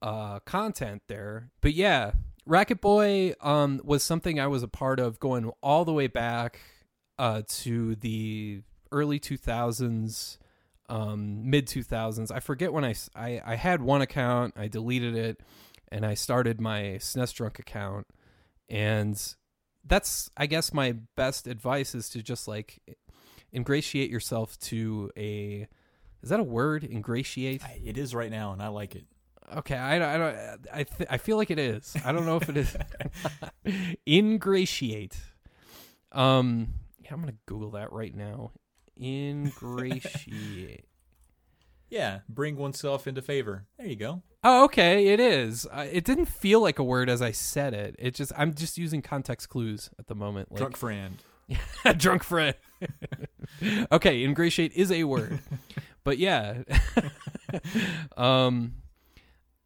uh, 0.05 0.39
content 0.41 1.03
there. 1.09 1.51
But 1.63 1.73
yeah, 1.73 2.13
Racket 2.45 2.83
Boy 2.83 3.33
um, 3.41 3.81
was 3.83 4.03
something 4.03 4.39
I 4.39 4.47
was 4.47 4.63
a 4.63 4.69
part 4.69 5.01
of 5.01 5.19
going 5.19 5.51
all 5.63 5.87
the 5.87 5.95
way 5.95 6.09
back 6.09 6.61
uh, 7.19 7.43
to 7.49 7.97
the 7.97 8.61
early 8.93 9.19
2000s, 9.19 10.37
um, 10.91 11.49
mid 11.51 11.67
2000s. 11.67 12.31
I 12.31 12.41
forget 12.41 12.73
when 12.73 12.85
I 12.85 12.95
I 13.17 13.55
had 13.57 13.81
one 13.81 14.03
account, 14.03 14.55
I 14.59 14.69
deleted 14.69 15.17
it, 15.17 15.41
and 15.91 16.05
I 16.05 16.13
started 16.13 16.61
my 16.61 16.99
SNESdrunk 17.01 17.59
account, 17.59 18.07
and 18.69 19.19
that's 19.87 20.31
I 20.37 20.45
guess 20.45 20.75
my 20.75 20.97
best 21.17 21.47
advice 21.47 21.95
is 21.95 22.11
to 22.11 22.23
just 22.23 22.47
like 22.47 22.79
ingratiate 23.55 24.11
yourself 24.11 24.59
to 24.59 25.11
a 25.17 25.67
is 26.23 26.29
that 26.29 26.41
a 26.41 26.45
word 26.45 26.85
ingratiate 26.85 27.63
It 27.83 27.97
is 27.97 28.15
right 28.15 28.31
now, 28.31 28.53
and 28.53 28.63
I 28.63 28.69
like 28.69 28.95
it. 28.95 29.07
Okay, 29.57 29.77
I 29.77 29.99
don't. 29.99 30.09
I 30.09 30.19
don't. 30.19 30.37
I, 30.73 30.83
th- 30.85 31.09
I 31.11 31.19
feel 31.19 31.37
like 31.37 31.51
it 31.51 31.59
is. 31.59 31.95
I 32.05 32.13
don't 32.13 32.27
know 32.27 32.37
if 32.37 32.49
it 32.49 32.57
is. 32.57 32.77
Ingratiate. 34.07 35.17
Um, 36.13 36.75
yeah, 37.01 37.11
I'm 37.13 37.21
gonna 37.21 37.35
Google 37.47 37.73
that 37.73 37.93
right 37.93 38.15
now. 38.15 38.53
Ingratiate. 39.01 40.87
Yeah, 41.91 42.21
bring 42.29 42.57
oneself 42.57 43.07
into 43.07 43.23
favor. 43.23 43.67
There 43.79 43.87
you 43.87 43.97
go. 43.97 44.23
oh, 44.43 44.65
okay, 44.65 45.09
it 45.09 45.21
is. 45.21 45.67
Uh, 45.71 45.87
it 45.93 46.05
didn't 46.05 46.27
feel 46.27 46.61
like 46.61 46.79
a 46.79 46.85
word 46.85 47.09
as 47.11 47.21
I 47.23 47.31
said 47.33 47.75
it. 47.75 47.95
It 47.99 48.15
just. 48.15 48.33
I'm 48.37 48.55
just 48.55 48.79
using 48.79 49.03
context 49.03 49.49
clues 49.49 49.91
at 49.99 50.07
the 50.07 50.15
moment. 50.15 50.51
Like, 50.51 50.59
Drunk 50.59 50.77
friend. 50.77 51.23
drunk 51.99 52.25
friend. 52.25 52.55
okay, 53.93 54.25
ingratiate 54.25 54.73
is 54.73 54.91
a 54.91 55.05
word. 55.05 55.39
but 56.03 56.17
yeah. 56.19 56.63
um 58.17 58.75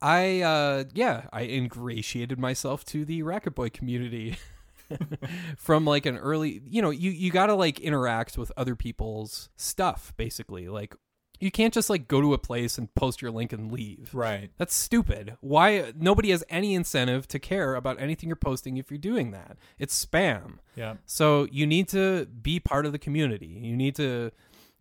I 0.01 0.41
uh 0.43 0.85
yeah, 0.95 1.27
I 1.33 1.43
ingratiated 1.43 2.39
myself 2.39 2.85
to 2.87 3.05
the 3.05 3.23
Racket 3.23 3.55
Boy 3.55 3.69
community. 3.71 4.37
from 5.59 5.85
like 5.85 6.07
an 6.07 6.17
early 6.17 6.63
you 6.67 6.81
know 6.81 6.89
you 6.89 7.11
you 7.11 7.31
got 7.31 7.47
to 7.47 7.55
like 7.55 7.79
interact 7.79 8.39
with 8.39 8.51
other 8.57 8.75
people's 8.75 9.51
stuff 9.55 10.15
basically 10.17 10.67
like 10.69 10.95
you 11.41 11.51
can't 11.51 11.75
just 11.75 11.91
like 11.91 12.09
go 12.09 12.23
to 12.23 12.33
a 12.33 12.39
place 12.39 12.79
and 12.79 12.93
post 12.95 13.21
your 13.21 13.31
link 13.31 13.53
and 13.53 13.71
leave 13.71 14.09
Right. 14.15 14.51
that's 14.57 14.75
stupid 14.75 15.37
why 15.41 15.93
nobody 15.95 16.31
has 16.31 16.43
any 16.49 16.75
incentive 16.75 17.29
to 17.29 17.39
care 17.39 17.75
about 17.75 18.01
anything 18.01 18.31
you're 18.31 18.37
posting 18.37 18.79
if 18.79 18.91
you're 18.91 18.97
doing 18.97 19.31
that 19.33 19.59
it's 19.79 20.07
spam 20.07 20.55
Yeah. 20.75 20.95
so 21.05 21.47
you 21.53 21.67
need 21.67 21.89
to 21.89 22.25
be 22.25 22.59
part 22.59 22.87
of 22.87 22.93
the 22.93 22.99
community 22.99 23.47
you 23.61 23.77
need 23.77 23.95
to 23.97 24.33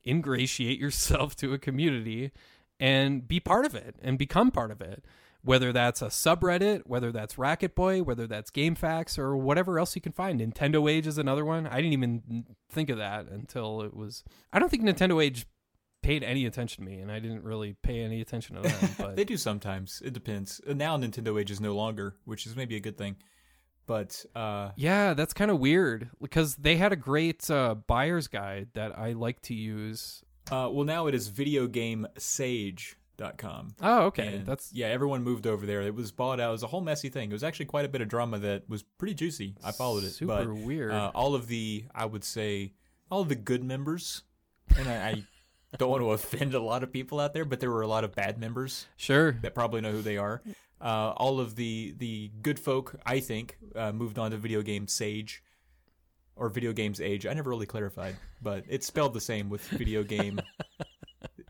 ingratiate 0.06 0.80
yourself 0.80 1.36
to 1.36 1.54
a 1.54 1.58
community 1.58 2.32
and 2.80 3.28
be 3.28 3.40
part 3.40 3.66
of 3.66 3.76
it 3.76 3.96
and 4.02 4.18
become 4.18 4.52
part 4.52 4.72
of 4.72 4.82
it 4.82 5.04
whether 5.48 5.72
that's 5.72 6.02
a 6.02 6.08
subreddit, 6.08 6.82
whether 6.86 7.12
that's 7.12 7.38
Racket 7.38 7.74
Boy, 7.74 8.04
whether 8.04 8.28
that's 8.28 8.52
GameFAQs, 8.52 9.18
or 9.18 9.38
whatever 9.38 9.80
else 9.80 9.96
you 9.96 10.02
can 10.02 10.12
find. 10.12 10.42
Nintendo 10.42 10.92
Age 10.92 11.08
is 11.08 11.18
another 11.18 11.46
one. 11.46 11.66
I 11.68 11.78
didn't 11.78 11.94
even 11.94 12.46
think 12.70 12.90
of 12.90 12.98
that 12.98 13.28
until 13.28 13.82
it 13.82 13.96
was. 13.96 14.26
I 14.52 14.60
don't 14.60 14.70
think 14.70 14.84
Nintendo 14.84 15.24
Age 15.24 15.46
paid 16.04 16.22
any 16.22 16.46
attention 16.46 16.84
to 16.84 16.92
me, 16.92 17.00
and 17.00 17.10
I 17.10 17.20
didn't 17.20 17.44
really 17.44 17.78
pay 17.82 18.02
any 18.02 18.20
attention 18.20 18.58
to 18.58 18.62
them. 18.64 18.90
But 18.98 19.16
They 19.16 19.24
do 19.24 19.38
sometimes. 19.38 20.02
It 20.04 20.12
depends. 20.12 20.60
Uh, 20.68 20.74
Now 20.74 20.98
Nintendo 20.98 21.40
Age 21.40 21.52
is 21.52 21.62
no 21.62 21.76
longer, 21.76 22.16
which 22.26 22.46
is 22.46 22.56
maybe 22.56 22.76
a 22.76 22.82
good 22.82 22.98
thing. 22.98 23.16
But 23.86 24.26
uh, 24.36 24.72
yeah, 24.76 25.14
that's 25.14 25.34
kind 25.34 25.50
of 25.50 25.60
weird 25.60 26.10
because 26.22 26.58
they 26.58 26.76
had 26.76 26.92
a 26.92 26.98
great 26.98 27.50
uh, 27.50 27.76
buyer's 27.76 28.28
guide 28.28 28.68
that 28.74 29.00
I 29.00 29.14
like 29.14 29.42
to 29.44 29.54
use. 29.54 30.24
Uh, 30.52 30.70
well, 30.72 30.86
now 30.86 31.08
it 31.08 31.16
is 31.16 31.30
videogamesage.com. 31.30 33.76
Oh, 33.82 34.04
okay, 34.06 34.36
And, 34.36 34.46
that's 34.46 34.72
yeah. 34.74 34.88
Everyone 34.88 35.24
moved 35.24 35.48
over 35.48 35.66
there. 35.66 35.82
It 35.82 35.96
was 35.96 36.12
bought 36.12 36.40
out. 36.40 36.50
It 36.50 36.54
was 36.54 36.64
a 36.64 36.68
whole 36.68 36.82
messy 36.82 37.10
thing. 37.10 37.30
It 37.30 37.34
was 37.34 37.44
actually 37.44 37.66
quite 37.66 37.86
a 37.86 37.90
bit 37.90 38.02
of 38.02 38.08
drama 38.08 38.40
that 38.40 38.70
was 38.70 38.84
pretty 38.84 39.14
juicy. 39.14 39.56
I 39.64 39.72
followed 39.72 40.04
it. 40.04 40.12
super 40.12 40.46
but, 40.46 40.54
weird. 40.54 40.92
Uh, 40.92 41.12
all 41.14 41.36
of 41.36 41.48
the, 41.48 41.86
I 41.94 42.06
would 42.06 42.24
say, 42.24 42.74
all 43.10 43.22
of 43.22 43.30
the 43.30 43.36
good 43.36 43.64
members, 43.64 44.24
and 44.78 44.88
I, 44.88 45.10
I 45.10 45.24
don't 45.78 45.90
want 45.90 46.02
to 46.02 46.12
offend 46.12 46.54
a 46.54 46.60
lot 46.60 46.84
of 46.84 46.92
people 46.92 47.20
out 47.20 47.34
there, 47.34 47.46
but 47.46 47.60
there 47.60 47.72
were 47.72 47.82
a 47.82 47.88
lot 47.88 48.04
of 48.04 48.16
bad 48.16 48.40
members 48.40 48.88
sure. 48.98 49.34
that 49.42 49.56
probably 49.56 49.82
know 49.82 49.92
who 49.92 50.02
they 50.02 50.18
are. 50.18 50.42
Uh, 50.80 51.10
all 51.18 51.40
of 51.40 51.56
the 51.56 51.96
the 51.98 52.30
good 52.44 52.60
folk, 52.60 52.96
I 53.06 53.20
think, 53.20 53.58
uh, 53.76 53.92
moved 53.92 54.20
on 54.20 54.32
to 54.32 54.38
video 54.38 54.62
game 54.62 54.88
Sage 54.88 55.44
or 56.38 56.50
video 56.50 56.74
games 56.74 57.02
age. 57.02 57.26
I 57.26 57.34
never 57.34 57.50
really 57.50 57.66
clarified, 57.66 58.16
but 58.42 58.64
it's 58.68 58.88
spelled 58.88 59.14
the 59.14 59.22
same 59.22 59.50
with 59.50 59.68
video 59.68 60.04
game 60.04 60.40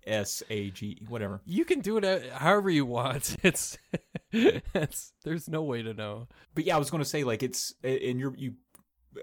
S 0.07 0.41
A 0.49 0.69
G 0.71 1.05
whatever. 1.07 1.41
You 1.45 1.65
can 1.65 1.81
do 1.81 1.97
it 1.97 2.31
however 2.31 2.69
you 2.69 2.85
want. 2.85 3.35
It's, 3.43 3.77
it's 4.31 5.13
there's 5.23 5.47
no 5.47 5.63
way 5.63 5.81
to 5.81 5.93
know. 5.93 6.27
But 6.53 6.65
yeah, 6.65 6.75
I 6.75 6.79
was 6.79 6.89
going 6.89 7.03
to 7.03 7.09
say 7.09 7.23
like 7.23 7.43
it's 7.43 7.73
and 7.83 8.19
you 8.19 8.33
you 8.37 8.53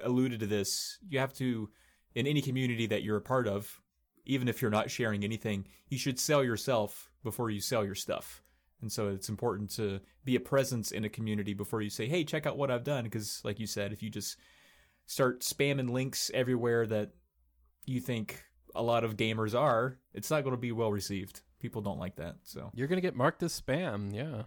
alluded 0.03 0.41
to 0.41 0.47
this. 0.47 0.99
You 1.09 1.19
have 1.19 1.35
to 1.35 1.71
in 2.15 2.27
any 2.27 2.43
community 2.43 2.87
that 2.87 3.03
you're 3.03 3.17
a 3.17 3.23
part 3.23 3.47
of, 3.47 3.81
even 4.25 4.49
if 4.49 4.62
you're 4.62 4.71
not 4.71 4.91
sharing 4.91 5.25
anything, 5.25 5.67
you 5.89 5.99
should 5.99 6.19
sell 6.19 6.45
yourself 6.45 7.11
before 7.23 7.51
you 7.51 7.61
sell 7.61 7.85
your 7.85 7.95
stuff. 7.95 8.43
And 8.81 8.91
so 8.93 9.09
it's 9.09 9.29
important 9.29 9.71
to 9.77 10.01
be 10.25 10.37
a 10.37 10.41
presence 10.41 10.91
in 10.91 11.05
a 11.05 11.09
community 11.09 11.55
before 11.55 11.81
you 11.81 11.91
say, 11.91 12.07
"Hey, 12.07 12.25
check 12.25 12.47
out 12.47 12.59
what 12.59 12.71
I've 12.71 12.85
done." 12.85 13.05
Because, 13.05 13.41
like 13.45 13.59
you 13.59 13.67
said, 13.67 13.93
if 13.93 14.03
you 14.03 14.11
just 14.11 14.37
start 15.07 15.41
spamming 15.41 15.91
links 15.91 16.31
everywhere 16.35 16.87
that 16.87 17.11
you 17.87 18.01
think 18.01 18.45
a 18.75 18.83
lot 18.83 19.05
of 19.05 19.17
gamers 19.17 19.59
are, 19.59 19.99
it's 20.15 20.31
not 20.31 20.43
going 20.43 20.55
to 20.55 20.61
be 20.61 20.73
well 20.73 20.91
received. 20.91 21.43
People 21.61 21.83
don't 21.83 21.99
like 21.99 22.17
that. 22.17 22.37
So 22.43 22.71
You're 22.75 22.89
gonna 22.89 23.01
get 23.01 23.17
marked 23.17 23.43
as 23.43 23.59
spam. 23.59 24.15
Yeah. 24.15 24.43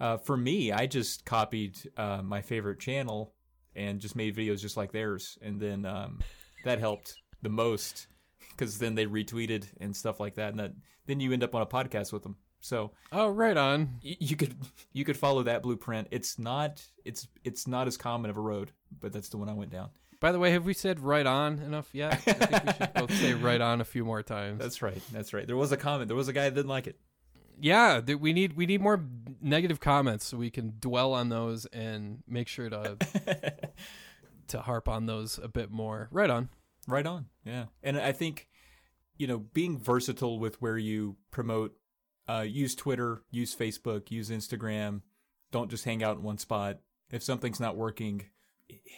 uh, 0.00 0.16
for 0.16 0.36
me, 0.36 0.72
I 0.72 0.86
just 0.86 1.24
copied 1.26 1.78
uh, 1.96 2.22
my 2.22 2.40
favorite 2.40 2.80
channel 2.80 3.34
and 3.76 4.00
just 4.00 4.16
made 4.16 4.34
videos 4.36 4.60
just 4.60 4.76
like 4.76 4.92
theirs, 4.92 5.36
and 5.42 5.60
then 5.60 5.84
um, 5.84 6.20
that 6.64 6.78
helped 6.78 7.16
the 7.42 7.48
most 7.50 8.06
because 8.50 8.78
then 8.78 8.94
they 8.94 9.04
retweeted 9.06 9.66
and 9.80 9.94
stuff 9.94 10.20
like 10.20 10.36
that, 10.36 10.50
and 10.50 10.60
that 10.60 10.72
then 11.06 11.20
you 11.20 11.32
end 11.32 11.42
up 11.42 11.54
on 11.54 11.60
a 11.60 11.66
podcast 11.66 12.12
with 12.12 12.22
them. 12.22 12.36
So 12.64 12.92
Oh, 13.12 13.28
right 13.28 13.56
on. 13.58 14.00
y- 14.02 14.16
you 14.20 14.36
could 14.36 14.54
you 14.94 15.04
could 15.04 15.18
follow 15.18 15.42
that 15.42 15.62
blueprint. 15.62 16.08
It's 16.10 16.38
not 16.38 16.82
it's 17.04 17.28
it's 17.44 17.66
not 17.66 17.86
as 17.86 17.96
common 17.98 18.30
of 18.30 18.38
a 18.38 18.40
road, 18.40 18.72
but 19.00 19.12
that's 19.12 19.28
the 19.28 19.36
one 19.36 19.50
I 19.50 19.52
went 19.52 19.70
down. 19.70 19.90
By 20.18 20.32
the 20.32 20.38
way, 20.38 20.52
have 20.52 20.64
we 20.64 20.72
said 20.72 21.00
right 21.00 21.26
on 21.26 21.58
enough 21.58 21.90
yet? 21.92 22.14
I 22.14 22.16
think 22.16 22.40
we 22.40 22.72
should 22.72 22.94
both 22.94 23.14
say 23.14 23.34
right 23.48 23.60
on 23.60 23.82
a 23.82 23.84
few 23.84 24.02
more 24.06 24.22
times. 24.22 24.60
That's 24.60 24.80
right. 24.80 24.98
That's 25.12 25.34
right. 25.34 25.46
There 25.46 25.56
was 25.58 25.72
a 25.72 25.76
comment. 25.76 26.08
There 26.08 26.16
was 26.16 26.28
a 26.28 26.32
guy 26.32 26.44
that 26.44 26.54
didn't 26.54 26.70
like 26.70 26.86
it. 26.86 26.98
yeah, 27.60 28.00
th- 28.00 28.18
we 28.18 28.32
need 28.32 28.54
we 28.54 28.64
need 28.64 28.80
more 28.80 29.04
negative 29.42 29.78
comments 29.80 30.24
so 30.24 30.38
we 30.38 30.50
can 30.50 30.72
dwell 30.80 31.12
on 31.12 31.28
those 31.28 31.66
and 31.66 32.22
make 32.26 32.48
sure 32.48 32.70
to 32.70 32.96
to 34.48 34.60
harp 34.62 34.88
on 34.88 35.04
those 35.04 35.38
a 35.38 35.48
bit 35.48 35.70
more. 35.70 36.08
Right 36.10 36.30
on. 36.30 36.48
Right 36.88 37.06
on. 37.06 37.26
Yeah. 37.44 37.66
And 37.82 37.98
I 37.98 38.12
think, 38.12 38.48
you 39.18 39.26
know, 39.26 39.38
being 39.38 39.78
versatile 39.78 40.38
with 40.38 40.60
where 40.62 40.78
you 40.78 41.16
promote, 41.30 41.76
uh, 42.28 42.44
use 42.46 42.74
Twitter, 42.74 43.22
use 43.30 43.54
Facebook, 43.54 44.10
use 44.10 44.30
Instagram. 44.30 45.02
Don't 45.50 45.70
just 45.70 45.84
hang 45.84 46.02
out 46.02 46.16
in 46.16 46.22
one 46.22 46.38
spot. 46.38 46.78
If 47.10 47.22
something's 47.22 47.60
not 47.60 47.76
working, 47.76 48.24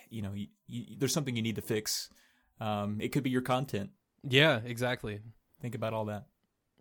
you 0.09 0.23
know, 0.23 0.33
you, 0.33 0.47
you, 0.67 0.97
there's 0.99 1.13
something 1.13 1.37
you 1.37 1.43
need 1.43 1.57
to 1.57 1.63
fix. 1.63 2.09
Um, 2.61 2.99
it 3.01 3.09
could 3.09 3.23
be 3.23 3.31
your 3.31 3.43
content. 3.43 3.91
Yeah, 4.23 4.61
exactly. 4.65 5.21
Think 5.61 5.75
about 5.75 5.93
all 5.93 6.07
that. 6.07 6.27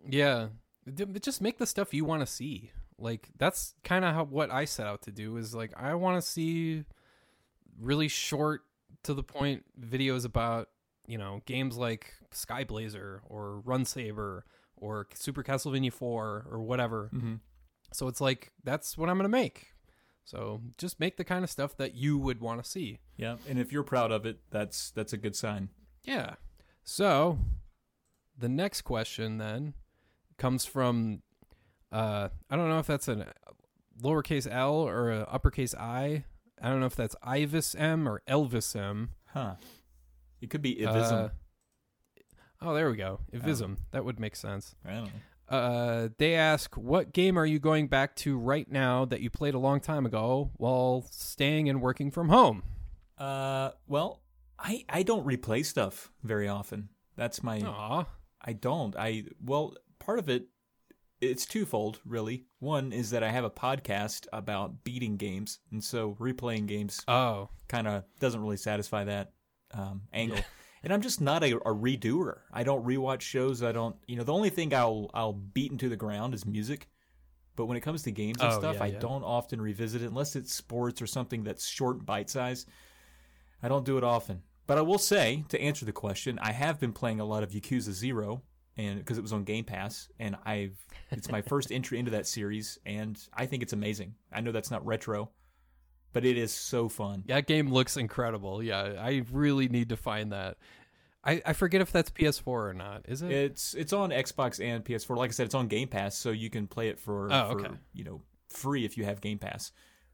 Yeah, 0.08 0.48
D- 0.92 1.04
just 1.20 1.40
make 1.40 1.58
the 1.58 1.66
stuff 1.66 1.92
you 1.92 2.04
want 2.04 2.20
to 2.20 2.26
see. 2.26 2.70
Like 2.98 3.28
that's 3.36 3.74
kind 3.84 4.04
of 4.04 4.14
how 4.14 4.24
what 4.24 4.50
I 4.50 4.64
set 4.64 4.86
out 4.86 5.02
to 5.02 5.10
do 5.10 5.36
is 5.36 5.54
like 5.54 5.72
I 5.76 5.94
want 5.94 6.22
to 6.22 6.26
see 6.26 6.84
really 7.78 8.08
short 8.08 8.62
to 9.02 9.12
the 9.12 9.22
point 9.22 9.64
videos 9.78 10.24
about 10.24 10.70
you 11.06 11.18
know 11.18 11.42
games 11.44 11.76
like 11.76 12.14
Skyblazer 12.32 13.20
or 13.28 13.60
Run 13.60 13.84
Saber 13.84 14.46
or 14.76 15.06
Super 15.14 15.42
Castlevania 15.42 15.92
4 15.92 16.46
or 16.50 16.60
whatever. 16.60 17.10
Mm-hmm. 17.14 17.34
So 17.92 18.08
it's 18.08 18.20
like 18.20 18.52
that's 18.64 18.98
what 18.98 19.08
I'm 19.08 19.16
gonna 19.16 19.28
make. 19.28 19.68
So 20.24 20.60
just 20.76 20.98
make 20.98 21.16
the 21.16 21.24
kind 21.24 21.44
of 21.44 21.50
stuff 21.50 21.76
that 21.76 21.94
you 21.94 22.18
would 22.18 22.40
want 22.40 22.62
to 22.62 22.68
see. 22.68 22.98
Yeah. 23.16 23.36
And 23.48 23.58
if 23.58 23.72
you're 23.72 23.84
proud 23.84 24.10
of 24.10 24.26
it, 24.26 24.38
that's 24.50 24.90
that's 24.90 25.12
a 25.12 25.16
good 25.16 25.36
sign. 25.36 25.70
Yeah. 26.02 26.34
So 26.82 27.38
the 28.36 28.48
next 28.48 28.82
question 28.82 29.38
then 29.38 29.74
comes 30.36 30.64
from 30.64 31.22
uh 31.92 32.28
I 32.50 32.56
don't 32.56 32.68
know 32.68 32.80
if 32.80 32.86
that's 32.86 33.08
a 33.08 33.32
lowercase 34.02 34.48
L 34.50 34.74
or 34.74 35.10
a 35.12 35.20
uppercase 35.22 35.74
I. 35.74 36.24
I 36.60 36.68
don't 36.70 36.80
know 36.80 36.86
if 36.86 36.96
that's 36.96 37.14
Ivis 37.24 37.78
M 37.78 38.08
or 38.08 38.22
Elvis 38.28 38.74
M. 38.74 39.10
Huh. 39.26 39.54
It 40.40 40.50
could 40.50 40.62
be 40.62 40.76
Ivism. 40.76 41.26
Uh, 41.26 41.28
oh, 42.66 42.74
there 42.74 42.90
we 42.90 42.96
go. 42.96 43.20
Ivism. 43.32 43.76
That 43.92 44.04
would 44.04 44.18
make 44.20 44.36
sense. 44.36 44.74
I 44.84 44.90
don't 44.92 45.04
know. 45.04 45.10
Uh, 45.48 46.08
they 46.18 46.34
ask, 46.34 46.74
what 46.76 47.12
game 47.12 47.38
are 47.38 47.46
you 47.46 47.58
going 47.60 47.86
back 47.86 48.16
to 48.16 48.36
right 48.36 48.68
now 48.70 49.04
that 49.04 49.20
you 49.20 49.30
played 49.30 49.54
a 49.54 49.58
long 49.58 49.78
time 49.80 50.04
ago 50.04 50.50
while 50.56 51.06
staying 51.10 51.68
and 51.68 51.80
working 51.80 52.10
from 52.10 52.28
home? 52.28 52.64
Uh, 53.16 53.70
well, 53.86 54.22
I 54.58 54.84
I 54.88 55.02
don't 55.04 55.24
replay 55.26 55.64
stuff 55.64 56.10
very 56.24 56.48
often. 56.48 56.88
That's 57.16 57.42
my 57.42 57.60
Aw. 57.60 58.04
I 58.44 58.52
don't. 58.54 58.96
I 58.96 59.24
well, 59.40 59.74
part 60.00 60.18
of 60.18 60.28
it 60.28 60.48
it's 61.20 61.46
twofold, 61.46 62.00
really. 62.04 62.44
One 62.58 62.92
is 62.92 63.10
that 63.10 63.22
I 63.22 63.30
have 63.30 63.44
a 63.44 63.50
podcast 63.50 64.26
about 64.32 64.84
beating 64.84 65.16
games, 65.16 65.60
and 65.70 65.82
so 65.82 66.14
replaying 66.20 66.66
games 66.66 67.00
Oh. 67.08 67.48
kind 67.68 67.86
of 67.88 68.04
doesn't 68.20 68.40
really 68.40 68.58
satisfy 68.58 69.04
that 69.04 69.32
um, 69.72 70.02
angle. 70.12 70.38
And 70.82 70.92
I'm 70.92 71.00
just 71.00 71.20
not 71.20 71.42
a, 71.42 71.56
a 71.56 71.74
redoer. 71.74 72.38
I 72.52 72.62
don't 72.62 72.84
rewatch 72.84 73.22
shows. 73.22 73.62
I 73.62 73.72
don't. 73.72 73.96
You 74.06 74.16
know, 74.16 74.24
the 74.24 74.32
only 74.32 74.50
thing 74.50 74.72
I'll 74.74 75.10
I'll 75.14 75.32
beat 75.32 75.72
into 75.72 75.88
the 75.88 75.96
ground 75.96 76.34
is 76.34 76.46
music. 76.46 76.88
But 77.56 77.66
when 77.66 77.76
it 77.76 77.80
comes 77.80 78.02
to 78.02 78.10
games 78.10 78.40
and 78.40 78.52
Oh, 78.52 78.58
stuff, 78.58 78.76
yeah, 78.76 78.84
I 78.84 78.86
yeah. 78.88 78.98
don't 78.98 79.24
often 79.24 79.60
revisit 79.60 80.02
it 80.02 80.06
unless 80.06 80.36
it's 80.36 80.52
sports 80.54 81.00
or 81.00 81.06
something 81.06 81.42
that's 81.42 81.66
short, 81.66 81.96
and 81.96 82.06
bite 82.06 82.28
size. 82.30 82.66
I 83.62 83.68
don't 83.68 83.84
do 83.86 83.96
it 83.96 84.04
often. 84.04 84.42
But 84.66 84.78
I 84.78 84.82
will 84.82 84.98
say, 84.98 85.44
to 85.48 85.60
answer 85.60 85.86
the 85.86 85.92
question, 85.92 86.38
I 86.40 86.52
have 86.52 86.78
been 86.78 86.92
playing 86.92 87.20
a 87.20 87.24
lot 87.24 87.42
of 87.42 87.50
Yakuza 87.52 87.92
Zero, 87.92 88.42
and 88.76 88.98
because 88.98 89.16
it 89.16 89.22
was 89.22 89.32
on 89.32 89.44
Game 89.44 89.64
Pass, 89.64 90.08
and 90.18 90.36
I've 90.44 90.76
it's 91.10 91.30
my 91.30 91.40
first 91.52 91.72
entry 91.72 91.98
into 91.98 92.10
that 92.10 92.26
series, 92.26 92.78
and 92.84 93.18
I 93.32 93.46
think 93.46 93.62
it's 93.62 93.72
amazing. 93.72 94.14
I 94.32 94.42
know 94.42 94.52
that's 94.52 94.70
not 94.70 94.84
retro, 94.84 95.30
but 96.16 96.24
it 96.24 96.36
is 96.36 96.50
so 96.52 96.88
fun. 96.88 97.22
That 97.26 97.46
game 97.46 97.72
looks 97.72 97.96
incredible. 97.96 98.62
Yeah, 98.62 98.94
I 98.98 99.22
really 99.32 99.68
need 99.68 99.90
to 99.90 99.96
find 99.96 100.32
that. 100.32 100.56
I, 101.24 101.42
I 101.44 101.52
forget 101.52 101.80
if 101.80 101.90
that's 101.92 102.10
PS4 102.10 102.46
or 102.46 102.72
not. 102.74 103.02
Is 103.08 103.20
it? 103.22 103.30
It's 103.32 103.74
it's 103.74 103.92
on 103.92 104.10
Xbox 104.10 104.64
and 104.64 104.84
PS4. 104.84 105.16
Like 105.16 105.30
I 105.30 105.32
said, 105.32 105.46
it's 105.46 105.54
on 105.54 105.66
Game 105.68 105.88
Pass, 105.88 106.16
so 106.16 106.30
you 106.30 106.50
can 106.50 106.66
play 106.66 106.88
it 106.88 106.98
for, 107.00 107.32
Oh, 107.32 107.50
for 107.52 107.60
okay. 107.60 107.74
you 107.92 108.04
know 108.04 108.22
free 108.48 108.84
if 108.84 108.96
you 108.96 109.04
have 109.04 109.20
Game 109.20 109.38
Pass. 109.38 109.72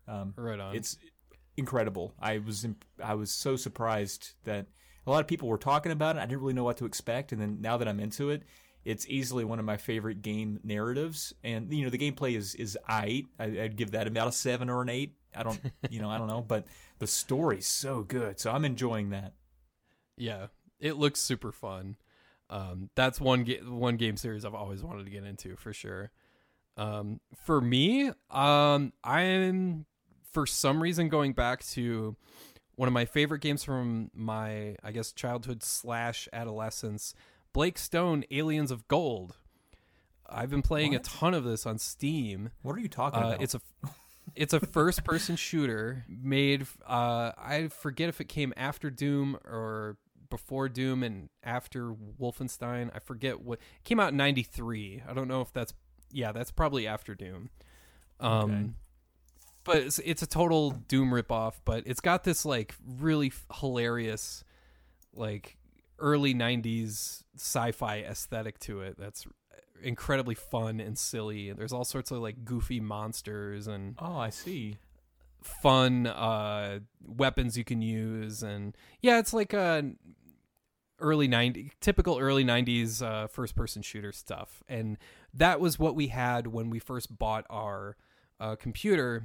Um, 0.09 0.35
right 0.37 0.59
on. 0.59 0.75
it's 0.75 0.97
incredible. 1.57 2.15
I 2.21 2.39
was 2.39 2.65
imp- 2.65 2.85
I 3.03 3.15
was 3.15 3.31
so 3.31 3.57
surprised 3.57 4.33
that 4.45 4.67
a 5.07 5.11
lot 5.11 5.21
of 5.21 5.27
people 5.27 5.49
were 5.49 5.59
talking 5.59 5.93
about 5.93 6.17
it. 6.17 6.21
I 6.21 6.27
didn't 6.27 6.41
really 6.41 6.55
know 6.55 6.65
what 6.65 6.79
to 6.79 6.87
expect, 6.87 7.33
and 7.33 7.41
then 7.41 7.59
now 7.61 7.77
that 7.77 7.89
I'm 7.89 8.01
into 8.01 8.31
it, 8.31 8.43
it's 8.85 9.07
easily 9.09 9.45
one 9.45 9.59
of 9.59 9.65
my 9.65 9.77
favorite 9.77 10.23
game 10.23 10.61
narratives. 10.65 11.33
And 11.45 11.73
you 11.73 11.85
know, 11.85 11.91
the 11.91 11.99
gameplay 11.99 12.37
is 12.37 12.55
is 12.55 12.79
I 12.89 13.25
I- 13.39 13.61
I'd 13.61 13.77
give 13.77 13.91
that 13.93 14.07
about 14.07 14.29
a 14.29 14.33
seven 14.33 14.71
or 14.71 14.83
an 14.83 14.89
eight. 14.89 15.15
I 15.35 15.43
don't, 15.43 15.61
you 15.91 16.01
know, 16.01 16.11
I 16.11 16.19
don't 16.19 16.27
know, 16.29 16.43
but 16.47 16.67
the 16.99 17.07
story's 17.07 17.67
so 17.67 18.03
good. 18.03 18.39
So 18.41 18.51
I'm 18.53 18.65
enjoying 18.65 19.11
that. 19.11 19.33
Yeah, 20.17 20.47
it 20.79 20.97
looks 20.97 21.21
super 21.21 21.53
fun. 21.53 21.97
Um, 22.51 22.91
that's 22.95 23.21
one 23.21 23.45
ga- 23.45 23.63
one 23.63 23.97
game 23.97 24.17
series 24.17 24.45
I've 24.45 24.55
always 24.55 24.83
wanted 24.83 25.05
to 25.05 25.11
get 25.11 25.25
into 25.25 25.57
for 25.57 25.73
sure. 25.73 26.11
Um, 26.77 27.21
for 27.35 27.61
me, 27.61 28.11
um, 28.31 28.93
I'm 29.03 29.87
for 30.33 30.47
some 30.47 30.83
reason 30.83 31.09
going 31.09 31.33
back 31.33 31.65
to 31.69 32.17
one 32.77 32.89
of 32.89 32.93
my 32.93 33.05
favorite 33.05 33.41
games 33.41 33.65
from 33.65 34.11
my 34.15 34.77
I 34.83 34.93
guess 34.93 35.13
childhood 35.13 35.63
slash 35.63 36.29
adolescence, 36.33 37.15
Blake 37.53 37.79
Stone, 37.79 38.25
Aliens 38.31 38.71
of 38.71 38.87
Gold. 38.89 39.37
I've 40.29 40.51
been 40.51 40.63
playing 40.63 40.93
What? 40.93 41.07
a 41.07 41.11
ton 41.11 41.35
of 41.35 41.45
this 41.45 41.67
on 41.67 41.79
Steam. 41.79 42.51
What 42.63 42.75
are 42.77 42.81
you 42.81 42.89
talking 42.89 43.23
Uh, 43.23 43.29
about? 43.29 43.43
it's 43.43 43.55
a 43.55 43.61
it's 44.35 44.53
a 44.53 44.61
first 44.61 45.05
person 45.05 45.37
shooter 45.37 46.05
made 46.09 46.67
uh 46.87 47.33
I 47.37 47.69
forget 47.69 48.09
if 48.09 48.21
it 48.21 48.29
came 48.29 48.53
after 48.57 48.91
Doom 48.91 49.37
or 49.45 49.97
before 50.31 50.69
Doom 50.69 51.03
and 51.03 51.29
after 51.45 51.93
Wolfenstein. 51.93 52.91
I 52.95 52.99
forget 53.01 53.43
what 53.43 53.59
it 53.59 53.85
came 53.85 54.01
out 54.01 54.13
in 54.13 54.17
93. 54.17 55.03
I 55.09 55.13
don't 55.13 55.29
know 55.29 55.41
if 55.43 55.53
that's 55.53 55.75
yeah, 56.11 56.33
that's 56.33 56.51
probably 56.51 56.87
after 56.87 57.15
Doom. 57.15 57.51
Um 58.21 58.51
Okay. 58.51 58.71
but 59.65 59.77
it's, 59.79 59.99
it's 60.01 60.23
a 60.23 60.27
total 60.27 60.71
Doom 60.71 61.11
ripoff, 61.11 61.55
but 61.65 61.83
it's 61.87 62.01
got 62.01 62.25
this 62.25 62.45
like 62.45 62.75
really 62.87 63.29
f- 63.29 63.47
hilarious 63.61 64.45
like 65.15 65.57
early 65.99 66.35
90s 66.35 67.23
sci-fi 67.37 67.99
aesthetic 68.01 68.59
to 68.59 68.81
it 68.81 68.97
that's 68.99 69.27
incredibly 69.83 70.35
fun 70.35 70.81
and 70.81 70.99
silly. 70.99 71.53
There's 71.53 71.73
all 71.73 71.85
sorts 71.85 72.11
of 72.11 72.19
like 72.19 72.45
goofy 72.45 72.81
monsters 72.81 73.67
and 73.67 73.97
oh, 73.99 74.17
I 74.17 74.31
see. 74.31 74.79
fun 75.43 76.07
uh 76.07 76.79
weapons 77.05 77.59
you 77.59 77.65
can 77.65 77.83
use 77.83 78.43
and 78.43 78.77
yeah, 79.01 79.19
it's 79.19 79.35
like 79.35 79.53
a 79.53 79.93
early 81.01 81.27
90 81.27 81.73
typical 81.81 82.19
early 82.19 82.45
90s 82.45 83.03
uh 83.03 83.27
first 83.27 83.57
person 83.57 83.83
shooter 83.83 84.13
stuff. 84.13 84.63
And 84.69 84.99
that 85.35 85.59
was 85.59 85.79
what 85.79 85.97
we 85.97 86.09
had 86.09 86.47
when 86.47 86.71
we 86.71 86.79
first 86.79 87.19
bought 87.19 87.45
our 87.51 87.97
uh 88.39 88.55
computer 88.57 89.25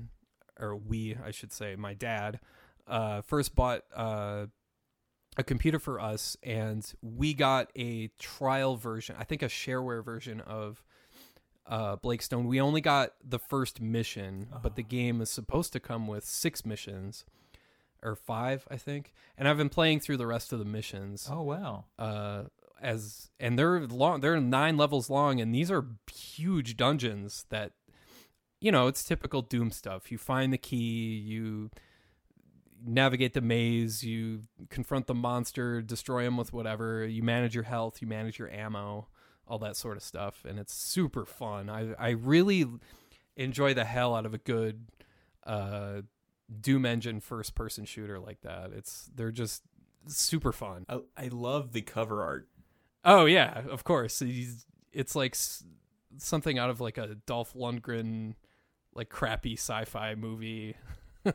or 0.60 0.76
we, 0.76 1.16
I 1.24 1.30
should 1.32 1.54
say, 1.54 1.76
my 1.76 1.94
dad 1.94 2.40
uh 2.88 3.22
first 3.22 3.54
bought 3.56 3.82
uh 3.96 4.48
a 5.38 5.44
computer 5.44 5.80
for 5.80 6.00
us 6.00 6.36
and 6.44 6.94
we 7.02 7.34
got 7.34 7.70
a 7.76 8.08
trial 8.20 8.76
version 8.76 9.16
i 9.20 9.24
think 9.24 9.42
a 9.42 9.48
shareware 9.48 10.04
version 10.04 10.42
of 10.42 10.84
uh, 11.70 11.98
blake 11.98 12.22
stone. 12.22 12.48
We 12.48 12.62
only 12.62 12.80
got 12.80 13.12
the 13.22 13.40
first 13.40 13.82
mission 13.82 14.48
but 14.64 14.78
the 14.78 14.84
game 14.84 15.20
is 15.20 15.30
supposed 15.30 15.74
to 15.74 15.82
come 15.82 16.08
with 16.08 16.24
six 16.24 16.66
missions 16.66 17.26
or 18.02 18.16
five 18.16 18.66
i 18.72 18.78
think. 18.78 19.14
And 19.38 19.48
i've 19.50 19.58
been 19.58 19.68
playing 19.70 20.00
through 20.00 20.16
the 20.18 20.26
rest 20.28 20.54
of 20.54 20.60
the 20.60 20.66
missions 20.66 21.28
Oh 21.32 21.42
wow. 21.42 21.84
uh 22.00 22.44
as 22.82 23.32
and 23.40 23.60
they're 23.60 23.82
long 23.82 24.22
they're 24.22 24.40
nine 24.40 24.78
levels 24.78 25.10
long 25.10 25.42
and 25.42 25.54
these 25.54 25.70
are 25.70 25.86
huge 26.10 26.78
dungeons 26.78 27.46
that 27.50 27.74
you 28.62 28.72
know 28.72 28.88
it's 28.88 29.04
typical 29.04 29.42
doom 29.42 29.70
stuff. 29.72 30.10
You 30.12 30.18
find 30.18 30.54
the 30.54 30.58
key 30.58 31.18
you 31.18 31.70
navigate 32.86 33.34
the 33.34 33.42
maze 33.42 34.04
you 34.04 34.44
confront 34.70 35.08
the 35.08 35.14
monster 35.16 35.82
destroy 35.82 36.24
him 36.26 36.38
with 36.38 36.54
whatever 36.54 37.06
you 37.06 37.24
manage 37.24 37.56
your 37.56 37.64
health 37.64 38.02
you 38.02 38.08
manage 38.08 38.38
your 38.38 38.50
ammo 38.52 39.08
all 39.48 39.58
that 39.60 39.76
sort 39.76 39.98
of 39.98 40.04
stuff 40.04 40.46
and 40.48 40.60
it's 40.60 40.74
super 40.74 41.26
fun 41.26 41.70
i 41.70 41.94
i 41.98 42.10
really 42.10 42.66
enjoy 43.36 43.74
the 43.74 43.86
hell 43.86 44.16
out 44.16 44.26
of 44.26 44.34
a 44.34 44.38
good 44.38 44.88
uh 45.46 46.02
doom 46.62 46.86
engine 46.86 47.20
first 47.20 47.56
person 47.56 47.84
shooter 47.86 48.20
like 48.20 48.42
that 48.42 48.72
it's 48.74 49.10
they're 49.16 49.32
just 49.32 49.64
super 50.08 50.52
fun 50.52 50.86
I, 50.88 51.00
I 51.18 51.28
love 51.28 51.74
the 51.74 51.82
cover 51.82 52.24
art. 52.24 52.48
Oh 53.04 53.26
yeah, 53.26 53.62
of 53.70 53.84
course. 53.84 54.20
He's, 54.20 54.66
it's 54.92 55.16
like 55.16 55.34
s- 55.34 55.64
something 56.18 56.58
out 56.58 56.70
of 56.70 56.82
like 56.82 56.98
a 56.98 57.16
Dolph 57.26 57.54
Lundgren, 57.54 58.34
like 58.94 59.10
crappy 59.10 59.54
sci-fi 59.54 60.16
movie, 60.16 60.76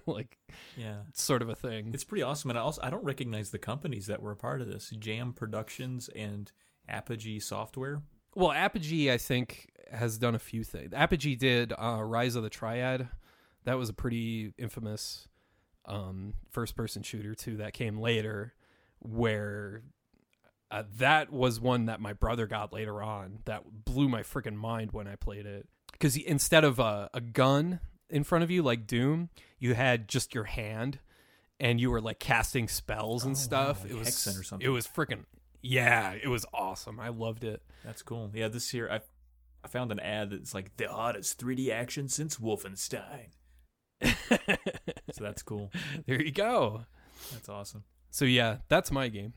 like 0.06 0.38
Yeah. 0.76 1.02
sort 1.14 1.42
of 1.42 1.48
a 1.48 1.54
thing. 1.54 1.90
It's 1.94 2.04
pretty 2.04 2.22
awesome, 2.22 2.50
and 2.50 2.58
I 2.58 2.62
also 2.62 2.80
I 2.82 2.90
don't 2.90 3.04
recognize 3.04 3.50
the 3.50 3.58
companies 3.58 4.06
that 4.06 4.22
were 4.22 4.32
a 4.32 4.36
part 4.36 4.60
of 4.60 4.68
this: 4.68 4.90
Jam 4.98 5.32
Productions 5.32 6.08
and 6.14 6.50
Apogee 6.88 7.38
Software. 7.40 8.02
well, 8.34 8.52
Apogee, 8.52 9.10
I 9.12 9.18
think, 9.18 9.70
has 9.92 10.18
done 10.18 10.34
a 10.34 10.38
few 10.38 10.64
things. 10.64 10.92
Apogee 10.92 11.36
did 11.36 11.72
uh, 11.78 12.02
Rise 12.02 12.34
of 12.34 12.42
the 12.42 12.50
Triad. 12.50 13.08
That 13.64 13.78
was 13.78 13.88
a 13.88 13.92
pretty 13.92 14.52
infamous 14.58 15.28
um, 15.84 16.34
first-person 16.50 17.02
shooter 17.02 17.34
too. 17.34 17.58
That 17.58 17.72
came 17.74 17.98
later, 18.00 18.54
where 19.00 19.82
uh, 20.70 20.84
that 20.96 21.30
was 21.32 21.60
one 21.60 21.86
that 21.86 22.00
my 22.00 22.12
brother 22.12 22.46
got 22.46 22.72
later 22.72 23.02
on. 23.02 23.40
That 23.44 23.84
blew 23.84 24.08
my 24.08 24.22
freaking 24.22 24.56
mind 24.56 24.92
when 24.92 25.06
I 25.06 25.16
played 25.16 25.46
it. 25.46 25.68
Because 25.92 26.16
instead 26.16 26.64
of 26.64 26.78
a, 26.78 27.10
a 27.14 27.20
gun 27.20 27.78
in 28.12 28.22
front 28.24 28.44
of 28.44 28.50
you 28.50 28.62
like 28.62 28.86
Doom, 28.86 29.30
you 29.58 29.74
had 29.74 30.06
just 30.08 30.34
your 30.34 30.44
hand, 30.44 30.98
and 31.58 31.80
you 31.80 31.90
were 31.90 32.00
like 32.00 32.18
casting 32.18 32.68
spells 32.68 33.24
and 33.24 33.32
Oh, 33.32 33.38
stuff. 33.38 33.78
wow, 33.78 33.82
like 33.84 33.90
it 33.92 33.98
was 33.98 34.08
Hexen 34.08 34.38
or 34.40 34.42
something. 34.42 34.66
It 34.66 34.70
was 34.70 34.86
freaking 34.86 35.24
yeah. 35.62 36.12
It 36.12 36.28
was 36.28 36.44
awesome. 36.52 36.98
I 37.00 37.08
loved 37.08 37.44
it. 37.44 37.62
That's 37.84 38.02
cool. 38.02 38.30
Yeah, 38.34 38.48
this 38.48 38.72
year 38.74 38.90
I 38.90 39.00
I 39.64 39.68
found 39.68 39.92
an 39.92 40.00
ad 40.00 40.30
that's 40.30 40.54
like 40.54 40.76
the 40.76 40.88
hottest 40.88 41.40
3D 41.40 41.70
action 41.70 42.08
since 42.08 42.36
Wolfenstein. 42.38 43.30
So 45.12 45.22
that's 45.24 45.42
cool. 45.42 45.70
there 46.06 46.20
you 46.22 46.32
go. 46.32 46.84
That's 47.32 47.48
awesome. 47.48 47.84
So 48.10 48.24
yeah, 48.24 48.58
that's 48.68 48.90
my 48.90 49.08
game. 49.08 49.34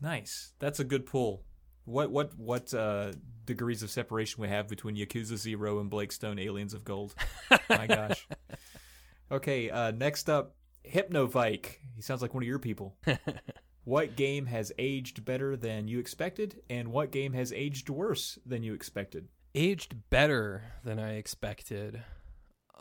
Nice. 0.00 0.52
That's 0.58 0.78
a 0.78 0.84
good 0.84 1.06
pull. 1.06 1.42
What 1.84 2.10
what 2.10 2.36
what 2.38 2.72
uh, 2.72 3.12
degrees 3.44 3.82
of 3.82 3.90
separation 3.90 4.40
we 4.40 4.48
have 4.48 4.68
between 4.68 4.96
Yakuza 4.96 5.36
Zero 5.36 5.80
and 5.80 5.90
Blake 5.90 6.12
Stone 6.12 6.38
Aliens 6.38 6.74
of 6.74 6.84
Gold? 6.84 7.14
My 7.68 7.86
gosh. 7.86 8.26
Okay, 9.32 9.70
uh, 9.70 9.90
next 9.90 10.28
up, 10.28 10.54
Hypnovike. 10.88 11.78
He 11.96 12.02
sounds 12.02 12.20
like 12.22 12.34
one 12.34 12.42
of 12.42 12.46
your 12.46 12.58
people. 12.58 12.94
what 13.84 14.16
game 14.16 14.46
has 14.46 14.70
aged 14.78 15.24
better 15.24 15.56
than 15.56 15.88
you 15.88 15.98
expected, 15.98 16.60
and 16.68 16.92
what 16.92 17.10
game 17.10 17.32
has 17.32 17.52
aged 17.52 17.88
worse 17.88 18.38
than 18.44 18.62
you 18.62 18.74
expected? 18.74 19.28
Aged 19.54 20.10
better 20.10 20.64
than 20.84 20.98
I 20.98 21.14
expected. 21.14 22.02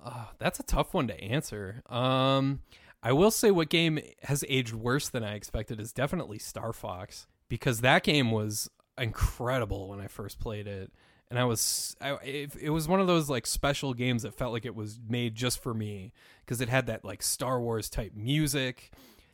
Uh, 0.04 0.26
that's 0.38 0.60
a 0.60 0.64
tough 0.64 0.94
one 0.94 1.08
to 1.08 1.24
answer. 1.24 1.82
Um, 1.90 2.60
I 3.02 3.14
will 3.14 3.32
say 3.32 3.50
what 3.50 3.70
game 3.70 4.00
has 4.24 4.44
aged 4.50 4.74
worse 4.74 5.10
than 5.10 5.24
I 5.24 5.36
expected 5.36 5.80
is 5.80 5.94
definitely 5.94 6.40
Star 6.40 6.74
Fox 6.74 7.26
because 7.48 7.82
that 7.82 8.04
game 8.04 8.32
was 8.32 8.70
incredible 8.98 9.88
when 9.90 10.00
I 10.00 10.08
first 10.08 10.40
played 10.40 10.68
it, 10.68 10.92
and 11.30 11.40
I 11.40 11.46
was 11.46 11.96
I, 12.00 12.14
it, 12.24 12.56
it 12.60 12.70
was 12.70 12.88
one 12.88 13.00
of 13.00 13.08
those 13.08 13.30
like 13.30 13.48
special 13.48 13.94
games 13.94 14.24
that 14.24 14.36
felt 14.36 14.54
like 14.54 14.66
it 14.66 14.76
was 14.76 15.00
made 15.08 15.36
just 15.36 15.62
for 15.62 15.74
me 15.74 16.12
because 16.46 16.62
it 16.62 16.70
had 16.70 16.88
that 16.88 17.04
like 17.04 17.24
Star 17.24 17.60
Wars 17.60 17.90
type 17.90 18.14
music. 18.16 18.92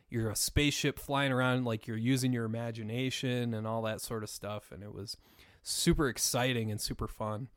You're 0.08 0.30
a 0.30 0.36
spaceship 0.36 0.98
flying 0.98 1.30
around 1.30 1.64
like 1.64 1.86
you're 1.86 1.96
using 1.96 2.32
your 2.32 2.44
imagination 2.44 3.54
and 3.54 3.66
all 3.66 3.82
that 3.82 4.00
sort 4.00 4.22
of 4.22 4.30
stuff, 4.30 4.72
and 4.72 4.82
it 4.82 4.94
was 4.94 5.16
super 5.62 6.08
exciting 6.08 6.70
and 6.70 6.80
super 6.80 7.06
fun. 7.06 7.48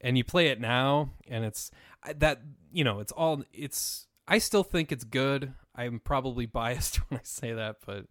And 0.00 0.16
you 0.16 0.24
play 0.24 0.46
it 0.46 0.60
now 0.60 1.10
and 1.28 1.44
it's 1.44 1.70
that 2.16 2.40
you 2.72 2.84
know 2.84 3.00
it's 3.00 3.12
all 3.12 3.44
it's 3.52 4.06
i 4.26 4.38
still 4.38 4.62
think 4.64 4.92
it's 4.92 5.04
good. 5.04 5.52
I'm 5.74 6.00
probably 6.00 6.46
biased 6.60 6.96
when 7.10 7.18
i 7.18 7.22
say 7.24 7.52
that 7.52 7.76
but 7.84 8.06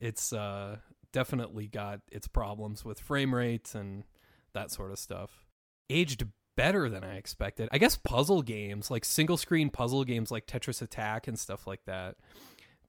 it's 0.00 0.32
uh 0.32 0.76
definitely 1.12 1.66
got 1.66 2.00
its 2.10 2.28
problems 2.28 2.84
with 2.84 3.00
frame 3.00 3.34
rates 3.34 3.74
and 3.74 4.04
that 4.52 4.70
sort 4.70 4.90
of 4.90 4.98
stuff 4.98 5.46
aged 5.90 6.26
better 6.56 6.88
than 6.88 7.04
i 7.04 7.16
expected 7.16 7.68
i 7.72 7.78
guess 7.78 7.96
puzzle 7.96 8.42
games 8.42 8.90
like 8.90 9.04
single 9.04 9.36
screen 9.36 9.70
puzzle 9.70 10.04
games 10.04 10.30
like 10.30 10.46
tetris 10.46 10.82
attack 10.82 11.28
and 11.28 11.38
stuff 11.38 11.66
like 11.66 11.84
that 11.84 12.16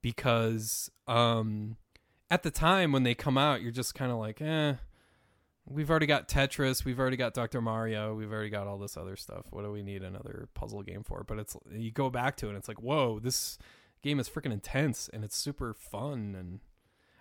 because 0.02 0.90
um 1.08 1.78
at 2.32 2.44
the 2.44 2.52
time 2.52 2.92
when 2.92 3.04
they 3.04 3.14
come 3.14 3.38
out 3.38 3.62
you're 3.62 3.72
just 3.72 3.94
kind 3.94 4.12
of 4.12 4.18
like 4.18 4.42
eh 4.42 4.74
we've 5.70 5.90
already 5.90 6.08
got 6.08 6.28
Tetris, 6.28 6.84
we've 6.84 7.00
already 7.00 7.18
got 7.18 7.34
Dr. 7.34 7.62
Mario, 7.62 8.16
we've 8.16 8.32
already 8.32 8.50
got 8.50 8.68
all 8.68 8.78
this 8.78 8.98
other 8.98 9.16
stuff. 9.16 9.46
What 9.52 9.64
do 9.64 9.72
we 9.72 9.84
need 9.84 10.04
another 10.04 10.50
puzzle 10.54 10.82
game 10.82 11.04
for? 11.04 11.24
But 11.24 11.40
it's 11.40 11.56
you 11.72 11.92
go 11.92 12.10
back 12.10 12.36
to 12.38 12.48
it 12.48 12.50
and 12.50 12.58
it's 12.58 12.68
like, 12.68 12.82
whoa, 12.82 13.20
this 13.20 13.58
game 14.02 14.20
is 14.20 14.28
freaking 14.28 14.52
intense 14.52 15.10
and 15.14 15.24
it's 15.24 15.38
super 15.38 15.74
fun 15.74 16.36
and 16.38 16.60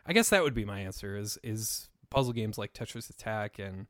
I 0.08 0.14
guess 0.14 0.30
that 0.30 0.42
would 0.42 0.54
be 0.54 0.64
my 0.64 0.80
answer 0.80 1.16
is 1.16 1.38
is 1.42 1.88
puzzle 2.10 2.32
games 2.32 2.56
like 2.56 2.72
Tetris 2.72 3.10
Attack 3.10 3.58
and 3.58 3.86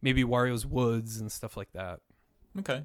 maybe 0.00 0.24
Wario's 0.24 0.64
Woods 0.64 1.20
and 1.20 1.30
stuff 1.30 1.56
like 1.56 1.72
that. 1.72 2.00
Okay. 2.58 2.82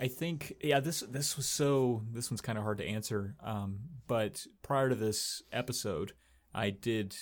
I 0.00 0.08
think 0.08 0.54
yeah 0.62 0.80
this 0.80 1.00
this 1.00 1.36
was 1.36 1.46
so 1.46 2.02
this 2.12 2.30
one's 2.30 2.40
kind 2.40 2.58
of 2.58 2.64
hard 2.64 2.78
to 2.78 2.84
answer. 2.84 3.36
Um, 3.42 3.78
but 4.08 4.44
prior 4.62 4.88
to 4.88 4.94
this 4.94 5.42
episode, 5.52 6.12
I 6.52 6.70
did 6.70 7.16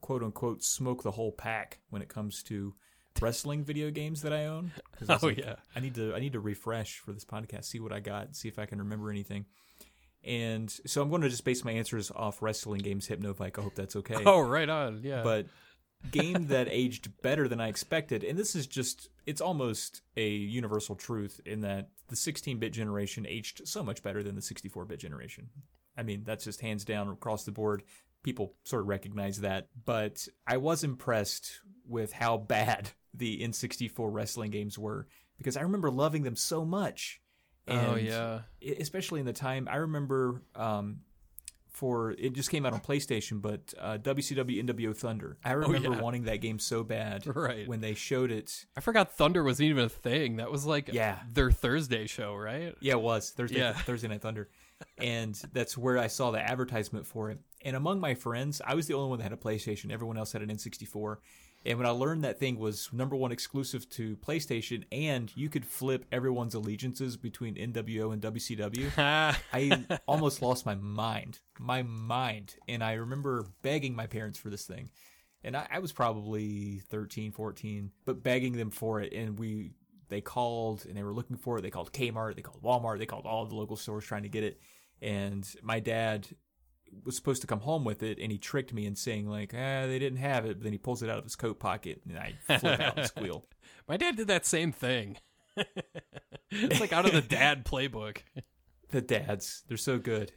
quote 0.00 0.22
unquote 0.22 0.62
smoke 0.62 1.02
the 1.02 1.12
whole 1.12 1.32
pack 1.32 1.80
when 1.90 2.00
it 2.00 2.08
comes 2.08 2.42
to 2.44 2.74
wrestling 3.20 3.64
video 3.64 3.90
games 3.90 4.22
that 4.22 4.32
I 4.32 4.46
own. 4.46 4.72
I 5.08 5.18
Oh, 5.22 5.26
like, 5.26 5.38
yeah. 5.38 5.56
I 5.74 5.80
need 5.80 5.94
to 5.96 6.14
I 6.14 6.20
need 6.20 6.32
to 6.34 6.40
refresh 6.40 6.98
for 6.98 7.12
this 7.12 7.24
podcast, 7.24 7.64
see 7.64 7.80
what 7.80 7.92
I 7.92 8.00
got, 8.00 8.36
see 8.36 8.48
if 8.48 8.58
I 8.58 8.66
can 8.66 8.78
remember 8.78 9.10
anything. 9.10 9.46
And 10.24 10.70
so 10.86 11.00
I'm 11.02 11.08
going 11.08 11.22
to 11.22 11.28
just 11.28 11.44
base 11.44 11.64
my 11.64 11.72
answers 11.72 12.10
off 12.14 12.42
wrestling 12.42 12.82
games, 12.82 13.08
Hypnovike. 13.08 13.58
I 13.58 13.62
hope 13.62 13.74
that's 13.74 13.96
okay. 13.96 14.22
Oh, 14.26 14.40
right 14.40 14.68
on. 14.68 15.00
Yeah. 15.02 15.22
But 15.22 15.46
game 16.10 16.48
that 16.48 16.68
aged 16.70 17.22
better 17.22 17.48
than 17.48 17.60
I 17.60 17.68
expected, 17.68 18.24
and 18.24 18.38
this 18.38 18.54
is 18.54 18.66
just 18.66 19.08
it's 19.26 19.40
almost 19.40 20.02
a 20.16 20.28
universal 20.28 20.94
truth 20.94 21.40
in 21.44 21.60
that 21.62 21.88
the 22.08 22.16
16-bit 22.16 22.72
generation 22.72 23.26
aged 23.26 23.66
so 23.66 23.82
much 23.82 24.02
better 24.02 24.22
than 24.22 24.34
the 24.34 24.40
64-bit 24.40 24.98
generation. 24.98 25.48
I 25.96 26.02
mean, 26.02 26.22
that's 26.24 26.44
just 26.44 26.60
hands 26.60 26.84
down 26.84 27.08
across 27.08 27.44
the 27.44 27.52
board. 27.52 27.82
People 28.22 28.54
sort 28.64 28.82
of 28.82 28.88
recognize 28.88 29.40
that, 29.40 29.68
but 29.84 30.26
I 30.46 30.56
was 30.58 30.84
impressed 30.84 31.60
with 31.86 32.12
how 32.12 32.36
bad 32.36 32.90
the 33.14 33.40
N64 33.40 33.92
wrestling 33.98 34.50
games 34.50 34.78
were 34.78 35.06
because 35.38 35.56
I 35.56 35.62
remember 35.62 35.90
loving 35.90 36.22
them 36.22 36.36
so 36.36 36.64
much. 36.64 37.20
Oh 37.68 37.94
And 37.94 38.02
yeah. 38.06 38.40
e- 38.62 38.76
especially 38.80 39.20
in 39.20 39.26
the 39.26 39.32
time 39.32 39.68
I 39.70 39.76
remember 39.76 40.42
um, 40.54 41.00
for 41.68 42.10
it 42.12 42.32
just 42.34 42.50
came 42.50 42.66
out 42.66 42.72
on 42.72 42.80
PlayStation, 42.80 43.40
but 43.40 43.72
uh, 43.78 43.96
WCW 43.98 44.62
NWO 44.64 44.94
Thunder. 44.96 45.38
I 45.44 45.52
remember 45.52 45.92
yeah. 45.92 46.00
wanting 46.00 46.24
that 46.24 46.36
game 46.38 46.58
so 46.58 46.82
bad 46.82 47.26
Right. 47.34 47.66
when 47.66 47.80
they 47.80 47.94
showed 47.94 48.30
it. 48.30 48.66
I 48.76 48.80
forgot 48.80 49.12
Thunder 49.14 49.42
wasn't 49.44 49.70
even 49.70 49.84
a 49.84 49.88
thing. 49.88 50.36
That 50.36 50.50
was 50.50 50.66
like 50.66 50.88
Yeah. 50.92 51.20
their 51.32 51.50
Thursday 51.50 52.06
show, 52.06 52.34
right? 52.34 52.74
Yeah, 52.80 52.94
it 52.94 53.00
was 53.00 53.30
Thursday 53.30 53.58
Yeah. 53.58 53.72
Thursday 53.74 54.08
Night 54.08 54.20
Thunder, 54.20 54.48
and 54.98 55.34
that's 55.52 55.78
where 55.78 55.96
I 55.96 56.08
saw 56.08 56.32
the 56.32 56.40
advertisement 56.40 57.06
for 57.06 57.30
it. 57.30 57.38
And 57.64 57.76
among 57.76 58.00
my 58.00 58.14
friends, 58.14 58.60
I 58.64 58.74
was 58.74 58.86
the 58.86 58.94
only 58.94 59.08
one 59.10 59.18
that 59.18 59.24
had 59.24 59.32
a 59.32 59.36
PlayStation. 59.36 59.90
Everyone 59.92 60.16
else 60.18 60.32
had 60.32 60.42
an 60.42 60.48
N64. 60.50 61.16
And 61.64 61.76
when 61.76 61.86
I 61.86 61.90
learned 61.90 62.24
that 62.24 62.38
thing 62.38 62.58
was 62.58 62.88
number 62.90 63.14
one 63.14 63.32
exclusive 63.32 63.88
to 63.90 64.16
PlayStation, 64.16 64.84
and 64.90 65.30
you 65.36 65.50
could 65.50 65.66
flip 65.66 66.06
everyone's 66.10 66.54
allegiances 66.54 67.18
between 67.18 67.54
NWO 67.56 68.12
and 68.12 68.22
WCW, 68.22 68.90
I 69.52 69.98
almost 70.06 70.40
lost 70.40 70.64
my 70.64 70.74
mind, 70.74 71.40
my 71.58 71.82
mind. 71.82 72.56
And 72.66 72.82
I 72.82 72.94
remember 72.94 73.44
begging 73.60 73.94
my 73.94 74.06
parents 74.06 74.38
for 74.38 74.48
this 74.48 74.64
thing. 74.64 74.90
And 75.44 75.54
I, 75.54 75.66
I 75.70 75.78
was 75.80 75.92
probably 75.92 76.80
13, 76.88 77.32
14, 77.32 77.90
but 78.06 78.22
begging 78.22 78.56
them 78.56 78.70
for 78.70 79.00
it. 79.00 79.12
And 79.12 79.38
we, 79.38 79.72
they 80.08 80.22
called 80.22 80.86
and 80.86 80.96
they 80.96 81.02
were 81.02 81.14
looking 81.14 81.36
for 81.36 81.58
it. 81.58 81.62
They 81.62 81.70
called 81.70 81.92
Kmart, 81.92 82.36
they 82.36 82.42
called 82.42 82.62
Walmart, 82.62 82.98
they 82.98 83.06
called 83.06 83.26
all 83.26 83.44
the 83.44 83.54
local 83.54 83.76
stores 83.76 84.04
trying 84.04 84.22
to 84.22 84.28
get 84.30 84.44
it. 84.44 84.60
And 85.02 85.46
my 85.62 85.80
dad 85.80 86.26
was 87.04 87.16
supposed 87.16 87.40
to 87.42 87.46
come 87.46 87.60
home 87.60 87.84
with 87.84 88.02
it 88.02 88.18
and 88.18 88.30
he 88.30 88.38
tricked 88.38 88.72
me 88.72 88.86
in 88.86 88.96
saying 88.96 89.28
like, 89.28 89.52
ah, 89.54 89.86
they 89.86 89.98
didn't 89.98 90.18
have 90.18 90.44
it. 90.44 90.58
But 90.58 90.64
then 90.64 90.72
he 90.72 90.78
pulls 90.78 91.02
it 91.02 91.10
out 91.10 91.18
of 91.18 91.24
his 91.24 91.36
coat 91.36 91.58
pocket 91.58 92.02
and 92.08 92.18
I 92.18 92.34
flip 92.58 92.80
out 92.80 92.98
and 92.98 93.06
squeal. 93.06 93.46
My 93.88 93.96
dad 93.96 94.16
did 94.16 94.28
that 94.28 94.46
same 94.46 94.72
thing. 94.72 95.16
it's 96.50 96.80
like 96.80 96.92
out 96.92 97.06
of 97.06 97.12
the 97.12 97.20
dad 97.20 97.64
playbook. 97.66 98.18
The 98.90 99.00
dads, 99.00 99.62
they're 99.68 99.76
so 99.76 99.98
good. 99.98 100.32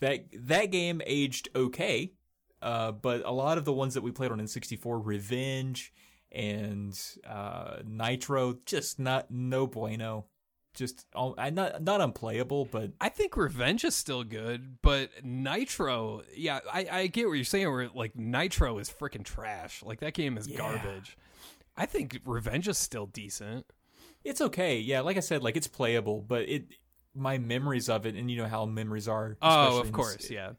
that 0.00 0.24
that 0.32 0.66
game 0.70 1.02
aged 1.04 1.50
okay, 1.54 2.14
uh, 2.62 2.92
but 2.92 3.22
a 3.24 3.32
lot 3.32 3.58
of 3.58 3.64
the 3.64 3.72
ones 3.72 3.94
that 3.94 4.02
we 4.02 4.12
played 4.12 4.32
on 4.32 4.40
N64, 4.40 5.00
Revenge 5.04 5.92
and 6.32 6.98
uh, 7.28 7.76
Nitro, 7.84 8.58
just 8.64 8.98
not 8.98 9.30
no 9.30 9.66
bueno. 9.66 10.26
Just 10.74 11.04
all- 11.14 11.34
not 11.52 11.82
not 11.82 12.00
unplayable, 12.00 12.64
but 12.64 12.92
I 13.00 13.08
think 13.08 13.36
Revenge 13.36 13.84
is 13.84 13.96
still 13.96 14.22
good, 14.24 14.80
but 14.82 15.10
Nitro, 15.24 16.22
yeah, 16.36 16.60
I, 16.72 16.86
I 16.90 17.06
get 17.08 17.26
what 17.26 17.34
you're 17.34 17.44
saying. 17.44 17.70
Where 17.70 17.88
like 17.92 18.14
Nitro 18.16 18.78
is 18.78 18.88
freaking 18.88 19.24
trash. 19.24 19.82
Like 19.82 20.00
that 20.00 20.14
game 20.14 20.38
is 20.38 20.46
Yeah. 20.46 20.58
garbage. 20.58 21.16
I 21.76 21.86
think 21.86 22.20
Revenge 22.24 22.68
is 22.68 22.78
still 22.78 23.06
decent. 23.06 23.66
it's 24.22 24.40
okay. 24.40 24.78
Yeah, 24.78 25.00
like 25.00 25.16
I 25.16 25.20
said, 25.20 25.42
like 25.42 25.56
it's 25.56 25.66
playable, 25.66 26.20
but 26.20 26.42
it 26.48 26.64
my 27.14 27.38
memories 27.38 27.88
of 27.88 28.06
it, 28.06 28.14
and 28.14 28.30
you 28.30 28.36
know 28.36 28.46
how 28.46 28.64
memories 28.66 29.08
are. 29.08 29.36
Oh, 29.42 29.80
of 29.80 29.90
course, 29.92 30.30
yeah. 30.30 30.52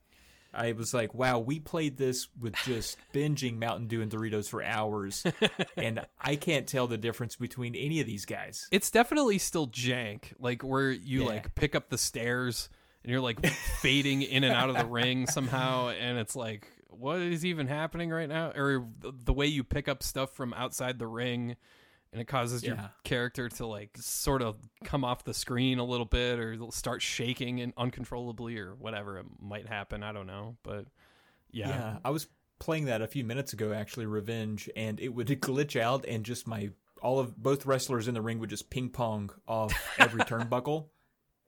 I 0.54 0.74
was 0.74 0.94
like, 0.94 1.14
wow, 1.14 1.40
we 1.40 1.60
played 1.60 1.98
this 1.98 2.28
with 2.40 2.56
just 2.66 2.98
binging 3.14 3.58
Mountain 3.58 3.88
Dew 3.88 4.02
and 4.02 4.12
Doritos 4.12 4.50
for 4.50 4.62
hours, 4.64 5.24
and 5.78 6.06
I 6.20 6.36
can't 6.36 6.68
tell 6.68 6.88
the 6.88 6.98
difference 6.98 7.36
between 7.38 7.76
any 7.76 8.00
of 8.02 8.06
these 8.08 8.26
guys. 8.26 8.68
It's 8.72 8.92
definitely 8.92 9.38
still 9.38 9.68
jank, 9.68 10.34
like 10.40 10.62
where 10.64 10.92
you 10.92 11.22
Yeah. 11.22 11.28
like 11.28 11.56
pick 11.56 11.74
up 11.76 11.90
the 11.90 11.98
stairs 11.98 12.70
and 13.04 13.12
you're 13.12 13.22
like 13.22 13.46
fading 13.46 14.22
in 14.22 14.44
and 14.44 14.54
out 14.54 14.70
of 14.70 14.78
the 14.78 14.86
ring 14.86 15.26
somehow, 15.28 15.90
and 15.90 16.18
it's 16.20 16.36
like, 16.36 16.68
what 16.90 17.20
is 17.20 17.46
even 17.46 17.68
happening 17.68 18.10
right 18.10 18.28
now? 18.30 18.52
Or 18.56 18.86
the, 19.00 19.14
the 19.24 19.34
way 19.34 19.48
you 19.48 19.64
pick 19.64 19.88
up 19.88 20.04
stuff 20.04 20.34
from 20.34 20.54
outside 20.54 21.00
the 21.00 21.08
ring, 21.08 21.56
and 22.12 22.22
it 22.22 22.26
causes 22.26 22.64
your 22.64 22.76
Yeah. 22.76 22.88
character 23.04 23.48
to 23.50 23.66
like 23.66 23.98
sort 23.98 24.42
of 24.42 24.58
come 24.84 25.04
off 25.06 25.24
the 25.24 25.34
screen 25.34 25.80
a 25.80 25.84
little 25.86 26.06
bit, 26.06 26.40
or 26.40 26.58
start 26.72 27.02
shaking 27.02 27.62
and 27.62 27.74
uncontrollably, 27.78 28.58
or 28.58 28.76
whatever 28.76 29.18
it 29.20 29.26
might 29.40 29.68
happen. 29.68 30.04
I 30.04 30.12
don't 30.12 30.28
know, 30.28 30.58
but 30.64 30.86
yeah, 31.52 31.70
Yeah, 31.70 31.98
I 32.06 32.10
was 32.10 32.28
playing 32.60 32.86
that 32.86 33.02
a 33.02 33.08
few 33.08 33.24
minutes 33.24 33.54
ago, 33.54 33.74
actually, 33.74 34.06
Revenge, 34.06 34.70
and 34.76 35.00
it 35.00 35.10
would 35.10 35.28
glitch 35.42 35.80
out, 35.80 36.06
and 36.06 36.24
just 36.26 36.48
my 36.48 36.72
all 37.02 37.18
of 37.20 37.36
both 37.36 37.66
wrestlers 37.66 38.08
in 38.08 38.14
the 38.14 38.22
ring 38.22 38.38
would 38.40 38.50
just 38.52 38.70
ping 38.70 38.88
pong 38.90 39.32
off 39.48 39.74
every 39.98 40.22
turnbuckle 40.26 40.90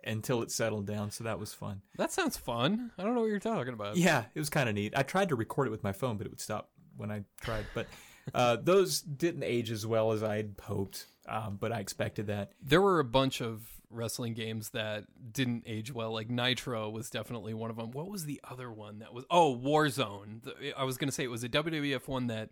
until 0.03 0.41
it 0.41 0.49
settled 0.51 0.87
down. 0.87 1.11
So 1.11 1.23
that 1.25 1.39
was 1.39 1.53
fun. 1.53 1.81
that 1.97 2.11
sounds 2.11 2.35
fun. 2.37 2.91
I 2.97 3.03
don't 3.03 3.13
know 3.13 3.21
what 3.21 3.27
you're 3.27 3.37
talking 3.39 3.73
about. 3.73 3.95
Yeah, 3.95 4.23
it 4.33 4.39
was 4.39 4.49
kind 4.49 4.67
of 4.67 4.73
neat. 4.75 4.93
I 4.97 5.03
tried 5.03 5.29
to 5.29 5.35
record 5.35 5.67
it 5.67 5.71
with 5.71 5.83
my 5.83 5.91
phone, 5.91 6.17
but 6.17 6.25
it 6.25 6.31
would 6.31 6.41
stop 6.41 6.71
when 6.97 7.11
I 7.11 7.23
tried. 7.41 7.65
But 7.75 7.85
uh, 8.33 8.57
those 8.61 9.01
didn't 9.01 9.43
age 9.43 9.71
as 9.71 9.85
well 9.85 10.11
as 10.11 10.23
I'd 10.23 10.55
hoped, 10.61 11.07
um, 11.27 11.57
but 11.59 11.71
I 11.71 11.79
expected 11.79 12.27
that. 12.27 12.51
there 12.61 12.81
were 12.81 12.99
a 12.99 13.05
bunch 13.05 13.41
of 13.41 13.61
wrestling 13.89 14.33
games 14.33 14.69
that 14.69 15.03
didn't 15.31 15.63
age 15.67 15.93
well. 15.93 16.11
Like 16.11 16.29
Nitro 16.29 16.89
was 16.89 17.09
definitely 17.11 17.53
one 17.53 17.69
of 17.69 17.75
them. 17.75 17.91
What 17.91 18.07
was 18.09 18.25
the 18.25 18.41
other 18.49 18.71
one 18.71 18.99
that 18.99 19.13
was? 19.13 19.23
Oh, 19.29 19.55
Warzone. 19.55 20.41
I 20.75 20.83
was 20.83 20.97
gonna 20.97 21.11
say 21.11 21.23
it 21.23 21.29
was 21.31 21.43
a 21.43 21.49
WWF 21.49 22.07
one 22.07 22.27
that 22.27 22.49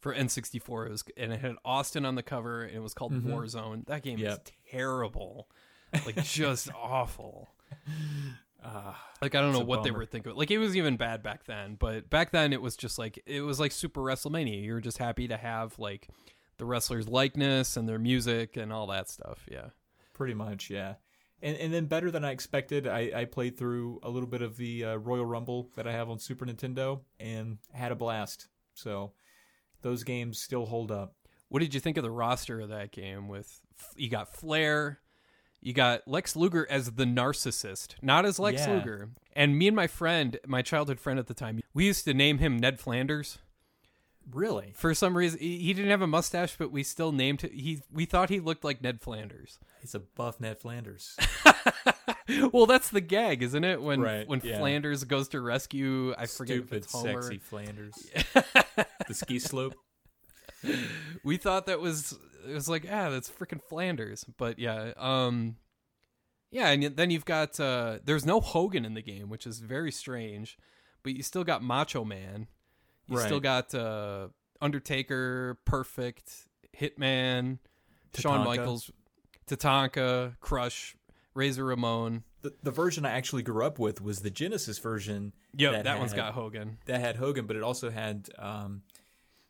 for 0.00 0.14
N64 0.14 0.86
it 0.86 0.90
was, 0.90 1.04
and 1.16 1.32
it 1.32 1.40
had 1.40 1.54
Austin 1.64 2.04
on 2.04 2.14
the 2.16 2.22
cover. 2.22 2.62
And 2.62 2.74
it 2.74 2.80
was 2.80 2.94
called 2.94 3.12
Warzone. 3.24 3.86
That 3.86 4.02
game 4.02 4.18
Yep. 4.18 4.32
is 4.32 4.52
terrible, 4.70 5.48
like 6.06 6.22
just 6.24 6.70
awful. 6.74 7.50
Uh, 8.62 8.92
Like 9.22 9.34
I 9.34 9.40
don't 9.40 9.52
know 9.52 9.60
what 9.60 9.82
they 9.84 9.90
were 9.90 10.06
thinking. 10.06 10.34
Like 10.34 10.50
it 10.50 10.58
was 10.58 10.76
even 10.76 10.96
bad 10.96 11.22
back 11.22 11.44
then, 11.44 11.76
but 11.78 12.10
back 12.10 12.30
then 12.30 12.52
it 12.52 12.60
was 12.60 12.76
just 12.76 12.98
like 12.98 13.22
it 13.26 13.40
was 13.42 13.58
like 13.60 13.72
Super 13.72 14.00
WrestleMania. 14.00 14.62
You 14.62 14.74
were 14.74 14.80
just 14.80 14.98
happy 14.98 15.28
to 15.28 15.36
have 15.36 15.78
like 15.78 16.08
the 16.58 16.64
wrestlers' 16.66 17.08
likeness 17.08 17.76
and 17.76 17.88
their 17.88 17.98
music 17.98 18.56
and 18.56 18.72
all 18.72 18.86
that 18.88 19.08
stuff. 19.08 19.46
Yeah. 19.50 19.68
pretty 20.12 20.34
much, 20.34 20.68
yeah. 20.70 20.94
And 21.42 21.56
and 21.56 21.72
then 21.72 21.86
better 21.86 22.10
than 22.10 22.22
I 22.24 22.32
expected, 22.32 22.86
I, 22.86 23.10
I 23.14 23.24
played 23.24 23.56
through 23.56 24.00
a 24.02 24.10
little 24.10 24.28
bit 24.28 24.42
of 24.42 24.58
the 24.58 24.84
uh, 24.84 24.96
Royal 24.96 25.24
Rumble 25.24 25.70
that 25.76 25.86
I 25.86 25.92
have 25.92 26.10
on 26.10 26.18
Super 26.18 26.44
Nintendo 26.44 27.00
and 27.18 27.56
had 27.72 27.92
a 27.92 27.96
blast. 27.96 28.48
So 28.74 29.12
those 29.80 30.04
games 30.04 30.38
still 30.38 30.66
hold 30.66 30.90
up. 30.92 31.14
What 31.48 31.60
did 31.60 31.72
you 31.72 31.80
think 31.80 31.96
of 31.96 32.02
the 32.04 32.10
roster 32.10 32.60
of 32.60 32.68
that 32.68 32.92
game? 32.92 33.26
With 33.28 33.58
you 33.96 34.10
got 34.10 34.28
Flair, 34.34 35.00
you 35.60 35.72
got 35.72 36.06
Lex 36.08 36.36
Luger 36.36 36.66
as 36.70 36.92
the 36.92 37.04
narcissist, 37.04 37.94
not 38.02 38.24
as 38.24 38.38
Lex 38.38 38.62
Yeah. 38.66 38.74
Luger. 38.74 39.10
And 39.34 39.58
me 39.58 39.66
and 39.68 39.76
my 39.76 39.86
friend, 39.86 40.38
my 40.46 40.62
childhood 40.62 40.98
friend 41.00 41.18
at 41.18 41.26
the 41.26 41.34
time, 41.34 41.60
we 41.74 41.86
used 41.86 42.04
to 42.06 42.14
name 42.14 42.38
him 42.38 42.58
Ned 42.58 42.80
Flanders. 42.80 43.38
Really? 44.30 44.72
For 44.76 44.94
some 44.94 45.16
reason, 45.16 45.40
he 45.40 45.72
didn't 45.72 45.90
have 45.90 46.02
a 46.02 46.06
mustache, 46.06 46.54
but 46.56 46.70
we 46.70 46.82
still 46.82 47.10
named 47.10 47.40
him. 47.42 47.50
He 47.52 47.82
we 47.92 48.04
thought 48.04 48.28
he 48.28 48.38
looked 48.38 48.64
like 48.64 48.82
Ned 48.82 49.00
Flanders. 49.00 49.58
He's 49.80 49.94
a 49.94 49.98
buff 50.00 50.38
Ned 50.40 50.58
Flanders. 50.58 51.16
well, 52.52 52.66
that's 52.66 52.90
the 52.90 53.00
gag, 53.00 53.42
isn't 53.42 53.64
it? 53.64 53.80
When 53.82 54.00
Right, 54.00 54.28
when 54.28 54.40
yeah. 54.44 54.58
Flanders 54.58 55.02
goes 55.04 55.28
to 55.28 55.40
rescue, 55.40 56.14
I 56.16 56.26
forget 56.26 56.58
if 56.58 56.66
Stupid, 56.66 56.76
it's 56.84 56.92
Homer. 56.92 57.22
sexy 57.22 57.38
Flanders. 57.38 57.94
the 59.08 59.14
ski 59.14 59.38
slope. 59.38 59.74
We 61.24 61.36
thought 61.36 61.66
that 61.66 61.80
was 61.80 62.18
it 62.48 62.52
was 62.52 62.68
like 62.68 62.86
ah 62.90 63.10
that's 63.10 63.30
freaking 63.30 63.62
Flanders. 63.62 64.24
But 64.36 64.58
yeah 64.58 64.92
um 64.96 65.56
yeah 66.50 66.68
and 66.68 66.96
then 66.96 67.10
you've 67.10 67.24
got 67.24 67.58
uh 67.60 67.98
there's 68.04 68.26
no 68.26 68.40
Hogan 68.40 68.84
in 68.84 68.94
the 68.94 69.02
game 69.02 69.28
which 69.28 69.46
is 69.46 69.60
very 69.60 69.92
strange 69.92 70.58
but 71.02 71.14
you 71.14 71.22
still 71.22 71.44
got 71.44 71.62
Macho 71.62 72.04
Man. 72.04 72.46
You 73.08 73.18
still 73.18 73.40
got 73.40 73.74
uh 73.74 74.28
Undertaker 74.60 75.58
Perfect 75.64 76.30
Hitman 76.78 77.58
Shawn 78.14 78.44
Michaels 78.44 78.90
Tatanka 79.46 80.36
Crush 80.40 80.96
Razor 81.34 81.64
Ramon. 81.64 82.24
The, 82.42 82.54
the 82.62 82.70
version 82.70 83.04
I 83.04 83.10
actually 83.10 83.42
grew 83.42 83.64
up 83.64 83.78
with 83.78 84.00
was 84.00 84.20
the 84.20 84.30
Genesis 84.30 84.78
version. 84.78 85.32
Yeah, 85.54 85.72
that 85.72 85.84
that, 85.84 85.98
one's 85.98 86.12
had- 86.12 86.16
got 86.16 86.34
Hogan. 86.34 86.78
that 86.86 87.00
had 87.00 87.16
Hogan, 87.16 87.46
but 87.46 87.56
it 87.56 87.62
also 87.62 87.90
had 87.90 88.28
um, 88.38 88.82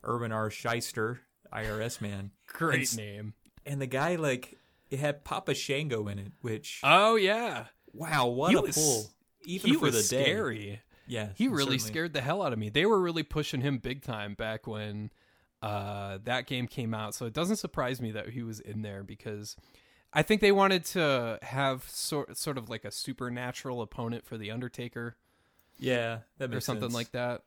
Irwin 0.07 0.33
R. 0.33 0.51
Schyster, 0.51 1.19
IRS 1.53 2.01
man, 2.01 2.31
great 2.47 2.83
It's- 2.83 2.97
name 2.97 3.35
and 3.67 3.81
the 3.81 3.87
guy 3.87 4.17
like 4.17 4.57
it 4.91 4.99
had 4.99 5.23
Papa 5.25 5.55
Shango 5.55 6.09
in 6.09 6.19
it, 6.19 6.33
which 6.41 6.81
oh 6.83 7.17
yeah 7.17 7.67
wow, 7.93 8.27
what 8.27 8.51
he 8.51 8.57
a 8.57 8.61
was- 8.63 8.75
pull! 8.77 9.11
Even 9.45 9.71
he 9.71 9.77
for 9.77 9.87
was 9.87 10.09
the 10.11 10.17
day, 10.17 10.25
scary 10.25 10.81
yeah, 11.07 11.31
He 11.35 11.49
really 11.49 11.61
certainly. 11.63 11.79
scared 11.79 12.13
the 12.13 12.21
hell 12.21 12.41
out 12.43 12.53
of 12.53 12.59
me. 12.59 12.69
They 12.69 12.87
were 12.87 13.01
really 13.01 13.23
pushing 13.25 13.63
him 13.63 13.79
big 13.79 14.03
time 14.03 14.35
back 14.35 14.67
when 14.69 15.11
uh, 15.61 16.19
that 16.25 16.47
game 16.47 16.69
came 16.69 16.95
out. 16.95 17.15
So 17.17 17.27
it 17.27 17.33
doesn't 17.33 17.57
surprise 17.57 18.01
me 18.01 18.13
that 18.13 18.29
he 18.29 18.43
was 18.45 18.61
in 18.61 18.83
there 18.83 19.03
because 19.03 19.57
I 20.13 20.23
think 20.23 20.41
they 20.41 20.53
wanted 20.53 20.85
to 20.87 21.39
have 21.43 21.83
sort 21.89 22.37
sort 22.37 22.59
of 22.59 22.69
like 22.71 22.85
a 22.85 22.91
supernatural 22.93 23.83
opponent 23.83 24.25
for 24.25 24.39
the 24.39 24.51
Undertaker 24.53 25.17
Yeah, 25.81 26.19
that 26.39 26.51
makes 26.51 26.59
or 26.59 26.61
something 26.61 26.83
sense. 26.91 26.95
like 26.95 27.11
that. 27.13 27.43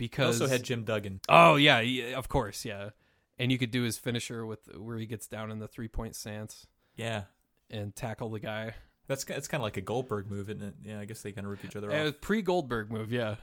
Because 0.00 0.40
also 0.40 0.50
had 0.52 0.62
Jim 0.64 0.82
Duggan. 0.84 1.20
oh 1.28 1.56
yeah, 1.56 1.80
yeah, 1.80 2.16
of 2.18 2.28
course, 2.28 2.64
yeah. 2.64 2.90
And 3.38 3.52
you 3.52 3.58
could 3.58 3.70
do 3.70 3.82
his 3.82 3.96
finisher 3.98 4.44
with 4.44 4.60
where 4.76 4.96
he 4.98 5.06
gets 5.06 5.26
down 5.26 5.50
in 5.50 5.58
the 5.60 5.68
three 5.68 5.88
point 5.88 6.16
stance 6.16 6.66
Yeah, 6.96 7.24
and 7.70 7.94
tackle 7.94 8.30
the 8.30 8.40
guy. 8.40 8.74
that's 9.06 9.24
it's 9.24 9.46
kind 9.48 9.60
of 9.60 9.64
like 9.64 9.76
a 9.76 9.80
Goldberg 9.82 10.30
move, 10.30 10.50
isn't 10.50 10.62
it? 10.62 10.74
Yeah, 10.82 11.00
I 11.00 11.04
guess 11.04 11.22
they 11.22 11.32
kind 11.32 11.46
of 11.46 11.50
rip 11.52 11.64
each 11.64 11.76
other 11.76 11.92
off. 11.92 12.20
Pre 12.20 12.42
Goldberg 12.42 12.90
move, 12.90 13.12
yeah. 13.12 13.36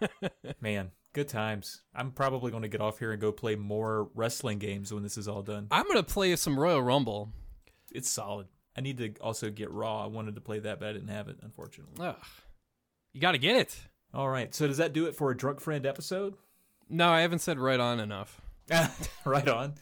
Man, 0.60 0.90
good 1.12 1.28
times. 1.28 1.82
I'm 1.94 2.10
probably 2.12 2.50
going 2.50 2.62
to 2.62 2.68
get 2.68 2.80
off 2.80 2.98
here 2.98 3.12
and 3.12 3.20
go 3.20 3.32
play 3.32 3.54
more 3.56 4.08
wrestling 4.14 4.58
games 4.58 4.92
when 4.92 5.02
this 5.02 5.18
is 5.18 5.28
all 5.28 5.42
done. 5.42 5.66
I'm 5.70 5.86
gonna 5.86 6.02
play 6.02 6.34
some 6.36 6.58
Royal 6.58 6.82
Rumble. 6.82 7.30
It's 7.92 8.08
solid. 8.10 8.46
I 8.76 8.80
need 8.82 8.98
to 8.98 9.12
also 9.20 9.50
get 9.50 9.70
Raw. 9.70 10.04
I 10.04 10.06
wanted 10.06 10.36
to 10.36 10.40
play 10.40 10.60
that, 10.60 10.78
but 10.80 10.88
I 10.88 10.92
didn't 10.92 11.08
have 11.08 11.28
it, 11.28 11.38
unfortunately. 11.42 11.94
Ugh. 12.06 12.16
You 13.12 13.20
got 13.20 13.32
to 13.32 13.38
get 13.38 13.56
it. 13.56 13.76
All 14.12 14.28
right. 14.28 14.54
So 14.54 14.66
does 14.66 14.78
that 14.78 14.92
do 14.92 15.06
it 15.06 15.14
for 15.14 15.30
a 15.30 15.36
drunk 15.36 15.60
friend 15.60 15.86
episode? 15.86 16.34
No, 16.88 17.10
I 17.10 17.20
haven't 17.20 17.38
said 17.38 17.58
right 17.58 17.78
on 17.78 18.00
enough. 18.00 18.40
right 19.24 19.48
on. 19.48 19.74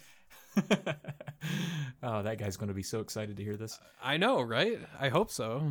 oh, 2.03 2.23
that 2.23 2.39
guy's 2.39 2.57
going 2.57 2.69
to 2.69 2.75
be 2.75 2.83
so 2.83 3.01
excited 3.01 3.37
to 3.37 3.45
hear 3.45 3.57
this. 3.57 3.79
I 4.03 4.17
know, 4.17 4.43
right? 4.43 4.79
I 5.01 5.09
hope 5.09 5.31
so. 5.31 5.67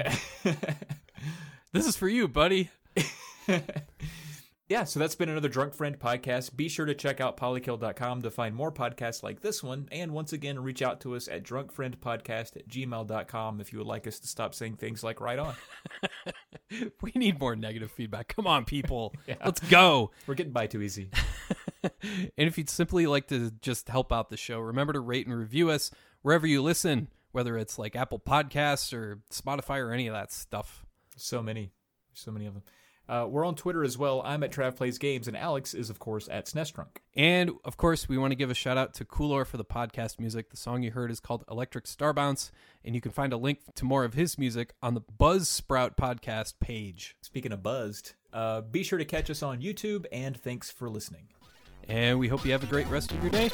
this 1.71 1.87
is 1.87 1.95
for 1.95 2.07
you, 2.07 2.27
buddy. 2.27 2.69
Yeah, 4.69 4.83
so 4.83 4.99
that's 4.99 5.15
been 5.15 5.29
another 5.29 5.47
Drunk 5.47 5.73
Friend 5.73 5.97
podcast. 5.97 6.55
Be 6.55 6.67
sure 6.67 6.85
to 6.85 6.93
check 6.93 7.21
out 7.21 7.37
polykill.com 7.37 8.21
to 8.21 8.29
find 8.29 8.53
more 8.53 8.71
podcasts 8.71 9.23
like 9.23 9.41
this 9.41 9.63
one. 9.63 9.87
And 9.91 10.11
once 10.11 10.33
again, 10.33 10.59
reach 10.59 10.81
out 10.81 10.99
to 11.01 11.15
us 11.15 11.29
at 11.29 11.43
drunkfriendpodcast 11.43 12.57
at 12.57 12.67
gmail.com 12.67 13.61
if 13.61 13.71
you 13.71 13.79
would 13.79 13.87
like 13.87 14.07
us 14.07 14.19
to 14.19 14.27
stop 14.27 14.53
saying 14.53 14.75
things 14.75 15.03
like 15.03 15.21
right 15.21 15.39
on. 15.39 15.55
We 17.01 17.13
need 17.15 17.39
more 17.39 17.55
negative 17.55 17.91
feedback. 17.91 18.27
Come 18.27 18.45
on, 18.45 18.65
people. 18.65 19.15
Let's 19.45 19.61
go. 19.61 20.11
We're 20.25 20.35
getting 20.35 20.51
by 20.51 20.67
too 20.67 20.81
easy. 20.81 21.11
And 22.37 22.47
if 22.49 22.57
you'd 22.57 22.69
simply 22.69 23.05
like 23.05 23.27
to 23.27 23.51
just 23.61 23.87
help 23.87 24.11
out 24.11 24.29
the 24.29 24.35
show, 24.35 24.59
remember 24.59 24.91
to 24.93 24.99
rate 24.99 25.25
and 25.25 25.37
review 25.37 25.69
us 25.69 25.89
wherever 26.21 26.45
you 26.45 26.61
listen, 26.61 27.07
whether 27.31 27.57
it's 27.57 27.79
like 27.79 27.95
Apple 27.95 28.19
Podcasts 28.19 28.91
or 28.93 29.21
Spotify 29.31 29.77
or 29.77 29.91
any 29.93 30.07
of 30.07 30.13
that 30.13 30.33
stuff. 30.33 30.85
So 31.15 31.41
many. 31.41 31.71
So 32.13 32.31
many 32.31 32.45
of 32.45 32.55
them. 32.55 32.63
Uh, 33.09 33.25
we're 33.29 33.45
on 33.45 33.55
Twitter 33.55 33.83
as 33.83 33.97
well. 33.97 34.21
I'm 34.25 34.43
at 34.43 34.51
Trav 34.51 34.75
Plays 34.75 34.97
Games, 34.97 35.27
and 35.27 35.37
Alex 35.37 35.73
is, 35.73 35.89
of 35.89 35.99
course, 35.99 36.27
at 36.29 36.45
SNESdrunk. 36.45 36.97
And 37.15 37.51
of 37.63 37.77
course, 37.77 38.09
we 38.09 38.17
want 38.17 38.31
to 38.31 38.35
give 38.35 38.51
a 38.51 38.53
shout 38.53 38.77
out 38.77 38.93
to 38.95 39.05
Coolor 39.05 39.45
for 39.45 39.57
the 39.57 39.65
podcast 39.65 40.19
music. 40.19 40.49
The 40.49 40.57
song 40.57 40.83
you 40.83 40.91
heard 40.91 41.09
is 41.09 41.19
called 41.19 41.45
Electric 41.49 41.87
Star 41.87 42.13
Bounce, 42.13 42.51
and 42.83 42.95
you 42.95 43.01
can 43.01 43.11
find 43.11 43.31
a 43.31 43.37
link 43.37 43.59
to 43.75 43.85
more 43.85 44.03
of 44.03 44.13
his 44.13 44.37
music 44.37 44.73
on 44.81 44.93
the 44.93 45.01
Buzzsprout 45.01 45.95
podcast 45.95 46.55
page. 46.59 47.15
Speaking 47.21 47.51
of 47.51 47.63
buzzed, 47.63 48.13
uh, 48.33 48.61
be 48.61 48.83
sure 48.83 48.99
to 48.99 49.05
catch 49.05 49.29
us 49.29 49.41
on 49.41 49.61
YouTube, 49.61 50.05
and 50.11 50.35
thanks 50.35 50.69
for 50.69 50.89
listening. 50.89 51.27
And 51.87 52.19
we 52.19 52.27
hope 52.27 52.45
you 52.45 52.51
have 52.51 52.63
a 52.63 52.67
great 52.67 52.87
rest 52.87 53.13
of 53.13 53.21
your 53.23 53.31
day. 53.31 53.49